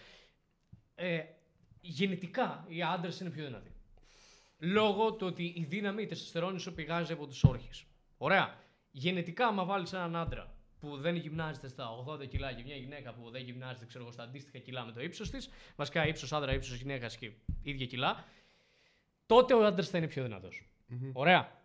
ε, 0.94 1.20
γενετικά 1.80 2.64
οι 2.68 2.82
άντρες 2.82 3.20
είναι 3.20 3.30
πιο 3.30 3.44
δυνατοί. 3.44 3.70
Λόγω 4.58 5.12
του 5.12 5.26
ότι 5.26 5.44
η 5.44 5.66
δύναμη, 5.68 6.02
η 6.02 6.06
τεστοστερόνη 6.06 6.60
σου 6.60 6.74
πηγάζει 6.74 7.12
από 7.12 7.26
τους 7.26 7.44
όρχες. 7.44 7.84
Ωραία. 8.16 8.54
Γενετικά, 8.90 9.46
άμα 9.46 9.64
βάλεις 9.64 9.92
έναν 9.92 10.16
άντρα 10.16 10.54
που 10.80 10.96
δεν 10.96 11.16
γυμνάζεται 11.16 11.68
στα 11.68 12.04
80 12.06 12.26
κιλά 12.28 12.52
και 12.52 12.62
μια 12.62 12.76
γυναίκα 12.76 13.12
που 13.12 13.30
δεν 13.30 13.42
γυμνάζεται 13.42 13.86
ξέρω, 13.86 14.04
εγώ, 14.04 14.12
στα 14.12 14.22
αντίστοιχα 14.22 14.58
κιλά 14.58 14.84
με 14.84 14.92
το 14.92 15.00
ύψος 15.00 15.30
της, 15.30 15.48
βασικά 15.76 16.06
ύψος 16.06 16.32
άντρα, 16.32 16.52
ύψος 16.52 16.76
γυναίκας 16.76 17.16
και 17.16 17.30
ίδια 17.62 17.86
κιλά, 17.86 18.24
τότε 19.26 19.54
ο 19.54 19.66
άντρας 19.66 19.88
θα 19.88 19.98
είναι 19.98 20.06
πιο 20.06 20.22
δυνατο 20.22 20.48
Ωραία. 21.12 21.56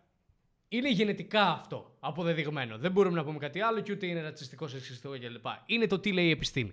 Είναι 0.68 0.90
γενετικά 0.90 1.50
αυτό 1.50 1.96
αποδεδειγμένο. 2.00 2.78
Δεν 2.78 2.92
μπορούμε 2.92 3.16
να 3.16 3.24
πούμε 3.24 3.38
κάτι 3.38 3.60
άλλο 3.60 3.80
και 3.80 3.92
ούτε 3.92 4.06
είναι 4.06 4.20
ρατσιστικό, 4.20 4.68
σεξιστικό 4.68 5.18
κλπ. 5.18 5.46
Είναι 5.66 5.86
το 5.86 5.98
τι 5.98 6.12
λέει 6.12 6.26
η 6.26 6.30
επιστήμη. 6.30 6.72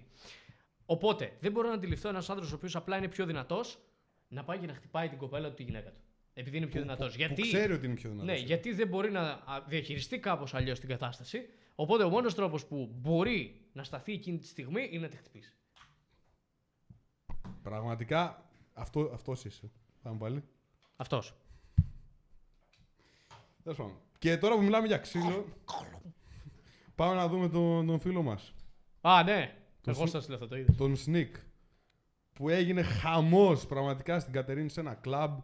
Οπότε 0.86 1.38
δεν 1.39 1.51
μπορώ 1.51 1.67
να 1.67 1.74
αντιληφθώ 1.74 2.09
ένας 2.09 2.30
άντρας 2.30 2.51
ο 2.51 2.55
οποίος 2.55 2.76
απλά 2.76 2.97
είναι 2.97 3.07
πιο 3.07 3.26
δυνατός 3.26 3.80
να 4.28 4.43
πάει 4.43 4.57
και 4.57 4.65
να 4.65 4.74
χτυπάει 4.74 5.09
την 5.09 5.17
κοπέλα 5.17 5.47
του 5.47 5.53
τη 5.53 5.63
γυναίκα 5.63 5.91
του. 5.91 6.01
Επειδή 6.42 6.58
είναι 6.58 6.66
πιο 6.68 6.82
δυνατός. 6.82 7.12
Που 7.12 7.18
Γιατί, 7.18 7.42
ξέρει 7.42 7.74
ότι 7.74 7.86
είναι 7.86 7.96
πιο 7.96 8.10
δυνατός. 8.10 8.28
ναι, 8.32 8.38
γιατί 8.46 8.74
δεν 8.74 8.88
μπορεί 8.88 9.12
να 9.12 9.22
α, 9.22 9.64
διαχειριστεί 9.68 10.20
κάπως 10.20 10.54
αλλιώς 10.54 10.80
την 10.80 10.89
κατάσταση. 10.89 11.50
Οπότε 11.76 12.04
ο 12.04 12.10
μόνος 12.10 12.36
τρόπος 12.36 12.66
που 12.66 12.89
μπορεί 12.96 13.62
να 13.74 13.84
σταθεί 13.84 14.14
εκείνη 14.14 14.38
τη 14.38 14.46
στιγμή 14.48 14.88
είναι 14.92 15.02
να 15.02 15.08
τη 15.08 15.18
χτυπήσει. 15.18 15.54
Πραγματικά 17.64 18.50
αυτό 18.74 19.10
αυτός 19.14 19.46
είσαι. 19.46 19.72
Πάμε 20.02 20.18
πάλι. 20.18 20.44
Αυτός. 20.96 21.34
Τέλος 23.64 23.78
πάντων. 23.78 23.96
Και 24.20 24.38
τώρα 24.38 24.56
που 24.56 24.62
μιλάμε 24.64 24.88
για 24.88 24.98
ξύλο, 24.98 25.46
πάμε 26.96 27.16
να 27.16 27.28
δούμε 27.28 27.50
τον, 27.50 27.86
τον 27.88 28.00
φίλο 28.00 28.22
μας. 28.22 28.54
Α, 29.02 29.24
ναι. 29.24 29.56
Το 29.82 29.92
Εγώ 29.92 30.02
συ- 30.02 30.10
σας 30.12 30.28
λέω 30.28 30.36
αυτό 30.36 30.48
το 30.48 30.58
είδα. 30.58 30.74
Τον 30.78 30.96
Sneak. 31.06 31.32
Που 32.34 32.50
έγινε 32.50 32.82
χαμός 32.82 33.66
πραγματικά 33.66 34.20
στην 34.20 34.34
Κατερίνη 34.34 34.70
σε 34.70 34.80
ένα 34.80 34.94
κλαμπ 34.94 35.39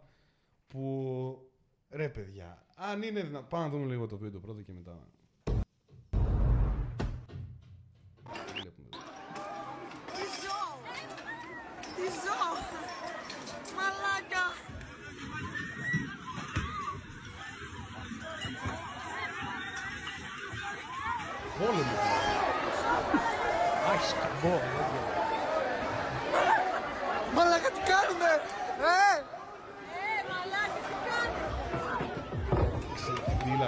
που... 0.68 1.50
Ρε 1.90 2.08
παιδιά, 2.08 2.62
αν 2.76 3.02
είναι 3.02 3.22
δυνατό... 3.22 3.46
Πάμε 3.48 3.64
να 3.64 3.70
δούμε 3.70 3.86
λίγο 3.86 4.06
το 4.06 4.18
βίντεο 4.18 4.40
πρώτα 4.40 4.62
και 4.62 4.72
μετά. 4.72 4.98
Βλέπουμε. 8.52 8.88
Τι 10.12 10.22
ζω! 10.42 10.60
Τι 11.96 12.02
ζω! 12.02 12.42
Μαλάκα! 13.76 14.44
Πόλεμο. 21.58 21.96
Άχι, 23.92 24.06
σκαμπό. 24.08 24.77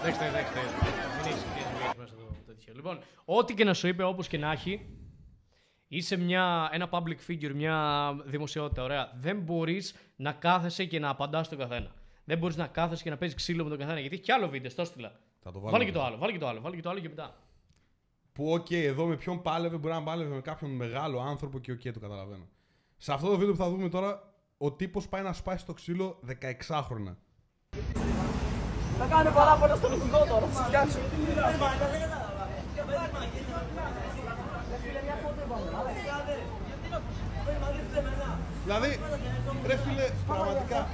Εντάξει, 0.00 0.24
εντάξει, 0.24 0.52
εντάξει. 0.52 0.74
Μην 1.16 1.26
έχεις 1.26 1.40
σχέση 1.40 1.98
μέσα 1.98 2.14
το 2.14 2.24
τέτοιο. 2.46 2.72
Λοιπόν, 2.74 2.98
ό,τι 3.24 3.54
και 3.54 3.64
να 3.64 3.74
σου 3.74 3.88
είπε, 3.88 4.02
όπως 4.02 4.28
και 4.28 4.38
να 4.38 4.52
έχει, 4.52 4.86
είσαι 5.88 6.16
μια, 6.16 6.68
ένα 6.72 6.88
public 6.90 7.30
figure, 7.30 7.52
μια 7.54 7.76
δημοσιότητα. 8.24 8.82
Ωραία. 8.82 9.12
Δεν 9.14 9.40
μπορείς 9.40 9.94
να 10.16 10.32
κάθεσαι 10.32 10.84
και 10.84 10.98
να 10.98 11.08
απαντάς 11.08 11.46
στον 11.46 11.58
καθένα. 11.58 11.94
Δεν 12.24 12.38
μπορείς 12.38 12.56
να 12.56 12.66
κάθεσαι 12.66 13.02
και 13.02 13.10
να 13.10 13.16
παίζεις 13.16 13.36
ξύλο 13.36 13.62
με 13.64 13.68
τον 13.68 13.78
καθένα. 13.78 14.00
Γιατί 14.00 14.14
έχει 14.14 14.24
κι 14.24 14.32
άλλο 14.32 14.48
βίντεο, 14.48 14.70
στο 14.70 14.82
έστειλα. 14.82 15.12
Θα 15.46 15.52
το 15.52 15.60
βάλω 15.60 15.72
Βάλε 15.72 15.84
και 15.84 15.90
μετά. 15.90 16.02
το 16.02 16.06
άλλο, 16.06 16.18
βάλε 16.18 16.32
και 16.32 16.38
το 16.38 16.48
άλλο, 16.48 16.60
βάλε 16.60 16.76
και 16.76 16.82
το 16.82 16.90
άλλο 16.90 16.98
και 16.98 17.08
μετά. 17.08 17.34
Που 18.32 18.52
οκ, 18.52 18.70
εδώ 18.70 19.06
με 19.06 19.16
ποιον 19.16 19.42
πάλευε, 19.42 19.76
μπορεί 19.76 19.94
να 19.94 20.02
πάλευε 20.02 20.34
με 20.34 20.40
κάποιον 20.40 20.70
μεγάλο 20.70 21.20
άνθρωπο 21.20 21.58
και 21.58 21.72
οκ, 21.72 21.80
το 21.92 22.00
καταλαβαίνω. 22.00 22.46
Σε 22.96 23.12
αυτό 23.12 23.28
το 23.28 23.36
βίντεο 23.36 23.52
που 23.54 23.58
θα 23.58 23.68
δούμε 23.70 23.88
τώρα, 23.88 24.34
ο 24.58 24.72
τύπος 24.72 25.08
πάει 25.08 25.22
να 25.22 25.32
σπάσει 25.32 25.66
το 25.66 25.72
ξύλο 25.72 26.20
16χρονα. 26.68 27.14
Θα 28.98 29.06
κάνω 29.10 29.30
παράπονα 29.30 29.74
στον 29.76 29.92
ηθικό 29.92 30.18
τώρα, 30.18 30.46
θα 30.46 30.64
φτιάξω. 30.64 30.98
Δηλαδή, 38.64 39.00
ρε 39.66 39.76
φίλε, 39.76 40.10
πραγματικά. 40.26 40.86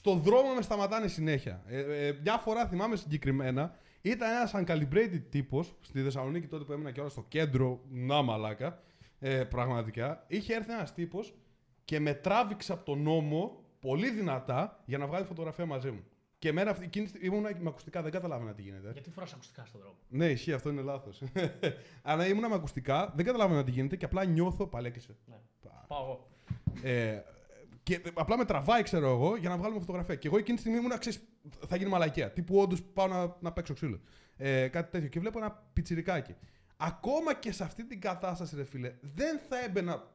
Στον 0.00 0.20
δρόμο 0.20 0.54
με 0.54 0.62
σταματάνε 0.62 1.08
συνέχεια. 1.08 1.62
Ε, 1.66 2.06
ε, 2.06 2.18
μια 2.22 2.38
φορά 2.38 2.66
θυμάμαι 2.66 2.96
συγκεκριμένα, 2.96 3.76
ήταν 4.00 4.30
ένας 4.30 4.52
uncalibrated 4.54 5.22
τύπος 5.30 5.74
στη 5.80 6.02
Θεσσαλονίκη 6.02 6.46
τότε 6.46 6.64
που 6.64 6.72
έμεινα 6.72 6.90
και 6.90 7.00
όλα 7.00 7.08
στο 7.08 7.24
κέντρο, 7.28 7.80
να 7.90 8.22
μαλάκα. 8.22 8.82
Ε, 9.18 9.44
πραγματικά. 9.44 10.24
Είχε 10.26 10.54
έρθει 10.54 10.72
ένας 10.72 10.94
τύπος 10.94 11.34
και 11.84 12.00
με 12.00 12.14
τράβηξε 12.14 12.72
από 12.72 12.84
τον 12.84 13.02
νόμο 13.02 13.64
πολύ 13.80 14.10
δυνατά 14.10 14.82
για 14.84 14.98
να 14.98 15.06
βγάλει 15.06 15.24
φωτογραφία 15.24 15.66
μαζί 15.66 15.90
μου. 15.90 16.04
Και 16.38 16.48
εμένα 16.48 16.70
αυτή, 16.70 16.84
εκείνη, 16.84 17.04
τη 17.04 17.10
στιγμή 17.10 17.36
ήμουν 17.36 17.50
με 17.58 17.68
ακουστικά, 17.68 18.02
δεν 18.02 18.12
καταλάβαινα 18.12 18.54
τι 18.54 18.62
γίνεται. 18.62 18.90
Γιατί 18.92 19.10
φοράς 19.10 19.32
ακουστικά 19.32 19.64
στον 19.64 19.80
δρόμο. 19.80 19.96
Ναι, 20.08 20.26
ισχύει, 20.26 20.52
αυτό 20.52 20.70
είναι 20.70 20.82
λάθος. 20.82 21.22
Αλλά 22.02 22.26
ήμουνα 22.26 22.48
με 22.48 22.54
ακουστικά, 22.54 23.12
δεν 23.16 23.24
καταλάβαινα 23.24 23.64
τι 23.64 23.70
γίνεται 23.70 23.96
και 23.96 24.04
απλά 24.04 24.24
νιώθω. 24.24 24.66
Παλέκησε. 24.66 25.16
Ναι. 25.26 25.36
Πάω 25.86 26.02
εγώ. 26.02 26.28
Ε, 26.82 27.22
και 27.82 28.00
απλά 28.14 28.36
με 28.36 28.44
τραβάει, 28.44 28.82
ξέρω 28.82 29.08
εγώ, 29.10 29.36
για 29.36 29.48
να 29.48 29.56
βγάλουμε 29.56 29.80
φωτογραφία. 29.80 30.14
Και 30.14 30.26
εγώ 30.26 30.36
εκείνη 30.36 30.54
τη 30.54 30.60
στιγμή 30.62 30.78
ήμουν, 30.78 30.98
ξέρεις, 30.98 31.20
θα 31.66 31.76
γίνει 31.76 31.90
μαλακία. 31.90 32.30
Τύπου 32.30 32.58
όντως 32.58 32.82
πάω 32.82 33.06
να, 33.06 33.36
να 33.40 33.52
παίξω 33.52 33.74
ξύλο. 33.74 34.00
Ε, 34.36 34.68
κάτι 34.68 34.90
τέτοιο. 34.90 35.08
Και 35.08 35.20
βλέπω 35.20 35.38
ένα 35.38 35.50
πιτσιρικάκι. 35.72 36.34
Ακόμα 36.76 37.34
και 37.34 37.52
σε 37.52 37.64
αυτή 37.64 37.84
την 37.84 38.00
κατάσταση, 38.00 38.56
ρε 38.56 38.64
φίλε, 38.64 38.94
δεν 39.00 39.40
θα 39.48 39.64
έμπαινα 39.64 40.10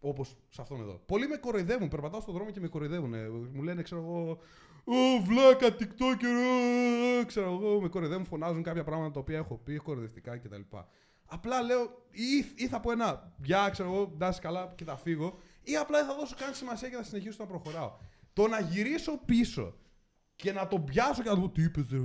όπως 0.00 0.36
σε 0.48 0.60
αυτόν 0.60 0.80
εδώ. 0.80 1.02
Πολλοί 1.06 1.28
με 1.28 1.36
κοροϊδεύουν. 1.36 1.88
Περπατάω 1.88 2.20
στον 2.20 2.34
δρόμο 2.34 2.50
και 2.50 2.60
με 2.60 2.68
κοροϊδεύουν. 2.68 3.14
Ε, 3.14 3.28
Μου 3.28 3.62
λένε, 3.62 3.82
ξέρω 3.82 4.00
εγώ, 4.00 4.38
Ω, 4.84 5.22
βλάκα, 5.24 5.66
TikToker, 5.66 6.34
ε, 7.20 7.24
ξέρω 7.24 7.52
εγώ, 7.52 7.80
με 7.80 7.88
κοροϊδεύουν, 7.88 8.24
φωνάζουν 8.24 8.62
κάποια 8.62 8.84
πράγματα 8.84 9.10
τα 9.10 9.20
οποία 9.20 9.36
έχω 9.38 9.60
πει, 9.64 9.76
κοροϊδευτικά 9.76 10.38
κτλ. 10.38 10.60
Απλά 11.26 11.62
λέω, 11.62 11.82
ή, 12.10 12.62
ή 12.64 12.68
θα 12.68 12.80
πω 12.80 12.90
ένα 12.90 13.32
γεια, 13.44 13.68
ξέρω 13.70 13.92
εγώ, 13.92 14.14
να 14.18 14.28
είσαι 14.28 14.40
καλά 14.40 14.72
και 14.74 14.84
θα 14.84 14.96
φύγω, 14.96 15.38
ή 15.62 15.76
απλά 15.76 15.98
δεν 15.98 16.06
θα 16.06 16.14
δώσω 16.14 16.34
καν 16.38 16.54
σημασία 16.54 16.88
και 16.88 16.96
θα 16.96 17.02
συνεχίσω 17.02 17.36
να 17.38 17.46
προχωράω. 17.46 17.92
Το 18.32 18.48
να 18.48 18.60
γυρίσω 18.60 19.18
πίσω 19.24 19.74
και 20.36 20.52
να 20.52 20.68
τον 20.68 20.84
πιάσω 20.84 21.22
και 21.22 21.28
να 21.28 21.34
του 21.34 21.40
πω 21.40 21.50
τι 21.50 21.62
είπες 21.62 21.86
ρε, 21.90 21.98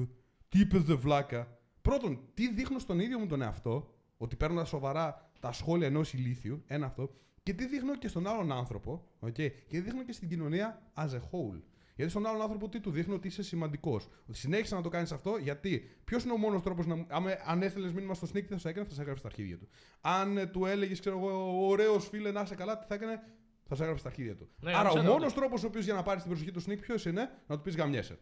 τι 0.49 0.60
είπες 0.60 0.86
ρε 0.88 0.93
βλάκα. 0.95 1.58
Πρώτον, 1.82 2.30
τι 2.34 2.53
δείχνω 2.53 2.80
στον 2.80 2.99
ίδιο 2.99 3.20
μου 3.20 3.28
τον 3.28 3.41
εαυτό, 3.41 3.93
ότι 4.18 4.36
παίρνω 4.36 4.66
σοβαρά 4.66 5.32
τα 5.39 5.51
σχόλια 5.51 5.88
ενός 5.88 6.14
ηλίθιου, 6.14 6.64
ένα 6.68 6.86
αυτό, 6.86 7.14
και 7.43 7.53
τι 7.53 7.68
δείχνω 7.68 7.97
και 7.97 8.08
στον 8.08 8.28
άλλον 8.28 8.51
άνθρωπο, 8.51 9.08
okay, 9.22 9.34
και 9.34 9.51
τι 9.68 9.80
δείχνω 9.80 10.03
και 10.03 10.12
στην 10.12 10.30
κοινωνία 10.30 10.91
as 10.95 11.10
a 11.10 11.20
whole. 11.20 11.62
Γιατί 11.95 12.12
στον 12.12 12.26
άλλον 12.26 12.41
άνθρωπο 12.41 12.70
τι 12.70 12.80
του 12.80 12.91
δείχνω 12.91 13.16
ότι 13.16 13.28
είσαι 13.28 13.43
σημαντικός. 13.43 14.10
Ότι 14.28 14.38
συνέχισε 14.38 14.76
να 14.76 14.82
το 14.82 14.89
κάνεις 14.89 15.12
αυτό, 15.12 15.38
γιατί; 15.38 15.89
Ποιος 16.03 16.24
είναι 16.24 16.34
ο 16.34 16.38
μόνος 16.38 16.62
τρόπος 16.62 16.86
να. 16.86 17.05
άμα- 17.10 17.38
αν 17.45 17.62
έστελνε 17.62 17.91
μήνυμα 17.91 18.14
στο 18.14 18.28
sneak, 18.28 18.41
τι 18.41 18.47
θα 18.47 18.58
σου 18.58 18.68
έκανε, 18.68 18.88
θα 18.88 18.93
σε 18.93 19.01
έγραφε 19.01 19.20
στα 19.20 19.28
αρχίδια 19.28 19.58
του. 19.58 19.68
Αν 20.01 20.38
ε, 20.38 20.45
του 20.45 20.66
έλεγες, 20.66 20.99
ξέρω 20.99 21.18
εγώ, 21.18 21.68
ωραίος 21.68 22.08
φίλε 22.08 22.32
να 22.32 22.41
είσαι 22.41 22.55
καλά, 22.55 22.78
τι 22.78 22.86
θα 22.86 22.95
έκανε, 22.95 23.22
θα 23.68 23.76
σε 23.76 23.82
έγραφε 23.82 23.99
στα 23.99 24.09
αρχίδια 24.09 24.36
του. 24.36 24.49
Ναι, 24.59 24.72
Άρα 24.76 24.89
ο 24.89 24.93
ξέρω 24.93 25.11
μόνος 25.11 25.32
εγώ. 25.32 25.39
τρόπος 25.39 25.63
ο 25.63 25.68
οποίος 25.68 25.86
για 25.86 25.93
να 25.93 26.03
πάρεις 26.03 26.22
την 26.24 26.32
προσοχή 26.32 26.51
του 26.51 26.63
sneak, 26.63 26.78
ποιος 26.82 27.05
είναι, 27.05 27.30
να 27.47 27.55
του 27.55 27.61
πεις 27.61 27.76
γαμιέσαι. 27.76 28.18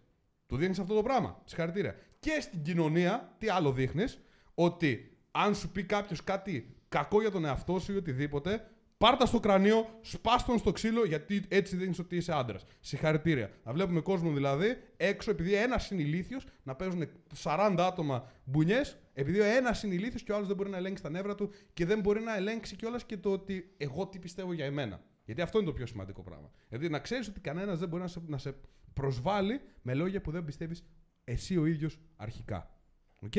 Του 0.48 0.58
δείχνει 0.58 0.76
αυτό 0.80 0.96
το 0.96 1.02
πράγμα. 1.04 1.42
Συγχαρητήρια. 1.46 1.96
Και 2.20 2.38
στην 2.42 2.62
κοινωνία, 2.62 3.36
τι 3.38 3.50
άλλο 3.50 3.72
δείχνεις, 3.72 4.22
ότι 4.54 5.18
αν 5.32 5.56
σου 5.56 5.70
πει 5.70 5.84
κάποιος 5.84 6.24
κάτι 6.24 6.76
κακό 6.90 7.22
για 7.22 7.32
τον 7.32 7.46
εαυτό 7.46 7.80
σου 7.80 7.94
ή 7.94 7.96
οτιδήποτε, 7.96 8.68
πάρτα 8.98 9.26
στο 9.26 9.40
κρανίο, 9.40 9.90
σπάς 10.02 10.46
τον 10.46 10.58
στο 10.58 10.72
ξύλο, 10.72 11.06
γιατί 11.06 11.44
έτσι 11.48 11.76
δείχνεις 11.76 12.00
ότι 12.00 12.16
είσαι 12.16 12.34
άντρας. 12.34 12.66
Συγχαρητήρια. 12.80 13.52
Να 13.64 13.74
βλέπουμε 13.74 14.02
κόσμο 14.02 14.32
δηλαδή 14.32 14.78
έξω, 14.98 15.32
επειδή 15.32 15.54
ένας 15.54 15.92
είναι 15.92 16.02
ηλίθιος, 16.02 16.48
να 16.64 16.76
παίζουν 16.76 17.08
40 17.44 17.76
άτομα 17.80 18.32
μπουνιές, 18.44 18.98
επειδή 19.14 19.40
ο 19.40 19.44
ένας 19.44 19.84
είναι 19.84 19.94
ηλίθιος 19.94 20.24
και 20.24 20.32
ο 20.32 20.36
άλλος 20.36 20.48
δεν 20.48 20.56
μπορεί 20.56 20.70
να 20.70 20.78
ελέγξει 20.78 21.04
τα 21.04 21.10
νεύρα 21.10 21.36
του 21.36 21.52
και 21.74 21.86
δεν 21.86 22.00
μπορεί 22.00 22.22
να 22.22 22.36
ελέγξει 22.36 22.76
κιόλας 22.76 23.04
και 23.06 23.18
το 23.18 23.32
ότι 23.32 23.74
εγώ 23.78 24.08
τι 24.08 24.20
πιστεύω 24.20 24.54
για 24.54 24.66
εμένα. 24.66 25.02
Γιατί 25.26 25.42
αυτό 25.42 25.58
είναι 25.58 25.68
το 25.68 25.74
πιο 25.74 25.86
σημαντικό 25.86 26.22
πράγμα. 26.24 26.52
Γιατί 26.70 26.90
να 26.90 27.00
ξέρεις 27.00 27.28
ότι 27.28 27.40
κανένας 27.40 27.80
δεν 27.80 27.90
μπορεί 27.90 28.02
να 28.02 28.08
σε, 28.08 28.22
να 28.28 28.38
σε 28.38 28.56
προσβάλλει 28.94 29.62
με 29.82 29.94
λόγια 29.94 30.22
που 30.22 30.32
δεν 30.32 30.44
πιστεύεις 30.44 30.84
εσύ 31.24 31.58
ο 31.58 31.66
ίδιος 31.66 32.00
αρχικά. 32.16 32.70
Οκ. 33.22 33.32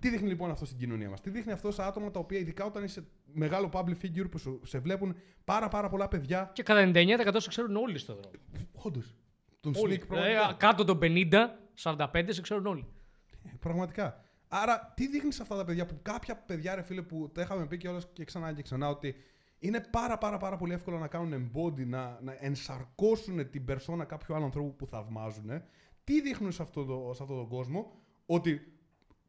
Τι 0.00 0.08
δείχνει 0.08 0.28
λοιπόν 0.28 0.50
αυτό 0.50 0.64
στην 0.64 0.78
κοινωνία 0.78 1.10
μας, 1.10 1.20
Τι 1.20 1.30
δείχνει 1.30 1.52
αυτό 1.52 1.70
σε 1.70 1.82
άτομα 1.82 2.10
τα 2.10 2.18
οποία, 2.20 2.38
ειδικά 2.38 2.64
όταν 2.64 2.84
είσαι 2.84 3.04
μεγάλο 3.32 3.70
public 3.72 3.94
figure 4.02 4.30
που 4.30 4.38
σου, 4.38 4.60
σε 4.64 4.78
βλέπουν 4.78 5.16
πάρα, 5.44 5.68
πάρα 5.68 5.88
πολλά 5.88 6.08
παιδιά. 6.08 6.50
Και 6.52 6.62
κατά 6.62 6.90
99% 6.94 7.34
σε 7.36 7.48
ξέρουν 7.48 7.76
όλοι 7.76 7.98
στον 7.98 8.16
δρόμο. 8.16 8.36
Όντως. 8.72 9.14
Τον 9.60 9.72
Όλοι. 9.76 9.94
Snik 9.94 10.06
Δηλαδή, 10.08 10.32
πραγματικά. 10.32 10.66
κάτω 10.66 10.84
των 10.84 10.98
50 11.02 11.48
45 11.82 12.24
σε 12.28 12.40
ξέρουν 12.40 12.66
όλοι. 12.66 12.86
Ε, 13.44 13.50
Πραγματικά. 13.60 14.24
Άρα, 14.48 14.92
τι 14.96 15.08
δείχνεις 15.08 15.34
σε 15.34 15.42
αυτά 15.42 15.56
τα 15.56 15.64
παιδιά 15.64 15.86
που 15.86 15.98
κάποια 16.02 16.36
παιδιά, 16.36 16.74
ρε 16.74 16.82
φίλε, 16.82 17.02
που 17.02 17.30
τα 17.34 17.42
είχαμε 17.42 17.66
πει 17.66 17.76
και 17.76 17.88
όλα 17.88 18.00
και 18.12 18.24
ξανά 18.24 18.52
και 18.52 18.62
ξανά, 18.62 18.88
ότι 18.88 19.14
είναι 19.58 19.80
πάρα 19.90 20.18
πάρα 20.18 20.36
πάρα 20.36 20.56
πολύ 20.56 20.72
εύκολο 20.72 20.98
να 20.98 21.08
κάνουν 21.08 21.50
embody, 21.52 21.86
να, 21.86 22.18
να 22.22 22.36
ενσαρκώσουν 22.40 23.50
την 23.50 23.64
περσόνα 23.64 24.04
κάποιου 24.04 24.34
άλλου 24.34 24.44
ανθρώπου 24.44 24.76
που 24.76 24.86
θαυμάζουν. 24.86 25.62
Τι 26.04 26.20
δείχνουν 26.20 26.52
σε, 26.52 26.62
αυτό 26.62 26.84
το, 26.84 27.12
σε 27.14 27.22
αυτόν 27.22 27.36
τον 27.36 27.48
κόσμο, 27.48 27.92
ότι 28.26 28.76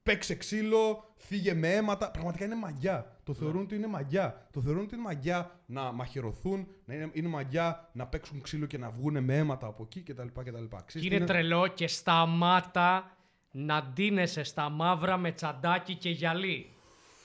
παίξε 0.03 0.35
ξύλο, 0.35 1.13
φύγε 1.15 1.53
με 1.53 1.73
αίματα. 1.73 2.11
Πραγματικά 2.11 2.45
είναι 2.45 2.55
μαγιά. 2.55 3.19
Το 3.23 3.33
θεωρούν 3.33 3.61
ότι 3.61 3.75
είναι 3.75 3.87
μαγιά. 3.87 4.47
Το 4.51 4.61
θεωρούν 4.61 4.83
ότι 4.83 4.93
είναι 4.95 5.03
μαγιά 5.03 5.59
να 5.65 5.91
μαχαιρωθούν, 5.91 6.67
να 6.85 6.93
είναι, 6.93 7.09
είναι 7.13 7.27
μαγιά 7.27 7.89
να 7.93 8.07
παίξουν 8.07 8.41
ξύλο 8.41 8.65
και 8.65 8.77
να 8.77 8.89
βγουν 8.89 9.23
με 9.23 9.37
αίματα 9.37 9.67
από 9.67 9.83
εκεί 9.83 10.01
κτλ. 10.01 10.27
κτλ. 10.33 10.63
Ξέρεις 10.85 11.07
Και 11.07 11.09
τι 11.09 11.15
είναι; 11.15 11.25
Τρελό 11.25 11.67
και 11.67 11.87
σταμάτα 11.87 13.17
να 13.51 13.83
ντύνεσαι 13.83 14.43
στα 14.43 14.69
μαύρα 14.69 15.17
με 15.17 15.31
τσαντάκι 15.31 15.95
και 15.95 16.09
γυαλί. 16.09 16.76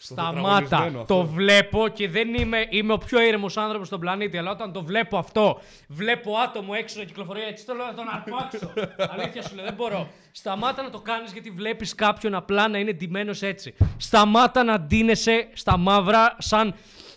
Σταμάτα. 0.04 0.58
τετραγωνισμένο 0.58 1.00
αυτό. 1.00 1.14
Το 1.14 1.26
βλέπω 1.26 1.88
και 1.88 2.08
δεν 2.08 2.34
είμαι, 2.34 2.66
είμαι 2.68 2.92
ο 2.92 2.98
πιο 2.98 3.20
ήρεμος 3.20 3.56
άνθρωπος 3.56 3.86
στον 3.86 4.00
πλανήτη. 4.00 4.38
Αλλά 4.38 4.50
όταν 4.50 4.72
το 4.72 4.84
βλέπω 4.84 5.18
αυτό, 5.18 5.60
βλέπω 5.88 6.36
άτομο 6.36 6.72
έξω 6.76 6.98
να 6.98 7.04
κυκλοφορεί 7.04 7.42
έτσι, 7.42 7.64
θέλω 7.64 7.84
να 7.84 7.94
τον 7.94 8.04
αρπάξω. 8.08 8.72
Αλήθεια 9.14 9.42
σου 9.42 9.54
λέω, 9.54 9.64
δεν 9.64 9.74
μπορώ. 9.74 10.08
Σταμάτα 10.32 10.82
να 10.82 10.90
το 10.90 11.00
κάνεις 11.00 11.32
γιατί 11.32 11.50
βλέπεις 11.50 11.94
κάποιον 11.94 12.34
απλά 12.34 12.68
να 12.68 12.78
είναι 12.78 12.92
ντυμένος 12.92 13.42
έτσι. 13.42 13.74
Σταμάτα 13.96 14.64
να 14.64 14.80
ντύνεσαι 14.80 15.48
στα 15.52 15.76
μαύρα 15.76 16.36
σαν 16.38 16.74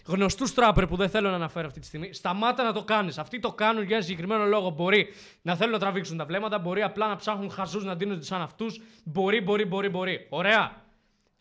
γνωστούς 0.07 0.53
τράπερ 0.53 0.87
που 0.87 0.95
δεν 0.95 1.09
θέλω 1.09 1.29
να 1.29 1.35
αναφέρω 1.35 1.67
αυτή 1.67 1.79
τη 1.79 1.85
στιγμή. 1.85 2.13
Σταμάτα 2.13 2.63
να 2.63 2.73
το 2.73 2.83
κάνεις. 2.83 3.17
Αυτοί 3.17 3.39
το 3.39 3.51
κάνουν 3.51 3.83
για 3.83 3.95
ένα 3.95 4.05
συγκεκριμένο 4.05 4.45
λόγο. 4.45 4.69
Μπορεί 4.69 5.07
να 5.41 5.55
θέλουν 5.55 5.73
να 5.73 5.79
τραβήξουν 5.79 6.17
τα 6.17 6.25
βλέμματα, 6.25 6.59
μπορεί 6.59 6.81
απλά 6.81 7.07
να 7.07 7.15
ψάχνουν 7.15 7.51
χαζούς 7.51 7.83
να 7.83 7.95
ντύνονται 7.95 8.23
σαν 8.23 8.41
αυτούς. 8.41 8.81
Μπορεί, 9.03 9.41
μπορεί, 9.41 9.65
μπορεί, 9.65 9.89
μπορεί. 9.89 10.27
Ωραία. 10.29 10.83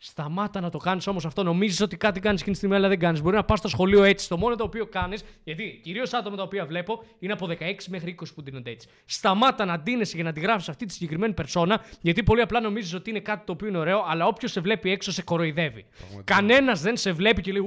Σταμάτα 0.07 0.59
να 0.59 0.69
το 0.69 0.77
κάνεις 0.77 1.07
όμως 1.07 1.25
αυτό. 1.25 1.43
Νομίζεις 1.43 1.81
ότι 1.81 1.97
κάτι 1.97 2.19
κάνεις 2.19 2.39
εκείνη 2.39 2.51
τη 2.51 2.57
στιγμή, 2.57 2.75
αλλά 2.75 2.87
δεν 2.87 2.99
κάνεις. 2.99 3.21
Μπορεί 3.21 3.35
να 3.35 3.43
πας 3.43 3.59
στο 3.59 3.67
σχολείο 3.67 4.03
έτσι. 4.03 4.29
Το 4.29 4.37
μόνο 4.37 4.55
το 4.55 4.63
οποίο 4.63 4.85
κάνεις, 4.85 5.23
γιατί 5.43 5.79
κυρίως 5.83 6.13
άτομα 6.13 6.35
τα 6.35 6.43
οποία 6.43 6.65
βλέπω 6.65 7.03
είναι 7.19 7.33
από 7.33 7.47
16 7.47 7.87
μέχρι 7.89 8.15
20 8.21 8.33
που 8.35 8.43
ντύνονται 8.43 8.71
έτσι. 8.71 8.87
Σταμάτα 9.05 9.65
να 9.65 9.79
ντύνεσαι 9.79 10.15
για 10.15 10.23
να 10.23 10.29
αντιγράψει 10.29 10.69
αυτή 10.69 10.85
τη 10.85 10.93
συγκεκριμένη 10.93 11.33
περσόνα, 11.33 11.81
γιατί 12.01 12.23
πολύ 12.23 12.41
απλά 12.41 12.59
νομίζεις 12.59 12.93
ότι 12.93 13.09
είναι 13.09 13.19
κάτι 13.19 13.45
το 13.45 13.51
οποίο 13.51 13.67
είναι 13.67 13.77
ωραίο, 13.77 14.05
αλλά 14.07 14.27
όποιος 14.27 14.51
σε 14.51 14.61
βλέπει 14.61 14.91
έξω 14.91 15.11
σε 15.11 15.23
κοροϊδεύει. 15.23 15.85
Κανένας 16.23 16.81
δεν 16.81 16.97
σε 16.97 17.11
βλέπει 17.11 17.41
και 17.41 17.51
λέει. 17.51 17.61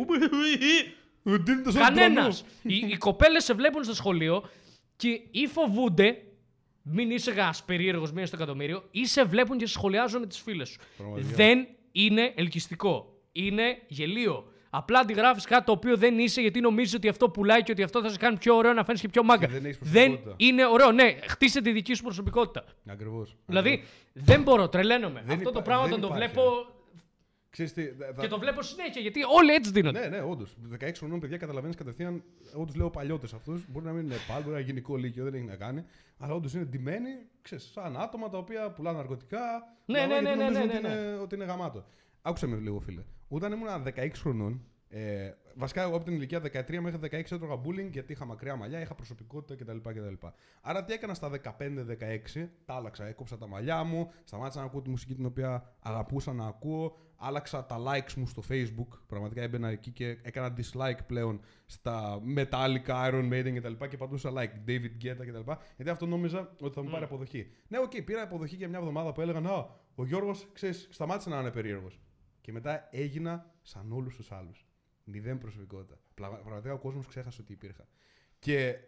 Κανένας. 1.78 2.45
οι 2.62 2.74
οι 2.91 2.97
κοπέλες 2.97 3.45
σε 3.45 3.55
βλέπουν 3.55 3.84
στο 3.84 3.95
σχολείο 3.95 4.49
και 4.97 5.09
ή 5.30 5.47
φοβούνται, 5.47 6.22
μην 6.82 7.11
είσαι 7.11 7.30
ένα 7.30 7.55
περίεργος 7.66 8.12
μία 8.12 8.26
στο 8.26 8.36
εκατομμύριο, 8.36 8.84
ή 8.91 9.07
σε 9.07 9.24
βλέπουν 9.24 9.59
και 9.59 9.66
σε 9.66 9.72
σχολιάζουν 9.72 10.20
με 10.20 10.26
τις 10.26 10.39
φίλες 10.39 10.68
σου. 10.68 10.78
Πραγματικά. 10.97 11.34
Δεν 11.36 11.66
είναι 12.05 12.32
ελκυστικό. 12.36 13.12
Είναι 13.32 13.78
γελίο. 13.86 14.44
Απλά 14.70 14.99
αντιγράφεις 14.99 15.44
κάτι 15.44 15.64
το 15.64 15.72
οποίο 15.72 15.96
δεν 15.96 16.18
είσαι 16.18 16.40
γιατί 16.40 16.61
νομίζεις 16.61 16.94
ότι 16.94 17.09
αυτό 17.09 17.28
πουλάει 17.30 17.62
και 17.62 17.72
ότι 17.72 17.82
αυτό 17.82 18.03
θα 18.03 18.09
σε 18.09 18.16
κάνει 18.16 18.36
πιο 18.38 18.57
ωραίο 18.57 18.72
να 18.72 18.84
φαίνεις 18.84 19.01
και 19.01 19.09
πιο 19.09 19.22
μάγκα. 19.22 19.46
Και 19.46 19.53
δεν 19.53 19.64
έχεις 19.64 19.78
δεν 19.82 19.92
προσωπικότητα. 20.07 20.34
είναι 20.46 20.66
ωραίο. 20.66 20.92
Ναι, 20.92 21.16
χτίσε 21.26 21.62
τη 21.62 21.72
δική 21.72 21.94
σου 21.94 22.03
προσωπικότητα. 22.03 22.64
Ακριβώς. 22.86 23.36
Δηλαδή, 23.46 23.84
δεν 24.12 24.42
μπορώ, 24.42 24.68
τρελαίνομαι. 24.68 25.22
Δεν 25.26 25.36
αυτό 25.36 25.42
το 25.44 25.51
υπά- 25.51 25.62
πράγμα 25.64 25.82
δεν 25.84 25.92
όταν 25.92 26.09
το 26.11 26.14
υπάρχει, 26.16 26.32
βλέπω. 26.34 26.66
Ξέρεις 27.51 27.72
τι, 27.72 27.82
θα- 27.86 28.20
Και 28.20 28.26
το 28.28 28.38
βλέπω 28.38 28.62
συνέχεια 28.62 29.01
γιατί 29.01 29.20
όλοι 29.38 29.53
έτσι 29.53 29.70
δίνονται. 29.70 30.01
Ναι, 30.09 30.16
ναι, 30.16 30.22
όντως. 30.22 30.57
16 30.80 30.90
χρονών 30.99 31.20
παιδιά 31.20 31.36
καταλαβαίνεις 31.36 31.76
κατευθείαν. 31.76 32.22
Εγώ 32.55 32.64
του 32.64 32.72
λέω 32.76 32.90
παλιότες 32.90 33.32
αυτούς. 33.32 33.64
Μπορεί 33.68 33.84
να 33.84 33.92
μην 33.92 34.05
είναι 34.05 34.14
πάλι, 34.28 34.40
μπορεί 34.42 34.55
να 34.55 34.59
είναι 34.61 34.68
γενικό 34.68 34.96
λύκειο, 34.96 35.24
δεν 35.24 35.34
έχει 35.34 35.44
να 35.44 35.57
κάνει. 35.57 35.84
Αλλά 36.18 36.34
όντως 36.34 36.55
είναι 36.55 36.64
ντυμένοι, 36.64 37.09
ξέρεις, 37.42 37.70
σαν 37.72 37.96
άτομα 37.96 38.28
τα 38.28 38.38
οποία 38.38 38.70
πουλάνε 38.70 38.96
ναρκωτικά. 38.99 39.38
Ναι, 39.86 40.05
bla, 40.05 40.05
bla, 40.05 40.09
ναι, 40.09 40.14
γιατί 40.14 40.24
ναι, 40.24 40.34
ναι, 40.34 40.42
νομίζουν 40.44 40.66
ναι, 40.66 40.72
ότι, 40.74 40.82
ναι. 40.86 40.88
Είναι, 40.92 41.16
ότι 41.22 41.34
είναι 41.34 41.44
γαμάτο. 41.44 41.84
Άκουσα 42.22 42.46
με 42.46 42.57
λίγο, 42.57 42.80
φίλε. 42.80 43.03
Όταν 43.28 43.53
ήμουν 43.53 43.68
16 43.96 44.09
χρονών, 44.14 44.64
ε, 44.91 45.32
βασικά 45.55 45.82
εγώ 45.82 45.97
από 45.97 46.05
την 46.05 46.14
ηλικία 46.14 46.41
13 46.43 46.78
μέχρι 46.80 46.99
16 47.03 47.12
έτρωγα 47.12 47.61
bullying 47.64 47.89
γιατί 47.91 48.12
είχα 48.12 48.24
μακριά 48.24 48.57
μαλλιά, 48.57 48.80
είχα 48.80 48.95
προσωπικότητα 48.95 49.64
κτλ. 49.64 49.91
κτλ. 49.91 50.26
Άρα 50.61 50.84
τι 50.84 50.93
έκανα 50.93 51.14
στα 51.14 51.30
15-16, 51.30 52.49
τα 52.64 52.74
άλλαξα. 52.74 53.07
Έκοψα 53.07 53.39
τα 53.39 53.47
μαλλιά 53.47 53.84
μου, 53.84 54.11
σταμάτησα 54.24 54.61
να 54.61 54.66
ακούω 54.66 54.82
τη 54.82 54.91
μουσική 54.91 55.14
την 55.14 55.26
οποία 55.26 55.74
αγαπούσα 55.80 56.32
να 56.32 56.47
ακούω, 56.47 56.97
άλλαξα 57.16 57.66
τα 57.66 57.76
likes 57.78 58.12
μου 58.14 58.26
στο 58.26 58.43
facebook. 58.49 58.99
Πραγματικά 59.07 59.43
έμπαινα 59.43 59.68
εκεί 59.68 59.91
και 59.91 60.18
έκανα 60.22 60.57
dislike 60.57 60.99
πλέον 61.07 61.41
στα 61.66 62.22
Metallica, 62.36 63.11
Iron 63.11 63.32
Maiden 63.32 63.55
κτλ. 63.57 63.84
Και 63.89 63.97
πατούσα 63.97 64.32
like 64.34 64.68
David 64.68 65.05
Guetta 65.05 65.26
κτλ. 65.26 65.53
Γιατί 65.76 65.91
αυτό 65.91 66.07
νόμιζα 66.07 66.55
ότι 66.61 66.74
θα 66.74 66.82
μου 66.82 66.91
πάρει 66.91 67.05
αποδοχή. 67.05 67.51
Ναι, 67.68 67.78
οκ, 67.78 68.03
πήρα 68.03 68.22
αποδοχή 68.22 68.57
για 68.57 68.68
μια 68.68 68.78
εβδομάδα 68.78 69.12
που 69.12 69.20
έλεγαν 69.20 69.47
Α, 69.47 69.66
ο 69.95 70.05
Γιώργος, 70.05 70.49
ξέρεις, 70.53 70.89
σταμάτησε 70.91 71.28
να 71.28 71.41
είναι 71.41 71.51
περίεργος. 71.51 72.01
Και 72.41 72.53
μετά 72.53 72.89
έγινα 72.91 73.55
σαν 73.62 73.93
όλους 73.93 74.16
τους 74.16 74.32
άλλους. 74.32 74.68
Μηδέν 75.11 75.38
προσωπικότητα. 75.38 75.98
Πλα- 76.14 76.28
Πραγματικά 76.30 76.72
ο 76.74 76.78
κόσμος 76.78 77.06
ξέχασε 77.06 77.40
ότι 77.42 77.52
υπήρχα. 77.52 77.86
Και 78.38 78.78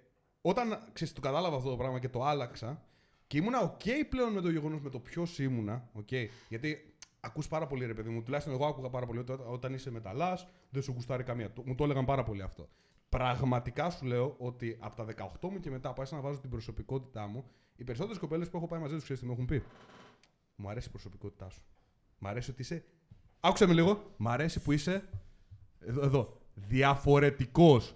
όταν 0.40 0.78
ξέρεις, 0.92 1.12
το 1.14 1.20
κατάλαβα 1.20 1.56
αυτό 1.56 1.70
το 1.70 1.76
πράγμα 1.76 1.98
και 1.98 2.08
το 2.08 2.24
άλλαξα 2.24 2.82
και 3.26 3.36
ήμουνα 3.36 3.76
OK 3.76 3.86
πλέον 4.08 4.32
με 4.32 4.40
το 4.40 4.50
γεγονός 4.50 4.80
με 4.80 4.90
το 4.90 4.98
ποιος 4.98 5.38
ήμουνα. 5.38 5.90
Okay, 5.98 6.26
γιατί 6.48 6.94
ακούς 7.20 7.48
πάρα 7.48 7.66
πολύ 7.66 7.86
ρε 7.86 7.94
παιδί 7.94 8.08
μου. 8.08 8.22
Τουλάχιστον 8.22 8.54
εγώ 8.54 8.66
άκουγα 8.66 8.88
πάρα 8.90 9.06
πολύ 9.06 9.18
ότι 9.18 9.32
όταν- 9.32 9.52
όταν 9.52 9.74
είσαι 9.74 9.90
μεταλλά 9.90 10.38
δεν 10.70 10.82
σου 10.82 10.92
γουστάρει 10.92 11.22
καμία. 11.22 11.52
Το- 11.52 11.62
Μου 11.66 11.74
το 11.74 11.84
έλεγαν 11.84 12.04
πάρα 12.04 12.22
πολύ 12.22 12.42
αυτό. 12.42 12.68
Πραγματικά 13.08 13.90
σου 13.90 14.04
λέω 14.06 14.34
ότι 14.38 14.76
από 14.80 14.96
τα 14.96 15.04
18 15.04 15.48
μου 15.50 15.60
και 15.60 15.70
μετά 15.70 15.92
πάσα 15.92 16.14
να 16.14 16.20
βάζω 16.20 16.38
την 16.38 16.50
προσωπικότητά 16.50 17.26
μου, 17.26 17.44
οι 17.76 17.84
περισσότερες 17.84 18.18
κοπέλες 18.18 18.48
που 18.48 18.56
έχω 18.56 18.66
πάει 18.66 18.80
μαζί 18.80 18.94
τους 18.94 19.02
ξέρεις 19.02 19.20
τι 19.22 19.26
μου 19.28 19.32
έχουν 19.32 19.44
πει; 19.44 19.62
Μου 20.56 20.68
αρέσει 20.68 20.88
η 20.88 20.90
προσωπικότητά 20.90 21.48
σου. 21.50 21.62
Μ' 22.18 22.26
αρέσει 22.26 22.50
ότι 22.50 22.62
είσαι. 22.62 22.84
Άκουσα 23.40 23.66
με 23.66 23.72
λίγο. 23.72 24.14
Μ' 24.16 24.28
αρέσει 24.28 24.60
που 24.60 24.72
είσαι. 24.72 25.08
Εδώ, 25.80 26.02
εδώ. 26.02 26.40
Διαφορετικός. 26.54 27.94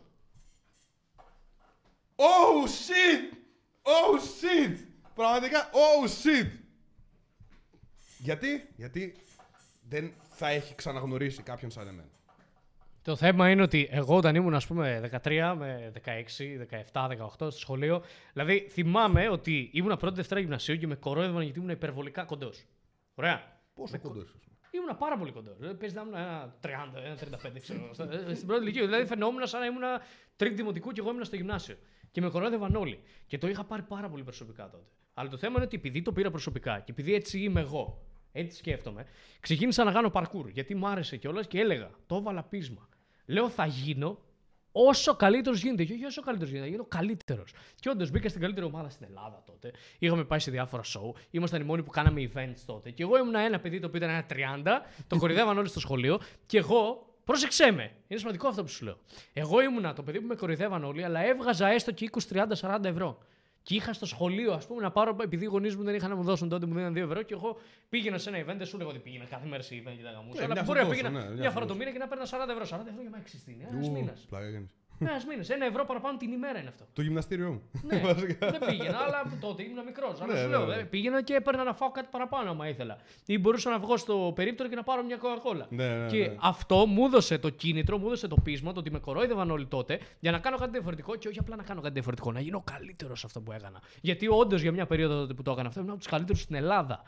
Oh 2.16 2.66
shit! 2.66 3.34
Oh 3.82 4.18
shit! 4.18 4.76
Πραγματικά, 5.14 5.70
oh 5.72 6.08
shit! 6.08 6.50
Γιατί, 8.18 8.68
γιατί 8.76 9.14
δεν 9.88 10.12
θα 10.22 10.48
έχει 10.48 10.74
ξαναγνωρίσει 10.74 11.42
κάποιον 11.42 11.70
σαν 11.70 11.86
εμένα. 11.88 12.08
Το 13.02 13.16
θέμα 13.16 13.50
είναι 13.50 13.62
ότι 13.62 13.88
εγώ 13.90 14.16
όταν 14.16 14.34
ήμουν, 14.34 14.54
ας 14.54 14.66
πούμε, 14.66 15.10
13 15.24 15.54
με 15.58 15.92
16, 16.04 16.08
17, 16.92 17.08
18 17.08 17.28
στο 17.36 17.50
σχολείο, 17.50 18.02
δηλαδή 18.32 18.68
θυμάμαι 18.70 19.28
ότι 19.28 19.70
ήμουν 19.72 19.96
πρώτη 19.96 20.14
Δευτέρα 20.14 20.40
γυμνασίου 20.40 20.76
και 20.76 20.86
με 20.86 20.94
κορόιδευαν 20.94 21.42
γιατί 21.42 21.58
ήμουν 21.58 21.70
υπερβολικά 21.70 22.24
κοντός. 22.24 22.64
Ωραία. 23.14 23.60
Πόσο 23.74 23.98
κοντός 23.98 24.34
είσαι. 24.36 24.53
Ήμουν 24.74 24.96
πάρα 24.98 25.16
πολύ 25.18 25.32
κοντός. 25.32 25.56
Δηλαδή, 25.58 25.74
παίζει 25.78 25.94
να 25.94 26.00
ήμουν 26.00 26.14
ένα 26.14 26.56
30, 26.60 26.68
ένα 27.04 27.16
35, 27.16 27.60
ξέρω. 27.60 27.90
Στα- 27.94 28.12
ε, 28.12 28.34
Στην 28.34 28.46
πρώτη 28.46 28.62
ηλικία. 28.62 28.84
Δηλαδή, 28.84 29.06
φαινόμουν 29.06 29.46
σαν 29.46 29.60
να 29.60 29.66
ήμουν 29.66 29.82
τρίτη 30.36 30.54
δημοτικού 30.54 30.90
και 30.92 31.00
εγώ 31.00 31.10
ήμουν 31.10 31.24
στο 31.24 31.36
γυμνάσιο. 31.36 31.76
Και 32.10 32.20
με 32.20 32.28
κορόιδευαν 32.30 32.74
όλοι. 32.76 33.00
Και 33.26 33.38
το 33.38 33.48
είχα 33.48 33.64
πάρει 33.64 33.82
πάρα 33.82 34.08
πολύ 34.08 34.22
προσωπικά 34.22 34.68
τότε. 34.70 34.84
Αλλά 35.14 35.28
το 35.28 35.36
θέμα 35.36 35.54
είναι 35.56 35.64
ότι 35.64 35.76
επειδή 35.76 36.02
το 36.02 36.12
πήρα 36.12 36.30
προσωπικά 36.30 36.78
και 36.80 36.90
επειδή 36.90 37.14
έτσι 37.14 37.38
είμαι 37.40 37.60
εγώ, 37.60 38.02
έτσι 38.32 38.56
σκέφτομαι, 38.58 39.06
ξεκίνησα 39.40 39.84
να 39.84 39.92
κάνω 39.92 40.10
παρκούρ. 40.10 40.48
Γιατί 40.48 40.74
μου 40.74 40.86
άρεσε 40.88 41.16
κιόλας 41.16 41.46
και 41.46 41.60
έλεγα, 41.60 41.90
το 42.06 42.16
έβαλα 42.16 42.42
πείσμα. 42.42 42.88
Λέω, 43.26 43.48
θα 43.48 43.66
γίνω 43.66 44.18
όσο 44.76 45.14
καλύτερος 45.16 45.62
γίνεται. 45.62 45.84
Και 45.84 45.92
όχι 45.92 46.04
όσο 46.04 46.22
καλύτερος 46.22 46.52
γίνεται, 46.52 46.68
θα 46.68 46.76
γίνω 46.76 46.86
καλύτερος. 46.88 47.52
Και 47.80 47.88
όντως 47.88 48.10
μπήκα 48.10 48.28
στην 48.28 48.40
καλύτερη 48.40 48.66
ομάδα 48.66 48.88
στην 48.88 49.06
Ελλάδα 49.08 49.42
τότε. 49.46 49.72
Είχαμε 49.98 50.24
πάει 50.24 50.38
σε 50.38 50.50
διάφορα 50.50 50.82
show. 50.82 51.14
Ήμασταν 51.30 51.60
οι 51.60 51.64
μόνοι 51.64 51.82
που 51.82 51.90
κάναμε 51.90 52.30
events 52.34 52.62
τότε. 52.66 52.90
Και 52.90 53.02
εγώ 53.02 53.18
ήμουν 53.18 53.34
ένα 53.34 53.60
παιδί 53.60 53.80
το 53.80 53.86
οποίο 53.86 53.98
ήταν 54.04 54.10
ένα 54.10 54.26
30. 54.26 54.80
Το 55.06 55.18
κορυδεύαν 55.18 55.58
όλοι 55.58 55.68
στο 55.68 55.80
σχολείο. 55.80 56.20
Και 56.46 56.58
εγώ, 56.58 57.06
πρόσεξέ 57.24 57.70
με. 57.70 57.92
Είναι 58.06 58.18
σημαντικό 58.18 58.48
αυτό 58.48 58.62
που 58.62 58.68
σου 58.68 58.84
λέω. 58.84 58.98
Εγώ 59.32 59.60
ήμουνα 59.60 59.92
το 59.92 60.02
παιδί 60.02 60.20
που 60.20 60.26
με 60.26 60.34
κορυδεύαν 60.34 60.84
όλοι, 60.84 61.04
αλλά 61.04 61.24
έβγαζα 61.24 61.68
έστω 61.68 61.92
και 61.92 62.10
20, 62.12 62.18
30, 62.28 62.76
40 62.76 62.84
ευρώ. 62.84 63.18
Και 63.66 63.74
είχα 63.74 63.92
στο 63.92 64.06
σχολείο, 64.06 64.52
ας 64.52 64.66
πούμε, 64.66 64.82
να 64.82 64.90
πάρω, 64.90 65.16
επειδή 65.22 65.44
οι 65.44 65.48
γονείς 65.48 65.76
μου 65.76 65.82
δεν 65.82 65.94
είχαν 65.94 66.10
να 66.10 66.16
μου 66.16 66.22
δώσουν 66.22 66.48
τότε, 66.48 66.66
μου 66.66 66.74
δίναν 66.74 66.92
2 66.92 66.96
ευρώ 66.96 67.22
και 67.22 67.34
εγώ 67.34 67.56
πήγαινα 67.88 68.18
σε 68.18 68.28
ένα 68.28 68.38
event, 68.38 68.56
δεν 68.56 68.66
σου 68.66 68.78
λέγω 68.78 68.90
ότι 68.90 68.98
πήγαινα 68.98 69.24
κάθε 69.24 69.46
μέρα 69.46 69.62
σε 69.62 69.74
event 69.74 69.94
και 69.96 70.02
τα 70.02 70.10
γαμούσα. 70.10 70.38
Ναι, 70.38 70.44
αλλά 70.44 70.54
μια 70.54 70.62
μπορεί 70.62 70.78
να 70.78 70.84
φορά 70.84 70.94
πήγαινα 70.94 71.10
τόσο, 71.10 71.24
ναι, 71.24 71.30
μια 71.30 71.40
μια 71.40 71.50
φορά 71.50 71.52
φορά 71.52 71.66
το 71.66 71.74
μήνα 71.74 71.90
και 71.90 71.98
να 71.98 72.08
παίρνα 72.08 72.24
40 72.24 72.28
ευρώ. 72.48 72.78
40 72.78 72.80
ευρώ 72.88 73.00
για 73.00 73.10
μένα 73.10 73.18
εξιστήνει. 73.18 73.66
Ένα 73.70 73.78
Ου, 73.86 73.90
μήνας. 73.90 74.26
Πλάκα 74.98 75.10
κάνεις. 75.12 75.24
Ένα 75.24 75.34
μήνα. 75.36 75.54
Ένα 75.54 75.66
ευρώ 75.66 75.84
παραπάνω 75.84 76.16
την 76.18 76.32
ημέρα 76.32 76.58
είναι 76.58 76.68
αυτό. 76.68 76.84
Το 76.92 77.02
γυμναστήριό 77.02 77.50
μου. 77.52 77.62
Ναι, 77.82 77.98
Βασικά. 78.12 78.50
δεν 78.50 78.60
πήγαινα, 78.66 78.98
αλλά 78.98 79.22
τότε 79.40 79.62
ήμουν 79.62 79.84
μικρός. 79.84 80.20
Αλλά 80.20 80.32
Ναι, 80.32 80.38
σου 80.38 80.44
ναι, 80.44 80.50
λέω, 80.56 80.66
ναι. 80.66 80.74
ε, 80.74 80.82
πήγαινα 80.82 81.22
και 81.22 81.34
έπαιρνα 81.34 81.64
να 81.64 81.72
φάω 81.74 81.90
κάτι 81.90 82.08
παραπάνω 82.10 82.50
άμα 82.50 82.68
ήθελα. 82.68 82.98
Ή 83.26 83.38
μπορούσα 83.38 83.70
να 83.70 83.78
βγω 83.78 83.96
στο 83.96 84.32
περίπτωρο 84.34 84.68
και 84.68 84.74
να 84.74 84.82
πάρω 84.82 85.02
μια 85.04 85.16
κοκακόλα. 85.16 85.66
Ναι, 85.70 85.88
ναι, 85.88 86.06
και 86.06 86.18
ναι. 86.18 86.36
αυτό 86.40 86.86
μου 86.86 87.04
έδωσε 87.04 87.38
το 87.38 87.48
κίνητρο, 87.50 87.98
μου 87.98 88.06
έδωσε 88.06 88.28
το 88.28 88.36
πείσμα, 88.44 88.72
το 88.72 88.80
ότι 88.80 88.90
με 88.90 88.98
κορόιδευαν 88.98 89.50
όλοι 89.50 89.66
τότε 89.66 90.00
για 90.20 90.30
να 90.30 90.38
κάνω 90.38 90.56
κάτι 90.56 90.70
διαφορετικό 90.70 91.16
και 91.16 91.28
όχι 91.28 91.38
απλά 91.38 91.56
να 91.56 91.62
κάνω 91.62 91.80
κάτι 91.80 91.92
διαφορετικό, 91.94 92.32
να 92.32 92.40
γίνω 92.40 92.62
καλύτερος 92.64 93.18
σε 93.20 93.26
αυτό 93.26 93.40
που 93.40 93.52
έκανα. 93.52 93.80
Γιατί 94.00 94.28
όντως 94.28 94.60
για 94.62 94.72
μια 94.72 94.86
περίοδο 94.86 95.20
τότε 95.20 95.34
που 95.34 95.42
το 95.42 95.50
έκανα 95.50 95.68
αυτό 95.68 95.80
ήμουν 95.80 95.92
από 95.92 96.00
τους 96.02 96.10
καλύτερους 96.10 96.40
στην 96.42 96.54
Ελλάδα. 96.56 97.02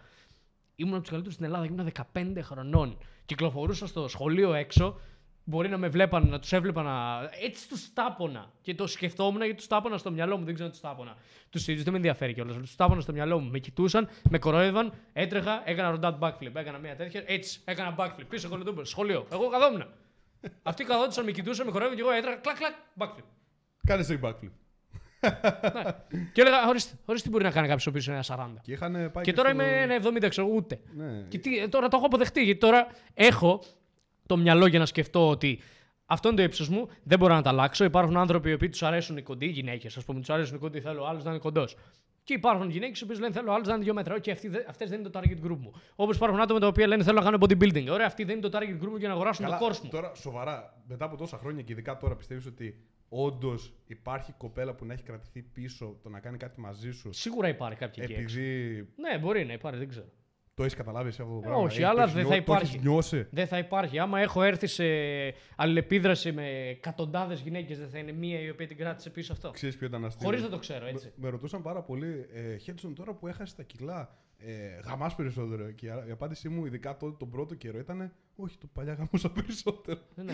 Ήμουν 0.77 0.93
από 0.93 1.01
τους 1.01 1.11
καλύτερους 1.11 1.35
στην 1.35 1.47
Ελλάδα, 1.47 1.65
ήμουν 1.65 1.91
15 2.13 2.39
χρονών. 2.43 2.99
Κυκλοφορούσα 3.25 3.87
στο 3.87 4.09
σχολείο 4.09 4.55
έξω 4.55 5.01
μπορεί 5.49 5.69
να 5.69 5.77
με 5.79 5.89
βλέπαν, 5.89 6.29
να 6.29 6.39
τους 6.39 6.53
έβλεπα 6.53 6.83
να. 6.83 7.21
Έτσι 7.45 7.69
τους 7.69 7.93
τάπονα. 7.93 8.51
Και 8.63 8.75
το 8.75 8.87
σκεφτόμουν 8.87 9.41
γιατί 9.43 9.55
τους 9.57 9.67
τάπονα 9.67 9.99
στο 9.99 10.11
μυαλό 10.11 10.37
μου. 10.37 10.45
Δεν 10.45 10.55
ξέρω 10.55 10.67
αν 10.69 10.73
τους 10.73 10.83
τάπονα. 10.83 11.17
Τους 11.51 11.69
ίδιους 11.69 11.83
δεν 11.83 11.93
με 11.93 11.99
ενδιαφέρει 11.99 12.35
κιόλας. 12.35 12.57
Τους 12.57 12.77
τάπονα 12.77 13.01
στο 13.01 13.13
μυαλό 13.13 13.39
μου. 13.41 13.51
Με 13.51 13.59
κοιτούσαν, 13.59 14.09
με 14.31 14.39
κορόιδευαν, 14.39 14.93
έτρεχα, 15.13 15.63
έκανα 15.65 15.91
ροντάτ 15.91 16.17
backflip. 16.21 16.55
Έκανα 16.55 16.79
μια 16.79 16.97
τέτοια. 16.97 17.23
Έτσι, 17.27 17.61
έκανα 17.65 17.95
backflip. 17.99 18.25
Πίσω 18.29 18.49
κολοτούμπερ, 18.49 18.85
σχολείο. 18.87 19.27
Εγώ 19.33 19.49
καθόμουν. 19.49 19.85
Αυτοί 20.63 20.85
καθόντουσαν, 20.85 21.25
με 21.25 21.31
κοιτούσαν, 21.31 21.67
με 21.67 21.73
κορόιδευαν 21.73 22.05
και 22.05 22.11
εγώ 22.11 22.19
έτρεχα, 22.19 22.37
κλακ, 22.37 22.57
κλακ, 22.57 22.75
backflip. 22.99 23.25
Κάνε 23.87 24.03
σε 24.03 24.21
backflip. 24.23 24.51
ναι. 25.75 25.83
Και 26.33 26.41
έλεγα, 26.41 26.69
ορίστε, 26.69 26.97
ορίστε 27.05 27.27
τι 27.29 27.33
μπορεί 27.33 27.45
να 27.45 27.51
κάνει 27.51 27.67
κάποιος 27.67 27.87
ο 27.87 27.91
οποίος 27.91 28.07
είναι 28.07 28.15
ένα 28.15 28.25
40. 28.57 28.61
Και 28.63 28.73
είχαν 28.73 29.11
πάει 29.13 29.25
Και 29.25 29.33
τώρα 29.33 29.49
στο- 29.51 29.63
είμαι 29.63 29.81
ένα 29.83 29.95
70, 29.95 30.29
ξέρω 30.29 30.47
εγώ, 30.47 30.57
ούτε. 30.57 30.81
Ναι. 30.97 31.25
Και 31.29 31.39
τι, 31.39 31.59
ε, 31.59 31.69
τώρα 31.69 31.89
το 31.89 31.97
έχω 31.97 32.07
αποδεχτεί, 32.07 32.43
γιατί 32.45 32.61
τώρα 32.61 32.87
έχω 33.15 33.63
το 34.27 34.37
μυαλό 34.37 34.67
για 34.67 34.79
να 34.79 34.87
σκεφτώ 34.87 35.29
ότι 35.29 35.61
αυτό 36.07 36.29
είναι 36.29 36.37
το 36.37 36.43
ύψος 36.43 36.69
μου, 36.69 36.89
δεν 37.03 37.19
μπορώ 37.19 37.35
να 37.35 37.43
τα 37.43 37.51
αλλάξω. 37.51 37.85
Υπάρχουν 37.85 38.17
άνθρωποι 38.17 38.51
οι 38.51 38.53
οποίοι 38.53 38.69
τους 38.69 38.83
αρέσουν 38.83 39.17
οι 39.17 39.23
κοντοί, 39.23 39.47
γυναίκες, 39.47 39.97
ας 39.97 40.05
πούμε, 40.05 40.19
τους 40.19 40.31
αρέσουν 40.31 40.57
οι 40.57 40.59
κοντοί, 40.59 40.81
θέλω 40.81 41.03
ο 41.03 41.07
άλλο 41.07 41.21
να 41.23 41.31
είναι 41.31 41.39
κοντός. 41.39 41.77
Και 42.25 42.35
υπάρχουν 42.35 42.71
γυναίκες 42.71 43.01
οι 43.01 43.05
οποίες 43.05 43.19
λένε 43.19 43.33
θέλω 43.33 43.51
ο 43.51 43.55
άλλο 43.55 43.65
να 43.67 43.75
είναι 43.75 43.85
δύο 43.85 43.95
μέτρα. 43.95 44.19
Και 44.19 44.31
αυτές 44.69 44.91
δεν 44.91 45.01
είναι 45.01 45.09
το 45.09 45.21
target 45.21 45.47
group 45.47 45.59
μου. 45.59 45.73
Όπως 45.95 46.17
υπάρχουν 46.17 46.41
άτομα 46.41 46.61
τα 46.61 46.67
οποία 46.67 46.87
λένε 46.87 47.03
θέλω 47.03 47.19
να 47.19 47.25
κάνω 47.25 47.39
bodybuilding. 47.41 47.87
Ωραία, 47.91 48.07
αυτοί 48.07 48.25
δεν 48.25 48.39
είναι 48.39 48.49
το 48.49 48.59
target 48.59 48.85
group 48.85 48.89
μου 48.91 48.97
για 48.97 49.09
να 49.09 49.15
αγοράσουν 49.15 49.45
Καλά, 49.45 49.59
το 49.59 49.67
course 49.67 49.81
μου. 49.83 49.91
Τώρα, 49.91 50.15
σοβαρά, 50.15 50.83
μετά 50.87 51.05
από 51.05 51.17
τόσα 51.17 51.39
χρόνια 51.39 51.63
και 51.63 51.73
ειδικά 51.73 51.97
τώρα 51.97 52.17
πιστεύεις 52.17 52.47
ότι 52.47 52.81
όντως 53.09 53.73
υπάρχει 53.87 54.33
κοπέλα 54.33 54.75
που 54.75 54.85
να 54.85 54.93
έχει 54.93 55.03
κρατηθεί 55.03 55.43
πίσω 55.43 55.99
το 56.03 56.09
να 56.09 56.21
κάνει 56.21 56.37
κάτι 56.37 56.61
μαζί 56.61 56.91
σου. 56.91 57.13
Σίγουρα 57.13 57.49
υπάρχει 57.49 57.79
κάποια 57.79 58.03
εκεί 58.03 58.13
έξω. 58.13 58.39
Επειδή 58.39 58.89
Ναι, 58.97 59.19
μπορεί 59.19 59.45
να 59.45 59.53
υπάρχει, 59.53 59.79
δεν 59.79 59.89
ξέρω. 59.89 60.07
Το 60.57 60.63
έχεις 60.63 60.75
καταλάβει 60.77 61.09
εσύ 61.09 61.23
αυτό 61.23 61.33
το 61.35 61.39
Ε, 61.39 61.47
πράγμα. 61.47 61.63
όχι, 61.63 61.83
Ε, 61.83 61.85
αλλά 61.85 61.95
το 61.95 62.01
έχεις 62.03 62.15
δεν 62.15 62.23
νιώ- 62.27 62.35
θα 62.37 62.45
το 62.45 62.53
έχεις 62.53 62.69
υπάρχει. 62.69 62.89
νιώσει. 62.89 63.27
Δεν 63.31 63.47
θα 63.47 63.59
υπάρχει. 63.59 63.99
Άμα 63.99 64.21
έχω 64.21 64.43
έρθει 64.43 64.67
σε 64.67 64.85
αλληλεπίδραση 65.57 66.33
με 66.33 66.49
εκατοντάδες 66.69 67.41
γυναίκες, 67.41 67.79
δεν 67.79 67.89
θα 67.89 67.99
είναι 67.99 68.13
μία 68.13 68.41
η 68.41 68.51
οποία 68.51 68.67
την 68.67 68.77
κράτησε 68.77 69.11
πίσω 69.11 69.33
αυτό. 69.33 69.51
Ξέρεις 69.51 69.77
ποιο 69.77 69.87
ήταν 69.87 70.05
αστείο; 70.05 70.27
Χωρίς 70.27 70.43
να 70.43 70.49
το 70.49 70.59
ξέρω, 70.59 70.87
έτσι. 70.87 71.07
Με, 71.07 71.13
με 71.17 71.29
ρωτούσαν 71.29 71.63
πάρα 71.63 71.83
πολύ, 71.83 72.27
ε, 72.35 72.57
Χέτσον, 72.57 72.95
τώρα 72.95 73.13
που 73.15 73.27
έχασες 73.29 73.55
τα 73.55 73.63
κιλά, 73.63 74.17
ε, 74.39 74.81
γαμάς 74.85 75.15
περισσότερο. 75.15 75.71
Και 75.71 75.87
η 75.87 76.11
απάντησή 76.11 76.49
μου, 76.49 76.67
ειδικά 76.67 76.97
τότε 76.97 77.17
τον 77.19 77.31
πρώτο 77.31 77.55
καιρό, 77.55 77.79
ήταν 77.79 78.13
Όχι, 78.37 78.59
το 78.59 78.67
παλιά 78.73 78.93
γαμούσα 78.93 79.31
περισσότερο. 79.31 80.01
Ναι. 80.15 80.33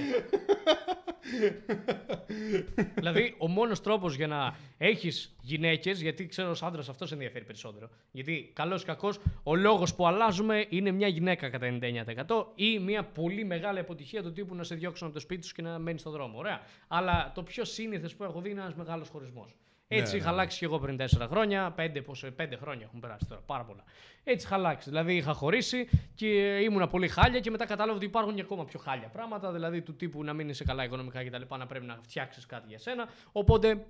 δηλαδή, 2.94 3.34
ο 3.38 3.48
μόνος 3.48 3.80
τρόπος 3.80 4.14
για 4.14 4.26
να 4.26 4.56
έχεις 4.78 5.36
γυναίκες, 5.42 6.00
γιατί 6.00 6.26
ξέρω 6.26 6.50
ως 6.50 6.62
άντρας 6.62 6.88
αυτός 6.88 7.08
σε 7.08 7.14
ενδιαφέρει 7.14 7.44
περισσότερο. 7.44 7.90
Γιατί 8.10 8.50
καλός 8.52 8.82
ή 8.82 8.84
κακός, 8.84 9.18
ο 9.42 9.56
λόγος 9.56 9.94
που 9.94 10.06
αλλάζουμε 10.06 10.66
είναι 10.68 10.90
μια 10.90 11.08
γυναίκα 11.08 11.48
κατά 11.48 11.66
99% 11.66 12.46
ή 12.54 12.78
μια 12.78 13.04
πολύ 13.04 13.44
μεγάλη 13.44 13.78
αποτυχία 13.78 14.22
του 14.22 14.32
τύπου 14.32 14.54
να 14.54 14.64
σε 14.64 14.74
διώξουν 14.74 15.06
από 15.06 15.16
το 15.16 15.20
σπίτι 15.20 15.46
σου 15.46 15.54
και 15.54 15.62
να 15.62 15.78
μένεις 15.78 16.00
στον 16.00 16.12
δρόμο. 16.12 16.38
Ωραία. 16.38 16.60
Αλλά 16.88 17.32
το 17.34 17.42
πιο 17.42 17.64
σύνηθες 17.64 18.14
που 18.14 18.24
έχω 18.24 18.40
δει 18.40 18.50
είναι 18.50 18.60
ένας 18.60 18.74
μεγάλος 18.74 19.08
χωρισμός. 19.08 19.56
Έτσι 19.88 20.12
ναι, 20.12 20.18
είχα 20.18 20.26
ναι. 20.28 20.32
αλλάξει 20.32 20.58
και 20.58 20.64
εγώ 20.64 20.78
πριν 20.78 20.96
4 21.00 21.04
χρόνια. 21.30 21.74
5, 21.78 22.02
πόσο, 22.04 22.28
5 22.40 22.46
χρόνια 22.60 22.84
έχουν 22.84 23.00
περάσει 23.00 23.26
τώρα. 23.28 23.40
Πάρα 23.46 23.64
πολλά. 23.64 23.84
Έτσι 24.24 24.46
είχα 24.46 24.54
αλλάξει. 24.54 24.88
Δηλαδή 24.88 25.16
είχα 25.16 25.32
χωρίσει 25.32 25.88
και 26.14 26.26
ήμουνα 26.58 26.86
πολύ 26.86 27.08
χάλια 27.08 27.40
και 27.40 27.50
μετά 27.50 27.66
κατάλαβα 27.66 27.96
ότι 27.96 28.06
υπάρχουν 28.06 28.34
και 28.34 28.40
ακόμα 28.40 28.64
πιο 28.64 28.78
χάλια 28.78 29.08
πράγματα. 29.08 29.52
Δηλαδή 29.52 29.82
του 29.82 29.96
τύπου 29.96 30.24
να 30.24 30.32
μην 30.32 30.48
είσαι 30.48 30.64
καλά 30.64 30.84
οικονομικά 30.84 31.24
κτλ. 31.24 31.54
Να 31.58 31.66
πρέπει 31.66 31.86
να 31.86 31.98
φτιάξεις 32.02 32.46
κάτι 32.46 32.64
για 32.68 32.78
σένα. 32.78 33.08
Οπότε 33.32 33.86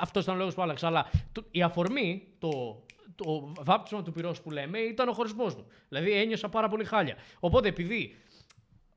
αυτός 0.00 0.22
ήταν 0.22 0.34
ο 0.34 0.38
λόγος 0.38 0.54
που 0.54 0.62
άλλαξα. 0.62 0.86
Αλλά 0.86 1.06
το- 1.32 1.44
η 1.50 1.62
αφορμή, 1.62 2.28
το, 2.38 2.82
το 3.14 3.52
βάπτισμα 3.60 4.02
του 4.02 4.12
πυρός 4.12 4.40
που 4.40 4.50
λέμε, 4.50 4.78
ήταν 4.78 5.08
ο 5.08 5.12
χωρισμός 5.12 5.54
μου. 5.54 5.66
Δηλαδή 5.88 6.12
ένιωσα 6.12 6.48
πάρα 6.48 6.68
πολύ 6.68 6.84
χάλια. 6.84 7.16
Οπότε 7.40 7.68
επειδή 7.68 8.16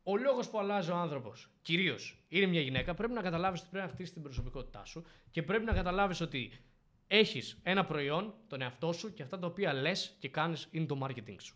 ο 0.03 0.17
λόγος 0.17 0.49
που 0.49 0.59
αλλάζει 0.59 0.91
ο 0.91 0.95
άνθρωπος, 0.95 1.49
κυρίως 1.61 2.25
είναι 2.27 2.45
μια 2.45 2.61
γυναίκα, 2.61 2.93
πρέπει 2.93 3.13
να 3.13 3.21
καταλάβεις 3.21 3.59
ότι 3.59 3.69
πρέπει 3.69 3.85
να 3.85 3.91
χτίσεις 3.91 4.13
την 4.13 4.21
προσωπικότητά 4.21 4.85
σου 4.85 5.03
και 5.31 5.43
πρέπει 5.43 5.65
να 5.65 5.73
καταλάβεις 5.73 6.21
ότι 6.21 6.51
έχεις 7.07 7.59
ένα 7.63 7.85
προϊόν, 7.85 8.33
τον 8.47 8.61
εαυτό 8.61 8.91
σου 8.91 9.13
και 9.13 9.23
αυτά 9.23 9.39
τα 9.39 9.47
οποία 9.47 9.73
λες 9.73 10.15
και 10.19 10.29
κάνεις 10.29 10.67
είναι 10.71 10.85
το 10.85 10.97
marketing 11.01 11.35
σου. 11.39 11.55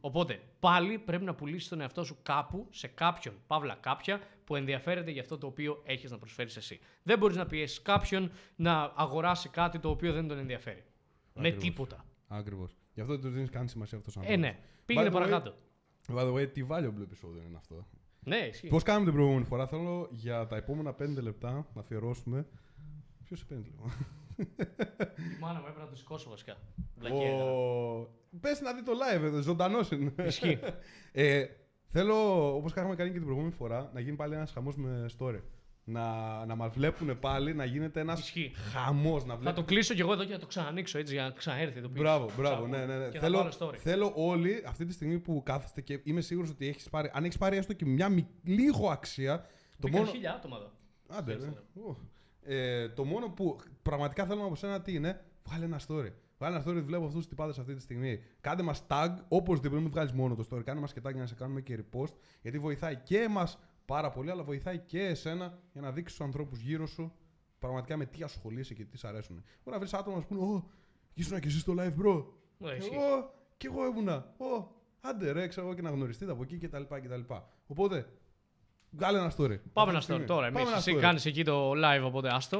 Οπότε 0.00 0.40
πάλι 0.60 0.98
πρέπει 0.98 1.24
να 1.24 1.34
πουλήσεις 1.34 1.68
τον 1.68 1.80
εαυτό 1.80 2.04
σου 2.04 2.18
κάπου, 2.22 2.66
σε 2.70 2.86
κάποιον, 2.86 3.34
παύλα 3.46 3.74
κάποια, 3.74 4.20
που 4.44 4.56
ενδιαφέρεται 4.56 5.10
για 5.10 5.20
αυτό 5.20 5.38
το 5.38 5.46
οποίο 5.46 5.82
έχεις 5.84 6.10
να 6.10 6.18
προσφέρεις 6.18 6.56
εσύ. 6.56 6.80
Δεν 7.02 7.18
μπορείς 7.18 7.36
να 7.36 7.46
πιέσεις 7.46 7.82
κάποιον 7.82 8.30
να 8.56 8.92
αγοράσει 8.96 9.48
κάτι 9.48 9.78
το 9.78 9.90
οποίο 9.90 10.12
δεν 10.12 10.28
τον 10.28 10.38
ενδιαφέρει. 10.38 10.84
Με 11.34 11.40
Ακριβώς. 11.40 11.64
τίποτα. 11.64 12.04
Ακριβώς. 12.28 12.76
Γι' 12.94 13.00
αυτό 13.00 13.12
δεν 13.12 13.22
τους 13.22 13.32
δίνεις 13.32 13.50
καν 13.50 13.68
σημασία 13.68 13.98
αυτός 13.98 14.16
ο 14.16 14.20
Ε, 14.24 14.36
ναι. 14.36 14.58
Πήγαινε 14.86 15.10
παρακάτω. 15.10 15.54
By 16.14 16.22
the 16.22 16.32
way, 16.34 16.52
τι 16.52 16.64
valuable 16.68 17.02
επεισόδιο 17.02 17.42
είναι 17.48 17.56
αυτό. 17.56 17.86
Ναι, 18.20 18.36
ισχύει. 18.36 18.68
Πώς 18.68 18.82
κάναμε 18.82 19.04
την 19.04 19.14
προηγούμενη 19.14 19.44
φορά, 19.44 19.66
θέλω 19.66 20.08
για 20.10 20.46
τα 20.46 20.56
επόμενα 20.56 20.94
5 20.98 21.22
λεπτά 21.22 21.66
να 21.74 21.80
αφιερώσουμε. 21.80 22.46
Ποιος 23.24 23.38
σε 23.38 23.44
παίρνει 23.44 23.64
λίγο. 23.64 23.90
Η 24.36 25.40
μάνα 25.40 25.58
μου 25.58 25.64
έπρεπε 25.66 25.80
να 25.80 25.88
το 25.88 25.96
σηκώσω 25.96 26.30
βασικά. 26.30 26.56
Βλακία 26.98 27.26
έκανα. 27.26 27.44
Ο... 27.44 28.08
Πες 28.40 28.60
να 28.60 28.72
δει 28.72 28.82
το 28.82 28.92
live, 28.92 29.22
εδώ, 29.22 29.40
ζωντανός 29.40 29.90
είναι. 29.90 30.12
Ισχύει. 30.26 30.58
ε, 31.12 31.46
θέλω, 31.86 32.16
όπως 32.56 32.72
κάναμε 32.72 32.94
κάνει 32.94 33.08
και 33.08 33.16
την 33.16 33.24
προηγούμενη 33.24 33.54
φορά, 33.54 33.90
να 33.94 34.00
γίνει 34.00 34.16
πάλι 34.16 34.34
ένας 34.34 34.52
χαμός 34.52 34.76
με 34.76 35.06
story. 35.18 35.40
Να, 35.90 36.44
να 36.46 36.54
μας 36.54 36.72
βλέπουν 36.74 37.18
πάλι, 37.18 37.54
να 37.54 37.64
γίνεται 37.64 38.00
ένας 38.00 38.20
Ισχύει. 38.20 38.52
χαμός. 38.54 39.24
Να 39.24 39.32
Θα 39.32 39.38
βλέπουν 39.38 39.54
το 39.54 39.64
κλείσω 39.64 39.94
κι 39.94 40.00
εγώ 40.00 40.12
εδώ 40.12 40.24
και 40.24 40.32
θα 40.32 40.38
το 40.38 40.46
ξανανοίξω 40.46 40.98
έτσι 40.98 41.14
για 41.14 41.22
να 41.22 41.30
ξαναέρθει 41.30 41.78
εδώ 41.78 41.88
πίσω. 41.88 42.02
Μπράβο, 42.02 42.30
μπράβο. 42.36 42.64
Ξαναπώ. 42.64 42.86
Ναι, 42.86 42.94
ναι, 42.94 42.98
ναι. 43.04 43.08
Και 43.10 43.18
θα 43.18 43.24
Θέλω, 43.24 43.38
βάλω 43.38 43.52
story. 43.58 43.76
θέλω 43.76 44.12
όλοι 44.16 44.62
αυτή 44.66 44.84
τη 44.84 44.92
στιγμή 44.92 45.18
που 45.18 45.42
κάθεστε 45.44 45.80
και 45.80 46.00
είμαι 46.04 46.20
σίγουρος 46.20 46.50
ότι 46.50 46.68
έχεις 46.68 46.88
πάρει. 46.88 47.10
Αν 47.12 47.24
έχεις 47.24 47.38
πάρει 47.38 47.56
έστω 47.56 47.72
και 47.72 47.84
μια 47.86 48.08
μι- 48.08 48.26
λίγο 48.44 48.88
αξία. 48.90 49.40
Το 49.40 49.46
Μπήκαν 49.80 50.00
μόνο, 50.00 50.12
χίλια 50.12 50.32
άτομα 50.34 50.56
εδώ. 50.56 50.70
Άντε, 51.18 51.30
ρε. 51.32 51.36
Ευχαριστώ. 51.38 51.64
Ου. 51.74 51.96
Ε, 52.42 52.88
το 52.88 53.04
μόνο 53.04 53.28
που 53.28 53.60
πραγματικά 53.82 54.26
θέλω 54.26 54.44
από 54.44 54.54
σένα 54.54 54.80
τι 54.80 54.94
είναι, 54.94 55.20
βγάλε 55.48 55.64
ένα 55.64 55.80
story. 55.88 56.12
Βγάλε 56.38 56.56
ένα 56.56 56.64
story, 56.66 56.82
βλέπω 56.84 57.02
αυτούς 57.04 57.18
τους 57.18 57.28
τυπάδες 57.28 57.58
αυτή 57.58 57.74
τη 57.74 57.80
στιγμή. 57.80 58.22
Κάντε 58.40 58.62
μας 58.62 58.82
tag, 58.88 59.08
οπωσδήποτε, 59.28 59.80
μην 59.80 59.90
βγάλεις 59.90 60.12
μόνο 60.12 60.34
το 60.34 60.44
story. 60.50 60.62
Κάνε 60.64 60.80
μας 60.80 60.92
και 60.92 61.00
tag 61.04 61.10
για 61.12 61.20
να 61.20 61.26
σε 61.26 61.34
κάνουμε 61.34 61.60
και 61.60 61.78
repost. 61.80 62.12
Γιατί 62.42 62.58
βοηθάει 62.58 62.96
και 62.96 63.18
εμάς 63.18 63.58
πάρα 63.88 64.10
πολύ, 64.10 64.30
αλλά 64.30 64.42
βοηθάει 64.42 64.78
και 64.78 65.02
εσένα 65.04 65.58
για 65.72 65.80
να 65.80 65.92
δείξεις 65.92 66.14
στους 66.16 66.26
ανθρώπους 66.26 66.58
γύρω 66.60 66.86
σου 66.86 67.12
πραγματικά 67.58 67.96
με 67.96 68.06
τι 68.06 68.22
ασχολείσαι 68.22 68.74
και 68.74 68.84
τι 68.84 68.98
σ' 68.98 69.04
αρέσουν. 69.04 69.36
Μπορεί 69.36 69.70
να 69.70 69.78
βρεις 69.78 69.94
άτομα 69.94 70.16
να 70.16 70.22
σου 70.22 70.28
πούνε, 70.28 70.40
Ω, 70.40 70.70
ήσουν 71.14 71.40
και 71.40 71.46
εσύ 71.48 71.58
στο 71.58 71.72
live, 71.78 71.94
bro. 72.02 72.24
Ναι, 72.58 72.68
Και 72.70 72.76
ισχύει. 72.76 72.94
εγώ, 72.94 73.34
κι 73.56 73.66
εγώ 73.66 73.86
ήμουνα. 73.86 74.34
Ω, 74.38 74.68
άντε 75.00 75.30
ρε, 75.32 75.46
ξέρω 75.46 75.66
εγώ 75.66 75.74
και 75.74 75.82
να 75.82 75.90
γνωριστείτε 75.90 76.32
από 76.32 76.42
εκεί 76.42 76.58
κτλ. 76.58 76.82
κτλ. 76.82 77.20
Οπότε, 77.66 78.12
βγάλε 78.90 79.18
ένα 79.18 79.32
story. 79.36 79.58
Πάμε 79.72 79.72
Αυτή 79.74 79.90
ένα 79.90 79.98
τη 79.98 80.02
στιγμή. 80.04 80.22
story 80.22 80.26
τώρα. 80.26 80.46
Εμείς. 80.46 80.58
Πάμε 80.58 80.68
ένα 80.70 80.78
Εσύ 80.78 80.92
story. 80.96 81.00
κάνεις 81.00 81.24
εκεί 81.26 81.44
το 81.44 81.70
live, 81.70 82.02
οπότε 82.04 82.34
άστο. 82.34 82.56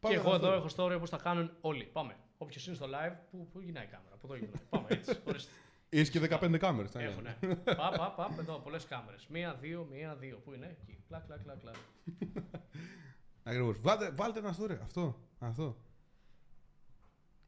Πάμε 0.00 0.14
και 0.14 0.20
ένα 0.20 0.28
εγώ 0.28 0.34
εδώ 0.34 0.48
story. 0.48 0.56
έχω 0.56 0.66
story 0.76 0.96
όπως 0.96 1.10
τα 1.10 1.16
κάνουν 1.16 1.50
όλοι. 1.60 1.84
Πάμε. 1.84 2.16
Όποιος 2.38 2.66
είναι 2.66 2.76
στο 2.76 2.86
live, 2.86 3.14
πού, 3.30 3.48
πού 3.52 3.60
γυρνάει 3.60 3.84
η 3.84 3.86
κάμερα. 3.86 4.14
Από 4.14 4.26
εδώ 4.26 4.34
γυρνάει. 4.36 4.62
Πάμε 4.70 4.86
έτσι. 4.88 5.16
ορίστε. 5.28 5.52
Έχεις 5.94 6.10
και 6.10 6.20
15 6.20 6.56
κάμερες. 6.58 6.94
Έχω, 6.94 7.20
ναι. 7.20 7.36
Πα, 7.56 7.74
πα, 7.96 8.14
πα, 8.16 8.34
εδώ, 8.38 8.58
πολλές 8.58 8.84
κάμερες. 8.86 9.26
Μία, 9.26 9.54
δύο, 9.54 9.88
μία, 9.90 10.16
δύο. 10.16 10.36
Πού 10.44 10.52
είναι, 10.52 10.76
εκεί. 10.80 10.98
Κλακ, 11.08 11.24
κλακ, 11.26 11.42
κλακ, 11.42 11.58
κλακ. 11.60 11.74
Ακριβώς. 13.44 13.80
Βάλτε, 13.80 14.10
βάλτε 14.10 14.38
ένα 14.38 14.56
story. 14.58 14.78
Αυτό. 14.82 15.20
αυτό. 15.38 15.76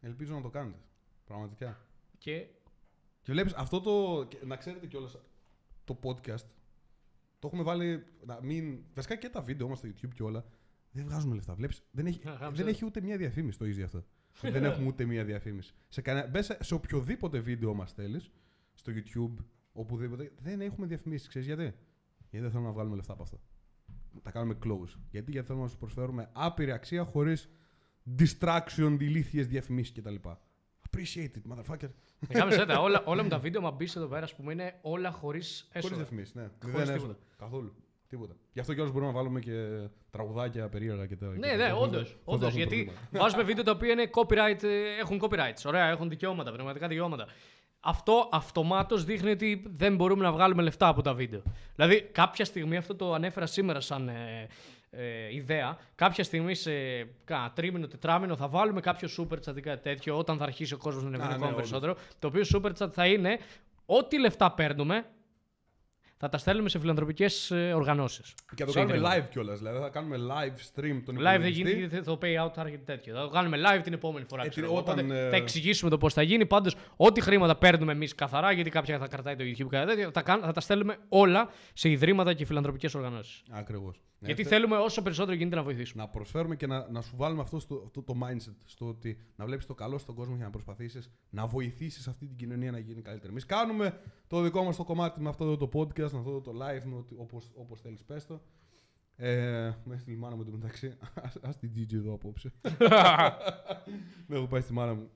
Ελπίζω 0.00 0.34
να 0.34 0.40
το 0.42 0.48
κάνετε. 0.50 0.78
Πραγματικά. 1.24 1.80
Και 2.18 2.46
Και 3.22 3.32
βλέπεις 3.32 3.52
αυτό 3.54 3.80
το. 3.80 4.24
και 4.28 4.38
Να 4.44 4.56
ξέρετε 4.56 4.86
κιόλας. 4.86 5.16
Το 5.84 5.98
podcast. 6.02 6.44
Το 7.38 7.46
έχουμε 7.46 7.62
βάλει. 7.62 8.06
Να 8.26 8.38
μην, 8.42 8.84
βασικά 8.94 9.16
και 9.16 9.28
τα 9.28 9.42
βίντεο 9.42 9.68
μας 9.68 9.78
στο 9.78 9.88
YouTube 9.88 10.10
και 10.14 10.22
όλα. 10.22 10.44
Δεν 10.90 11.04
βγάζουμε 11.04 11.34
λεφτά. 11.34 11.54
Βλέπεις, 11.54 11.82
δεν, 11.90 12.06
έχει, 12.06 12.28
Α, 12.28 12.32
γάμισε 12.32 12.50
δεν 12.62 12.64
το. 12.64 12.70
έχει 12.70 12.84
ούτε 12.84 13.00
μία 13.00 13.16
διαφήμιση 13.16 13.58
το 13.58 13.64
easy 13.64 13.82
αυτό. 13.82 14.04
Δεν 14.40 14.64
έχουμε 14.64 14.86
ούτε 14.86 15.04
μία 15.04 15.24
διαφήμιση. 15.24 15.74
Σε, 15.88 16.00
κανένα, 16.00 16.26
μπες 16.26 16.44
σε, 16.44 16.58
σε 16.60 16.74
οποιοδήποτε 16.74 17.38
βίντεο 17.38 17.74
μας 17.74 17.92
θέλει, 17.92 18.20
στο 18.74 18.92
YouTube, 18.94 19.44
οπουδήποτε, 19.72 20.32
δεν 20.42 20.60
έχουμε 20.60 20.86
διαφημίσεις. 20.86 21.28
Ξέρεις 21.28 21.46
γιατί; 21.46 21.62
Γιατί 22.18 22.38
δεν 22.38 22.50
θέλουμε 22.50 22.68
να 22.68 22.74
βγάλουμε 22.74 22.96
λεφτά 22.96 23.12
από 23.12 23.22
αυτό. 23.22 23.40
Τα 24.22 24.30
κάνουμε 24.30 24.58
close. 24.64 24.98
Γιατί, 25.10 25.30
γιατί 25.30 25.46
θέλουμε 25.46 25.64
να 25.64 25.70
σου 25.70 25.78
προσφέρουμε 25.78 26.30
άπειρη 26.32 26.72
αξία 26.72 27.04
χωρίς 27.04 27.48
distraction, 28.18 28.96
ηλίθιες 28.98 29.46
διαφημίσεις 29.46 29.92
κτλ. 29.94 30.14
Appreciate 30.90 31.30
it, 31.36 31.52
motherfucker. 31.54 31.88
Κάμε 32.28 32.56
τα. 32.66 32.80
Όλα, 32.80 33.02
όλα 33.04 33.22
μου 33.22 33.28
τα 33.28 33.38
βίντεο, 33.38 33.60
μα 33.60 33.70
μπεις 33.70 33.96
εδώ 33.96 34.06
πέρα, 34.06 34.24
ας 34.24 34.34
πούμε, 34.34 34.52
είναι 34.52 34.78
όλα 34.82 35.10
χωρίς 35.10 35.62
Χωρίς 35.62 35.84
έσοδα. 35.84 35.96
διαφημίσεις, 35.96 36.34
ναι. 36.34 36.42
Χωρίς 36.42 36.58
Δεν 36.60 36.72
τίποτα. 36.74 36.92
έσοδα. 36.92 37.16
Καθόλου. 37.38 37.74
Τίποτα. 38.08 38.34
Γι' 38.52 38.60
αυτό 38.60 38.74
κιόλας 38.74 38.92
μπορούμε 38.92 39.10
να 39.10 39.16
βάλουμε 39.16 39.40
και 39.40 39.88
τραγουδάκια 40.10 40.68
περίεργα 40.68 41.06
και 41.06 41.16
τέτοια. 41.16 41.38
Ναι, 41.38 41.64
ναι, 41.64 41.72
όντως. 41.72 42.16
Όντως, 42.24 42.54
γιατί 42.54 42.90
βάζουμε 43.20 43.42
βίντεο 43.42 43.64
τα 43.64 43.70
οποία 43.70 43.92
είναι 43.92 44.10
copyright, 44.14 44.62
ε, 44.62 44.98
έχουν 45.00 45.20
copyrights. 45.22 45.62
Ωραία, 45.66 45.86
έχουν 45.86 46.08
δικαιώματα, 46.08 46.52
πνευματικά 46.52 46.88
δικαιώματα. 46.88 47.26
Αυτό 47.80 48.28
αυτομάτως 48.32 49.04
δείχνει 49.04 49.30
ότι 49.30 49.62
δεν 49.76 49.96
μπορούμε 49.96 50.22
να 50.22 50.32
βγάλουμε 50.32 50.62
λεφτά 50.62 50.88
από 50.88 51.02
τα 51.02 51.14
βίντεο. 51.14 51.42
Δηλαδή, 51.74 52.02
κάποια 52.02 52.44
στιγμή, 52.44 52.76
αυτό 52.76 52.94
το 52.94 53.14
ανέφερα 53.14 53.46
σήμερα 53.46 53.80
σαν 53.80 54.08
ε, 54.08 54.48
ε, 54.90 55.34
ιδέα, 55.34 55.78
κάποια 55.94 56.24
στιγμή 56.24 56.54
σε 56.54 56.72
κάνα 57.24 57.52
τρίμηνο, 57.54 57.86
τετράμινο 57.86 58.36
θα 58.36 58.48
βάλουμε 58.48 58.80
κάποιο 58.80 59.08
super 59.18 59.36
chat 59.46 59.56
ή 59.56 59.60
κάτι 59.60 59.82
τέτοιο, 59.82 60.18
όταν 60.18 60.38
θα 60.38 60.44
αρχίσει 60.44 60.74
ο 60.74 60.76
κόσμος 60.76 61.02
να 61.02 61.08
ανεβαίνει 61.08 61.28
ναι, 61.28 61.34
ακόμα 61.34 61.50
όντως. 61.50 61.60
περισσότερο. 61.60 61.96
Το 62.18 62.26
οποίο 62.28 62.42
super 62.54 62.72
chat 62.78 62.90
θα 62.90 63.06
είναι 63.06 63.38
ό,τι 63.86 64.20
λεφτά 64.20 64.52
παίρνουμε, 64.52 65.04
θα 66.16 66.28
τα 66.28 66.38
στέλνουμε 66.38 66.68
σε 66.68 66.78
φιλανθρωπικές 66.78 67.50
οργανώσεις. 67.74 68.34
Και 68.54 68.64
θα 68.64 68.72
το 68.72 68.86
κάνουμε 68.86 69.08
live 69.08 69.28
κιόλας. 69.30 69.58
Δηλαδή 69.58 69.78
θα 69.78 69.88
κάνουμε 69.88 70.16
live 70.16 70.80
stream 70.80 71.00
τον 71.04 71.14
Live 71.14 71.22
δεν 71.22 71.34
υπολογιστή. 71.34 71.50
γίνεται 71.62 71.86
γιατί 71.86 72.04
το 72.04 72.18
payout 72.22 72.50
θα 72.54 72.60
έρχεται 72.60 72.82
τέτοιο. 72.84 73.14
Θα 73.14 73.20
το 73.22 73.28
κάνουμε 73.28 73.56
live 73.60 73.80
την 73.82 73.92
επόμενη 73.92 74.26
φορά. 74.28 74.44
Ε, 74.44 74.48
ξέρω 74.48 74.66
τι- 74.66 74.72
εγώ. 74.72 74.80
όταν, 74.82 74.98
Οπότε 74.98 75.26
ε, 75.26 75.30
Θα 75.30 75.36
εξηγήσουμε 75.36 75.90
το 75.90 75.98
πώς 75.98 76.12
θα 76.14 76.22
γίνει. 76.22 76.46
Πάντως, 76.46 76.76
ό,τι 76.96 77.20
χρήματα 77.20 77.56
παίρνουμε 77.56 77.92
εμείς 77.92 78.14
καθαρά, 78.14 78.52
γιατί 78.52 78.70
κάποια 78.70 78.98
θα 78.98 79.06
κρατάει 79.08 79.36
το 79.36 79.44
YouTube 79.44 79.54
και 79.70 79.76
κάτι 79.76 79.86
τέτοιο, 79.94 80.10
θα, 80.12 80.22
κάν- 80.22 80.42
θα 80.44 80.52
τα 80.52 80.60
στέλνουμε 80.60 80.96
όλα 81.08 81.48
σε 81.74 81.88
ιδρύματα 81.90 82.34
και 82.34 82.44
φιλανθρωπικές 82.44 82.94
οργανώσεις. 82.94 83.42
Ακριβώς. 83.50 84.02
γιατί 84.20 84.44
θέλουμε 84.44 84.76
όσο 84.76 85.02
περισσότερο 85.02 85.36
γίνεται 85.36 85.56
να 85.56 85.62
βοηθήσουμε. 85.62 86.02
να 86.02 86.08
προσφέρουμε 86.08 86.56
και 86.56 86.66
να, 86.66 86.86
να 86.90 87.00
σου 87.02 87.12
βάλουμε 87.16 87.42
αυτό, 87.42 87.58
στο, 87.60 87.82
αυτό 87.84 88.02
το 88.02 88.14
mindset 88.22 88.54
στο 88.64 88.86
ότι 88.86 89.18
να 89.36 89.44
βλέπεις 89.44 89.66
το 89.66 89.74
καλό 89.74 89.98
στον 89.98 90.14
κόσμο 90.14 90.34
για 90.36 90.44
να 90.44 90.50
προσπαθήσεις 90.50 91.10
να 91.30 91.46
βοηθήσεις 91.46 92.06
αυτή 92.08 92.26
την 92.26 92.36
κοινωνία 92.36 92.70
να 92.70 92.78
γίνει 92.78 93.02
καλύτερη. 93.02 93.30
Εμείς 93.30 93.46
κάνουμε 93.46 94.00
το 94.26 94.40
δικό 94.40 94.62
μας 94.64 94.76
το 94.76 94.84
κομμάτι 94.84 95.20
με 95.20 95.28
αυτό 95.28 95.44
εδώ 95.44 95.56
το 95.56 95.68
podcast, 95.74 96.03
με 96.12 96.18
αυτό 96.18 96.30
εδώ 96.30 96.40
το 96.40 96.50
live, 96.52 96.82
με 96.84 96.96
ότι- 96.96 97.14
όπως, 97.18 97.50
όπως 97.54 97.80
θέλεις 97.80 98.04
πες 98.04 98.26
το. 98.26 98.42
Ε, 99.16 99.72
με 99.84 99.96
στη 99.96 100.16
μάνα 100.16 100.36
μου 100.36 100.44
το 100.44 100.50
μεταξύ. 100.50 100.86
Α 101.40 101.50
την 101.60 101.70
Gigi 101.76 101.94
εδώ 101.94 102.12
απόψε. 102.14 102.52
Δεν 104.26 104.36
έχω 104.36 104.46
πάει 104.46 104.60
στη 104.60 104.72
μάνα 104.72 104.94
μου. 104.94 105.10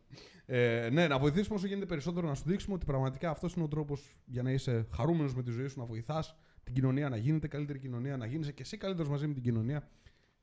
Ε, 0.47 0.89
ναι, 0.93 1.09
να 1.09 1.19
βοηθήσουμε 1.19 1.55
όσο 1.56 1.66
γίνεται 1.66 1.86
περισσότερο, 1.86 2.28
να 2.28 2.35
σου 2.35 2.43
δείξουμε 2.47 2.74
ότι 2.74 2.85
πραγματικά 2.85 3.31
αυτός 3.31 3.55
είναι 3.55 3.65
ο 3.65 3.69
τρόπος 3.69 4.16
για 4.27 4.43
να 4.43 4.51
είσαι 4.51 4.86
χαρούμενος 4.94 5.35
με 5.35 5.43
τη 5.43 5.51
ζωή 5.51 5.66
σου, 5.69 5.78
να 5.78 5.85
βοηθάς 5.85 6.36
την 6.65 6.74
κοινωνία, 6.74 7.09
να 7.09 7.16
γίνεται 7.16 7.48
καλύτερη 7.48 7.78
κοινωνία, 7.78 8.16
να 8.16 8.27
γίνεσαι 8.27 8.52
και 8.52 8.62
εσύ 8.62 8.77
καλύτερος 8.77 9.10
μαζί 9.10 9.27
με 9.27 9.35
την 9.35 9.43
κοινωνία. 9.43 9.89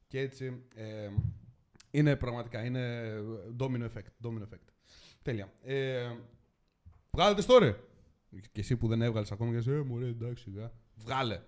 Και 0.08 0.20
έτσι 0.20 0.64
ε, 0.76 1.10
είναι 1.92 2.16
πραγματικά 2.16 2.66
είναι 2.66 3.14
domino 3.60 3.84
effect. 3.84 4.28
Domino 4.28 4.42
effect. 4.42 4.68
Τέλεια. 5.22 5.50
Ε, 5.64 6.12
βγάλετε 7.12 7.44
story. 7.48 7.74
Και 8.41 8.60
εσύ 8.60 8.78
που 8.78 8.88
δεν 8.88 9.02
έβγαλες 9.02 9.32
ακόμα 9.32 9.52
και 9.52 9.57
εσύ, 9.57 9.72
ε, 9.72 9.82
μωρέ, 9.82 10.07
εντάξει, 10.07 10.44
σιγά. 10.44 10.72
Βγάλε. 10.95 11.41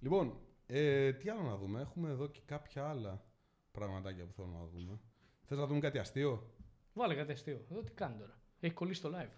Λοιπόν, 0.00 0.40
ε, 0.66 1.12
τι 1.12 1.28
άλλο 1.28 1.42
να 1.42 1.56
δούμε. 1.56 1.80
Έχουμε 1.80 2.10
εδώ 2.10 2.26
και 2.26 2.40
κάποια 2.44 2.88
άλλα 2.88 3.24
πραγματάκια 3.70 4.26
που 4.26 4.32
θέλουμε 4.32 4.58
να 4.58 4.66
δούμε. 4.66 5.00
Θες 5.44 5.58
να 5.58 5.66
δούμε 5.66 5.80
κάτι 5.80 5.98
αστείο; 5.98 6.52
Βάλε 6.92 7.14
κάτι 7.14 7.32
αστείο. 7.32 7.66
Εδώ 7.70 7.82
τι 7.82 7.92
κάνει 7.92 8.16
τώρα. 8.16 8.40
Έχει 8.60 8.74
κολλήσει 8.74 9.00
το 9.00 9.10
live. 9.14 9.32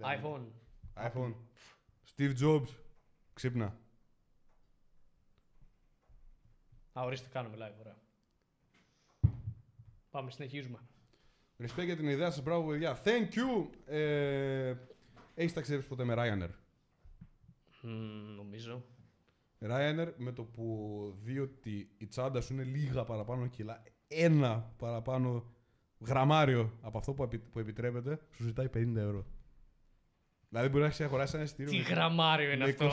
iPhone. 0.00 0.46
iPhone. 0.96 1.34
Steve 2.16 2.34
Jobs. 2.40 2.68
Ξύπνα. 3.32 3.78
Α, 6.92 7.02
ορίστε, 7.02 7.28
κάνουμε 7.32 7.56
live. 7.56 7.78
Ωραία. 7.80 7.96
Πάμε, 10.10 10.30
συνεχίζουμε. 10.30 10.78
Respect 11.58 11.84
για 11.84 11.96
την 11.96 12.08
ιδέα 12.08 12.30
σας, 12.30 12.42
μπράβο 12.42 12.68
παιδιά. 12.68 13.02
Thank 13.04 13.28
you. 13.28 13.68
Ε, 13.86 14.74
έχεις 15.34 15.52
ταξιδέψει 15.52 15.88
ποτέ 15.88 16.04
με 16.04 16.14
Ryanair; 16.16 16.50
Μμμ, 17.82 18.34
νομίζω. 18.36 18.84
Ryanair 19.60 20.12
με 20.16 20.32
το 20.32 20.42
που 20.42 21.16
δει 21.22 21.38
ότι 21.38 21.90
η 21.98 22.06
τσάντα 22.06 22.40
σου 22.40 22.52
είναι 22.52 22.62
λίγα 22.62 23.04
παραπάνω 23.04 23.46
κιλά, 23.46 23.82
ένα 24.08 24.72
παραπάνω 24.76 25.44
γραμμάριο 26.06 26.78
από 26.80 26.98
αυτό 26.98 27.12
που, 27.12 27.22
επι- 27.22 27.50
που 27.50 27.58
επιτρέπεται, 27.58 28.18
σου 28.36 28.42
ζητάει 28.42 28.68
50 28.74 28.96
ευρώ. 28.96 29.26
Δηλαδή 30.48 30.68
μπορεί 30.68 30.80
να 30.80 30.86
έχεις 30.86 31.00
αγοράσει 31.00 31.34
ένα 31.34 31.44
εισιτήριο. 31.44 31.70
Τι 31.72 31.76
με- 31.78 31.82
γραμμάριο 31.82 32.50
είναι 32.50 32.64
με 32.64 32.70
αυτό; 32.70 32.86
20 32.86 32.90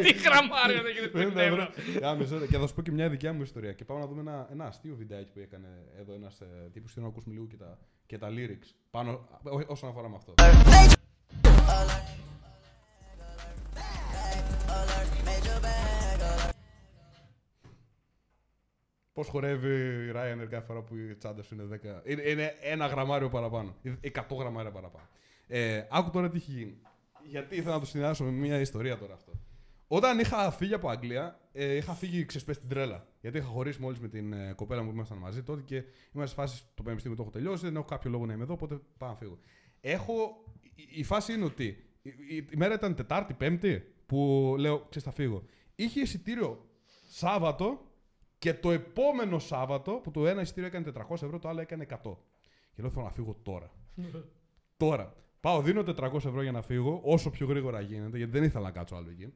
Τι 0.04 0.12
γραμμάριο 0.12 0.82
δεν 0.82 0.92
γίνεται 0.92 1.28
50 1.28 1.32
50 1.32 1.36
ευρώ. 1.36 1.62
ευρώ. 1.62 2.00
Γάμισε, 2.00 2.46
Και 2.46 2.58
θα 2.58 2.66
σου 2.66 2.74
πω 2.74 2.82
και 2.82 2.90
μια 2.90 3.08
δικιά 3.08 3.32
μου 3.32 3.42
ιστορία. 3.42 3.72
Και 3.72 3.84
πάμε 3.84 4.00
να 4.00 4.06
δούμε 4.06 4.20
ένα, 4.20 4.48
ένα 4.50 4.64
αστείο 4.66 4.94
βιντεάκι 4.96 5.30
που 5.32 5.38
έκανε 5.38 5.68
εδώ 5.98 6.12
ένας 6.14 6.40
ε, 6.40 6.68
τύπος. 6.72 6.92
Θέλω 6.92 7.04
να 7.06 7.10
ακούσουμε 7.12 7.34
λίγο 7.34 7.46
και 7.46 7.56
τα, 7.56 7.78
και 8.06 8.18
τα 8.18 8.28
lyrics 8.30 8.74
πάνω, 8.90 9.28
ό- 9.42 9.64
όσον 9.66 9.88
αφορά 9.88 10.08
με 10.08 10.16
αυτό. 10.16 10.34
Πώς 19.18 19.28
χορεύει 19.28 19.68
η 20.08 20.12
Ryanair 20.14 20.46
κάθε 20.50 20.66
φορά 20.66 20.82
που 20.82 20.96
η 20.96 21.14
τσάντα 21.14 21.42
σου 21.42 21.54
είναι 21.54 21.80
10. 22.04 22.10
Είναι, 22.10 22.22
είναι 22.22 22.54
ένα 22.60 22.86
γραμμάριο 22.86 23.28
παραπάνω. 23.28 23.74
ή 23.82 24.12
100 24.14 24.20
γραμμάρια 24.38 24.70
παραπάνω. 24.70 25.08
Ε, 25.46 25.82
άκου 25.90 26.10
τώρα 26.10 26.28
τι 26.28 26.36
έχει 26.36 26.50
γίνει. 26.50 26.78
Γιατί 27.22 27.56
ήθελα 27.56 27.74
να 27.74 27.80
το 27.80 27.86
συνδυάσω 27.86 28.24
με 28.24 28.30
μια 28.30 28.60
ιστορία 28.60 28.98
τώρα 28.98 29.14
αυτό. 29.14 29.32
Όταν 29.86 30.18
είχα 30.18 30.50
φύγει 30.50 30.74
από 30.74 30.88
Αγγλία, 30.88 31.40
ε, 31.52 31.74
είχα 31.74 31.92
φύγει 31.92 32.24
ξεσπέ 32.24 32.52
στην 32.52 32.68
τρέλα. 32.68 33.06
Γιατί 33.20 33.38
είχα 33.38 33.46
χωρίσει 33.46 33.80
μόλις 33.80 33.98
με 33.98 34.08
την 34.08 34.32
ε, 34.32 34.52
κοπέλα 34.52 34.82
μου 34.82 34.88
που 34.88 34.94
ήμασταν 34.94 35.18
μαζί 35.18 35.42
τότε 35.42 35.62
και 35.62 35.84
είμαστε 36.12 36.34
σε 36.34 36.34
φάση 36.34 36.62
το 36.74 36.82
πανεπιστήμιο 36.82 37.16
το 37.16 37.22
έχω 37.22 37.32
τελειώσει, 37.32 37.64
δεν 37.64 37.76
έχω 37.76 37.84
κάποιο 37.84 38.10
λόγο 38.10 38.26
να 38.26 38.32
είμαι 38.32 38.42
εδώ, 38.42 38.52
οπότε 38.52 38.80
πάω 38.98 39.08
να 39.08 39.16
φύγω. 39.16 39.38
Έχω. 39.80 40.44
Η, 40.74 40.88
η 40.90 41.02
φάση 41.02 41.32
είναι 41.32 41.44
ότι 41.44 41.64
η, 42.02 42.10
η, 42.28 42.36
η 42.36 42.56
μέρα 42.56 42.74
ήταν 42.74 42.94
Τετάρτη, 42.94 43.34
Πέμπτη, 43.34 43.94
που 44.06 44.54
λέω, 44.58 44.78
ξέρεις, 44.78 45.02
θα 45.02 45.10
φύγω. 45.10 45.42
Είχε 45.74 46.00
εισιτήριο 46.00 46.66
Σάββατο 47.08 47.80
και 48.38 48.54
το 48.54 48.70
επόμενο 48.70 49.38
Σάββατο, 49.38 49.92
που 49.92 50.10
το 50.10 50.26
ένα 50.26 50.40
εισιτήριο 50.40 50.68
έκανε 50.68 50.92
400 51.08 51.10
ευρώ, 51.10 51.38
το 51.38 51.48
άλλο 51.48 51.60
έκανε 51.60 51.86
100. 51.90 51.96
Και 52.74 52.82
λέω, 52.82 52.90
θέλω 52.90 53.04
να 53.04 53.10
φύγω 53.10 53.36
τώρα. 53.42 53.70
τώρα. 54.76 55.14
Πάω, 55.40 55.62
δίνω 55.62 55.80
400 55.80 56.14
ευρώ 56.14 56.42
για 56.42 56.52
να 56.52 56.62
φύγω, 56.62 57.00
όσο 57.04 57.30
πιο 57.30 57.46
γρήγορα 57.46 57.80
γίνεται, 57.80 58.16
γιατί 58.16 58.32
δεν 58.32 58.42
ήθελα 58.42 58.64
να 58.64 58.70
κάτσω 58.70 58.94
άλλο 58.96 59.10
εκεί. 59.10 59.32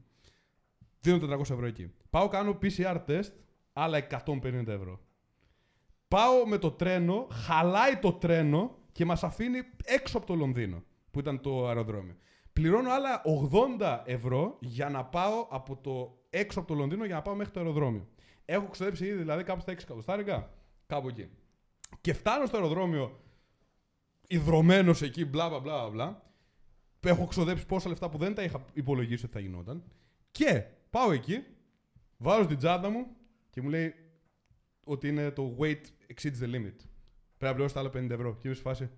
Δίνω 1.01 1.37
400 1.37 1.41
ευρώ 1.41 1.67
εκεί. 1.67 1.93
Πάω, 2.11 2.29
κάνω 2.29 2.59
PCR 2.63 3.05
test, 3.07 3.33
άλλα 3.73 4.07
150 4.27 4.67
ευρώ. 4.67 5.01
Πάω 6.09 6.47
με 6.47 6.59
το 6.59 6.71
τρένο, 6.71 7.27
χαλάει 7.31 7.97
το 7.97 8.13
τρένο 8.13 8.77
και 8.93 9.05
μας 9.05 9.25
αφήνει 9.25 9.59
έξω 9.85 10.17
από 10.17 10.27
το 10.27 10.35
Λονδίνο, 10.35 10.83
που 11.11 11.19
ήταν 11.19 11.41
το 11.41 11.67
αεροδρόμιο. 11.67 12.17
Πληρώνω 12.53 12.91
άλλα 12.91 13.23
80 13.81 14.03
ευρώ 14.05 14.57
για 14.61 14.89
να 14.89 15.05
πάω 15.05 15.47
από 15.51 15.77
το 15.77 16.23
έξω 16.31 16.59
από 16.59 16.69
το 16.69 16.75
Λονδίνο 16.75 17.05
για 17.05 17.15
να 17.15 17.23
πάω 17.23 17.35
μέχρι 17.35 17.53
το 17.53 17.61
αεροδρόμιο. 17.61 18.09
Έχω 18.45 18.67
ξοδέψει 18.67 19.07
ήδη 19.07 19.17
δηλαδή 19.17 19.45
κάπου 19.45 19.61
στα 19.61 19.73
6 19.73 19.77
εκατοστάρικα, 19.79 20.51
κάπου 20.87 21.09
εκεί. 21.09 21.29
Και 22.01 22.13
φτάνω 22.13 22.47
στο 22.47 22.57
αεροδρόμιο 22.57 23.21
ιδρωμένος 24.29 25.03
εκεί, 25.03 25.25
μπλα 25.25 25.49
μπλα 25.49 25.61
μπλα 25.61 25.91
μπλα. 25.91 26.23
Έχω 27.01 27.27
ξοδέψει 27.27 27.67
πόσα 27.67 27.89
λεφτά 27.89 28.11
που 28.11 28.19
δεν 28.19 28.35
τα 28.35 28.43
είχα 28.43 28.65
υπολογίσει 28.73 29.25
ότι 29.25 29.35
θα 29.35 29.41
γινόταν. 29.41 29.85
Και 30.31 30.65
πάω 30.91 31.13
εκεί, 31.13 31.45
βάζω 32.17 32.47
την 32.47 32.57
τσάντα 32.57 32.89
μου 32.89 33.07
και 33.51 33.63
μου 33.63 33.69
λέει 33.69 33.95
ότι 34.85 35.09
είναι 35.09 35.31
το 35.31 35.57
weight 35.61 35.83
exceeds 36.15 36.43
the 36.43 36.55
limit. 36.55 36.77
Πρέπει 37.43 37.61
να 37.61 37.69
πληρώσω 37.69 37.75
τα 37.75 37.81
άλλα 38.01 38.07
50 38.07 38.11
ευρώ. 38.11 38.33
Και 38.35 38.41
είμαι 38.49 38.55
σε 38.57 38.63
φάση. 38.63 38.91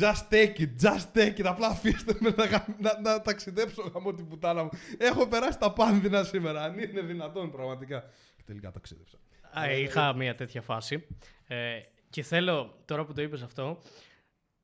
Just 0.00 0.28
take 0.30 0.58
it, 0.58 0.70
just 0.82 1.06
take 1.14 1.36
it. 1.40 1.44
Απλά 1.44 1.66
αφήστε 1.66 2.16
με 2.20 2.34
να, 2.36 2.44
γα- 2.44 2.66
να, 2.80 3.00
να 3.00 3.20
ταξιδέψω 3.22 3.90
γαμώ 3.94 4.12
την 4.14 4.28
πουτάνα 4.28 4.62
μου. 4.62 4.68
Έχω 4.98 5.26
περάσει 5.26 5.58
τα 5.58 5.72
πάνδυνα 5.72 6.24
σήμερα. 6.24 6.62
Αν 6.62 6.78
είναι 6.78 7.00
δυνατόν, 7.00 7.50
πραγματικά. 7.50 8.00
Και 8.36 8.42
τελικά 8.46 8.70
ταξίδεψα. 8.70 9.18
Α, 9.58 9.70
είχα 9.72 10.14
μια 10.14 10.34
τέτοια 10.34 10.62
φάση. 10.62 11.06
Ε, 11.46 11.78
και 12.10 12.22
θέλω, 12.22 12.78
τώρα 12.84 13.04
που 13.04 13.12
το 13.12 13.22
είπες 13.22 13.42
αυτό, 13.42 13.78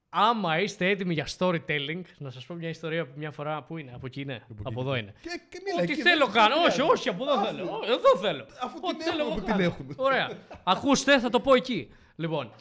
άμα 0.08 0.60
είστε 0.60 0.88
έτοιμοι 0.88 1.14
για 1.14 1.26
storytelling, 1.38 2.02
να 2.18 2.30
σας 2.30 2.46
πω 2.46 2.54
μια 2.54 2.68
ιστορία 2.68 3.06
που 3.06 3.12
μια 3.16 3.30
φορά, 3.30 3.62
πού 3.62 3.76
είναι, 3.76 3.92
από 3.94 4.06
εκεί 4.06 4.20
είναι, 4.20 4.46
από, 4.62 4.80
εδώ 4.80 4.96
είναι. 4.96 5.14
Και, 5.20 5.40
και 5.48 5.60
μίλα, 5.64 5.82
Ό,τι 5.82 5.92
εκεί, 5.92 6.02
θέλω 6.02 6.24
δεν- 6.24 6.34
κάνω, 6.34 6.54
δεν 6.54 6.64
όχι, 6.64 6.72
πειράζει. 6.76 6.90
όχι, 6.92 7.08
από 7.08 7.22
εδώ 7.24 7.44
θέλω. 7.44 7.64
Ω, 7.64 7.80
Εδώ 7.84 8.16
θέλω. 8.20 8.46
Αφού 8.62 8.78
Ό,τι 8.82 8.96
την 8.96 9.06
θέλω 9.06 9.18
έχουμε, 9.20 9.32
εγώ 9.34 9.44
την 9.44 9.46
κάνω. 9.46 9.62
έχουμε. 9.62 9.94
Ωραία. 9.96 10.30
Ακούστε, 10.64 11.18
θα 11.20 11.30
το 11.30 11.40
πω 11.40 11.54
εκεί. 11.54 11.90
Λοιπόν, 12.20 12.52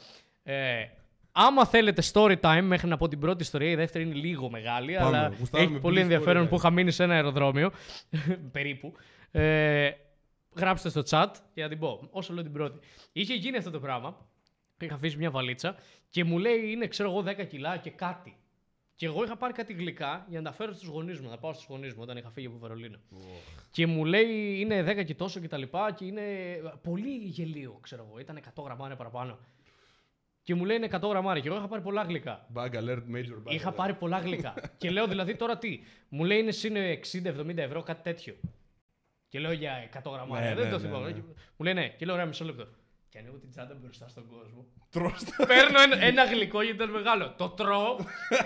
ε, 0.44 0.86
άμα 1.31 1.65
θέλετε 1.65 2.03
story 2.14 2.40
time 2.41 2.61
μέχρι 2.64 2.88
να 2.88 2.98
πω 2.98 3.07
την 3.07 3.19
πρώτη 3.19 3.44
ιστορία, 3.44 3.69
η 3.69 3.76
δεύτερη 3.76 4.03
είναι 4.03 4.14
λίγο 4.14 4.49
μεγάλη, 4.49 4.95
Πάμε, 4.95 5.18
αλλά 5.18 5.27
γουστάρουμε 5.40 5.60
έχει 5.60 5.68
πολύ 5.68 5.80
πολύ 5.81 5.99
ενδιαφέρον 5.99 6.44
story 6.44 6.49
που 6.49 6.56
time. 6.56 6.60
είχα 6.60 6.69
μείνει 6.69 6.91
σε 6.91 7.03
ένα 7.03 7.14
αεροδρόμιο, 7.14 7.72
περίπου. 8.52 8.94
Ε, 9.31 9.91
γράψτε 10.56 10.90
στο 10.90 11.02
chat 11.10 11.31
για 11.53 11.64
να 11.64 11.69
την 11.69 11.80
πω. 11.80 12.07
Όσο 12.11 12.34
λέω 12.34 12.44
την 12.44 12.52
πρώτη. 12.52 12.80
Είχε 13.11 13.34
γίνει 13.34 13.57
αυτό 13.57 13.72
το 13.72 13.80
πράγμα. 13.80 14.18
Είχα 14.81 14.95
αφήσει 14.95 15.18
μια 15.18 15.31
βαλίτσα 15.31 15.76
και 16.10 16.23
μου 16.23 16.38
λέει 16.38 16.72
είναι, 16.72 16.88
ξέρω 16.88 17.10
εγώ, 17.10 17.23
10 17.27 17.48
κιλά 17.48 17.77
και 17.77 17.90
κάτι. 17.90 18.36
Και 18.99 19.05
εγώ 19.05 19.23
είχα 19.23 19.35
πάρει 19.38 19.53
κάτι 19.53 19.73
γλυκά 19.73 20.26
για 20.30 20.41
να 20.41 20.49
τα 20.49 20.55
φέρω 20.55 20.73
στους 20.73 20.88
γονείς 20.88 21.19
μου, 21.19 21.30
να 21.30 21.38
πάω 21.38 21.53
στους 21.53 21.65
γονείς 21.69 21.93
μου 21.93 21.99
όταν 22.01 22.17
είχα 22.17 22.30
φύγει 22.30 22.47
από 22.47 22.57
Βερολίνο. 22.57 22.97
Και 23.71 23.88
μου 23.88 24.05
λέει 24.05 24.59
είναι 24.59 24.84
10 25.01 25.05
και 25.05 25.15
τόσο 25.15 25.39
και 25.39 25.47
τα 25.47 25.57
λοιπά 25.57 25.91
και 25.91 26.05
είναι 26.05 26.21
πολύ 26.84 27.09
γελίο, 27.09 27.80
ξέρω 27.81 28.05
εγώ. 28.09 28.19
Ήταν 28.19 28.39
100 28.55 28.63
γραμμάρια 28.63 28.95
παραπάνω. 28.95 29.39
Και 30.43 30.55
μου 30.55 30.65
λέει 30.65 30.77
είναι 30.77 30.88
100 30.91 31.01
γραμμάρια. 31.09 31.41
Και 31.41 31.47
εγώ 31.47 31.57
είχα 31.57 31.67
πάρει 31.67 31.81
πολλά 31.81 32.01
γλυκά. 32.03 32.47
Bag 32.53 32.69
alert, 32.73 33.03
major 33.15 33.43
bag 33.43 33.51
Είχα 33.51 33.71
alert. 33.71 33.76
πάρει 33.76 33.93
πολλά 33.93 34.19
γλυκά. 34.19 34.53
και 34.77 34.89
λέω 34.89 35.07
δηλαδή 35.07 35.35
τώρα 35.35 35.57
τι. 35.57 35.80
Μου 36.09 36.23
λέει 36.23 36.39
είναι 36.39 36.51
συν 36.51 36.76
60-70 37.45 37.57
ευρώ, 37.57 37.84
κάτι 37.84 38.01
τέτοιο. 38.03 38.35
Και 39.27 39.39
λέω 39.39 39.51
για 39.51 39.89
100 40.03 40.11
γραμμάρια. 40.11 40.49
Ναι, 40.49 40.55
Δεν 40.55 40.65
ναι, 40.65 40.71
το 40.71 40.77
ναι, 40.77 40.84
θυμάμαι. 40.88 41.05
ναι. 41.05 41.11
Και 41.13 41.21
Μου 41.57 41.65
λέει 41.65 41.73
ναι. 41.73 41.88
Και 41.89 42.05
λέω 42.05 42.13
ωραία, 42.13 42.26
μισό 42.26 42.45
λεπτό. 42.45 42.67
Και 43.10 43.18
ανοίγω 43.18 43.38
την 43.38 43.49
τσάντα 43.49 43.73
μπροστά 43.81 44.07
στον 44.07 44.27
κόσμο. 44.27 44.65
Τρως 44.90 45.23
Παίρνω 45.48 45.81
ένα, 45.81 46.03
ένα 46.03 46.26
γλυκό 46.26 46.61
γιατί 46.61 46.76
ήταν 46.84 46.90
μεγάλο. 46.90 47.34
Το 47.38 47.49
τρώω, 47.49 47.95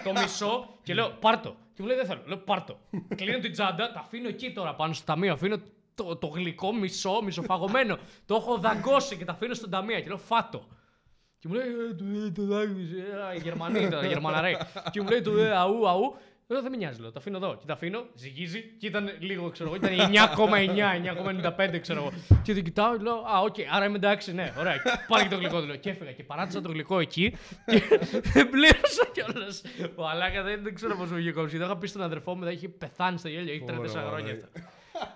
το 0.04 0.12
μισό 0.22 0.78
και 0.84 0.94
λέω 0.94 1.10
πάρτο. 1.10 1.56
Και 1.74 1.82
μου 1.82 1.88
λέει 1.88 1.98
δεν 1.98 2.06
θέλω. 2.06 2.22
Λέω 2.26 2.38
πάρτο. 2.38 2.80
Κλείνω 3.16 3.40
την 3.40 3.52
τσάντα, 3.52 3.92
τα 3.92 4.00
αφήνω 4.00 4.28
εκεί 4.28 4.54
τώρα 4.54 4.76
πάνω 4.76 4.94
στο 4.94 5.06
ταμείο. 5.06 5.34
Αφήνω 5.34 5.58
το, 5.96 6.16
το 6.16 6.28
γλυκό 6.28 6.74
μισό, 6.74 7.22
μισοφαγωμένο. 7.24 7.98
το 8.26 8.36
έχω 8.36 8.58
δαγκώσει 8.58 9.18
και 9.18 9.26
τα 9.26 9.32
αφήνω 9.32 9.54
στον 9.54 9.70
ταμείο 9.70 10.00
και 10.00 10.08
λέω 10.08 10.18
φάτο. 10.18 10.68
Και 11.40 11.48
μου 11.48 11.56
λέει, 11.56 11.68
ε, 11.68 11.94
το, 11.94 12.06
ε, 12.26 12.32
το 12.32 12.46
δάκρυσε, 12.46 12.98
ε, 13.32 13.36
οι 13.36 13.40
Γερμανοί 13.40 13.90
τώρα, 13.90 14.06
οι 14.06 14.08
Γερμαναρέοι. 14.08 14.58
και 14.92 15.02
μου 15.02 15.10
λέει, 15.10 15.22
το, 15.22 15.38
ε, 15.38 15.52
αού, 15.52 15.88
αού. 15.88 16.16
Λέω, 16.48 16.62
δεν 16.62 16.72
με 16.72 16.78
νοιάζει, 16.78 17.02
λέω. 17.02 17.12
Τα 17.12 17.20
αφήνω 17.20 17.38
εδώ. 17.38 17.56
Και 17.58 17.66
τα 17.66 17.74
αφήνω, 17.74 18.06
ζυγίζει 18.16 18.62
και 18.80 18.88
ήταν 18.88 19.10
λίγο, 19.20 19.50
ξέρω 19.50 19.70
εγώ. 19.70 19.88
Ήταν 19.88 20.12
9,9, 20.12 21.74
9,95, 21.74 21.80
ξέρω 21.82 22.00
εγώ. 22.00 22.12
Και 22.44 22.54
την 22.54 22.64
κοιτάω, 22.64 22.98
λέω, 23.02 23.14
Α, 23.14 23.40
οκ, 23.44 23.56
άρα 23.72 23.86
είμαι 23.86 23.96
εντάξει, 23.96 24.34
ναι, 24.34 24.54
ωραία. 24.60 24.76
Πάρε 25.08 25.24
και 25.24 25.30
το 25.30 25.36
γλυκό, 25.36 25.60
του 25.62 25.68
λέω. 25.68 25.76
Και 25.76 25.90
έφυγα 25.90 26.12
και 26.12 26.24
παράτησα 26.24 26.62
το 26.62 26.70
γλυκό 26.70 27.00
εκεί. 27.00 27.36
Και 27.66 27.82
δεν 28.34 28.50
πλήρωσα 28.50 29.06
κιόλας. 29.14 29.62
Ο 29.96 30.08
Αλάκα 30.08 30.44
δεν, 30.44 30.64
δεν 30.64 30.76
ξέρω 30.76 30.96
πώς 30.96 31.12
μου 31.12 31.18
είχε 31.18 31.32
κόψει. 31.32 31.58
Το 31.58 31.64
είχα 31.64 31.78
πει 31.78 31.88
στον 31.88 32.02
αδερφό 32.02 32.36
μου, 32.36 32.44
θα 32.44 32.52
είχε 32.52 32.70
πεθάνει 32.70 33.18
στο 33.18 33.28
γέλιο. 33.30 33.54
Έχει 33.54 33.64
34 33.68 33.78
Ωραία, 33.78 33.90
χρόνια 33.90 34.32
ωραία. 34.34 34.50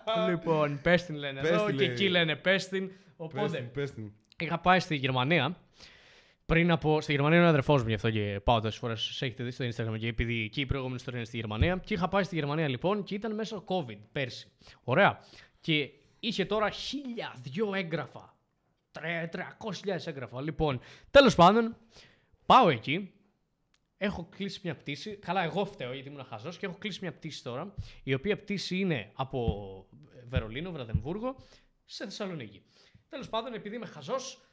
αυτά. 0.05 0.27
λοιπόν, 0.29 0.79
πες 0.83 1.05
την 1.05 1.15
λένε 1.15 1.41
Πες 1.41 1.49
εδώ 1.49 1.65
την, 1.65 1.77
και 1.77 1.83
λέει. 1.83 1.93
εκεί 1.93 2.09
λένε 2.09 2.35
πες 2.35 2.67
την. 2.67 2.87
Πες 2.87 2.95
Οπότε, 3.17 3.57
την, 3.57 3.71
πες 3.71 3.91
την. 3.93 4.11
είχα 4.39 4.57
πάει 4.59 4.79
στη 4.79 4.95
Γερμανία. 4.95 5.55
Πριν 6.47 6.71
από. 6.71 7.01
Στη 7.01 7.11
Γερμανία 7.11 7.37
είναι 7.37 7.45
ο 7.45 7.49
αδερφός 7.49 7.81
μου, 7.81 7.87
γι' 7.87 7.93
αυτό 7.93 8.11
και 8.11 8.39
πάω 8.43 8.59
τόσες 8.61 8.79
φορές. 8.79 9.01
Σε 9.01 9.25
έχετε 9.25 9.43
δει 9.43 9.51
στο 9.51 9.65
Instagram 9.65 9.99
και 9.99 10.07
επειδή 10.07 10.43
εκεί 10.43 10.61
η 10.61 10.65
προηγούμενη 10.65 10.95
ιστορία 10.97 11.19
είναι 11.19 11.27
στη 11.27 11.37
Γερμανία. 11.37 11.77
Και 11.77 11.93
είχα 11.93 12.07
πάει 12.07 12.23
στη 12.23 12.35
Γερμανία 12.35 12.67
λοιπόν 12.67 13.03
και 13.03 13.15
ήταν 13.15 13.35
μέσα 13.35 13.63
COVID 13.67 13.97
πέρσι. 14.11 14.51
Ωραία. 14.83 15.19
Και 15.61 15.89
είχε 16.19 16.45
τώρα 16.45 16.69
χίλια 16.69 17.35
δυο 17.41 17.73
έγγραφα. 17.73 18.37
Τρε- 18.91 19.29
300.000 19.35 20.07
έγγραφα. 20.07 20.41
Λοιπόν, 20.41 20.79
τέλος 21.11 21.35
πάντων, 21.35 21.75
πάω 22.45 22.69
εκεί. 22.69 23.11
Έχω 23.97 24.27
κλείσει 24.37 24.59
μια 24.63 24.75
πτήση. 24.75 25.15
Καλά, 25.15 25.43
εγώ 25.43 25.65
φταίω 25.65 25.93
γιατί 25.93 26.09
ήμουν 26.09 26.23
χαζός 26.25 26.57
και 26.57 26.65
έχω 26.65 26.75
κλείσει 26.79 26.99
μια 27.01 27.13
πτήση 27.13 27.43
τώρα. 27.43 27.73
Η 28.03 28.13
οποία 28.13 28.37
πτήση 28.37 28.77
είναι 28.79 29.11
από 29.13 29.85
Βερολίνο, 30.27 30.71
Βραδεμβούργο, 30.71 31.35
σε 31.85 32.03
Θεσσαλονίκη. 32.03 32.61
Τέλος 33.09 33.29
πάντων, 33.29 33.53
επειδή 33.53 33.75
είμαι 33.75 33.85
χαζός, 33.85 34.46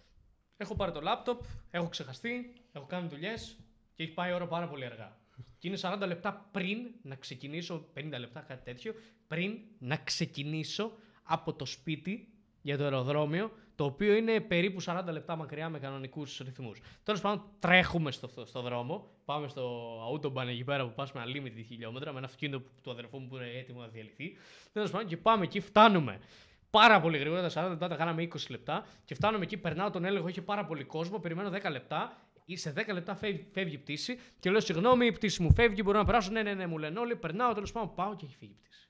έχω 0.57 0.77
πάρει 0.77 0.93
το 0.93 1.01
λάπτοπ, 1.01 1.41
έχω 1.71 1.89
ξεχαστεί, 1.89 2.53
έχω 2.73 2.87
κάνει 2.87 3.09
δουλειές 3.09 3.57
και 3.95 4.03
έχει 4.03 4.13
πάει 4.13 4.31
η 4.31 4.35
ώρα 4.35 4.47
πάρα 4.47 4.69
πολύ 4.69 4.85
αργά. 4.85 5.17
Και 5.59 5.69
είναι 5.69 5.79
40 5.81 6.07
λεπτά 6.07 6.49
πριν 6.53 6.79
να 7.03 7.15
ξεκινήσω, 7.15 7.87
50 7.95 8.19
λεπτά 8.19 8.41
κάτι 8.41 8.65
τέτοιο, 8.65 8.95
πριν 9.27 9.59
να 9.79 9.97
ξεκινήσω 9.97 10.93
από 11.23 11.53
το 11.53 11.65
σπίτι 11.65 12.29
για 12.63 12.77
το 12.77 12.85
αεροδρόμιο, 12.85 13.51
το 13.75 13.85
οποίο 13.85 14.15
είναι 14.15 14.41
περίπου 14.41 14.83
40 14.83 15.03
λεπτά 15.11 15.37
μακριά 15.37 15.69
με 15.69 15.79
κανονικούς 15.79 16.39
ρυθμούς. 16.39 16.81
Τέλος 17.03 17.21
πάντων, 17.21 17.45
τρέχουμε 17.59 18.11
στο, 18.11 18.29
στο 18.45 18.63
δρόμο. 18.63 19.11
Πάμε 19.25 19.49
στο 19.49 19.95
Autobahn 20.13 20.47
εκεί 20.47 20.65
πέρα 20.65 20.85
που 20.85 20.95
πας 20.95 21.13
με 21.13 21.23
unlimited 21.27 21.65
χιλιόμετρα, 21.67 22.13
με 22.13 22.19
ένα 22.19 22.27
αυτοκίνητο 22.27 22.63
του 22.83 22.91
αδερφού 22.91 23.19
μου 23.19 23.27
που 23.29 23.37
είναι 23.37 23.51
έτοιμο 23.51 23.81
να 23.81 23.89
διαλυθεί. 23.89 24.37
Τέλος 24.73 24.91
πάντων, 24.91 25.07
και 25.07 25.17
πάμε 25.17 25.45
εκεί, 25.45 25.61
φτάνουμε. 25.61 26.21
Πάρα 26.75 27.01
πολύ 27.01 27.19
γρήγορα, 27.19 27.49
τα 27.49 27.67
40 27.67 27.69
λεπτά 27.69 27.89
τα 27.89 27.97
κάναμε 27.97 28.23
20 28.23 28.37
λεπτά. 28.49 28.87
Και 29.05 29.15
φτάνουμε 29.15 29.45
εκεί, 29.45 29.57
περνάω 29.57 29.91
τον 29.91 30.05
έλεγχο, 30.05 30.29
είχε 30.29 30.43
πάρα 30.43 30.65
πολύ 30.65 30.85
κόσμο. 30.85 31.19
Περιμένω 31.19 31.51
10 31.51 31.71
λεπτά. 31.71 32.17
Ή 32.45 32.57
Σε 32.57 32.73
10 32.77 32.93
λεπτά 32.93 33.15
φεύγει, 33.15 33.47
φεύγει 33.53 33.75
η 33.75 33.79
πτήση 33.79 34.19
και 34.41 34.51
λέω: 34.51 34.61
Συγγνώμη, 34.61 35.07
η 35.07 35.13
πτήση 35.13 35.43
μου 35.43 35.53
φεύγει, 35.53 35.81
μπορώ 35.85 35.99
να 35.99 36.05
περάσω. 36.05 36.31
Ναι, 36.31 36.43
ναι, 36.43 36.55
ναι, 36.55 36.67
μου 36.67 36.79
λένε 36.79 36.99
όλοι. 36.99 37.17
Περνάω, 37.17 37.53
τέλος 37.55 37.73
πάντων, 37.73 37.95
πάω 37.95 38.17
και 38.17 38.25
έχει 38.25 38.37
φύγει 38.37 38.53
η 38.53 38.57
πτήση. 38.63 38.89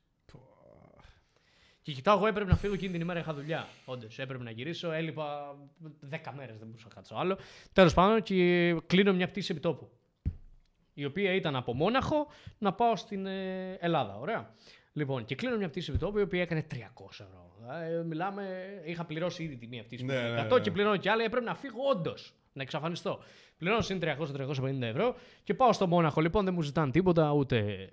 Και 1.83 1.93
κοιτάω, 1.93 2.17
εγώ 2.17 2.27
έπρεπε 2.27 2.51
να 2.51 2.57
φύγω 2.57 2.75
εκείνη 2.75 2.93
την 2.93 3.01
ημέρα. 3.01 3.19
Είχα 3.19 3.35
δουλειά. 3.35 3.69
Όντως, 3.85 4.19
έπρεπε 4.19 4.45
να 4.45 4.51
γυρίσω. 4.51 4.91
Έλειπα 4.91 5.57
10 6.11 6.17
μέρες, 6.37 6.59
δεν 6.59 6.67
μπορούσα 6.67 6.89
να 6.89 6.95
κάτσω 6.95 7.15
άλλο. 7.15 7.39
Τέλος 7.73 7.95
πάντων, 7.95 8.23
και 8.23 8.77
κλείνω 8.87 9.13
μια 9.13 9.29
πτήση 9.29 9.53
επιτόπου. 9.53 9.91
Η 10.95 11.05
οποία 11.05 11.33
ήταν 11.33 11.57
από 11.57 11.75
Μόναχο 11.75 12.27
να 12.59 12.73
πάω 12.73 12.97
στην 12.97 13.27
ε, 13.27 13.73
Ελλάδα. 13.81 14.19
Ωραία. 14.19 14.55
Λοιπόν, 14.97 15.25
και 15.25 15.35
κλείνω 15.35 15.57
μια 15.57 15.69
πτήση 15.69 15.91
επιτόπου 15.91 16.19
η 16.19 16.23
οποία 16.23 16.43
έκανε 16.43 16.67
300 16.71 16.77
ευρώ. 17.11 17.55
Ε, 18.01 18.03
μιλάμε, 18.03 18.65
είχα 18.85 19.05
πληρώσει 19.05 19.43
ήδη 19.43 19.57
τη 19.57 19.67
μία 19.67 19.85
πτήση. 19.85 20.05
Ναι, 20.05 20.15
που 20.15 20.35
ναι, 20.35 20.47
100 20.47 20.51
ναι. 20.51 20.61
και 20.61 20.71
πληρώνω 20.71 20.97
κι 20.97 21.09
άλλη. 21.09 21.23
Έπρεπε 21.23 21.45
να 21.45 21.55
φύγω 21.55 21.79
όντως. 21.91 22.35
Να 22.53 22.63
εξαφανιστώ. 22.63 23.19
Πληρώνω 23.59 23.81
συν 23.81 24.01
300-350 24.03 24.81
ευρώ 24.81 25.15
και 25.45 25.55
πάω 25.55 25.73
στο 25.73 25.87
Μόναχο. 25.87 26.21
Λοιπόν, 26.21 26.45
δεν 26.45 26.55
μου 26.55 26.63
ζητάνε 26.63 26.91
τίποτα, 26.91 27.33
ούτε. 27.33 27.89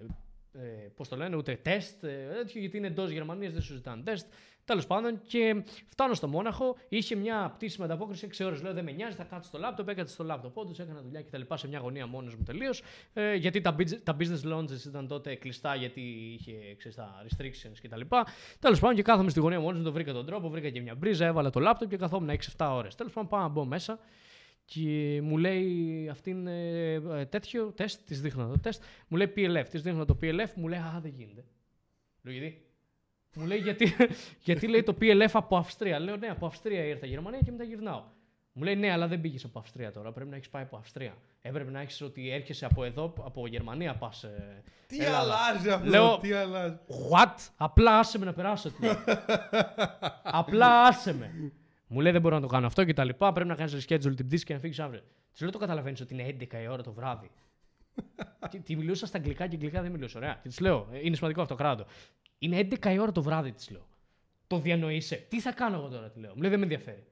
Ε, 0.54 0.88
Πώς 0.96 1.08
το 1.08 1.16
λένε, 1.16 1.36
ούτε 1.36 1.56
τεστ. 1.62 2.04
Ε, 2.04 2.28
τέτοιο, 2.34 2.60
γιατί 2.60 2.78
είναι 2.78 2.88
εντός 2.88 3.10
Γερμανίας, 3.10 3.54
δεν 3.54 3.62
σου 3.62 3.74
ζητάνε 3.74 4.04
τεστ. 4.04 4.28
Τέλος 4.66 4.88
πάντων, 4.88 5.22
και 5.28 5.64
φτάνω 5.86 6.14
στο 6.14 6.28
Μόναχο. 6.28 6.76
Είχε 6.90 7.16
μια 7.16 7.52
πτήση 7.56 7.80
με 7.80 7.86
ανταπόκριση 7.86 8.28
6 8.38 8.46
ώρες. 8.46 8.62
Λέω 8.62 8.74
δεν 8.74 8.84
με 8.84 8.92
νοιάζει, 8.92 9.16
θα 9.16 9.24
κάτσω 9.24 9.48
στο 9.50 9.58
λάπτοπ. 9.58 9.90
Έκατσα 9.90 10.14
στο 10.14 10.24
λάπτοπ. 10.24 10.58
Όντως 10.58 10.80
έκανα 10.80 11.02
δουλειά 11.02 11.22
και 11.22 11.30
τα 11.30 11.38
λοιπά 11.38 11.58
σε 11.58 11.68
μια 11.68 11.80
γωνία 11.80 12.08
μόνος 12.08 12.36
μου 12.36 12.44
τελείως. 12.44 12.82
Ε, 13.14 13.36
γιατί 13.36 13.62
τα, 13.62 13.76
business- 13.78 14.04
τα 14.04 14.16
business 14.20 14.54
lounges 14.54 14.86
ήταν 14.88 15.08
τότε 15.08 15.36
κλειστά 15.36 15.76
γιατί 15.76 16.02
είχε 16.02 16.76
ξέρεις, 16.78 16.98
τα 16.98 17.26
restrictions 17.28 17.78
κτλ. 17.82 18.02
Τέλος 18.60 18.80
πάντων, 18.80 18.96
και 18.96 19.02
κάθομαι 19.02 19.30
στη 19.30 19.40
γωνία 19.40 19.60
μόνος 19.60 19.78
μου, 19.78 19.84
το 19.84 19.92
βρήκα 19.92 20.14
τον 20.14 20.26
τρόπο, 20.26 20.50
βρήκα 20.50 20.70
και 20.70 20.82
μια 20.82 20.96
μπρίζα, 20.96 21.26
έβαλα 21.26 21.50
το 21.50 21.60
λάπτοπ 21.60 21.90
και 21.90 21.98
καθόμουν 21.98 22.30
6-7 22.58 22.70
ώρες. 22.72 22.96
Τέλος 22.96 23.14
πάντων, 23.14 23.30
πάω 23.30 23.42
να 23.42 23.48
μπω 23.48 23.66
μέσα 23.66 24.00
και 24.66 25.20
μου 25.24 25.38
λέει 25.38 26.08
αυτήν 26.12 26.48
ε, 26.48 26.94
ε, 26.94 27.26
τέτοιο 27.26 27.72
τεστ, 27.72 28.02
της 28.06 28.22
δείχνω 28.22 28.48
το 28.48 28.60
τεστ, 28.60 28.84
μου 29.08 29.18
λέει 29.18 29.34
PLF, 29.36 29.66
της 29.70 29.82
δείχνω 29.82 30.06
το 30.06 30.18
PLF, 30.22 30.54
μου 30.56 30.68
λέει 30.68 30.80
Α, 30.80 31.00
δεν 31.02 31.12
γίνεται. 31.12 31.46
Λέω 32.22 32.34
γιατί. 32.34 32.66
Μου 33.36 33.46
λέει 33.46 33.58
γιατί, 33.58 33.96
γιατί 34.44 34.68
λέει 34.68 34.84
το 34.84 34.96
PLF 35.02 35.30
από 35.34 35.58
Αυστρία. 35.58 36.00
Λέω 36.00 36.16
ναι, 36.16 36.28
από 36.28 36.46
Αυστρία 36.46 36.84
ήρθα 36.86 37.06
Γερμανία 37.06 37.40
και 37.40 37.52
μετά 37.52 37.64
γυρνάω. 37.64 38.04
Μου 38.54 38.64
λέει 38.64 38.76
ναι, 38.76 38.92
αλλά 38.92 39.08
δεν 39.08 39.22
πήγες 39.22 39.44
από 39.44 39.60
Αυστρία 39.60 39.92
τώρα. 39.92 40.12
Πρέπει 40.12 40.30
να 40.30 40.36
έχεις 40.36 40.50
πάει 40.50 40.64
από 40.64 40.78
Αυστρία. 40.78 41.14
Έπρεπε 41.42 41.72
να 41.72 41.80
έχεις 41.80 42.02
ότι 42.02 42.30
έρχεσαι 42.32 42.66
από 42.66 42.84
εδώ, 42.84 43.14
από 43.24 43.48
Γερμανία 43.48 43.96
πας. 43.96 44.24
Ε, 44.24 44.64
Τι 44.88 44.98
Ελλάδα. 45.04 45.20
αλλάζει 45.20 45.70
αυτό, 45.70 45.90
Λέω- 45.90 46.18
τι 46.18 46.32
αλλάζει. 46.32 46.76
What? 47.12 47.36
Απλά 47.58 48.00
άσε 48.00 48.18
με 48.20 48.26
να 48.26 48.34
περάσω. 48.34 48.70
του 48.72 48.78
λέω. 48.84 48.96
Απλά 50.24 50.82
άσε 50.82 51.14
με. 51.14 51.52
Μου 51.88 52.00
λέει 52.00 52.12
δεν 52.12 52.22
μπορώ 52.22 52.36
να 52.36 52.42
το 52.42 52.48
κάνω 52.48 52.66
αυτό 52.66 52.84
και 52.84 52.94
τα 52.94 53.04
λοιπά. 53.04 53.32
Πρέπει 53.32 53.50
να 53.50 53.56
κάνεις 53.56 53.74
reschedule 53.76 54.16
την 54.16 54.28
πτήση 54.28 54.46
και 54.46 54.54
να 54.54 54.60
φύγεις 54.60 54.80
αύριο. 54.80 55.02
Τη 55.34 55.42
λέω 55.44 55.52
το 55.52 55.58
καταλαβαίνεις 55.58 56.02
ότι 56.02 56.14
είναι 56.14 56.36
11 56.40 56.62
η 56.64 56.68
ώρα 56.68 56.84
το 56.84 56.92
βράδυ. 56.94 57.32
και 58.52 58.60
τη 58.60 58.76
μιλούσα 58.76 59.06
στα 59.06 59.18
αγγλικά 59.18 59.48
και 59.48 59.56
αγγλικά 59.56 59.82
δεν 59.82 59.92
μιλούσα. 59.92 60.20
Ωραία. 60.20 60.40
Και 60.42 60.48
της 60.48 60.60
λέω, 60.60 60.88
«Ε, 60.92 61.00
είναι 61.04 61.16
σημαντικό 61.16 61.42
αυτό, 61.42 61.56
κράτο. 61.56 61.86
Είναι 62.44 62.68
11 62.72 62.92
η 62.94 63.00
ώρα 63.00 63.12
το 63.12 63.22
βράδυ, 63.22 63.52
της 63.52 63.70
λέω. 63.70 63.88
Το 64.48 64.60
διανοείσαι. 64.60 65.16
Τι 65.16 65.42
θα 65.42 65.52
κάνω 65.52 65.78
εγώ 65.78 65.88
τώρα, 65.88 66.10
τη 66.10 66.20
λέω. 66.20 66.32
Μου 66.36 66.42
λέει 66.42 66.50
δεν 66.50 66.60
με 66.60 66.66
ενδιαφέρει. 66.66 67.04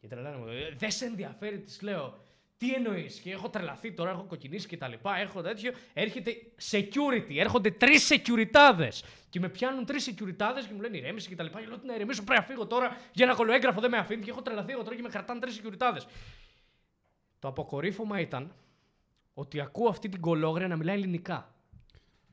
Και 0.00 0.06
τρελάνε 0.08 0.36
μου. 0.36 0.46
«Ε, 0.46 0.74
Δεν 0.76 0.90
σε 0.90 1.04
ενδιαφέρει, 1.04 1.58
της 1.60 1.82
λέω. 1.82 2.18
Τι 2.56 2.72
εννοείς, 2.72 3.18
και 3.18 3.30
έχω 3.30 3.48
τρελαθεί 3.48 3.92
τώρα, 3.92 4.10
έχω 4.10 4.22
κοκκινήσει 4.24 4.66
και 4.66 4.76
τα 4.76 4.88
λοιπά. 4.88 5.16
Έχω 5.16 5.42
τέτοιο. 5.42 5.72
Έρχεται 5.92 6.36
security, 6.70 7.36
έρχονται 7.36 7.70
τρεις 7.70 8.10
securityάδε. 8.12 8.88
Και 9.28 9.40
με 9.40 9.48
πιάνουν 9.48 9.84
τρεις 9.84 10.10
securityάδε 10.10 10.60
και 10.68 10.74
μου 10.74 10.80
λένε 10.80 10.96
ηρέμηση 10.96 11.28
και 11.28 11.36
τα 11.36 11.42
λοιπά. 11.42 11.60
Και 11.60 11.66
λέω 11.66 11.74
ότι 11.74 11.86
να 11.86 11.94
ηρεμήσω, 11.94 12.22
πρέπει 12.22 12.40
να 12.40 12.46
φύγω 12.46 12.66
τώρα 12.66 12.96
για 13.12 13.24
ένα 13.24 13.34
κολοέγγραφο, 13.34 13.80
δεν 13.80 13.90
με 13.90 13.96
αφήνει. 13.96 14.22
Και 14.22 14.30
έχω 14.30 14.42
τρελαθεί 14.42 14.72
εγώ 14.72 14.82
τώρα 14.82 14.96
και 14.96 15.02
με 15.02 15.08
κρατάνε 15.08 15.40
τρεις 15.40 15.60
securityάδε. 15.60 16.00
Το 17.38 17.48
αποκορύφωμα 17.48 18.20
ήταν 18.20 18.52
ότι 19.34 19.60
ακούω 19.60 19.88
αυτή 19.88 20.08
την 20.08 20.20
κολόγρια 20.20 20.68
να 20.68 20.76
μιλάει 20.76 20.96
ελληνικά. 20.96 21.51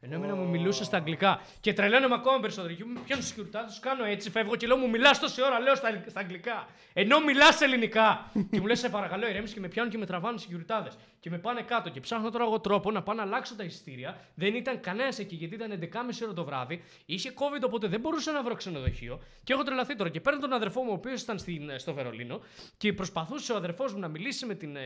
Ενώ 0.02 0.16
εμένα 0.16 0.36
μου 0.36 0.50
μιλούσες 0.50 0.86
στα 0.86 0.98
αγγλικά. 0.98 1.42
Και 1.60 1.74
τρελαίνομαι 1.74 2.16
ακόμα 2.16 2.40
περισσότερο. 2.40 2.74
Και 2.74 2.86
μου 2.86 3.02
πιάνουν 3.06 3.26
σκιουρτά, 3.26 3.66
τους 3.66 3.80
κάνω 3.80 4.04
έτσι, 4.04 4.30
φεύγω 4.30 4.56
και 4.56 4.68
λέω 4.68 4.78
μου 4.78 4.90
μιλάς 4.90 5.20
τόση 5.20 5.42
ώρα, 5.42 5.60
λέω 5.60 5.76
στα, 5.76 6.04
στα 6.08 6.20
αγγλικά. 6.20 6.68
Ενώ 6.94 7.20
μιλάς 7.20 7.62
ελληνικά. 7.62 8.32
και 8.52 8.60
μου 8.60 8.68
λες, 8.68 8.80
σε 8.80 8.90
παρακαλώ, 8.90 9.28
ηρέμηση 9.28 9.54
και 9.54 9.60
με 9.60 9.68
πιάνουν 9.68 9.92
και 9.92 9.98
με 9.98 10.06
τραβάνουν 10.06 10.40
σκιουρτάδε. 10.40 10.92
Και 11.20 11.30
με 11.30 11.38
πάνε 11.38 11.62
κάτω. 11.62 11.90
Και 11.90 12.00
ψάχνω 12.00 12.30
τώρα 12.30 12.44
εγώ 12.44 12.60
τρόπο 12.60 12.92
να 12.92 13.04
πάω 13.04 13.16
να 13.16 13.22
αλλάξω 13.22 13.56
τα 13.56 13.64
εισιτήρια. 13.64 14.20
Δεν 14.36 14.56
ήταν 14.56 14.80
κανένας 14.80 15.20
εκεί 15.20 15.36
γιατί 15.36 15.56
ήταν 15.56 15.80
11.30 15.82 15.88
ώρα 16.24 16.34
το 16.34 16.44
βράδυ. 16.44 16.84
Είχε 17.06 17.34
COVID 17.36 17.62
οπότε 17.66 17.88
δεν 17.88 18.00
μπορούσα 18.00 18.32
να 18.32 18.44
βρω 18.44 18.56
ξενοδοχείο. 18.56 19.20
Και 19.44 19.54
έχω 19.54 19.64
τρελαθεί 19.64 19.96
τώρα. 19.96 20.10
Και 20.10 20.20
παίρνω 20.20 20.40
τον 20.40 20.54
αδερφό 20.54 20.82
μου, 20.82 20.90
ο 20.92 20.94
οποίος 20.94 21.22
ήταν 21.22 21.40
στην, 21.40 21.72
στο 21.76 21.94
Βερολίνο. 21.94 22.42
Και 22.78 22.94
προσπαθούσε 22.94 23.54
ο 23.54 23.56
αδερφός 23.56 23.94
μου 23.94 24.00
να 24.00 24.08
μιλήσει 24.08 24.46
με 24.46 24.56
την, 24.56 24.76
ε, 24.76 24.82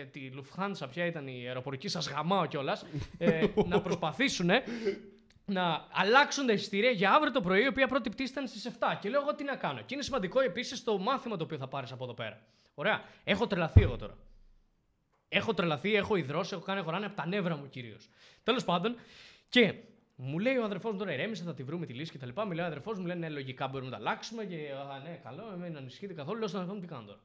ε, 0.00 0.04
τη 0.04 0.30
Lufthansa, 0.36 0.88
ποια 0.90 1.06
ήταν 1.06 1.26
η 1.26 1.44
αεροπορική, 1.46 1.88
σας 1.88 2.08
γαμάω 2.08 2.46
κιόλας. 2.46 2.86
Ε, 3.18 3.44
να 3.66 3.80
προσπαθήσουν 3.80 4.41
να 5.44 5.86
αλλάξουν 5.92 6.46
τα 6.46 6.52
εισιτήρια 6.52 6.90
για 6.90 7.12
αύριο 7.12 7.32
το 7.32 7.40
πρωί, 7.40 7.62
η 7.62 7.66
οποία 7.66 7.88
πρώτη 7.88 8.10
πτήση 8.10 8.32
ήταν 8.32 8.46
στις 8.48 8.68
7. 8.78 8.98
Και 9.00 9.08
λέω 9.08 9.20
εγώ 9.20 9.34
τι 9.34 9.44
να 9.44 9.56
κάνω. 9.56 9.80
Και 9.80 9.94
είναι 9.94 10.02
σημαντικό 10.02 10.40
επίσης 10.40 10.84
το 10.84 10.98
μάθημα 10.98 11.36
το 11.36 11.44
οποίο 11.44 11.58
θα 11.58 11.68
πάρεις 11.68 11.92
από 11.92 12.04
εδώ 12.04 12.14
πέρα. 12.14 12.40
Ωραία. 12.74 13.04
Έχω 13.24 13.46
τρελαθεί 13.46 13.82
εγώ 13.82 13.96
τώρα. 13.96 14.16
Έχω 15.28 15.54
τρελαθεί, 15.54 15.94
έχω 15.94 16.16
υδρώσει, 16.16 16.54
έχω 16.54 16.64
κάνει 16.64 16.82
χωράνε 16.82 17.06
από 17.06 17.16
τα 17.16 17.26
νεύρα 17.26 17.56
μου 17.56 17.68
κυρίως. 17.68 18.08
Τέλος 18.42 18.64
πάντων, 18.64 18.96
και 19.48 19.74
μου 20.16 20.38
λέει 20.38 20.56
ο 20.56 20.64
αδερφός 20.64 20.92
μου 20.92 20.98
τώρα 20.98 21.12
ηρέμησε, 21.12 21.44
θα 21.44 21.54
τη 21.54 21.62
βρούμε 21.62 21.86
τη 21.86 21.92
λύση 21.92 22.12
κτλ. 22.12 22.28
Μιλάει 22.48 22.64
ο 22.64 22.66
αδερφός 22.66 22.98
μου, 22.98 23.06
λέει 23.06 23.16
ναι, 23.16 23.28
λογικά 23.28 23.68
μπορούμε 23.68 23.90
να 23.90 23.96
τα 23.96 24.02
αλλάξουμε. 24.02 24.44
Και 24.44 24.56
α, 24.92 24.98
ναι, 24.98 25.20
καλό, 25.24 25.50
εμένα 25.54 25.78
ανησυχείτε 25.78 26.14
καθόλου. 26.14 26.38
Λέω 26.38 26.48
στον 26.48 26.60
αδερφό 26.60 26.76
μου 26.76 26.84
τι 26.86 26.92
κάνω 26.92 27.04
τώρα. 27.06 27.20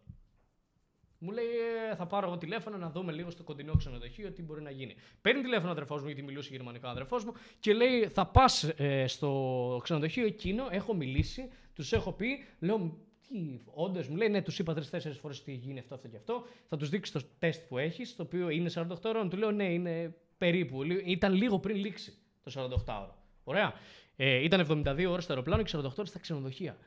Μου 1.20 1.32
λέει, 1.32 1.46
«Ε, 1.92 1.96
θα 1.96 2.06
πάρω 2.06 2.28
εγώ 2.28 2.38
τηλέφωνο 2.38 2.78
να 2.78 2.90
δούμε 2.90 3.12
λίγο 3.12 3.30
στο 3.30 3.44
κοντινό 3.44 3.76
ξενοδοχείο 3.76 4.32
τι 4.32 4.42
μπορεί 4.42 4.62
να 4.62 4.70
γίνει. 4.70 4.96
Παίρνει 5.22 5.42
τηλέφωνο 5.42 5.70
ο 5.70 5.72
αδερφός 5.72 6.02
μου, 6.02 6.08
γιατί 6.08 6.22
μιλούσε 6.24 6.50
γερμανικά 6.52 6.88
ο 6.88 6.92
αδερφός 6.92 7.24
μου, 7.26 7.34
και 7.60 7.74
λέει, 7.74 8.08
θα 8.08 8.26
πας 8.28 8.70
στο 9.06 9.80
ξενοδοχείο 9.84 10.26
εκείνο, 10.26 10.68
έχω 10.72 10.94
μιλήσει, 10.94 11.50
τους 11.74 11.92
έχω 11.94 12.12
πει, 12.12 12.44
λέω, 12.60 12.98
τι, 13.28 13.60
όντως 13.74 14.08
μου 14.08 14.16
λέει, 14.16 14.30
ναι, 14.30 14.42
τους 14.42 14.60
είπα 14.60 14.74
τρει-τέσσερι 14.74 15.16
φορές 15.16 15.44
τι 15.44 15.52
γίνει 15.54 15.80
αυτό, 15.80 15.96
αυτό 15.96 16.08
και 16.08 16.18
αυτό. 16.18 16.46
Θα 16.70 16.78
τους 16.78 16.90
δείξει 16.90 17.12
το 17.14 17.22
τεστ 17.40 17.62
που 17.68 17.78
έχεις, 17.78 18.16
το 18.16 18.24
οποίο 18.24 18.50
είναι 18.50 18.70
48 18.76 18.86
ώρων. 19.04 19.30
Του 19.30 19.38
λέω, 19.38 19.52
ναι, 19.52 19.74
είναι 19.74 20.16
περίπου. 20.38 20.84
Λι- 20.84 21.08
Ήταν 21.08 21.34
λίγο 21.34 21.60
πριν 21.60 21.76
λήξει 21.78 22.14
το 22.44 22.52
48 22.86 23.00
ώρα. 23.02 23.16
Ωραία. 23.44 23.74
Ε, 24.16 24.36
ήταν 24.44 24.60
72 24.60 25.06
ώρες 25.10 25.24
στο 25.24 25.34
αεροπλάνο 25.34 25.64
και 25.64 25.70
48 25.78 25.98
ώρες 25.98 26.10
στα 26.10 26.20
ξενοδοχεία. 26.20 26.78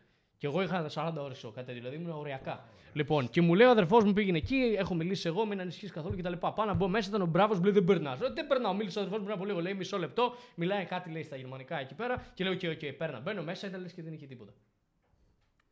Και 0.40 0.46
εγώ 0.46 0.62
είχα 0.62 0.90
40 0.94 1.12
ώρες 1.18 1.40
κάτι 1.40 1.54
τέτοιο, 1.54 1.74
δηλαδή 1.74 1.96
ήμουν 1.96 2.10
οριακά. 2.10 2.64
Λοιπόν, 2.92 3.30
και 3.30 3.40
μου 3.40 3.54
λέει 3.54 3.66
ο 3.66 3.70
αδερφός 3.70 4.04
μου 4.04 4.12
πήγαινε 4.12 4.38
εκεί, 4.38 4.74
έχω 4.78 4.94
μιλήσει 4.94 5.28
εγώ, 5.28 5.46
μην 5.46 5.60
ανησυχείς 5.60 5.90
καθόλου 5.90 6.16
κτλ. 6.16 6.32
Πάω 6.32 6.64
να 6.66 6.74
μπω 6.74 6.88
μέσα, 6.88 7.08
ήταν 7.08 7.22
ο 7.22 7.26
μπράβος, 7.26 7.58
μου 7.58 7.64
λέει 7.64 7.72
δεν 7.72 7.84
περνάς. 7.84 8.18
Δεν 8.18 8.46
περνάω, 8.46 8.74
μίλησε 8.74 8.98
ο 8.98 9.00
αδερφός 9.00 9.20
μου 9.20 9.26
πριν 9.26 9.36
από 9.38 9.46
λίγο, 9.48 9.60
λέει 9.60 9.74
μισό 9.74 9.98
λεπτό, 9.98 10.34
μιλάει 10.54 10.84
κάτι 10.84 11.10
λέει 11.10 11.22
στα 11.22 11.36
γερμανικά 11.36 11.80
εκεί 11.80 11.94
πέρα 11.94 12.24
και 12.34 12.44
λέω: 12.44 12.52
Οκ, 12.52 12.60
οκ, 12.64 12.92
παίρνα. 12.92 13.20
Μπαίνω 13.20 13.42
μέσα, 13.42 13.66
ήταν 13.66 13.80
λες 13.80 13.92
και 13.92 14.02
δεν 14.02 14.12
είχε 14.12 14.26
τίποτα. 14.26 14.52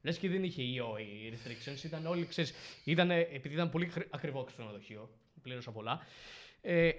Λες 0.02 0.18
και 0.18 0.28
δεν 0.28 0.44
είχε 0.44 0.62
ιό 0.62 0.96
ή 0.98 1.32
restrictions, 1.34 1.84
ήταν 1.84 2.06
όλοι, 2.06 2.26
ξέρεις, 2.26 2.54
ήταν, 2.84 3.10
επειδή 3.10 3.54
ήταν 3.54 3.70
πολύ 3.70 3.86
χρη- 3.86 4.08
ακριβό 4.10 4.40
στο 4.40 4.50
ξενοδοχείο, 4.52 5.10
πλήρωσα 5.42 5.70
πολλά. 5.72 6.00
Ε, 6.60 6.90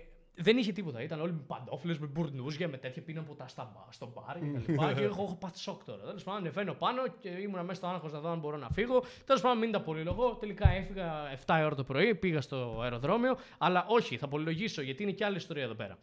δεν 0.41 0.57
είχε 0.57 0.71
τίποτα. 0.71 1.01
Ήταν 1.01 1.21
όλοι 1.21 1.31
με 1.31 1.41
παντόφλες, 1.47 1.99
με 1.99 2.07
μπουρνούζια, 2.07 2.67
με 2.67 2.77
τέτοια 2.77 3.01
πίναν 3.01 3.25
ποτά 3.25 3.47
στα 3.47 3.71
μπα, 3.73 3.91
στο 3.91 4.11
μπαρ 4.13 4.39
και 4.39 4.45
τα 4.45 4.63
λοιπά. 4.67 4.93
και 4.93 5.03
εγώ 5.03 5.23
έχω 5.23 5.35
πάθει 5.35 5.59
σοκ 5.59 5.83
τώρα. 5.83 6.03
Τέλος 6.03 6.23
πάντων, 6.23 6.39
ανεβαίνω 6.39 6.73
πάνω 6.73 7.07
και 7.07 7.29
ήμουνα 7.29 7.63
μέσα 7.63 7.73
στο 7.73 7.87
άγχος 7.87 8.11
να 8.11 8.19
δω 8.19 8.29
αν 8.29 8.39
μπορώ 8.39 8.57
να 8.57 8.69
φύγω. 8.69 9.03
Τέλος 9.25 9.41
πάντων, 9.41 9.57
μην 9.57 9.71
τα 9.71 9.81
πολυλογώ. 9.81 10.35
Τελικά 10.35 10.69
έφυγα 10.69 11.31
7 11.45 11.59
η 11.59 11.63
ώρα 11.63 11.75
το 11.75 11.83
πρωί, 11.83 12.15
πήγα 12.15 12.41
στο 12.41 12.79
αεροδρόμιο. 12.81 13.37
Αλλά 13.57 13.85
όχι, 13.87 14.17
θα 14.17 14.27
πολυλογήσω 14.27 14.81
γιατί 14.81 15.03
είναι 15.03 15.11
και 15.11 15.25
άλλη 15.25 15.37
ιστορία 15.37 15.63
εδώ 15.63 15.75
πέρα. 15.75 15.97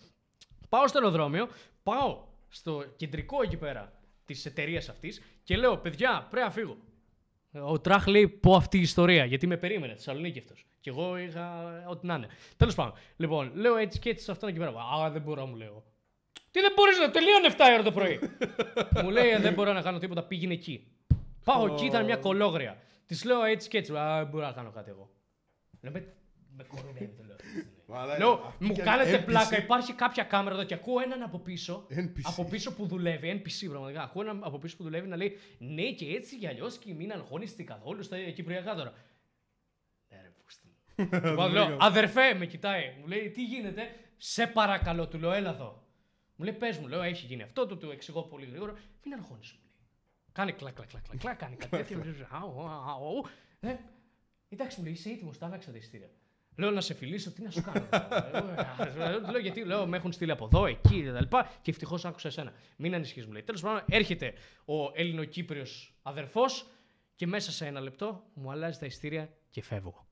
Πάω 0.68 0.86
στο 0.86 0.98
αεροδρόμιο, 0.98 1.48
πάω 1.82 2.24
στο 2.48 2.84
κεντρικό 2.96 3.42
εκεί 3.42 3.56
πέρα 3.56 3.92
της 4.24 4.46
εταιρείας 4.46 4.88
αυτής 4.88 5.22
και 5.42 5.56
λέω: 5.56 5.76
Παιδιά, 5.76 6.26
πρέπει 6.30 6.46
να 6.46 6.52
φύγω. 6.52 6.76
Ο 7.64 7.80
Τράχ 7.80 8.06
λέει: 8.06 8.28
Πω 8.28 8.54
αυτή 8.54 8.78
η 8.78 8.80
ιστορία, 8.80 9.24
γιατί 9.24 9.46
με 9.46 9.56
περίμενε, 9.56 9.94
Θεσσαλονίκη 9.94 10.38
αυτός. 10.38 10.66
Και 10.80 10.90
εγώ 10.90 11.18
είχα 11.18 11.66
ό,τι 11.88 12.06
να 12.06 12.14
είναι. 12.14 12.26
Τέλος 12.56 12.74
πάντων, 12.74 12.92
λοιπόν, 13.16 13.50
λέω 13.54 13.76
έτσι 13.76 13.98
και 13.98 14.10
έτσι 14.10 14.24
σε 14.24 14.30
αυτόν 14.30 14.48
εκεί 14.48 14.58
πέρα. 14.58 14.70
Α, 14.70 15.10
δεν 15.10 15.22
μπορώ, 15.22 15.46
μου 15.46 15.56
λέω. 15.56 15.84
Τι 16.50 16.60
δεν 16.60 16.72
μπορείς 16.76 16.98
να 16.98 17.10
τελείωνε 17.10 17.48
7 17.50 17.54
η 17.70 17.72
ώρα 17.72 17.82
το 17.82 17.92
πρωί. 17.92 18.20
μου 19.02 19.10
λέει: 19.10 19.28
«Ε, 19.28 19.38
Δεν 19.38 19.52
μπορώ 19.52 19.72
να 19.72 19.82
κάνω 19.82 19.98
τίποτα, 19.98 20.22
πήγαινε 20.22 20.52
εκεί. 20.52 20.86
Πάω 21.44 21.66
εκεί, 21.66 21.84
ήταν 21.84 22.04
μια 22.04 22.16
κολόγρια. 22.16 22.78
Της 23.06 23.24
λέω 23.24 23.44
έτσι 23.44 23.68
και 23.68 23.78
έτσι. 23.78 23.92
Α, 23.96 24.16
δεν 24.18 24.26
μπορώ 24.26 24.46
να 24.46 24.52
κάνω 24.52 24.70
κάτι 24.70 24.90
εγώ. 24.90 25.10
Λέω, 25.80 25.92
με, 25.92 26.14
με 26.56 26.64
κοροϊδεύει, 26.64 27.14
το 27.16 27.22
λέω. 27.26 27.35
Μαλάκα, 27.88 28.18
Λέω, 28.18 28.32
αυτή 28.32 28.64
μου 28.64 28.72
και 28.74 28.82
κάνετε 28.82 29.20
NPC. 29.22 29.24
πλάκα. 29.26 29.58
Υπάρχει 29.58 29.92
κάποια 29.92 30.24
κάμερα 30.24 30.54
εδώ 30.54 30.64
και 30.64 30.74
ακούω 30.74 31.00
έναν 31.00 31.22
από 31.22 31.38
πίσω. 31.38 31.86
NPC. 31.90 32.20
Από 32.22 32.44
πίσω 32.44 32.74
που 32.74 32.86
δουλεύει, 32.86 33.42
NPC 33.44 33.68
πραγματικά. 33.68 34.02
Ακούω 34.02 34.22
έναν 34.22 34.40
από 34.44 34.58
πίσω 34.58 34.76
που 34.76 34.82
δουλεύει 34.82 35.08
να 35.08 35.16
λέει 35.16 35.38
Ναι, 35.58 35.82
και 35.92 36.06
έτσι 36.06 36.36
κι 36.38 36.46
αλλιώς 36.46 36.78
και 36.78 36.94
μην 36.94 37.12
αγχώνεστε 37.12 37.62
καθόλου 37.62 38.02
στα 38.02 38.18
κυπριακά 38.18 38.74
τώρα. 38.74 38.92
Ναι, 40.08 40.20
ρε, 40.22 40.32
πούστη. 40.42 40.66
μου. 40.66 41.08
Λοιπόν, 41.30 41.52
λέω, 41.52 41.76
αδερφέ, 41.80 42.34
με 42.34 42.46
κοιτάει. 42.46 42.94
Μου 43.00 43.06
λέει, 43.06 43.30
τι 43.30 43.44
γίνεται. 43.44 43.94
Σε 44.16 44.46
παρακαλώ, 44.46 45.08
του 45.08 45.18
λέω, 45.18 45.32
έλα 45.32 45.50
εδώ. 45.50 45.84
Μου 46.36 46.44
λέει, 46.44 46.54
πες 46.54 46.78
μου, 46.78 46.88
λέω, 46.88 47.02
έχει 47.02 47.26
γίνει 47.26 47.42
αυτό. 47.42 47.66
Του, 47.66 47.76
του 47.78 47.90
εξηγώ 47.90 48.22
πολύ 48.22 48.46
γρήγορα. 48.46 48.72
Μην 49.04 49.14
αγχώνεσαι, 49.14 49.54
μου 49.54 49.60
λέει. 49.64 49.86
Κάνει 50.32 50.52
κλακ, 50.52 50.74
κλακ, 50.74 50.88
κλακ, 50.88 51.02
κλακ, 51.02 51.18
κλακ, 51.18 51.36
κάνει 51.38 51.56
κάτι 51.56 51.76
τέτοιο. 51.76 52.26
Αου, 52.30 52.60
αου, 52.60 52.90
αου. 52.90 53.24
Ε, 53.60 53.74
Εντάξει, 54.48 54.78
μου 54.78 54.84
λέει, 54.84 54.92
είσαι 54.92 55.08
έτοιμος, 55.10 55.38
τα 55.38 55.46
άλλαξα 55.46 55.70
τα 55.70 55.76
ειστήρια. 55.76 56.10
Λέω 56.56 56.70
να 56.70 56.80
σε 56.80 56.94
φιλήσω, 56.94 57.30
τι 57.32 57.42
να 57.42 57.50
σου 57.50 57.62
κάνω; 57.62 57.86
Ε, 58.98 59.20
Του 59.20 59.30
λέω 59.30 59.40
γιατί 59.40 59.64
λέω, 59.64 59.86
με 59.86 59.96
έχουν 59.96 60.12
στείλει 60.12 60.30
από 60.30 60.44
εδώ, 60.44 60.66
εκεί 60.66 61.02
κτλ. 61.02 61.36
Και 61.62 61.70
ευτυχώς 61.70 62.04
άκουσα 62.04 62.28
εσένα. 62.28 62.52
Μην 62.76 62.94
ανησυχείς, 62.94 63.26
μου 63.26 63.32
λέει. 63.32 63.42
Τέλος 63.42 63.60
πάντων, 63.60 63.82
έρχεται 63.88 64.32
ο 64.64 64.90
Ελληνοκύπριος 64.94 65.94
αδερφός 66.02 66.66
και 67.14 67.26
μέσα 67.26 67.52
σε 67.52 67.66
ένα 67.66 67.80
λεπτό 67.80 68.22
μου 68.34 68.50
αλλάζει 68.50 68.78
τα 68.78 68.86
ειστήρια 68.86 69.28
και 69.50 69.62
φεύγω. 69.62 70.06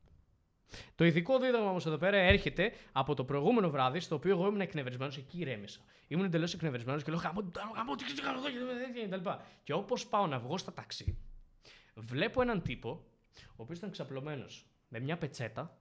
Το 0.95 1.05
ειδικό 1.05 1.39
δίδαγμα 1.39 1.71
όμως 1.71 1.87
εδώ 1.87 1.97
πέρα 1.97 2.17
έρχεται 2.17 2.73
από 2.93 3.15
το 3.15 3.25
προηγούμενο 3.25 3.71
βράδυ, 3.71 4.01
στο 4.01 4.15
οποίο 4.15 4.31
εγώ 4.31 4.47
ήμουν 4.47 4.61
εκνευρισμένος, 4.61 5.17
εκεί 5.17 5.41
ηρέμησα. 5.41 5.81
Ήμουν 6.09 6.25
εντελώς 6.25 6.55
εκνευρισμένος 6.55 7.03
και 7.03 7.11
λέω 7.11 7.21
Γαμώ, 7.21 7.51
γαμώ, 7.77 7.95
τι 7.95 8.23
κάνω 8.23 8.39
εδώ 8.39 8.49
και 9.01 9.09
τα 9.09 9.17
λοιπά. 9.17 9.45
Και 9.63 9.73
όπως 9.73 10.07
πάω 10.07 10.27
να 10.27 10.39
βγω 10.39 10.59
στα 10.59 10.73
ταξί, 10.73 11.19
βλέπω 11.95 12.43
έναν 12.43 12.63
τύπο, 12.63 13.05
ο 13.47 13.55
οποίος 13.57 13.79
ήταν 13.79 13.91
ξαπλωμένος 13.91 14.67
με 14.89 15.01
μια 15.01 15.17
πετσέτα, 15.17 15.79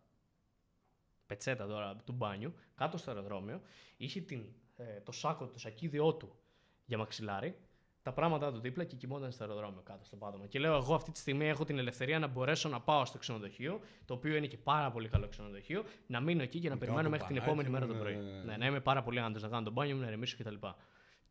πετσέτα 1.34 1.68
τώρα 1.68 1.96
του 2.06 2.12
μπάνιου, 2.12 2.54
κάτω 2.76 2.98
στο 2.98 3.12
αεροδρόμιο, 3.12 3.62
είχε 3.98 4.22
την, 4.22 4.46
ε, 4.76 5.00
το 5.04 5.12
σάκο, 5.12 5.48
το 5.48 5.60
σακίδιό 5.60 6.14
του 6.14 6.36
για 6.86 6.98
μαξιλάρι, 6.98 7.56
τα 8.02 8.14
πράγματά 8.14 8.52
του 8.52 8.60
δίπλα 8.60 8.84
και 8.84 8.96
κοιμόταν 8.96 9.32
στο 9.32 9.44
αεροδρόμιο 9.44 9.82
κάτω 9.82 10.06
στο 10.06 10.16
πάτωμα. 10.16 10.48
Και 10.48 10.60
λέω: 10.60 10.76
Εγώ 10.76 10.96
αυτή 10.96 11.12
τη 11.12 11.20
στιγμή 11.20 11.48
έχω 11.48 11.64
την 11.66 11.78
ελευθερία 11.78 12.20
να 12.20 12.28
μπορέσω 12.28 12.70
να 12.70 12.82
πάω 12.82 13.06
στο 13.06 13.18
ξενοδοχείο, 13.18 13.80
το 14.06 14.14
οποίο 14.14 14.36
είναι 14.36 14.48
και 14.48 14.58
πάρα 14.58 14.92
πολύ 14.92 15.08
καλό 15.08 15.28
ξενοδοχείο, 15.28 15.84
να 16.08 16.20
μείνω 16.20 16.42
εκεί 16.42 16.60
και 16.60 16.70
να 16.70 16.78
περιμένω 16.78 17.04
το 17.04 17.10
μέχρι 17.10 17.26
την 17.26 17.36
μπανάκι 17.36 17.50
επόμενη 17.50 17.70
μου, 17.70 17.74
μέρα 17.74 17.88
το 17.88 17.94
ναι, 17.94 18.00
πρωί. 18.00 18.16
ναι, 18.16 18.32
ναι. 18.32 18.44
Ναι, 18.44 18.58
να 18.58 18.66
είμαι 18.66 18.80
πάρα 18.80 19.04
πολύ 19.04 19.20
άντρε, 19.20 19.42
να 19.42 19.48
κάνω 19.48 19.64
τον 19.64 19.74
μπάνιο 19.74 19.96
μου, 19.96 20.02
να 20.02 20.08
ηρεμήσω 20.08 20.38
κτλ. 20.40 20.56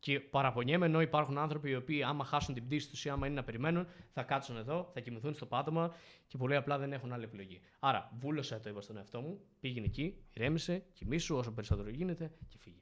Και 0.03 0.19
παραπονιέμαι 0.19 0.85
ενώ 0.85 1.01
υπάρχουν 1.01 1.37
άνθρωποι 1.37 1.69
οι 1.69 1.75
οποίοι, 1.75 2.03
άμα 2.03 2.23
χάσουν 2.23 2.53
την 2.53 2.65
πτήση 2.65 2.89
τους 2.89 3.05
ή 3.05 3.09
άμα 3.09 3.25
είναι 3.25 3.35
να 3.35 3.43
περιμένουν, 3.43 3.87
θα 4.11 4.23
κάτσουν 4.23 4.57
εδώ, 4.57 4.89
θα 4.93 4.99
κοιμηθούν 4.99 5.33
στο 5.33 5.45
πάτωμα 5.45 5.93
και 6.27 6.37
πολύ 6.37 6.55
απλά 6.55 6.77
δεν 6.77 6.93
έχουν 6.93 7.13
άλλη 7.13 7.23
επιλογή. 7.23 7.61
Άρα, 7.79 8.11
βούλωσε 8.19 8.59
το 8.59 8.69
είπα 8.69 8.81
στον 8.81 8.97
εαυτό 8.97 9.21
μου, 9.21 9.39
πήγαινε 9.59 9.85
εκεί, 9.85 10.23
ηρέμησε, 10.33 10.85
κοιμήσου 10.93 11.35
όσο 11.35 11.51
περισσότερο 11.51 11.89
γίνεται 11.89 12.31
και 12.47 12.57
φύγε. 12.57 12.81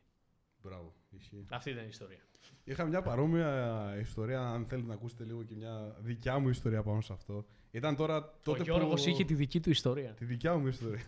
Μπράβο, 0.61 0.93
ισχύει. 1.09 1.45
Αυτή 1.49 1.69
ήταν 1.69 1.83
η 1.83 1.87
ιστορία. 1.89 2.19
Είχα 2.63 2.85
μια 2.85 3.01
παρόμοια 3.01 3.93
ιστορία, 3.99 4.41
αν 4.41 4.65
θέλετε 4.65 4.87
να 4.87 4.93
ακούσετε 4.93 5.23
λίγο 5.23 5.43
και 5.43 5.55
μια 5.55 5.95
δικιά 5.99 6.39
μου 6.39 6.49
ιστορία 6.49 6.83
πάνω 6.83 7.01
σε 7.01 7.13
αυτό. 7.13 7.45
Ήταν 7.71 7.95
τώρα 7.95 8.33
τότε 8.43 8.61
ο 8.61 8.63
Γιώργος 8.63 9.03
που... 9.03 9.09
είχε 9.09 9.23
τη 9.23 9.33
δική 9.33 9.59
του 9.59 9.69
ιστορία. 9.69 10.13
Τη 10.13 10.25
δικιά 10.25 10.57
μου 10.57 10.67
ιστορία. 10.67 11.01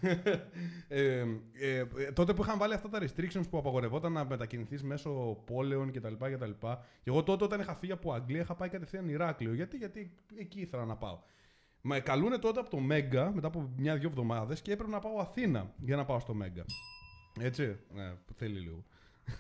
ε, 0.88 1.26
ε, 1.54 1.78
ε, 1.78 1.86
τότε 2.14 2.34
που 2.34 2.44
είχαν 2.44 2.58
βάλει 2.58 2.74
αυτά 2.74 2.90
τα 2.90 3.00
restrictions 3.02 3.50
που 3.50 3.58
απαγορευόταν 3.58 4.12
να 4.12 4.26
μετακινηθείς 4.26 4.84
μέσω 4.84 5.42
πόλεων 5.46 5.92
κτλ. 5.92 6.14
κτλ. 6.20 6.52
Και 6.62 7.10
εγώ 7.10 7.24
τότε 7.24 7.44
όταν 7.44 7.60
είχα 7.60 7.76
φύγει 7.76 7.92
από 7.92 8.14
Αγγλία 8.14 8.42
είχα 8.42 8.56
πάει 8.56 8.70
κατευθείαν 8.70 9.10
Ηράκλειο. 9.10 9.54
Γιατί, 9.54 9.78
γιατί 9.78 10.14
εκεί 10.36 10.62
ήθελα 10.62 10.86
να 10.86 10.96
πάω. 10.96 11.20
Με 11.82 12.00
καλούνε 12.00 12.38
τότε 12.38 12.60
από 12.60 12.70
το 12.70 12.80
Μέγκα 12.80 13.32
μετά 13.34 13.48
από 13.48 13.74
μια-δυο 13.78 14.10
εβδομάδες 14.10 14.62
και 14.62 14.72
έπρεπε 14.72 14.92
να 14.92 15.00
πάω 15.00 15.20
Αθήνα 15.20 15.74
για 15.78 15.96
να 15.96 16.06
πάω 16.06 16.20
στο 16.20 16.34
Μέγκα. 16.34 16.66
Έτσι. 17.40 17.80
Ναι, 17.94 18.14
θέλει 18.36 18.60
λίγο. 18.60 18.84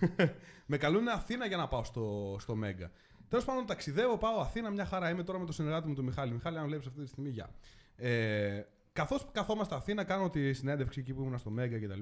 με 0.66 0.78
καλούνε 0.78 1.12
Αθήνα 1.12 1.46
για 1.46 1.58
να 1.58 1.68
πάω 1.68 1.84
στο, 1.84 2.36
στο 2.40 2.56
Μέγκα. 2.56 2.92
Τέλος 3.30 3.46
πάντων, 3.46 3.66
ταξιδεύω, 3.66 4.18
πάω 4.18 4.40
Αθήνα, 4.40 4.70
μια 4.70 4.86
χαρά. 4.86 5.10
Είμαι 5.10 5.24
τώρα 5.24 5.40
με 5.40 5.46
τον 5.46 5.54
συνεργάτη 5.54 5.88
μου 5.88 5.94
τον 5.94 6.06
Μιχάλη. 6.06 6.32
Μιχάλη, 6.32 6.58
αν 6.58 6.66
βλέπεις 6.66 6.88
αυτή 6.88 7.02
τη 7.02 7.08
στιγμή, 7.08 7.30
γεια. 7.30 7.50
Ε, 7.96 8.62
Καθώς 8.94 9.28
καθόμαστε 9.32 9.76
Αθήνα, 9.76 10.04
κάνω 10.04 10.30
τη 10.30 10.54
συνέντευξη 10.54 11.00
εκεί 11.00 11.14
που 11.14 11.22
ήμουν 11.22 11.38
στο 11.38 11.50
Μέγκα 11.50 11.80
κτλ. 11.80 12.00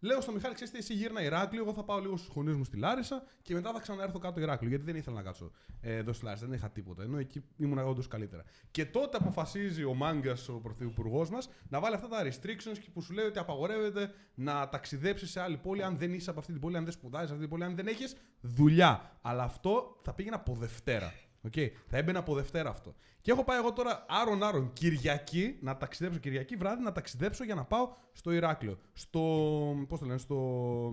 Λέω 0.00 0.20
στο 0.20 0.32
Μιχάλη, 0.32 0.54
ξέρετε, 0.54 0.78
εσύ 0.78 0.94
γύρνα 0.94 1.22
Ηράκλειο. 1.22 1.62
Εγώ 1.62 1.72
θα 1.72 1.84
πάω 1.84 1.98
λίγο 1.98 2.16
στους 2.16 2.34
γονείς 2.34 2.56
μου 2.56 2.64
στη 2.64 2.76
Λάρισα 2.76 3.22
και 3.42 3.54
μετά 3.54 3.72
θα 3.72 3.80
ξαναέρθω 3.80 4.18
κάτω 4.18 4.40
Ηράκλειο. 4.40 4.68
Γιατί 4.70 4.84
δεν 4.84 4.96
ήθελα 4.96 5.16
να 5.16 5.22
κάτσω 5.22 5.50
ε, 5.80 5.96
εδώ 5.96 6.12
στη 6.12 6.24
Λάρισα. 6.24 6.46
Δεν 6.46 6.54
είχα 6.54 6.70
τίποτα. 6.70 7.02
Ενώ 7.02 7.18
εκεί 7.18 7.44
ήμουν 7.56 7.78
όντως 7.78 8.08
καλύτερα. 8.08 8.44
Και 8.70 8.84
τότε 8.84 9.16
αποφασίζει 9.16 9.84
ο 9.84 9.94
Μάγκας, 9.94 10.48
ο 10.48 10.60
πρωθυπουργός 10.60 11.30
μας, 11.30 11.48
να 11.68 11.80
βάλει 11.80 11.94
αυτά 11.94 12.08
τα 12.08 12.22
restrictions 12.22 12.78
και 12.80 12.90
που 12.92 13.02
σου 13.02 13.12
λέει 13.12 13.24
ότι 13.24 13.38
απαγορεύεται 13.38 14.12
να 14.34 14.68
ταξιδέψεις 14.68 15.30
σε 15.30 15.40
άλλη 15.40 15.56
πόλη 15.56 15.82
αν 15.82 15.96
δεν 15.96 16.12
είσαι 16.12 16.30
από 16.30 16.38
αυτή 16.38 16.52
την 16.52 16.60
πόλη, 16.60 16.76
αν 16.76 16.84
δεν 16.84 16.92
σπουδάζει 16.92 17.26
σε 17.26 17.32
αυτή 17.32 17.46
την 17.46 17.50
πόλη, 17.50 17.64
αν 17.64 17.76
δεν 17.76 17.86
έχεις 17.86 18.16
δουλειά. 18.40 19.18
Αλλά 19.22 19.42
αυτό 19.42 20.00
θα 20.02 20.14
πήγαινε 20.14 20.34
από 20.34 20.54
Δευτέρα. 20.54 21.12
Okay. 21.48 21.68
Θα 21.86 21.96
έμπαινε 21.96 22.18
από 22.18 22.34
Δευτέρα 22.34 22.70
αυτό. 22.70 22.94
Και 23.20 23.30
έχω 23.30 23.44
πάει 23.44 23.58
εγώ 23.58 23.72
τώρα 23.72 24.06
άρον-άρον 24.08 24.72
Κυριακή 24.72 25.58
να 25.60 25.76
ταξιδέψω, 25.76 26.18
Κυριακή 26.18 26.56
βράδυ 26.56 26.82
να 26.82 26.92
ταξιδέψω 26.92 27.44
για 27.44 27.54
να 27.54 27.64
πάω 27.64 27.92
στο 28.12 28.32
Ηράκλειο. 28.32 28.78
Στο. 28.92 29.20
Πώς 29.88 29.98
το 29.98 30.06
λένε, 30.06 30.18
στο. 30.18 30.92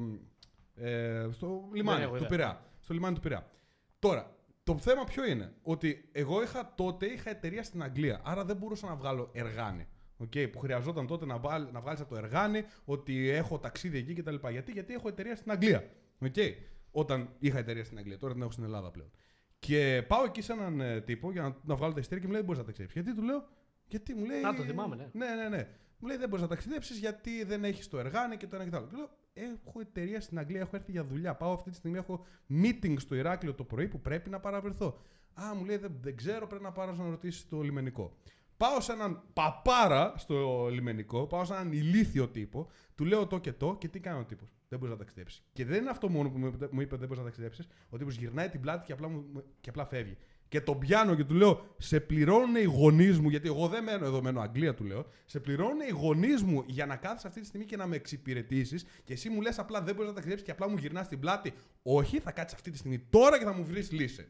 Ε, 0.75 1.27
στο 1.31 1.69
λιμάνι 1.73 2.01
έχω 2.01 2.09
του 2.09 2.15
ιδέα. 2.15 2.29
Πειραιά. 2.29 2.65
Στο 2.79 2.93
λιμάνι 2.93 3.15
του 3.15 3.21
Πειραιά. 3.21 3.51
Τώρα, 3.99 4.35
το 4.63 4.77
θέμα 4.77 5.03
ποιο 5.03 5.25
είναι, 5.25 5.53
ότι 5.61 6.09
εγώ 6.11 6.41
είχα 6.41 6.73
τότε 6.75 7.05
είχα 7.05 7.29
εταιρεία 7.29 7.63
στην 7.63 7.83
Αγγλία, 7.83 8.21
άρα 8.23 8.45
δεν 8.45 8.55
μπορούσα 8.55 8.87
να 8.87 8.95
βγάλω 8.95 9.29
εργάνη. 9.33 9.87
Okay, 10.23 10.51
που 10.51 10.59
χρειαζόταν 10.59 11.07
τότε 11.07 11.25
να, 11.25 11.37
βάλ, 11.37 11.67
να 11.71 11.81
βγάλεις 11.81 12.01
από 12.01 12.09
το 12.09 12.17
εργάνη 12.17 12.63
ότι 12.85 13.29
έχω 13.29 13.59
ταξίδι 13.59 13.97
εκεί 13.97 14.13
κτλ. 14.13 14.35
Γιατί, 14.49 14.71
γιατί 14.71 14.93
έχω 14.93 15.07
εταιρεία 15.07 15.35
στην 15.35 15.51
Αγγλία. 15.51 15.89
Okay, 16.21 16.53
όταν 16.91 17.29
είχα 17.39 17.57
εταιρεία 17.57 17.83
στην 17.83 17.97
Αγγλία, 17.97 18.17
τώρα 18.17 18.33
την 18.33 18.41
έχω 18.41 18.51
στην 18.51 18.63
Ελλάδα 18.63 18.91
πλέον. 18.91 19.11
Και 19.59 20.03
πάω 20.07 20.23
εκεί 20.23 20.41
σε 20.41 20.53
έναν 20.53 20.81
ε, 20.81 21.01
τύπο 21.01 21.31
για 21.31 21.41
να, 21.41 21.55
να 21.63 21.75
βγάλω 21.75 21.93
τα 21.93 21.99
ειστήρια 21.99 22.23
και 22.23 22.27
μου 22.27 22.33
λέει: 22.33 22.41
Δεν 22.41 22.45
μπορείς 22.45 22.59
να 22.59 22.65
ταξιδέψεις. 22.65 23.01
Γιατί 23.01 23.19
του 23.19 23.25
λέω, 23.25 23.47
Γιατί 23.87 24.13
μου 24.13 24.25
λέει. 24.25 24.43
Α, 24.43 24.53
το 24.53 24.63
θυμάμαι, 24.63 24.95
ναι. 24.95 25.09
Ναι, 25.13 25.35
ναι, 25.35 25.49
ναι. 25.49 25.67
Μου 25.99 26.07
λέει: 26.07 26.17
Δεν 26.17 26.29
μπορείς 26.29 26.43
να 26.43 26.49
ταξιδέψεις 26.49 26.97
γιατί 26.97 27.43
δεν 27.43 27.63
έχεις 27.63 27.87
το 27.87 27.99
εργάνη 27.99 28.37
και 28.37 28.47
το 28.47 28.55
ένα 28.55 28.65
και 28.65 28.71
το 28.71 28.77
άλλο. 28.77 28.87
Και 28.87 28.95
λέω: 28.95 29.09
Έχω 29.33 29.79
εταιρεία 29.79 30.21
στην 30.21 30.39
Αγγλία, 30.39 30.59
έχω 30.59 30.75
έρθει 30.75 30.91
για 30.91 31.05
δουλειά. 31.05 31.35
Πάω 31.35 31.53
αυτή 31.53 31.69
τη 31.69 31.75
στιγμή, 31.75 31.97
έχω 31.97 32.25
meeting 32.49 32.93
στο 32.97 33.15
Ηράκλειο 33.15 33.53
το 33.53 33.63
πρωί 33.63 33.87
που 33.87 34.01
πρέπει 34.01 34.29
να 34.29 34.39
παραβρεθώ. 34.39 34.99
Α, 35.33 35.55
μου 35.55 35.65
λέει: 35.65 35.77
Δεν, 35.77 35.97
δεν 36.01 36.15
ξέρω, 36.15 36.47
πρέπει 36.47 36.63
να 36.63 36.71
πάρω 36.71 36.95
να 36.95 37.09
ρωτήσεις 37.09 37.47
το 37.47 37.61
λιμενικό. 37.61 38.17
Πάω 38.57 38.81
σε 38.81 38.91
έναν 38.91 39.23
παπάρα 39.33 40.13
στο 40.17 40.67
λιμενικό, 40.71 41.27
πάω 41.27 41.45
σε 41.45 41.53
έναν 41.53 41.71
ηλίθιο 41.71 42.27
τύπο, 42.27 42.69
του 42.95 43.05
λέω 43.05 43.27
το 43.27 43.39
και 43.39 43.53
το 43.53 43.75
και 43.75 43.87
τι 43.87 43.99
κάνει 43.99 44.19
ο 44.19 44.25
τύπος. 44.25 44.56
Δεν 44.69 44.79
μπορείς 44.79 44.93
να 44.93 44.99
ταξιδέψεις. 44.99 45.43
Και 45.53 45.65
δεν 45.65 45.81
είναι 45.81 45.89
αυτό 45.89 46.09
μόνο 46.09 46.29
που 46.29 46.37
μου 46.37 46.47
είπε- 46.47 46.71
μου 46.71 46.81
είπε 46.81 46.95
δεν 46.95 47.07
μπορείς 47.07 47.17
να 47.17 47.23
ταξιδέψεις. 47.23 47.67
Ο 47.89 47.97
τύπο 47.97 48.09
γυρνάει 48.09 48.49
την 48.49 48.61
πλάτη 48.61 48.85
και 48.85 48.91
απλά, 48.91 49.07
μου, 49.07 49.43
και 49.61 49.69
απλά 49.69 49.85
φεύγει. 49.85 50.17
Και 50.49 50.61
τον 50.61 50.79
πιάνω 50.79 51.15
και 51.15 51.23
του 51.23 51.33
λέω: 51.33 51.75
Σε 51.77 51.99
πληρώνουν 51.99 52.55
οι 52.55 52.63
γονείς 52.63 53.19
μου, 53.19 53.29
γιατί 53.29 53.47
εγώ 53.47 53.67
δεν 53.67 53.83
μένω 53.83 54.05
εδώ, 54.05 54.21
μένω 54.21 54.41
Αγγλία, 54.41 54.73
του 54.73 54.83
λέω. 54.83 55.05
Σε 55.25 55.39
πληρώνουν 55.39 55.79
οι 55.79 55.91
γονείς 55.91 56.43
μου 56.43 56.63
για 56.65 56.85
να 56.85 56.95
κάθεσαι 56.95 57.27
αυτή 57.27 57.39
τη 57.39 57.45
στιγμή 57.45 57.65
και 57.65 57.77
να 57.77 57.87
με 57.87 57.95
εξυπηρετήσεις. 57.95 58.85
Και 59.03 59.13
εσύ 59.13 59.29
μου 59.29 59.41
λες 59.41 59.59
απλά 59.59 59.81
δεν 59.81 59.93
μπορείς 59.93 60.07
να 60.09 60.13
ταξιδέψεις 60.13 60.45
και 60.45 60.51
απλά 60.51 60.69
μου 60.69 60.77
γυρνάς 60.77 61.07
την 61.07 61.19
πλάτη. 61.19 61.53
Όχι, 61.83 62.19
θα 62.19 62.31
κάτσεις 62.31 62.57
αυτή 62.57 62.71
τη 62.71 62.77
στιγμή 62.77 62.99
τώρα 62.99 63.37
και 63.37 63.43
θα 63.43 63.53
μου 63.53 63.65
βρεις 63.65 63.91
λύση. 63.91 64.27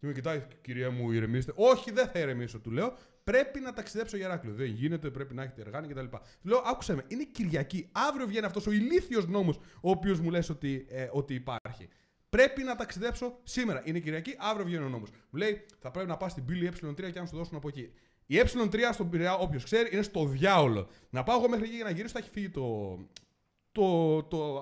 Και 0.00 0.06
με 0.06 0.12
κοιτάει, 0.12 0.42
κυρία 0.60 0.90
μου, 0.90 1.10
ηρεμήστε. 1.10 1.52
Όχι, 1.56 1.90
δεν 1.90 2.08
θα 2.08 2.18
ηρεμήσω, 2.18 2.58
του 2.58 2.70
λέω. 2.70 2.96
Πρέπει 3.24 3.60
να 3.60 3.72
ταξιδέψω 3.72 4.16
για 4.16 4.26
Ηράκλειο. 4.26 4.54
Δεν 4.54 4.66
γίνεται, 4.66 5.10
πρέπει 5.10 5.34
να 5.34 5.42
έχετε 5.42 5.60
εργάνη 5.60 5.88
κτλ. 5.88 6.04
Του 6.40 6.48
λέω, 6.48 6.62
άκουσε 6.64 6.94
με, 6.94 7.04
είναι 7.08 7.24
Κυριακή. 7.24 7.88
Αύριο 7.92 8.26
βγαίνει 8.26 8.46
αυτός 8.46 8.66
ο 8.66 8.70
ηλίθιος 8.70 9.26
νόμος, 9.26 9.56
ο 9.56 9.90
οποίος 9.90 10.20
μου 10.20 10.30
λες 10.30 10.48
ότι, 10.48 10.86
ε, 10.88 11.08
ότι 11.12 11.34
υπάρχει. 11.34 11.88
Πρέπει 12.28 12.62
να 12.62 12.76
ταξιδέψω 12.76 13.38
σήμερα. 13.42 13.82
Είναι 13.84 13.98
Κυριακή, 13.98 14.34
αύριο 14.38 14.64
βγαίνει 14.64 14.84
ο 14.84 14.88
νόμος. 14.88 15.10
Μου 15.10 15.38
λέει, 15.38 15.64
θα 15.78 15.90
πρέπει 15.90 16.08
να 16.08 16.16
πας 16.16 16.32
στην 16.32 16.44
πύλη 16.44 16.70
ε3 16.82 17.12
και 17.12 17.20
να 17.20 17.26
σου 17.26 17.36
δώσουν 17.36 17.56
από 17.56 17.68
εκεί. 17.68 17.92
Η 18.26 18.36
ε3 18.38 18.78
στον 18.92 19.10
Πειραιά, 19.10 19.34
όποιος 19.36 19.64
ξέρει, 19.64 19.88
είναι 19.92 20.02
στο 20.02 20.24
διάολο. 20.24 20.88
Να 21.10 21.22
πάω 21.22 21.38
εγώ 21.38 21.48
μέχρι 21.48 21.64
εκεί 21.64 21.74
για 21.74 21.84
να 21.84 21.90
γυρίσω, 21.90 22.12
θα 22.12 22.18
έχει 22.18 22.30
φύγει 22.30 22.50
το, 22.50 22.98
το, 23.72 24.22
το, 24.22 24.60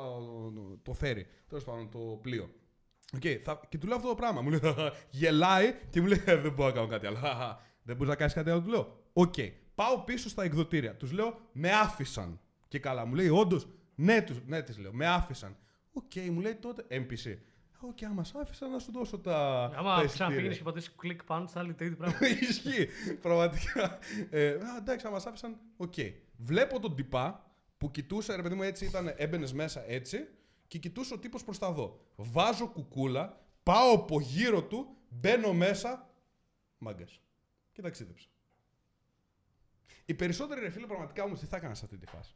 το, 0.51 0.79
το 0.83 0.93
φέρι. 0.93 1.27
Τέλος 1.49 1.65
πάντων, 1.65 1.91
το 1.91 1.99
πλοίο. 1.99 2.51
Okay, 3.17 3.41
θα, 3.43 3.61
και 3.69 3.79
του 3.79 3.87
λέω 3.87 3.97
αυτό 3.97 4.09
το 4.09 4.15
πράγμα. 4.15 4.41
Μου 4.41 4.51
λέει, 4.51 4.61
γελάει 5.11 5.75
και 5.91 6.01
μου 6.01 6.07
λέει, 6.07 6.23
«Ε, 6.25 6.37
δεν 6.37 6.53
μπορώ 6.53 6.69
να 6.69 6.75
κάνω 6.75 6.87
κάτι 6.87 7.07
άλλο. 7.07 7.17
«Χαχα, 7.17 7.61
δεν 7.83 7.97
μπορείς 7.97 8.11
να 8.11 8.17
κάνεις 8.17 8.35
κάτι 8.35 8.51
άλλο. 8.51 8.63
Του 8.63 8.69
λέω, 8.69 9.01
Οκ. 9.13 9.35
Πάω 9.75 9.99
πίσω 9.99 10.29
στα 10.29 10.43
εκδοτήρια. 10.43 10.97
Τους 10.97 11.13
λέω, 11.13 11.39
με 11.53 11.73
άφησαν. 11.73 12.41
Και 12.69 12.79
καλά, 12.79 13.07
μου 13.07 13.15
λέει, 13.15 13.29
όντως, 13.29 13.69
ναι, 13.95 14.23
τους, 14.23 14.41
ναι, 14.47 14.63
της 14.63 14.79
λέω, 14.79 14.93
με 14.93 15.07
άφησαν. 15.07 15.57
Οκ, 15.93 16.15
μου 16.31 16.41
λέει 16.41 16.55
τότε, 16.55 16.85
NPC. 16.91 17.37
Οκ, 17.81 18.03
άμα 18.03 18.25
σ' 18.25 18.35
άφησαν 18.35 18.71
να 18.71 18.79
σου 18.79 18.93
δώσω 18.93 19.19
τα. 19.19 19.65
Άμα 19.77 19.97
τα 19.97 20.05
ξαναπήγαινες 20.05 20.33
εισιτήρια». 20.33 20.57
και 20.57 20.63
πατήσεις 20.63 20.95
κλικ 20.97 21.25
πάνω, 21.25 21.49
θα 21.49 21.61
άλλη 21.61 21.75
τρίτη 21.75 21.95
πράγμα. 21.95 22.19
Ισχύει. 22.49 22.89
Πραγματικά. 23.21 23.99
Ε, 24.31 24.49
α, 24.49 24.77
εντάξει, 24.79 25.07
άμα 25.07 25.19
σ' 25.19 25.27
άφησαν. 25.27 25.57
Οκ. 25.77 25.95
Βλέπω 26.37 26.81
τον 26.81 26.95
τυπά 26.95 27.51
που 27.79 27.91
κοιτούσε, 27.91 28.37
ρε 28.37 28.43
παιδί 28.43 28.55
μου, 28.55 28.63
έτσι 28.63 28.85
ήταν, 28.85 29.15
έμπαινες 29.17 29.53
μέσα 29.53 29.91
έτσι 29.91 30.29
και 30.69 30.79
κοιτούσε 30.79 31.15
ο 31.15 31.19
τύπος 31.19 31.45
προς 31.45 31.59
τα 31.59 31.73
δω. 31.73 32.01
Βάζω 32.17 32.69
κουκούλα, 32.69 33.41
πάω 33.63 33.93
από 33.93 34.21
γύρω 34.21 34.63
του, 34.65 34.97
μπαίνω 35.09 35.53
μέσα. 35.53 36.11
Μάγκας. 36.79 37.21
Και 37.73 37.83
ταξίδεψα. 37.83 38.29
Οι 40.05 40.15
περισσότεροι 40.15 40.61
ρε 40.61 40.71
φίλε 40.71 40.87
πραγματικά 40.87 41.23
όμως 41.25 41.41
τι 41.41 41.47
θα 41.47 41.57
έκαναν 41.57 41.77
σε 41.77 41.85
αυτή 41.85 41.99
τη 41.99 42.07
φάση. 42.07 42.35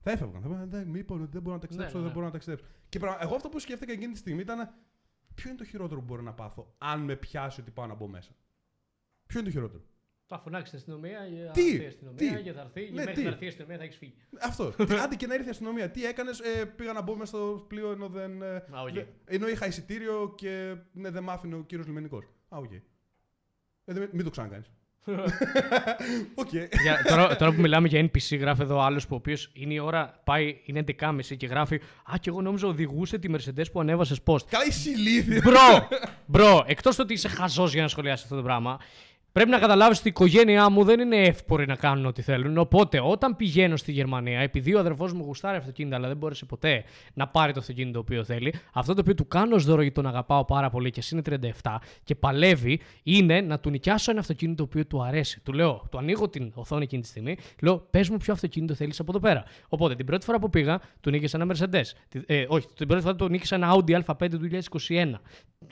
Θα 0.00 0.10
έφευγαν. 0.10 0.42
Θα 0.42 0.48
έλεγαν, 0.48 0.68
«Δεν, 0.70 0.88
Μου 0.88 0.96
είπαν 0.96 1.20
ότι 1.22 1.30
δεν 1.32 1.42
μπορώ 1.42 1.54
να 1.54 1.60
ταξιδέψω, 1.60 1.92
Ναι, 1.98 1.98
ναι, 1.98 2.04
δεν 2.04 2.08
ναι. 2.08 2.14
μπορώ 2.14 2.26
να 2.26 2.32
ταξιδέψω. 2.32 2.64
Και 2.88 2.98
πραγμα- 2.98 3.22
εγώ 3.22 3.34
αυτό 3.34 3.48
που 3.48 3.58
σκέφτηκα 3.58 3.92
εκείνη 3.92 4.12
τη 4.12 4.18
στιγμή 4.18 4.40
ήταν 4.40 4.74
ποιο 5.34 5.48
είναι 5.50 5.58
το 5.58 5.64
χειρότερο 5.64 6.00
που 6.00 6.06
μπορώ 6.06 6.22
να 6.22 6.32
πάθω 6.34 6.74
αν 6.78 7.00
με 7.00 7.16
πιάσει 7.16 7.60
ότι 7.60 7.70
πάω 7.70 7.86
να 7.86 7.94
μπω 7.94 8.06
μέσα; 8.08 8.30
Ποιο 9.26 9.38
είναι 9.40 9.48
το 9.48 9.54
χειρότερο; 9.54 9.82
Θα 10.26 10.38
φωνάξει 10.38 10.70
την 10.70 10.78
αστυνομία, 10.78 11.18
θα 11.46 11.52
Τι; 11.52 11.66
έρθει 11.70 11.82
η 11.82 11.86
αστυνομία 11.86 12.36
Τι; 12.36 12.42
και 12.42 12.52
θα 12.52 12.60
έρθει. 12.60 12.90
Ναι, 12.92 13.04
μέχρι 13.04 13.12
τι; 13.14 13.22
να 13.22 13.28
έρθει 13.28 13.44
η 13.44 13.48
αστυνομία 13.48 13.76
θα 13.76 13.82
έχεις 13.82 13.96
φύγει. 13.96 14.14
Αυτό. 14.42 14.70
Τι- 14.70 14.94
Άντε 14.94 15.14
και 15.14 15.26
να 15.26 15.34
έρθει 15.34 15.46
η 15.46 15.50
αστυνομία. 15.50 15.90
Τι 15.90 16.04
έκανες, 16.06 16.40
ε, 16.40 16.64
πήγα 16.64 16.92
να 16.92 17.02
μπω 17.02 17.16
μέσα 17.16 17.36
στο 17.36 17.64
πλοίο 17.68 17.90
ενώ 17.90 18.08
δεν. 18.08 18.42
ε, 18.42 18.54
Α, 18.54 18.80
οκ. 18.82 18.92
δεν- 18.92 19.06
ενώ 19.24 19.48
είχα 19.48 19.66
εισιτήριο 19.66 20.32
και 20.36 20.74
ναι, 20.92 21.10
δεν 21.10 21.22
μ' 21.22 21.30
άφηνε 21.30 21.54
ο 21.54 21.58
κύριος 21.66 21.86
Λιμενικός. 21.86 22.24
Α, 22.48 22.56
οκ. 22.58 22.72
Ε, 22.72 22.82
δεν- 23.84 24.08
μην 24.12 24.24
το 24.24 24.30
ξανακάνεις. 24.30 24.70
Οκ. 26.34 26.52
Για, 26.52 27.02
τώρα, 27.08 27.36
τώρα 27.36 27.52
που 27.52 27.60
μιλάμε 27.60 27.88
για 27.88 28.00
NPC, 28.12 28.38
γράφει 28.38 28.62
εδώ 28.62 28.80
άλλος 28.80 29.06
που 29.06 29.14
ο 29.14 29.16
οποίος 29.16 29.50
είναι 29.54 29.74
η 29.74 29.78
ώρα, 29.78 30.20
πάει, 30.24 30.60
είναι 30.64 30.78
11.30 30.78 31.36
και 31.36 31.46
γράφει 31.46 31.74
Α, 32.12 32.14
και 32.20 32.28
εγώ 32.30 32.40
νόμιζα 32.42 32.66
οδηγούσε 32.66 33.18
τη 33.18 33.28
Mercedes 33.34 33.64
που 33.72 33.80
ανέβασες 33.80 34.20
post. 34.24 34.46
Καλά, 34.48 34.64
είσαι 34.66 34.90
ηλίθιο. 34.90 35.40
Bro! 35.44 35.88
Bro, 36.26 36.64
εκτός 36.66 36.96
το 36.96 37.02
ότι 37.02 37.12
είσαι 37.12 37.28
χαζός 37.28 37.72
για 37.72 37.82
να 37.82 37.88
σχολιάσεις 37.88 38.24
αυτό 38.24 38.36
το 38.36 38.42
πράγμα, 38.42 38.78
πρέπει 39.34 39.50
να 39.50 39.58
καταλάβεις 39.58 39.98
ότι 39.98 40.08
η 40.08 40.10
οικογένειά 40.10 40.70
μου 40.70 40.84
δεν 40.84 41.00
είναι 41.00 41.16
εύποροι 41.16 41.66
να 41.66 41.76
κάνουν 41.76 42.06
ό,τι 42.06 42.22
θέλουν. 42.22 42.58
Οπότε, 42.58 43.00
όταν 43.00 43.36
πηγαίνω 43.36 43.76
στη 43.76 43.92
Γερμανία, 43.92 44.40
επειδή 44.40 44.74
ο 44.74 44.78
αδερφός 44.78 45.12
μου 45.12 45.24
γουστάρει 45.24 45.56
αυτοκίνητα, 45.56 45.96
αλλά 45.96 46.08
δεν 46.08 46.16
μπόρεσε 46.16 46.44
ποτέ 46.44 46.84
να 47.14 47.28
πάρει 47.28 47.52
το 47.52 47.60
αυτοκίνητο 47.60 47.92
το 47.92 47.98
οποίο 47.98 48.24
θέλει, 48.24 48.54
αυτό 48.72 48.94
το 48.94 49.00
οποίο 49.00 49.14
του 49.14 49.26
κάνω 49.28 49.54
ως 49.54 49.64
δώρο 49.64 49.80
γιατί 49.80 49.94
τον 49.94 50.06
αγαπάω 50.06 50.44
πάρα 50.44 50.70
πολύ 50.70 50.90
και 50.90 51.00
εσύ 51.00 51.22
είναι 51.26 51.40
37 51.62 51.76
και 52.04 52.14
παλεύει, 52.14 52.80
είναι 53.02 53.40
να 53.40 53.58
του 53.58 53.70
νοικιάσω 53.70 54.10
ένα 54.10 54.20
αυτοκίνητο 54.20 54.56
το 54.56 54.62
οποίο 54.70 54.86
του 54.86 55.02
αρέσει. 55.04 55.40
Του 55.40 55.52
λέω, 55.52 55.88
του 55.90 55.98
ανοίγω 55.98 56.28
την 56.28 56.52
οθόνη 56.54 56.82
εκείνη 56.82 57.02
τη 57.02 57.08
στιγμή, 57.08 57.36
λέω, 57.62 57.78
πες 57.90 58.08
μου 58.08 58.16
ποιο 58.16 58.32
αυτοκίνητο 58.32 58.74
θέλεις 58.74 59.00
από 59.00 59.10
εδώ 59.10 59.20
πέρα. 59.20 59.44
Οπότε, 59.68 59.94
την 59.94 60.06
πρώτη 60.06 60.24
φορά 60.24 60.38
που 60.38 60.50
πήγα, 60.50 60.80
του 61.00 61.10
νίκησα 61.10 61.38
ένα 61.42 61.54
Mercedes. 61.54 61.84
Τη- 62.08 62.20
Ε, 62.26 62.44
όχι, 62.48 62.66
την 62.76 62.86
πρώτη 62.86 63.02
φορά 63.02 63.16
του 63.16 63.28
νίκησα 63.28 63.54
ένα 63.54 63.74
Audi 63.74 64.00
A5 64.04 64.28
του 64.30 64.38
2021. 64.38 65.20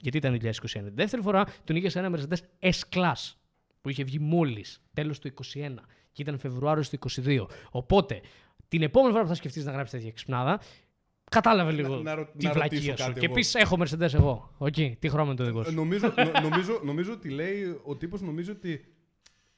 Γιατί 0.00 0.16
ήταν 0.16 0.32
2021. 0.32 0.86
Την 0.86 0.94
δεύτερη 0.94 1.22
φορά 1.22 1.44
του 1.64 1.72
νίκησα 1.72 1.98
ένα 2.04 2.18
Mercedes 2.18 2.68
S-Class 2.70 3.32
που 3.82 3.88
είχε 3.88 4.04
βγει 4.04 4.18
μόλις 4.18 4.82
τέλος 4.94 5.18
του 5.18 5.28
2021 5.54 5.74
και 6.12 6.22
ήταν 6.22 6.38
Φεβρουάριος 6.38 6.88
του 6.90 6.98
2022. 7.24 7.46
Οπότε, 7.70 8.20
την 8.68 8.82
επόμενη 8.82 9.10
φορά 9.12 9.22
που 9.22 9.28
θα 9.28 9.34
σκεφτείς 9.34 9.64
να 9.64 9.72
γράψεις 9.72 9.98
τέτοια 9.98 10.12
ξυπνάδα, 10.12 10.60
κατάλαβε 11.30 11.72
λίγο 11.72 11.96
να 11.96 12.14
ρω- 12.14 12.30
τη 12.38 12.44
να 12.46 12.52
βλακεία 12.52 12.78
ρωτήσω 12.78 12.96
σου. 12.96 13.04
κάτι 13.08 13.20
Και 13.20 13.24
εγώ. 13.26 13.34
επίση 13.34 13.58
έχω 13.58 13.76
Mercedes 13.80 14.14
εγώ. 14.14 14.54
Οκ, 14.58 14.74
τι 14.98 15.08
χρώμα 15.08 15.26
είναι 15.26 15.34
το 15.34 15.44
δικό 15.44 15.60
Ε, 15.60 15.64
σου. 15.64 15.74
νομίζω, 15.74 16.12
νο- 16.16 16.40
νομίζω, 16.42 16.80
νομίζω 16.84 17.12
ότι 17.12 17.28
λέει, 17.28 17.80
ο 17.84 17.96
τύπος 17.96 18.20
νομίζει 18.20 18.50
ότι 18.50 18.94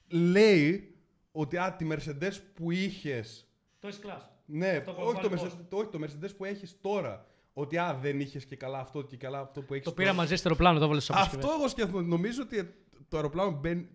λέει 0.08 0.94
ότι 1.32 1.56
α, 1.56 1.74
τη 1.76 1.86
Mercedes 1.90 2.32
που 2.54 2.70
είχες 2.70 3.48
Το 3.78 3.88
S-Class. 3.88 4.22
Ναι, 4.46 4.68
Αυτό 4.68 4.92
που 4.92 5.02
όχι 5.02 5.20
το, 5.20 5.28
βάλει 5.28 5.42
Mercedes, 5.44 5.64
το, 5.68 5.76
όχι 5.76 5.88
το 5.88 5.98
Mercedes 6.04 6.30
που 6.36 6.44
έχεις 6.44 6.78
τώρα. 6.80 7.26
Ότι 7.52 7.78
α, 7.78 7.98
δεν 8.02 8.20
είχες 8.20 8.44
και 8.44 8.56
καλά 8.56 8.78
αυτό 8.78 9.02
και 9.02 9.16
καλά 9.16 9.40
αυτό 9.40 9.62
που 9.62 9.72
έχεις 9.74 9.84
Το 9.84 9.90
τώρα. 9.92 10.02
πήρα 10.02 10.14
μαζί 10.22 10.36
στο 10.36 10.48
αεροπλάνο, 10.48 10.78
το 10.78 10.84
έβαλες 10.84 11.04
στο 11.04 11.12
Αυτό 11.16 11.48
εγώ 11.58 11.68
σκέφτομαι. 11.68 12.02
Νομίζω 12.02 12.42
ότι 12.42 12.74
το 13.08 13.16
αεροπλάνο 13.16 13.50
μπαίνει. 13.60 13.88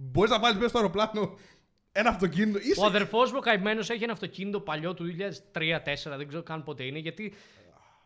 Μπορείς 0.00 0.30
να 0.30 0.38
βάλεις 0.38 0.56
μέσα 0.56 0.68
στο 0.68 0.78
αεροπλάνο 0.78 1.38
ένα 1.92 2.08
αυτοκίνητο. 2.08 2.58
Είσαι... 2.58 2.80
Ο 2.80 2.84
αδερφός 2.84 3.32
μου 3.32 3.40
καημένος 3.40 3.90
έχει 3.90 4.02
ένα 4.02 4.12
αυτοκίνητο 4.12 4.60
παλιό 4.60 4.94
του 4.94 5.16
2003-2004, 5.52 6.16
δεν 6.16 6.28
ξέρω 6.28 6.42
καν 6.42 6.62
πότε 6.62 6.84
είναι, 6.84 6.98
γιατί 6.98 7.34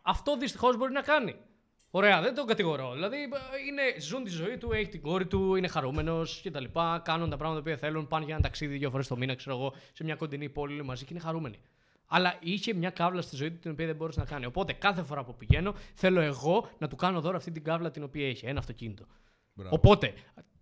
αυτό 0.03 0.37
δυστυχώς 0.37 0.77
μπορεί 0.77 0.93
να 0.93 1.01
κάνει. 1.01 1.35
Ωραία, 1.95 2.21
δεν 2.21 2.35
τον 2.35 2.47
κατηγορώ. 2.47 2.93
Δηλαδή, 2.93 3.17
είναι, 3.69 4.01
ζουν 4.01 4.25
τη 4.25 4.31
ζωή 4.31 4.59
του, 4.59 4.73
έχει 4.73 4.89
την 4.89 5.03
κόρη 5.03 5.27
του, 5.27 5.55
είναι 5.55 5.69
χαρούμενος 5.69 6.41
κτλ. 6.45 6.65
Κάνουν 7.03 7.31
τα 7.31 7.37
πράγματα 7.37 7.71
που 7.71 7.79
θέλουν, 7.79 8.09
πάνε 8.09 8.25
για 8.25 8.35
ένα 8.35 8.43
ταξίδι 8.43 8.77
δύο 8.77 8.91
φορές 8.91 9.07
το 9.07 9.17
μήνα, 9.17 9.35
ξέρω 9.35 9.57
εγώ, 9.57 9.75
σε 9.93 10.05
μια 10.05 10.15
κοντινή 10.15 10.49
πόλη 10.49 10.73
όλοι 10.73 10.85
μαζί 10.85 11.05
και 11.05 11.15
είναι 11.15 11.23
χαρούμενοι. 11.23 11.59
Αλλά 12.07 12.37
είχε 12.41 12.75
μια 12.75 12.91
κάβλα 12.91 13.21
στη 13.23 13.37
ζωή 13.37 13.51
του 13.51 13.59
την 13.59 13.71
οποία 13.71 13.87
δεν 13.87 13.97
μπορούσε 13.97 14.21
να 14.21 14.27
κάνει. 14.27 14.47
Οπότε 14.47 14.73
κάθε 14.73 15.03
φορά 15.03 15.25
που 15.25 15.37
πηγαίνω, 15.37 15.75
θέλω 15.95 16.21
εγώ 16.21 16.71
να 16.79 16.89
του 16.89 16.97
κάνω 16.97 17.21
δώρο 17.21 17.37
αυτή 17.37 17.51
την 17.51 17.65
κάβλα 17.65 17.91
την 17.91 18.03
οποία 18.03 18.29
είχε, 18.29 18.49
ένα 18.49 18.59
αυτοκίνητο. 18.59 19.07
Μπράβο. 19.55 19.75
Οπότε, 19.75 20.13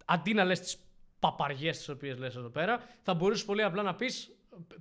αντί 0.05 0.35
να 0.35 0.45
λες 0.45 0.61
τι 0.61 0.75
παπαριές 1.21 1.77
τις 1.77 1.89
οποίες 1.89 2.19
λες 2.19 2.37
εδώ 2.37 2.49
πέρα, 2.49 2.81
θα 3.03 3.15
μπορούσες 3.15 3.45
πολύ 3.45 3.63
απλά 3.63 3.83
να 3.83 3.95
πεις 3.95 4.31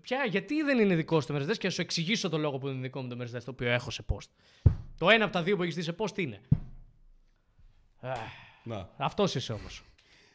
πια 0.01 0.25
γιατί 0.25 0.61
δεν 0.61 0.79
είναι 0.79 0.95
δικό 0.95 1.21
σου 1.21 1.27
το 1.27 1.35
Mercedes 1.35 1.57
και 1.57 1.67
να 1.67 1.73
σου 1.73 1.81
εξηγήσω 1.81 2.29
το 2.29 2.37
λόγο 2.37 2.57
που 2.57 2.67
είναι 2.67 2.81
δικό 2.81 3.01
μου 3.01 3.07
το 3.07 3.23
Mercedes 3.23 3.43
το 3.43 3.51
οποίο 3.51 3.69
έχω 3.69 3.91
σε 3.91 4.05
post. 4.07 4.29
Το 4.97 5.09
ένα 5.09 5.23
από 5.23 5.33
τα 5.33 5.43
δύο 5.43 5.55
που 5.55 5.63
έχεις 5.63 5.75
δει 5.75 5.81
σε 5.81 5.95
post 5.97 6.11
τι 6.13 6.21
είναι. 6.21 6.41
Να. 8.63 8.89
Αυτός 8.97 9.35
είσαι 9.35 9.53
όμως. 9.53 9.83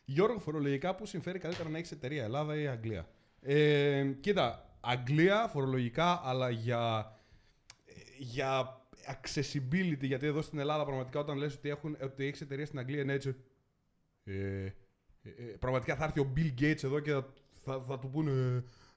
Γιώργο, 0.04 0.38
φορολογικά 0.38 0.94
που 0.94 1.06
συμφέρει 1.06 1.38
καλύτερα 1.38 1.68
να 1.68 1.78
έχεις 1.78 1.90
εταιρεία 1.90 2.24
Ελλάδα 2.24 2.56
ή 2.56 2.66
Αγγλία; 2.66 3.08
Ε, 3.40 4.12
κοίτα, 4.20 4.76
Αγγλία 4.80 5.48
φορολογικά, 5.48 6.20
αλλά 6.24 6.50
για, 6.50 7.12
για 8.18 8.80
accessibility, 9.06 10.02
γιατί 10.02 10.26
εδώ 10.26 10.42
στην 10.42 10.58
Ελλάδα 10.58 10.84
πραγματικά 10.84 11.20
όταν 11.20 11.36
λες 11.36 11.54
ότι, 11.54 11.68
έχουν, 11.68 11.96
ότι 12.02 12.24
έχεις 12.24 12.40
εταιρεία 12.40 12.66
στην 12.66 12.78
Αγγλία 12.78 13.00
είναι 13.00 13.12
έτσι. 13.12 13.36
Ε, 14.24 14.68
ε, 15.24 15.28
ε, 15.28 15.44
πραγματικά 15.58 15.96
θα 15.96 16.04
έρθει 16.04 16.20
ο 16.20 16.32
Bill 16.36 16.60
Gates 16.62 16.84
εδώ 16.84 17.00
και 17.00 17.10
θα, 17.12 17.26
θα, 17.64 17.80
θα 17.88 17.98
του 17.98 18.08
πούνε. 18.10 18.30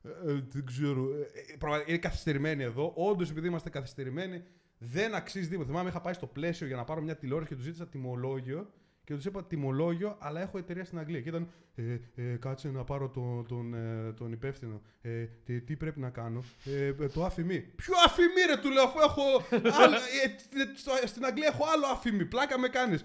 ε, 0.03 0.31
ε, 0.31 0.43
δεν 0.49 0.65
ξέρω. 0.65 1.01
Ε, 1.13 1.21
ε, 1.53 1.55
πραγματικά 1.59 1.89
είναι 1.91 1.99
καθυστερημένοι 1.99 2.63
εδώ. 2.63 2.91
Όντως, 2.95 3.29
επειδή 3.29 3.47
είμαστε 3.47 3.69
καθυστερημένοι, 3.69 4.43
δεν 4.77 5.15
αξίζει 5.15 5.47
τίποτα. 5.49 5.67
Θυμάμαι, 5.69 5.89
είχα 5.89 6.01
πάει 6.01 6.13
στο 6.13 6.25
πλαίσιο 6.27 6.67
για 6.67 6.75
να 6.75 6.83
πάρω 6.83 7.01
μια 7.01 7.15
τηλεόραση 7.15 7.49
και 7.49 7.55
τους 7.55 7.63
ζήτησα 7.63 7.87
τιμολόγιο 7.87 8.69
και 9.03 9.15
τους 9.15 9.25
είπα 9.25 9.43
τιμολόγιο, 9.45 10.15
αλλά 10.19 10.41
έχω 10.41 10.57
εταιρεία 10.57 10.85
στην 10.85 10.99
Αγγλία. 10.99 11.21
Και 11.21 11.29
ήταν, 11.29 11.49
ε, 11.75 11.97
ε, 12.15 12.35
κάτσε 12.35 12.69
να 12.69 12.83
πάρω 12.83 13.09
τον, 13.09 13.45
τον, 13.47 13.73
ε, 13.73 14.13
τον 14.13 14.31
υπεύθυνο. 14.31 14.81
Ε, 15.01 15.25
τι, 15.45 15.61
τι 15.61 15.75
πρέπει 15.75 15.99
να 15.99 16.09
κάνω; 16.09 16.43
Ε, 16.65 16.85
ε, 16.85 17.07
το 17.07 17.25
αφημί. 17.25 17.59
Ποιο 17.59 17.93
αφημί, 18.05 18.41
ρε, 18.47 18.61
του 18.61 18.69
λέω, 18.71 18.83
αφού 18.83 18.99
έχω. 18.99 19.21
άλλο, 19.83 19.95
ε, 19.95 20.61
ε, 20.61 20.65
στο- 20.75 21.07
στην 21.07 21.25
Αγγλία 21.25 21.47
έχω 21.53 21.65
άλλο 21.75 21.85
αφημί. 21.85 22.25
Πλάκα 22.25 22.59
με 22.59 22.67
κάνεις. 22.67 23.03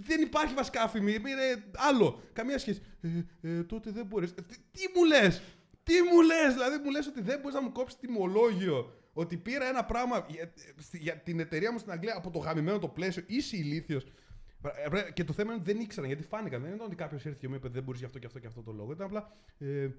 Δεν 0.00 0.20
υπάρχει 0.20 0.54
βασικά 0.54 0.82
αφημί, 0.82 1.12
είναι 1.12 1.64
άλλο. 1.76 2.20
Καμία 2.32 2.58
σχέση. 2.58 2.82
Ε, 3.00 3.08
ε, 3.48 3.62
τότε 3.62 3.90
δεν 3.90 4.06
μπορείς. 4.06 4.34
τι, 4.34 4.42
τι 4.42 4.82
μου 4.94 5.04
λες, 5.04 5.42
τι 5.82 6.02
μου 6.02 6.20
λες, 6.20 6.52
δηλαδή 6.52 6.78
μου 6.84 6.90
λες 6.90 7.06
ότι 7.06 7.22
δεν 7.22 7.38
μπορείς 7.40 7.54
να 7.54 7.62
μου 7.62 7.72
κόψεις 7.72 7.98
τιμολόγιο. 7.98 8.92
Ότι 9.12 9.36
πήρα 9.36 9.68
ένα 9.68 9.84
πράγμα 9.84 10.26
για, 10.28 10.52
για 10.92 11.16
την 11.16 11.40
εταιρεία 11.40 11.72
μου 11.72 11.78
στην 11.78 11.92
Αγγλία 11.92 12.16
από 12.16 12.30
το 12.30 12.38
γαμημένο 12.38 12.78
το 12.78 12.88
πλαίσιο. 12.88 13.22
Είσαι 13.26 13.56
ηλίθιος. 13.56 14.06
Και 15.12 15.24
το 15.24 15.32
θέμα 15.32 15.52
είναι 15.52 15.60
ότι 15.62 15.72
δεν 15.72 15.80
ήξεραν 15.82 16.08
γιατί 16.08 16.22
φάνηκαν. 16.22 16.62
Δεν 16.62 16.74
ήταν 16.74 16.86
ότι 16.86 16.96
κάποιος 16.96 17.24
ήρθε 17.24 17.38
και 17.40 17.48
μου 17.48 17.54
είπε 17.54 17.68
δεν 17.68 17.82
μπορείς 17.82 18.00
γι' 18.00 18.06
αυτό 18.06 18.18
και 18.18 18.26
αυτό 18.26 18.38
και 18.38 18.46
αυτό 18.46 18.62
το 18.62 18.72
λόγο. 18.72 18.92
Ήταν 18.92 19.06
απλά 19.06 19.32
ε, 19.58 19.82
ε, 19.82 19.90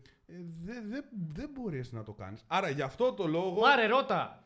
δεν 0.64 0.90
δε, 0.90 1.02
δεν 1.34 1.50
μπορείς 1.54 1.92
να 1.92 2.04
το 2.04 2.14
κάνεις. 2.14 2.44
Άρα 2.48 2.70
γι' 2.70 2.82
αυτό 2.82 3.14
το 3.14 3.28
λόγο. 3.28 3.62
Πάρε 3.62 3.86
ρώτα. 3.86 4.44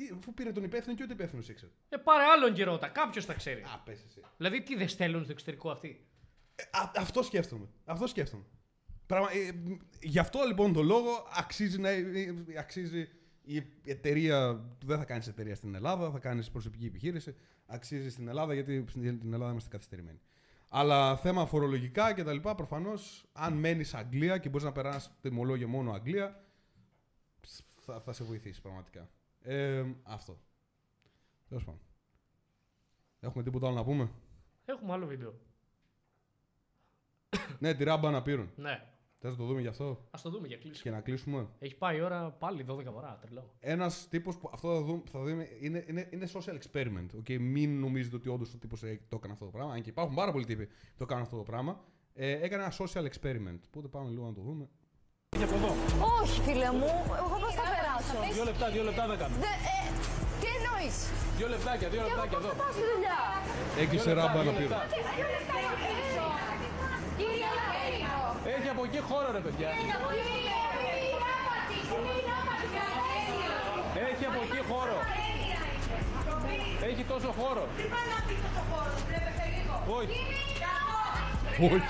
Τι, 0.00 0.10
αφού 0.18 0.34
πήρε 0.34 0.52
τον 0.52 0.64
υπεύθυνο 0.64 0.94
και 0.96 1.02
ούτε 1.02 1.12
υπεύθυνος 1.12 1.48
ήξερε. 1.48 1.70
Ε, 1.88 1.96
πάρε 1.96 2.24
άλλον 2.24 2.54
και 2.54 2.64
ρώτα. 2.64 2.88
Κάποιος 2.88 3.26
τα 3.26 3.34
ξέρει. 3.34 3.62
Α, 3.62 3.80
πες 3.84 4.04
εσύ. 4.06 4.20
Δηλαδή, 4.36 4.62
τι 4.62 4.76
δεν 4.76 4.88
στέλνουν 4.88 5.22
στο 5.22 5.32
εξωτερικό 5.32 5.70
αυτοί; 5.70 6.06
Ε, 6.54 6.62
α, 6.70 6.90
αυτό 6.96 7.22
σκέφτομαι. 7.22 7.68
Αυτό 7.84 8.06
σκέφτομαι. 8.06 8.44
Πραγμα, 9.06 9.28
ε, 9.32 9.52
μ, 9.52 9.76
γι' 10.00 10.18
αυτό 10.18 10.44
λοιπόν 10.46 10.72
το 10.72 10.82
λόγο 10.82 11.28
αξίζει, 11.36 11.78
να, 11.78 11.88
ε, 11.88 11.98
ε, 11.98 12.58
αξίζει 12.58 13.08
η 13.42 13.66
εταιρεία. 13.84 14.64
Δεν 14.84 14.98
θα 14.98 15.04
κάνεις 15.04 15.26
εταιρεία 15.26 15.54
στην 15.54 15.74
Ελλάδα, 15.74 16.10
θα 16.10 16.18
κάνεις 16.18 16.50
προσωπική 16.50 16.86
επιχείρηση. 16.86 17.36
Αξίζει 17.66 18.10
στην 18.10 18.28
Ελλάδα 18.28 18.54
γιατί 18.54 18.84
στην 18.88 19.32
Ελλάδα 19.32 19.50
είμαστε 19.50 19.68
καθυστερημένοι. 19.68 20.20
Αλλά 20.70 21.16
θέμα 21.16 21.46
φορολογικά 21.46 22.14
και 22.14 22.24
τα 22.24 22.32
λοιπά, 22.32 22.54
προφανώς, 22.54 23.26
αν 23.32 23.52
μένεις 23.52 23.94
Αγγλία 23.94 24.38
και 24.38 24.48
μπορείς 24.48 24.64
να 24.64 24.72
περάσεις 24.72 25.10
τιμολόγιο 25.20 25.68
μόνο 25.68 25.92
Αγγλία, 25.92 26.44
θα, 27.84 28.00
θα 28.00 28.12
σε 28.12 28.24
βοηθήσει 28.24 28.60
πραγματικά. 28.60 29.08
Ε, 29.42 29.84
αυτό. 30.02 30.38
Τέλος 31.48 31.64
πάντων. 31.64 31.80
Έχουμε 33.20 33.42
τίποτα 33.42 33.66
άλλο 33.66 33.76
να 33.76 33.84
πούμε; 33.84 34.10
Έχουμε 34.64 34.92
άλλο 34.92 35.06
βίντεο. 35.06 35.34
ναι, 37.58 37.74
τη 37.74 37.84
ράμπα 37.84 38.10
να 38.10 38.22
πήρουν. 38.22 38.50
Ναι. 38.56 38.84
Θες 39.22 39.30
να 39.30 39.36
το 39.36 39.44
δούμε 39.44 39.60
γι' 39.60 39.66
αυτό; 39.66 39.84
Α 40.10 40.18
το 40.22 40.30
δούμε 40.30 40.46
για 40.46 40.56
κλείσιμο. 40.56 40.82
και 40.82 40.90
να 40.90 41.00
κλείσουμε. 41.00 41.48
Έχει 41.58 41.76
πάει 41.76 41.96
η 41.96 42.00
ώρα 42.00 42.30
πάλι 42.30 42.64
12 42.68 42.84
φορά. 42.92 43.18
Τρελό. 43.20 43.54
Ένας 43.60 44.08
τύπος 44.08 44.36
που 44.38 44.50
αυτό 44.52 44.74
θα 44.74 44.82
δούμε, 44.82 45.02
θα 45.10 45.18
δούμε 45.18 45.48
είναι, 45.60 45.84
είναι, 45.88 46.08
είναι 46.12 46.28
social 46.32 46.58
experiment. 46.58 47.06
Okay? 47.22 47.38
Μην 47.38 47.80
νομίζετε 47.80 48.16
ότι 48.16 48.28
όντως 48.28 48.54
ο 48.54 48.58
τύπος 48.58 48.80
το 48.80 49.16
έκανε 49.16 49.32
αυτό 49.32 49.44
το 49.44 49.50
πράγμα. 49.50 49.72
Αν 49.72 49.82
και 49.82 49.88
υπάρχουν 49.90 50.14
πάρα 50.14 50.32
πολλοί 50.32 50.44
τύποι 50.44 50.66
που 50.66 50.72
το 50.96 51.06
κάνουν 51.06 51.24
αυτό 51.24 51.36
το 51.36 51.42
πράγμα. 51.42 51.80
Ε, 52.14 52.30
έκανε 52.30 52.62
ένα 52.62 52.72
social 52.78 53.08
experiment. 53.10 53.58
Οπότε 53.66 53.88
πάμε 53.88 54.10
λίγο 54.10 54.26
να 54.26 54.32
το 54.32 54.40
δούμε. 54.40 54.68
Όχι, 56.22 56.40
φίλε 56.40 56.72
μου, 56.72 56.86
εγώ 57.18 57.28
πώ 57.28 57.50
θα 57.52 57.62
περάσω. 58.12 58.32
Δύο 58.36 58.44
λεπτά, 58.50 58.66
δύο 58.74 58.84
λεπτά 58.88 59.02
δεν 59.10 59.18
κάνω. 59.22 59.34
Δε, 59.44 59.52
ε, 59.76 59.78
τι 60.40 60.48
εννοείς; 60.58 60.96
Δύο 61.38 61.48
λεπτάκια, 61.54 61.88
δύο 61.94 62.02
λεπτάκια 62.06 62.36
εδώ. 62.42 62.50
Πάω 62.62 62.72
στη 62.76 62.84
δουλειά; 62.92 63.20
Έκλεισε 63.82 64.10
ράμπα 64.18 64.40
να 64.48 64.52
πήρουν. 64.58 64.72
Έχει 68.56 68.68
από 68.74 68.82
εκεί 68.88 69.00
χώρο, 69.08 69.28
ρε 69.36 69.42
παιδιά. 69.46 69.68
Έχει 74.08 74.24
από 74.30 74.40
εκεί 74.46 74.60
χώρο. 74.70 74.98
Έχει 76.88 77.04
τόσο 77.04 77.34
χώρο. 77.38 77.64
Όχι. 79.98 80.16
Όχι. 81.60 81.82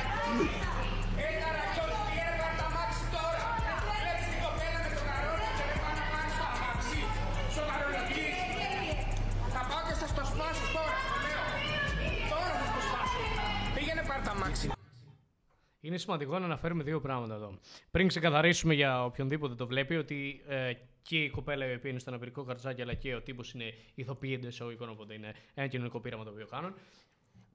Είναι 15.81 15.97
σημαντικό 15.97 16.39
να 16.39 16.45
αναφέρουμε 16.45 16.83
δύο 16.83 17.01
πράγματα 17.01 17.35
εδώ. 17.35 17.59
Πριν 17.91 18.09
ξεκαθαρίσουμε 18.09 18.75
για 18.75 19.05
οποιονδήποτε 19.05 19.55
το 19.55 19.67
βλέπει 19.67 19.97
ότι 19.97 20.43
ε, 20.49 20.73
και 21.03 21.23
η 21.23 21.31
κοπέλα 21.31 21.71
η 21.71 21.75
οποία 21.75 21.91
είναι 21.91 21.99
στο 21.99 22.11
αναπηρικό 22.11 22.45
καρτζάκι 22.45 22.83
αλλά 22.83 22.95
και 22.95 23.15
ο 23.15 23.23
τύπος 23.23 23.53
είναι 23.53 23.75
ηθοποιοί 23.95 24.35
εντό 24.39 24.49
εισαγωγικών, 24.49 24.89
οπότε 24.89 25.15
είναι 25.15 25.35
ένα 25.55 25.67
κοινωνικό 25.67 26.01
πείραμα 26.01 26.25
το 26.25 26.31
οποίο 26.31 26.47
κάνουν. 26.47 26.75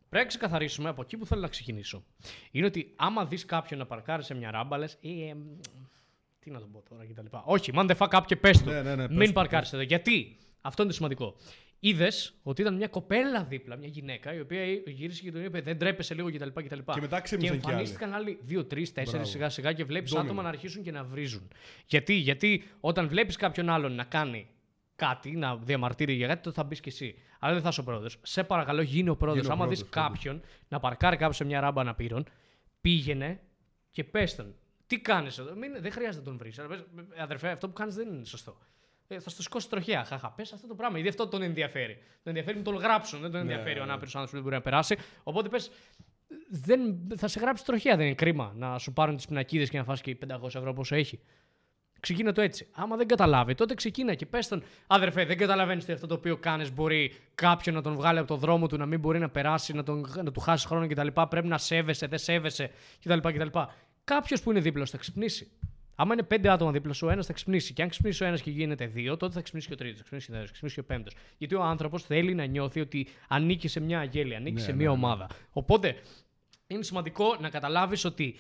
Πρέπει 0.10 0.24
να 0.24 0.26
ξεκαθαρίσουμε 0.26 0.90
από 0.90 1.02
εκεί 1.02 1.18
που 1.18 1.26
θέλω 1.26 1.42
να 1.42 1.48
ξεκινήσω. 1.48 2.04
Είναι 2.52 2.66
ότι 2.66 2.94
άμα 2.96 3.26
δεις 3.26 3.46
κάποιον 3.46 3.80
να 3.80 3.86
παρκάρει 3.86 4.24
σε 4.24 4.34
μια 4.34 4.52
ράμπα, 4.52 4.78
λε. 4.78 4.86
Ε, 4.86 5.10
ε, 5.10 5.36
τι 6.40 6.52
να 6.52 6.60
το 6.60 6.66
πω 6.66 6.84
τώρα 6.90 7.06
κτλ. 7.06 7.26
Όχι, 7.44 7.72
man 7.76 7.90
the 7.90 7.98
fuck 7.98 8.20
up 8.20 8.24
και 8.26 8.36
πες 8.36 8.62
του. 8.62 8.70
Ναι, 8.70 8.82
ναι, 8.82 8.96
ναι, 8.96 9.08
πες 9.08 9.18
Μην 9.18 9.28
του, 9.28 9.34
παρκάρει 9.34 9.68
εδώ. 9.74 9.82
Γιατί; 9.82 10.38
Αυτό 10.62 10.82
είναι 10.82 10.92
το 10.92 10.98
σημαντικό. 10.98 11.36
Είδες 11.80 12.40
ότι 12.44 12.62
ήταν 12.62 12.76
μια 12.76 12.88
κοπέλα 12.88 13.44
δίπλα, 13.44 13.76
μια 13.76 13.88
γυναίκα, 13.88 14.34
η 14.34 14.40
οποία 14.40 14.64
γύρισε 14.86 15.22
και 15.22 15.32
τον 15.32 15.44
είπε: 15.44 15.62
Δεν 15.62 15.78
τρέπεσαι 15.78 16.14
λίγο 16.14 16.32
κτλ. 16.32 16.48
κτλ. 16.54 16.80
Και 16.94 17.02
μετά 17.02 17.16
και 17.18 17.22
ξύπνησαν 17.24 17.58
κι 17.60 17.66
άλλοι. 17.66 17.72
εμφανίστηκαν 17.72 18.14
άλλοι 18.14 18.38
δύο, 18.42 18.66
τρεις, 18.66 18.92
τέσσερις 18.92 19.12
Μπράβο. 19.14 19.30
σιγά 19.30 19.50
σιγά 19.50 19.74
και 19.74 19.84
βλέπεις 19.84 20.12
Ντόμινο. 20.12 20.30
άτομα 20.30 20.44
να 20.44 20.50
αρχίσουν 20.50 20.84
και 20.84 20.92
να 20.92 21.04
βρίζουν. 21.04 21.52
Γιατί, 21.86 22.14
Γιατί 22.14 22.64
όταν 22.80 23.08
βλέπεις 23.08 23.36
κάποιον 23.36 23.70
άλλον 23.70 23.96
να 23.96 24.04
κάνει 24.04 24.48
κάτι, 24.96 25.32
να 25.32 25.58
διαμαρτύρει 25.58 26.14
για 26.14 26.28
κάτι, 26.28 26.42
τότε 26.44 26.56
θα 26.56 26.64
μπεις 26.64 26.80
κι 26.80 26.90
εσύ. 26.90 27.16
Αλλά 27.40 27.54
δεν 27.54 27.62
θα 27.62 27.70
είσαι 27.70 27.80
ο 27.80 27.84
πρόεδρος. 27.84 28.18
Σε 28.22 28.44
παρακαλώ, 28.44 28.82
γίνει 28.82 29.10
ο 29.10 29.16
πρόεδρος. 29.16 29.44
Γίνε 29.46 29.56
ο 29.56 29.58
Άμα 29.58 29.68
δεις 29.70 29.80
πρόεδρος, 29.86 30.06
όντως. 30.06 30.22
κάποιον 30.22 30.42
να 30.68 30.80
παρκάρει 30.80 31.18
κάποιο 31.18 31.34
σε 31.34 31.44
μια 31.44 31.60
ράμπα 31.60 31.82
αναπήρων, 31.82 32.26
πήγαινε 32.82 33.40
και 33.92 34.04
πες 34.04 34.36
τον. 34.36 34.56
Τι 34.88 35.00
κάνεις 35.00 35.38
εδώ, 35.38 35.56
Μην, 35.56 35.72
δεν 35.82 35.92
χρειάζεται 35.92 36.18
να 36.18 36.24
τον 36.24 36.38
βρεις. 36.38 36.60
Αδερφέ, 37.18 37.50
αυτό 37.50 37.68
που 37.68 37.74
κάνεις 37.74 37.96
δεν 37.96 38.08
είναι 38.08 38.26
σωστό. 38.26 38.58
Ε, 39.08 39.20
θα 39.20 39.30
στο 39.30 39.42
σηκώσει 39.42 39.70
τροχιά. 39.70 40.04
Χαχα, 40.04 40.32
πες 40.32 40.54
αυτό 40.54 40.68
το 40.68 40.76
πράγμα. 40.76 41.00
Ήδη 41.00 41.08
αυτό 41.08 41.28
τον 41.28 41.42
ενδιαφέρει. 41.42 41.94
Τον 41.94 42.04
ενδιαφέρει 42.24 42.58
να 42.58 42.64
τον 42.64 42.76
γράψουν. 42.76 43.20
Δεν 43.20 43.32
τον 43.32 43.40
ενδιαφέρει 43.40 43.74
ναι, 43.74 43.80
ο 43.82 43.86
ναι. 43.86 43.90
ανάπηρος 43.90 44.16
άνθρωπος 44.16 44.30
που 44.30 44.36
δεν 44.36 44.44
μπορεί 44.44 44.56
να 44.56 44.62
περάσει. 44.62 44.98
Οπότε 45.24 45.50
πες, 45.50 45.72
δεν, 46.50 47.08
θα 47.16 47.28
σε 47.28 47.40
γράψει 47.40 47.66
τροχιά. 47.66 47.96
Δεν 47.96 48.06
είναι 48.06 48.16
κρίμα 48.16 48.54
να 48.56 48.78
σου 48.78 48.94
πάρουν 48.94 49.16
τις 49.16 49.26
πινακίδες 49.26 49.70
και 49.70 49.78
να 49.78 49.84
φας 49.84 50.02
και 50.02 50.18
500 50.28 50.56
ευρώ 50.56 50.74
πόσο 50.74 50.96
έχει. 50.96 51.20
Ξεκίνα 52.00 52.32
το 52.32 52.42
έτσι. 52.42 52.68
Άμα 52.72 52.96
δεν 52.96 53.08
καταλάβει, 53.08 53.56
τότε 53.56 53.74
ξεκίνα 53.74 54.14
και 54.14 54.26
πες 54.26 54.48
τον 54.48 54.64
αδερφέ, 54.88 55.26
δεν 55.26 55.38
καταλαβαίνεις 55.38 55.84
ότι 55.84 55.92
αυτό 55.92 56.08
το 56.08 56.14
οποίο 56.14 56.38
κάνεις 56.38 56.74
μπορεί 56.74 57.16
κάποιον 57.36 57.76
να 57.76 57.82
τον 57.82 57.96
βγάλει 57.96 58.20
από 58.20 58.28
το 58.28 58.36
δρόμο 58.36 58.68
του, 58.68 58.78
να 58.78 58.86
μην 58.86 59.00
μπορεί 59.00 59.20
να 59.20 59.30
περάσει, 59.30 59.74
να, 59.74 59.84
τον, 59.84 60.06
να 60.24 60.32
του 60.32 60.40
χάσει 60.40 60.68
χρόνο 60.68 60.88
κτλ. 60.88 61.08
Πρέπει 61.30 61.48
να 61.48 61.58
σέβεσαι, 61.58 62.08
δεν 62.08 62.20
σέβεσαι 62.20 62.72
κτλ. 63.04 63.20
κτλ. 63.20 63.60
Κάποιος 64.04 64.42
που 64.42 64.52
είναι 64.52 64.60
δίπλα 64.60 64.86
σου 64.86 64.92
θα 64.92 64.98
ξυπνήσει. 64.98 65.52
Άμα 65.96 66.14
είναι 66.14 66.24
πέντε 66.24 66.50
άτομα 66.50 66.72
δίπλα 66.72 66.94
σου, 66.94 67.08
ο 67.08 67.10
ένας 67.10 67.26
θα 67.26 67.34
ξυπνήσει. 67.34 67.74
Και 67.74 67.82
αν 67.82 67.90
ξυπνήσει 67.90 68.24
ο 68.24 68.26
ένας 68.26 68.42
και 68.42 68.52
γίνεται 68.52 68.86
δύο, 68.86 69.18
τότε 69.18 69.34
θα 69.34 69.42
ξυπνήσει 69.42 69.68
και 69.68 69.74
ο 69.74 69.76
τρίτος, 69.76 69.98
θα 69.98 70.04
ξυπνήσει 70.04 70.26
και 70.26 70.32
ο 70.32 70.36
τέταρτος, 70.36 70.60
θα 70.60 70.66
ξυπνήσει 70.68 70.76
και 70.76 70.82
ο 70.82 70.84
πέμπτος. 70.84 71.16
Γιατί 71.38 71.56
ο 71.56 71.64
άνθρωπος 71.64 72.04
θέλει 72.04 72.34
να 72.34 72.46
νιώθει 72.46 72.80
ότι 72.80 73.08
ανήκει 73.28 73.68
σε 73.68 73.80
μια 73.80 74.00
αγέλη, 74.00 74.36
ανήκει 74.36 74.56
Ναι, 74.56 74.60
σε 74.60 74.72
ναι, 74.72 74.78
μια 74.78 74.88
ναι. 74.88 74.94
ομάδα. 74.94 75.30
Οπότε 75.52 75.96
είναι 76.68 76.84
σημαντικό 76.84 77.38
να 77.40 77.50
καταλάβεις 77.50 78.06
ότι 78.06 78.40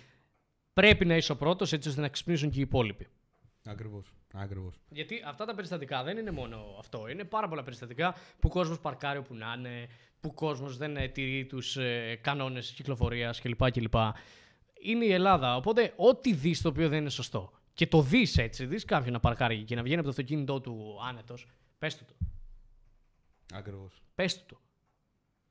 πρέπει 0.73 1.05
να 1.05 1.15
είσαι 1.15 1.31
ο 1.31 1.35
πρώτος 1.35 1.73
έτσι 1.73 1.89
ώστε 1.89 2.01
να 2.01 2.09
ξυπνήσουν 2.09 2.49
και 2.49 2.59
οι 2.59 2.61
υπόλοιποι. 2.61 3.07
Ακριβώς. 3.65 4.13
Ακριβώς. 4.33 4.75
Γιατί 4.89 5.21
αυτά 5.25 5.45
τα 5.45 5.55
περιστατικά 5.55 6.03
δεν 6.03 6.17
είναι 6.17 6.31
μόνο 6.31 6.75
αυτό. 6.79 7.07
Είναι 7.07 7.23
πάρα 7.23 7.47
πολλά 7.47 7.63
περιστατικά 7.63 8.11
που 8.11 8.47
ο 8.47 8.49
κόσμος 8.49 8.79
παρκάρει 8.79 9.17
όπου 9.17 9.33
να 9.35 9.55
είναι, 9.57 9.87
που 10.19 10.29
ο 10.31 10.33
κόσμος 10.33 10.77
δεν 10.77 10.97
ε, 10.97 11.07
τηρεί 11.07 11.45
τους 11.45 11.77
ε, 11.77 12.19
κανόνες 12.21 12.71
κυκλοφορίας 12.71 13.41
κλπ. 13.41 13.71
κλπ. 13.71 13.95
Είναι 14.85 15.05
η 15.05 15.11
Ελλάδα. 15.11 15.55
Οπότε, 15.55 15.93
ό,τι 15.95 16.33
δεις 16.33 16.61
το 16.61 16.69
οποίο 16.69 16.89
δεν 16.89 16.99
είναι 16.99 17.09
σωστό 17.09 17.51
και 17.73 17.87
το 17.87 18.01
δεις 18.01 18.37
έτσι, 18.37 18.65
δεις 18.65 18.85
κάποιον 18.85 19.13
να 19.13 19.19
παρκάρει 19.19 19.63
και 19.63 19.75
να 19.75 19.81
βγαίνει 19.81 19.99
από 19.99 20.03
το 20.03 20.09
αυτοκίνητό 20.09 20.61
του 20.61 20.97
άνετος, 21.07 21.47
πες 21.77 21.97
του 21.97 22.05
το. 22.05 22.13
Ακριβώς. 23.53 24.03
Πες 24.15 24.37
του 24.37 24.43
το. 24.45 24.59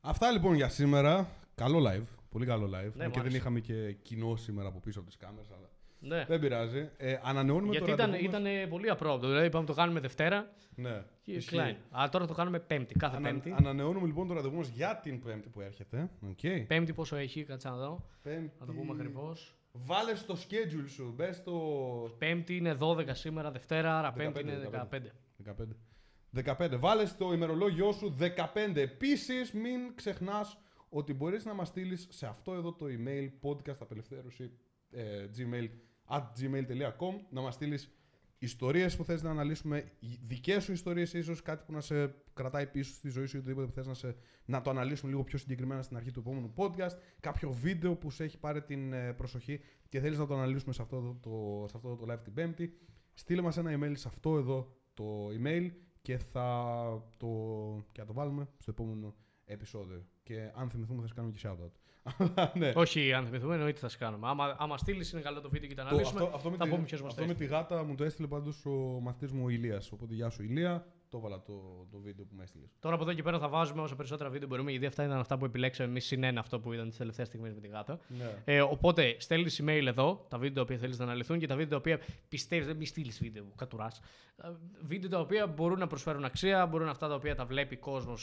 Αυτά 0.01 0.31
λοιπόν 0.31 0.55
για 0.55 0.69
σήμερα. 0.69 1.31
Καλό 1.55 1.91
live. 1.91 2.05
Πολύ 2.29 2.47
καλό 2.47 2.67
live. 2.67 2.71
Ναι, 2.71 2.77
Αν 2.79 2.91
μου 2.95 2.95
και 2.95 3.09
δεν 3.09 3.21
άρεσε. 3.21 3.37
είχαμε 3.37 3.61
και 3.61 3.93
κοινό 3.93 4.37
σήμερα 4.37 4.69
από 4.69 4.81
πίσω 4.81 4.99
από 4.99 5.09
τις 5.09 5.17
κάμερες, 5.17 5.51
αλλά 5.51 5.71
Ναι. 6.07 6.25
δεν 6.29 6.41
πειράζει. 6.41 6.89
Ε, 6.97 7.19
ανανεώνουμε 7.23 7.71
Γιατί 7.71 7.87
το 7.87 7.93
ήταν, 7.93 8.11
ραντεβού 8.11 8.31
μας. 8.31 8.41
ήταν 8.43 8.69
πολύ 8.69 8.89
απρόοπτο. 8.91 9.27
Δηλαδή, 9.29 9.47
είπαμε 9.47 9.67
το 9.67 9.75
κάνουμε 9.75 10.01
Δευτέρα 10.01 10.51
Ναι. 10.75 11.05
και 11.23 11.33
Ισχύει. 11.33 11.57
κλείνει. 11.57 11.77
Αλλά 11.91 12.09
τώρα 12.09 12.27
το 12.27 12.35
κάνουμε 12.35 12.59
Πέμπτη. 12.59 12.95
Κάθε 12.95 13.17
Ανα- 13.17 13.29
Πέμπτη. 13.29 13.55
Ανανεώνουμε 13.59 14.07
λοιπόν 14.07 14.29
το 14.29 14.35
ραντεβού 14.35 14.57
μας 14.57 14.69
για 14.69 15.01
την 15.03 15.23
Πέμπτη 15.23 15.49
που 15.49 15.61
έρχεται. 15.61 16.11
Okay. 16.31 16.65
Πέμπτη 16.67 16.93
πόσο 16.93 17.17
έχει, 17.17 17.45
κάτσε 17.45 17.69
να 17.69 17.77
δω. 17.77 18.05
Πέμπτη... 18.23 18.53
Να 18.61 18.67
το 18.67 18.73
πούμε 18.73 18.93
ακριβώς. 18.93 19.55
Βάλε 19.73 20.15
στο 20.15 20.35
schedule 20.35 20.89
σου. 20.89 21.13
Μπες 21.17 21.37
στο. 21.37 22.15
Πέμπτη 22.19 22.57
είναι 22.57 22.77
12 22.81 23.05
σήμερα, 23.13 23.51
Δευτέρα, 23.51 23.99
άρα 23.99 24.13
Πέμπτη 24.13 24.41
15, 24.41 24.43
είναι 24.43 24.69
15. 24.71 25.13
15. 26.37 26.57
15. 26.59 26.77
Βάλε 26.79 27.07
στο 27.07 27.33
ημερολόγιο 27.33 27.93
σου 27.93 28.17
15. 28.19 28.81
Επίσης, 28.81 29.53
μην 29.53 29.81
ξεχνάς 29.95 30.59
ότι 30.89 31.15
μπορείς 31.15 31.45
να 31.45 31.55
μας 31.55 31.69
στείλεις 31.69 32.07
σε 32.11 32.27
αυτό 32.27 32.55
εδώ 32.55 32.73
το 32.73 32.87
email 32.89 33.29
podcast 33.49 33.77
απελευθέρωση 33.81 34.51
ε, 34.91 35.27
gmail, 35.37 35.69
at 36.09 36.23
gmail.com 36.41 37.15
να 37.31 37.41
μας 37.41 37.55
στείλεις 37.55 37.91
ιστορίες 38.39 38.97
που 38.97 39.05
θες 39.05 39.23
να 39.23 39.31
αναλύσουμε, 39.31 39.93
δικές 40.27 40.65
σου 40.65 40.73
ιστορίες, 40.73 41.13
ίσως 41.13 41.43
κάτι 41.43 41.65
που 41.67 41.73
να 41.73 41.81
σε 41.81 42.15
κρατάει 42.35 42.67
πίσω 42.67 42.93
στη 42.95 43.09
ζωή 43.09 43.27
σου 43.27 43.37
ή 43.37 43.39
οτιδήποτε 43.39 43.67
που 43.67 43.73
θες 43.73 43.87
να, 43.87 43.95
σε- 43.95 44.17
να 44.45 44.61
το 44.61 44.71
αναλύσουμε 44.71 45.11
λίγο 45.11 45.25
πιο 45.25 45.39
συγκεκριμένα 45.39 45.83
στην 45.83 45.97
αρχή 45.97 46.11
του 46.11 46.21
επόμενου 46.21 46.53
podcast. 46.57 46.97
Κάποιο 47.21 47.51
βίντεο 47.53 47.95
που 47.97 48.11
σε 48.11 48.25
έχει 48.25 48.39
πάρει 48.39 48.63
την 48.63 48.93
ε, 48.93 49.13
προσοχή 49.13 49.61
και 49.89 50.01
θέλεις 50.01 50.19
να 50.19 50.27
το 50.27 50.35
αναλύσουμε 50.35 50.73
σε 50.73 50.83
αυτό, 50.83 50.97
εδώ 50.97 51.19
το, 51.23 51.65
σε 51.69 51.77
αυτό 51.77 51.89
εδώ 51.89 52.07
το 52.07 52.13
live 52.13 52.21
την 52.25 52.35
Πέμπτη. 52.35 52.79
Στείλε 53.15 53.43
μας 53.43 53.57
ένα 53.57 53.79
email 53.79 53.93
σε 53.97 54.09
αυτό 54.09 54.39
εδώ 54.39 54.77
το 54.95 55.27
email 55.29 55.71
και 56.03 56.19
θα 56.19 56.85
το, 57.17 57.29
και 57.93 58.01
θα 58.01 58.07
το 58.07 58.13
βάλουμε 58.13 58.49
στο 58.59 58.71
επόμενο 58.71 59.15
επεισόδιο. 59.45 60.05
Και 60.23 60.51
αν 60.55 60.71
θυμηθούμε 60.71 61.01
θα 61.01 61.07
σας 61.07 61.17
κάνουμε 61.17 61.35
και 61.35 61.49
shoutout. 61.49 61.73
Αλλά 62.19 62.53
ναι. 62.55 62.73
Όχι, 62.75 63.13
αν 63.13 63.25
θυμηθούμε, 63.27 63.55
εννοείται 63.55 63.79
θα 63.79 63.89
σε 63.89 63.99
κάνουμε. 63.99 64.29
Άμα, 64.29 64.57
άμα 64.59 64.79
στείλεις 64.79 65.13
είναι 65.13 65.21
καλό 65.21 65.41
το 65.41 65.49
βίντεο 65.51 65.69
και 65.69 65.75
το 65.75 65.83
Το- 65.83 65.89
αναλύσουμε, 65.89 66.21
αυτό, 66.23 66.37
αυτό, 66.37 66.51
με 66.51 66.57
θα 66.57 66.65
τη, 66.65 66.71
πούμε 66.71 66.83
ποιο 66.85 66.99
μας 67.03 67.07
αυτό 67.09 67.21
το 67.21 67.27
με 67.27 67.33
έστειλε. 67.33 67.49
τη 67.51 67.55
γάτα 67.55 67.85
μου 67.85 67.95
το 67.95 68.05
έστειλε 68.05 68.27
πάντως 68.29 68.67
ο 68.67 68.71
μαθητής 69.03 69.31
μου 69.33 69.43
ο 69.45 69.49
Ηλίας. 69.49 69.93
Οπότε 69.93 70.15
γεια 70.15 70.31
σου 70.31 70.43
Ηλία, 70.43 70.87
το 71.15 71.21
έβαλα 71.21 71.43
το, 71.43 71.87
το 71.91 71.99
βίντεο 71.99 72.25
που 72.25 72.35
με 72.37 72.43
έστειλες. 72.43 72.69
Τώρα 72.81 72.95
από 72.95 73.05
εδώ 73.05 73.13
και 73.13 73.23
πέρα 73.23 73.39
θα 73.39 73.49
βάζουμε 73.49 73.83
όσο 73.83 73.97
περισσότερα 73.97 74.31
βίντεο 74.31 74.49
μπορούμε, 74.49 74.71
γιατί 74.71 74.87
αυτά 74.87 75.05
ήταν 75.05 75.19
αυτά 75.19 75.39
που 75.39 75.45
επιλέξαμε 75.45 75.89
εμείς 75.89 76.05
συν 76.07 76.23
ένα 76.25 76.41
αυτό 76.41 76.61
που 76.61 76.73
ήταν 76.73 76.89
τις 76.89 76.97
τελευταίες 76.99 77.27
στιγμές 77.29 77.55
με 77.55 77.61
τη 77.61 77.69
γάτα. 77.69 77.99
Ναι. 78.09 78.43
Ε, 78.45 78.61
οπότε 78.61 79.17
στέλνεις 79.19 79.63
email 79.63 79.85
εδώ, 79.87 80.27
τα 80.29 80.39
βίντεο 80.39 80.55
τα 80.55 80.61
οποία 80.61 80.79
θέλεις 80.79 80.99
να 80.99 81.05
αναλυθούν 81.05 81.39
και 81.39 81.47
τα 81.47 81.55
βίντεο 81.55 81.71
τα 81.71 81.77
οποία 81.77 82.01
πιστεύεις, 82.29 82.67
δεν 82.67 82.77
μη 82.77 82.87
στείλεις 82.87 83.19
βίντεο, 83.23 83.45
κατουράς. 83.57 84.01
Βίντεο 84.83 85.11
τα 85.11 85.21
οποία 85.21 85.47
μπορούν 85.47 85.79
να 85.79 85.87
προσφέρουν 85.87 86.25
αξία, 86.25 86.67
μπορούν 86.67 86.89
αυτά 86.89 87.09
τα 87.09 87.15
οποία 87.15 87.35
τα 87.35 87.45
βλέπει 87.45 87.75
ο 87.75 87.79
κόσμο 87.79 88.15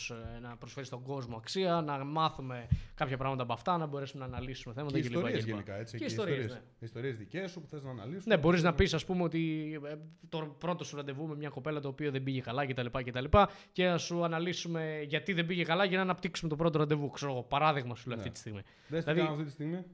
να 0.42 0.56
προσφέρει 0.58 0.86
στον 0.86 1.02
κόσμο 1.04 1.38
αξία, 1.38 1.82
να 1.82 2.04
μάθουμε 2.04 2.68
κάποια 2.94 3.18
πράγματα 3.18 3.44
από 3.44 3.54
αυτά, 3.54 3.78
να 3.78 3.86
μπορέσουμε 3.86 4.26
να 4.26 4.36
αναλύσουμε 4.36 4.74
θέματα 4.74 4.94
Και 5.00 5.02
κλπ. 5.02 5.12
ιστορίες 5.14 5.40
κλπ. 5.40 5.50
γενικά, 5.50 5.76
έτσι. 5.76 5.98
Και 5.98 6.06
και 6.06 6.12
ιστορίες, 6.12 6.38
ιστορίες. 6.38 6.64
ναι. 6.80 6.86
Ιστορίες 6.86 7.18
δικές 7.18 7.52
σου 7.52 7.62
που 7.62 7.68
θες 7.68 7.84
να 7.84 7.90
αναλύσουμε. 7.90 8.36
Ναι, 8.36 8.42
μπορείς 8.42 8.64
να 8.64 8.74
πεις, 8.74 8.94
ας 8.94 9.06
πούμε, 9.06 9.24
ότι 9.24 9.72
ε, 9.86 9.96
το 10.30 10.56
πρώτο 10.58 10.84
σου 10.84 10.96
ραντεβού 10.96 11.28
με 11.28 11.36
μια 11.36 11.50
κοπέλα 11.50 11.80
το 11.80 11.88
οποίο 11.88 12.12
δεν 12.12 12.24
πήγε 12.24 12.42
καλά 12.42 12.66
κτλ. 12.66 12.81
Κτλ. 12.90 13.10
κτλ. 13.10 13.38
Και 13.72 13.88
να 13.88 13.98
σου 13.98 14.24
αναλύσουμε 14.24 15.02
γιατί 15.08 15.34
δεν 15.34 15.46
πήγε 15.46 15.64
καλά 15.64 15.86
για 15.86 15.98
να 15.98 16.04
αναπτύξουμε 16.04 16.50
το 16.50 16.56
πρώτο 16.56 16.78
ραντεβού. 16.78 17.10
Ξέρω 17.10 17.32
εγώ, 17.32 17.44
παράδειγμα 17.44 17.96
σου 17.96 18.08
λέω 18.08 18.16
Ναι. 18.18 18.22
αυτή 18.22 18.34
τη 18.34 18.40
στιγμή. 18.40 18.62
Δες 18.62 19.04
τι 19.06 19.12
Δηλαδή- 19.12 19.20
κάνω 19.22 19.32
αυτή 19.32 19.44
τη 19.44 19.52
στιγμή. 19.52 19.86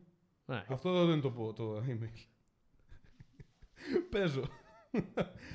Ναι. 0.45 0.63
Αυτό 0.67 1.05
δεν 1.05 1.13
είναι 1.13 1.21
το, 1.21 1.31
πο- 1.31 1.53
το 1.53 1.77
email. 1.87 2.25
Παίζω. 4.11 4.43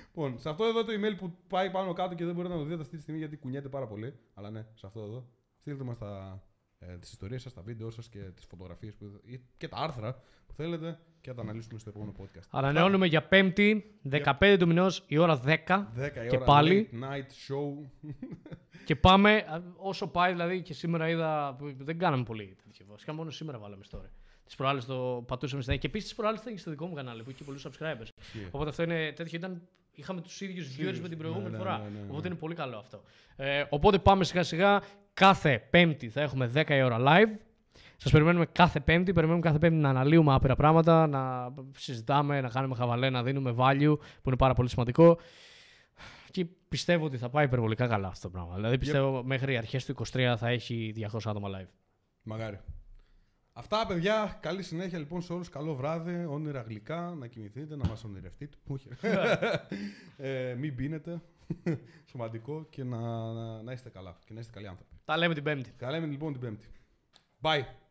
λοιπόν, 0.06 0.38
σε 0.38 0.48
αυτό 0.48 0.64
εδώ 0.64 0.84
το 0.84 0.92
email 0.92 1.16
που 1.18 1.36
πάει 1.48 1.70
πάνω 1.70 1.92
κάτω 1.92 2.14
και 2.14 2.24
δεν 2.24 2.34
μπορείτε 2.34 2.54
να 2.54 2.60
το 2.60 2.66
δείτε 2.66 2.80
αυτή 2.80 2.96
τη 2.96 3.02
στιγμή 3.02 3.20
γιατί 3.20 3.36
κουνιέται 3.36 3.68
πάρα 3.68 3.86
πολύ. 3.86 4.18
Αλλά 4.34 4.50
ναι, 4.50 4.66
σε 4.74 4.86
αυτό 4.86 5.00
εδώ. 5.00 5.28
Στείλτε 5.60 5.84
μας 5.84 5.98
τα, 5.98 6.42
ε, 6.88 6.96
τις 6.98 7.10
ιστορίες 7.12 7.42
σας, 7.42 7.54
τα 7.54 7.62
βίντεο 7.62 7.90
σας 7.90 8.08
και 8.08 8.18
τις 8.18 8.44
φωτογραφίες 8.44 8.94
που, 8.94 9.20
ή- 9.24 9.40
και 9.56 9.68
τα 9.68 9.76
άρθρα 9.76 10.12
που 10.46 10.52
θέλετε 10.54 10.98
και 11.20 11.28
θα 11.30 11.34
τα 11.36 11.42
αναλύσουμε 11.42 11.78
στο 11.78 11.88
επόμενο 11.90 12.14
podcast. 12.20 12.46
Ανανεώνουμε 12.50 13.06
για 13.06 13.22
Πέμπτη, 13.22 13.94
15 14.10 14.56
του 14.58 14.66
μηνός, 14.66 15.04
η 15.06 15.18
ώρα 15.18 15.40
10. 15.44 15.92
10 15.96 16.24
η 16.24 16.28
και 16.28 16.36
ώρα 16.36 16.44
πάλι. 16.44 16.88
late 16.92 17.04
night 17.04 17.26
show. 17.54 17.88
Και 18.84 18.96
πάμε, 18.96 19.32
α, 19.36 19.60
όσο 19.76 20.06
πάει 20.06 20.32
δηλαδή 20.32 20.62
και 20.62 20.74
σήμερα 20.74 21.08
είδα. 21.08 21.54
που 21.58 21.74
Δεν 21.78 21.98
κάναμε 21.98 22.22
πολύ 22.22 22.56
τέτοιο. 22.64 22.86
Βασικά 22.88 23.12
μόνο 23.12 23.30
σήμερα 23.30 23.58
βάλαμε 23.58 23.84
story. 23.90 24.08
Τις 24.44 24.54
προάλλες 24.54 24.84
το 24.84 25.24
πατούσαμε 25.26 25.62
στην 25.62 25.78
Και 25.78 25.86
επίσης 25.86 26.08
τις 26.08 26.16
προάλλες 26.16 26.40
ήταν 26.40 26.52
και 26.52 26.58
στο 26.58 26.70
δικό 26.70 26.86
μου 26.86 26.94
κανάλι 26.94 27.22
που 27.22 27.30
είχε 27.30 27.44
πολλούς 27.44 27.66
subscribers. 27.66 28.06
Οπότε 28.50 28.70
αυτό 28.70 28.82
είναι 28.82 29.12
τέτοιο. 29.12 29.38
Ήταν, 29.38 29.62
είχαμε 29.92 30.20
τους 30.20 30.40
ίδιους 30.40 30.76
viewers 30.78 30.98
με 31.02 31.08
την 31.08 31.18
προηγούμενη 31.18 31.50
ναι, 31.50 31.56
φορά. 31.56 31.78
ναι, 31.78 31.84
ναι, 31.84 31.98
ναι. 32.00 32.10
Οπότε 32.10 32.28
είναι 32.28 32.36
πολύ 32.36 32.54
καλό 32.54 32.76
αυτό. 32.78 33.02
Ε, 33.36 33.64
οπότε 33.68 33.98
πάμε 33.98 34.24
σιγά 34.24 34.42
σιγά. 34.42 34.82
Κάθε 35.14 35.66
Πέμπτη 35.70 36.08
θα 36.08 36.20
έχουμε 36.20 36.50
10 36.54 36.70
η 36.70 36.82
ώρα 36.82 36.96
live. 37.00 37.38
Σας 37.96 38.12
περιμένουμε 38.12 38.46
κάθε 38.46 38.80
Πέμπτη. 38.80 39.12
Περιμένουμε 39.12 39.42
κάθε 39.42 39.58
Πέμπτη 39.58 39.76
να 39.76 39.88
αναλύουμε 39.88 40.34
άπειρα 40.34 40.56
πράγματα, 40.56 41.06
να 41.06 41.52
συζητάμε, 41.76 42.40
να 42.40 42.48
κάνουμε 42.48 42.74
χαβαλέ, 42.74 43.10
να 43.10 43.22
δίνουμε 43.22 43.54
value 43.58 43.96
που 43.98 44.28
είναι 44.28 44.36
πάρα 44.36 44.54
πολύ 44.54 44.68
σημαντικό. 44.68 45.18
Και 46.30 46.46
πιστεύω 46.68 47.04
ότι 47.04 47.16
θα 47.16 47.28
πάει 47.28 47.44
υπερβολικά 47.44 47.86
καλά 47.86 48.08
αυτό 48.08 48.28
το 48.28 48.32
πράγμα. 48.32 48.54
Δηλαδή 48.54 48.78
πιστεύω 48.78 49.22
μέχρι 49.22 49.56
αρχές 49.56 49.84
του 49.84 49.94
23 50.12 50.34
θα 50.38 50.48
έχει 50.48 50.94
200 51.12 51.18
άτομα 51.24 51.48
live. 51.48 51.68
Μαγάρι. 52.22 52.60
Αυτά, 53.52 53.86
παιδιά. 53.86 54.38
Καλή 54.40 54.62
συνέχεια 54.62 54.98
λοιπόν 54.98 55.22
σε 55.22 55.32
όλους. 55.32 55.48
Καλό 55.48 55.74
βράδυ. 55.74 56.24
Όνειρα 56.24 56.60
γλυκά. 56.60 57.14
Να 57.18 57.26
κοιμηθείτε, 57.26 57.76
να 57.76 57.88
μας 57.88 58.04
ονειρευτείτε. 58.04 58.56
Όχι. 58.66 58.88
ε, 60.16 60.54
μην 60.54 60.74
πίνετε. 60.74 61.22
Σημαντικό. 62.10 62.66
Και 62.70 62.84
να, 62.84 63.32
να, 63.32 63.62
να 63.62 63.72
είστε 63.72 63.90
καλά. 63.90 64.16
Και 64.24 64.32
να 64.34 64.40
είστε 64.40 64.52
καλοί 64.52 64.66
άνθρωποι. 64.66 64.91
Τα 65.04 65.16
λέμε 65.16 65.34
την 65.34 65.42
Πέμπτη. 65.42 65.70
Καλά 65.76 65.92
λέμε 65.92 66.06
λοιπόν 66.06 66.32
την 66.32 66.40
Πέμπτη. 66.40 66.68
Bye. 67.42 67.81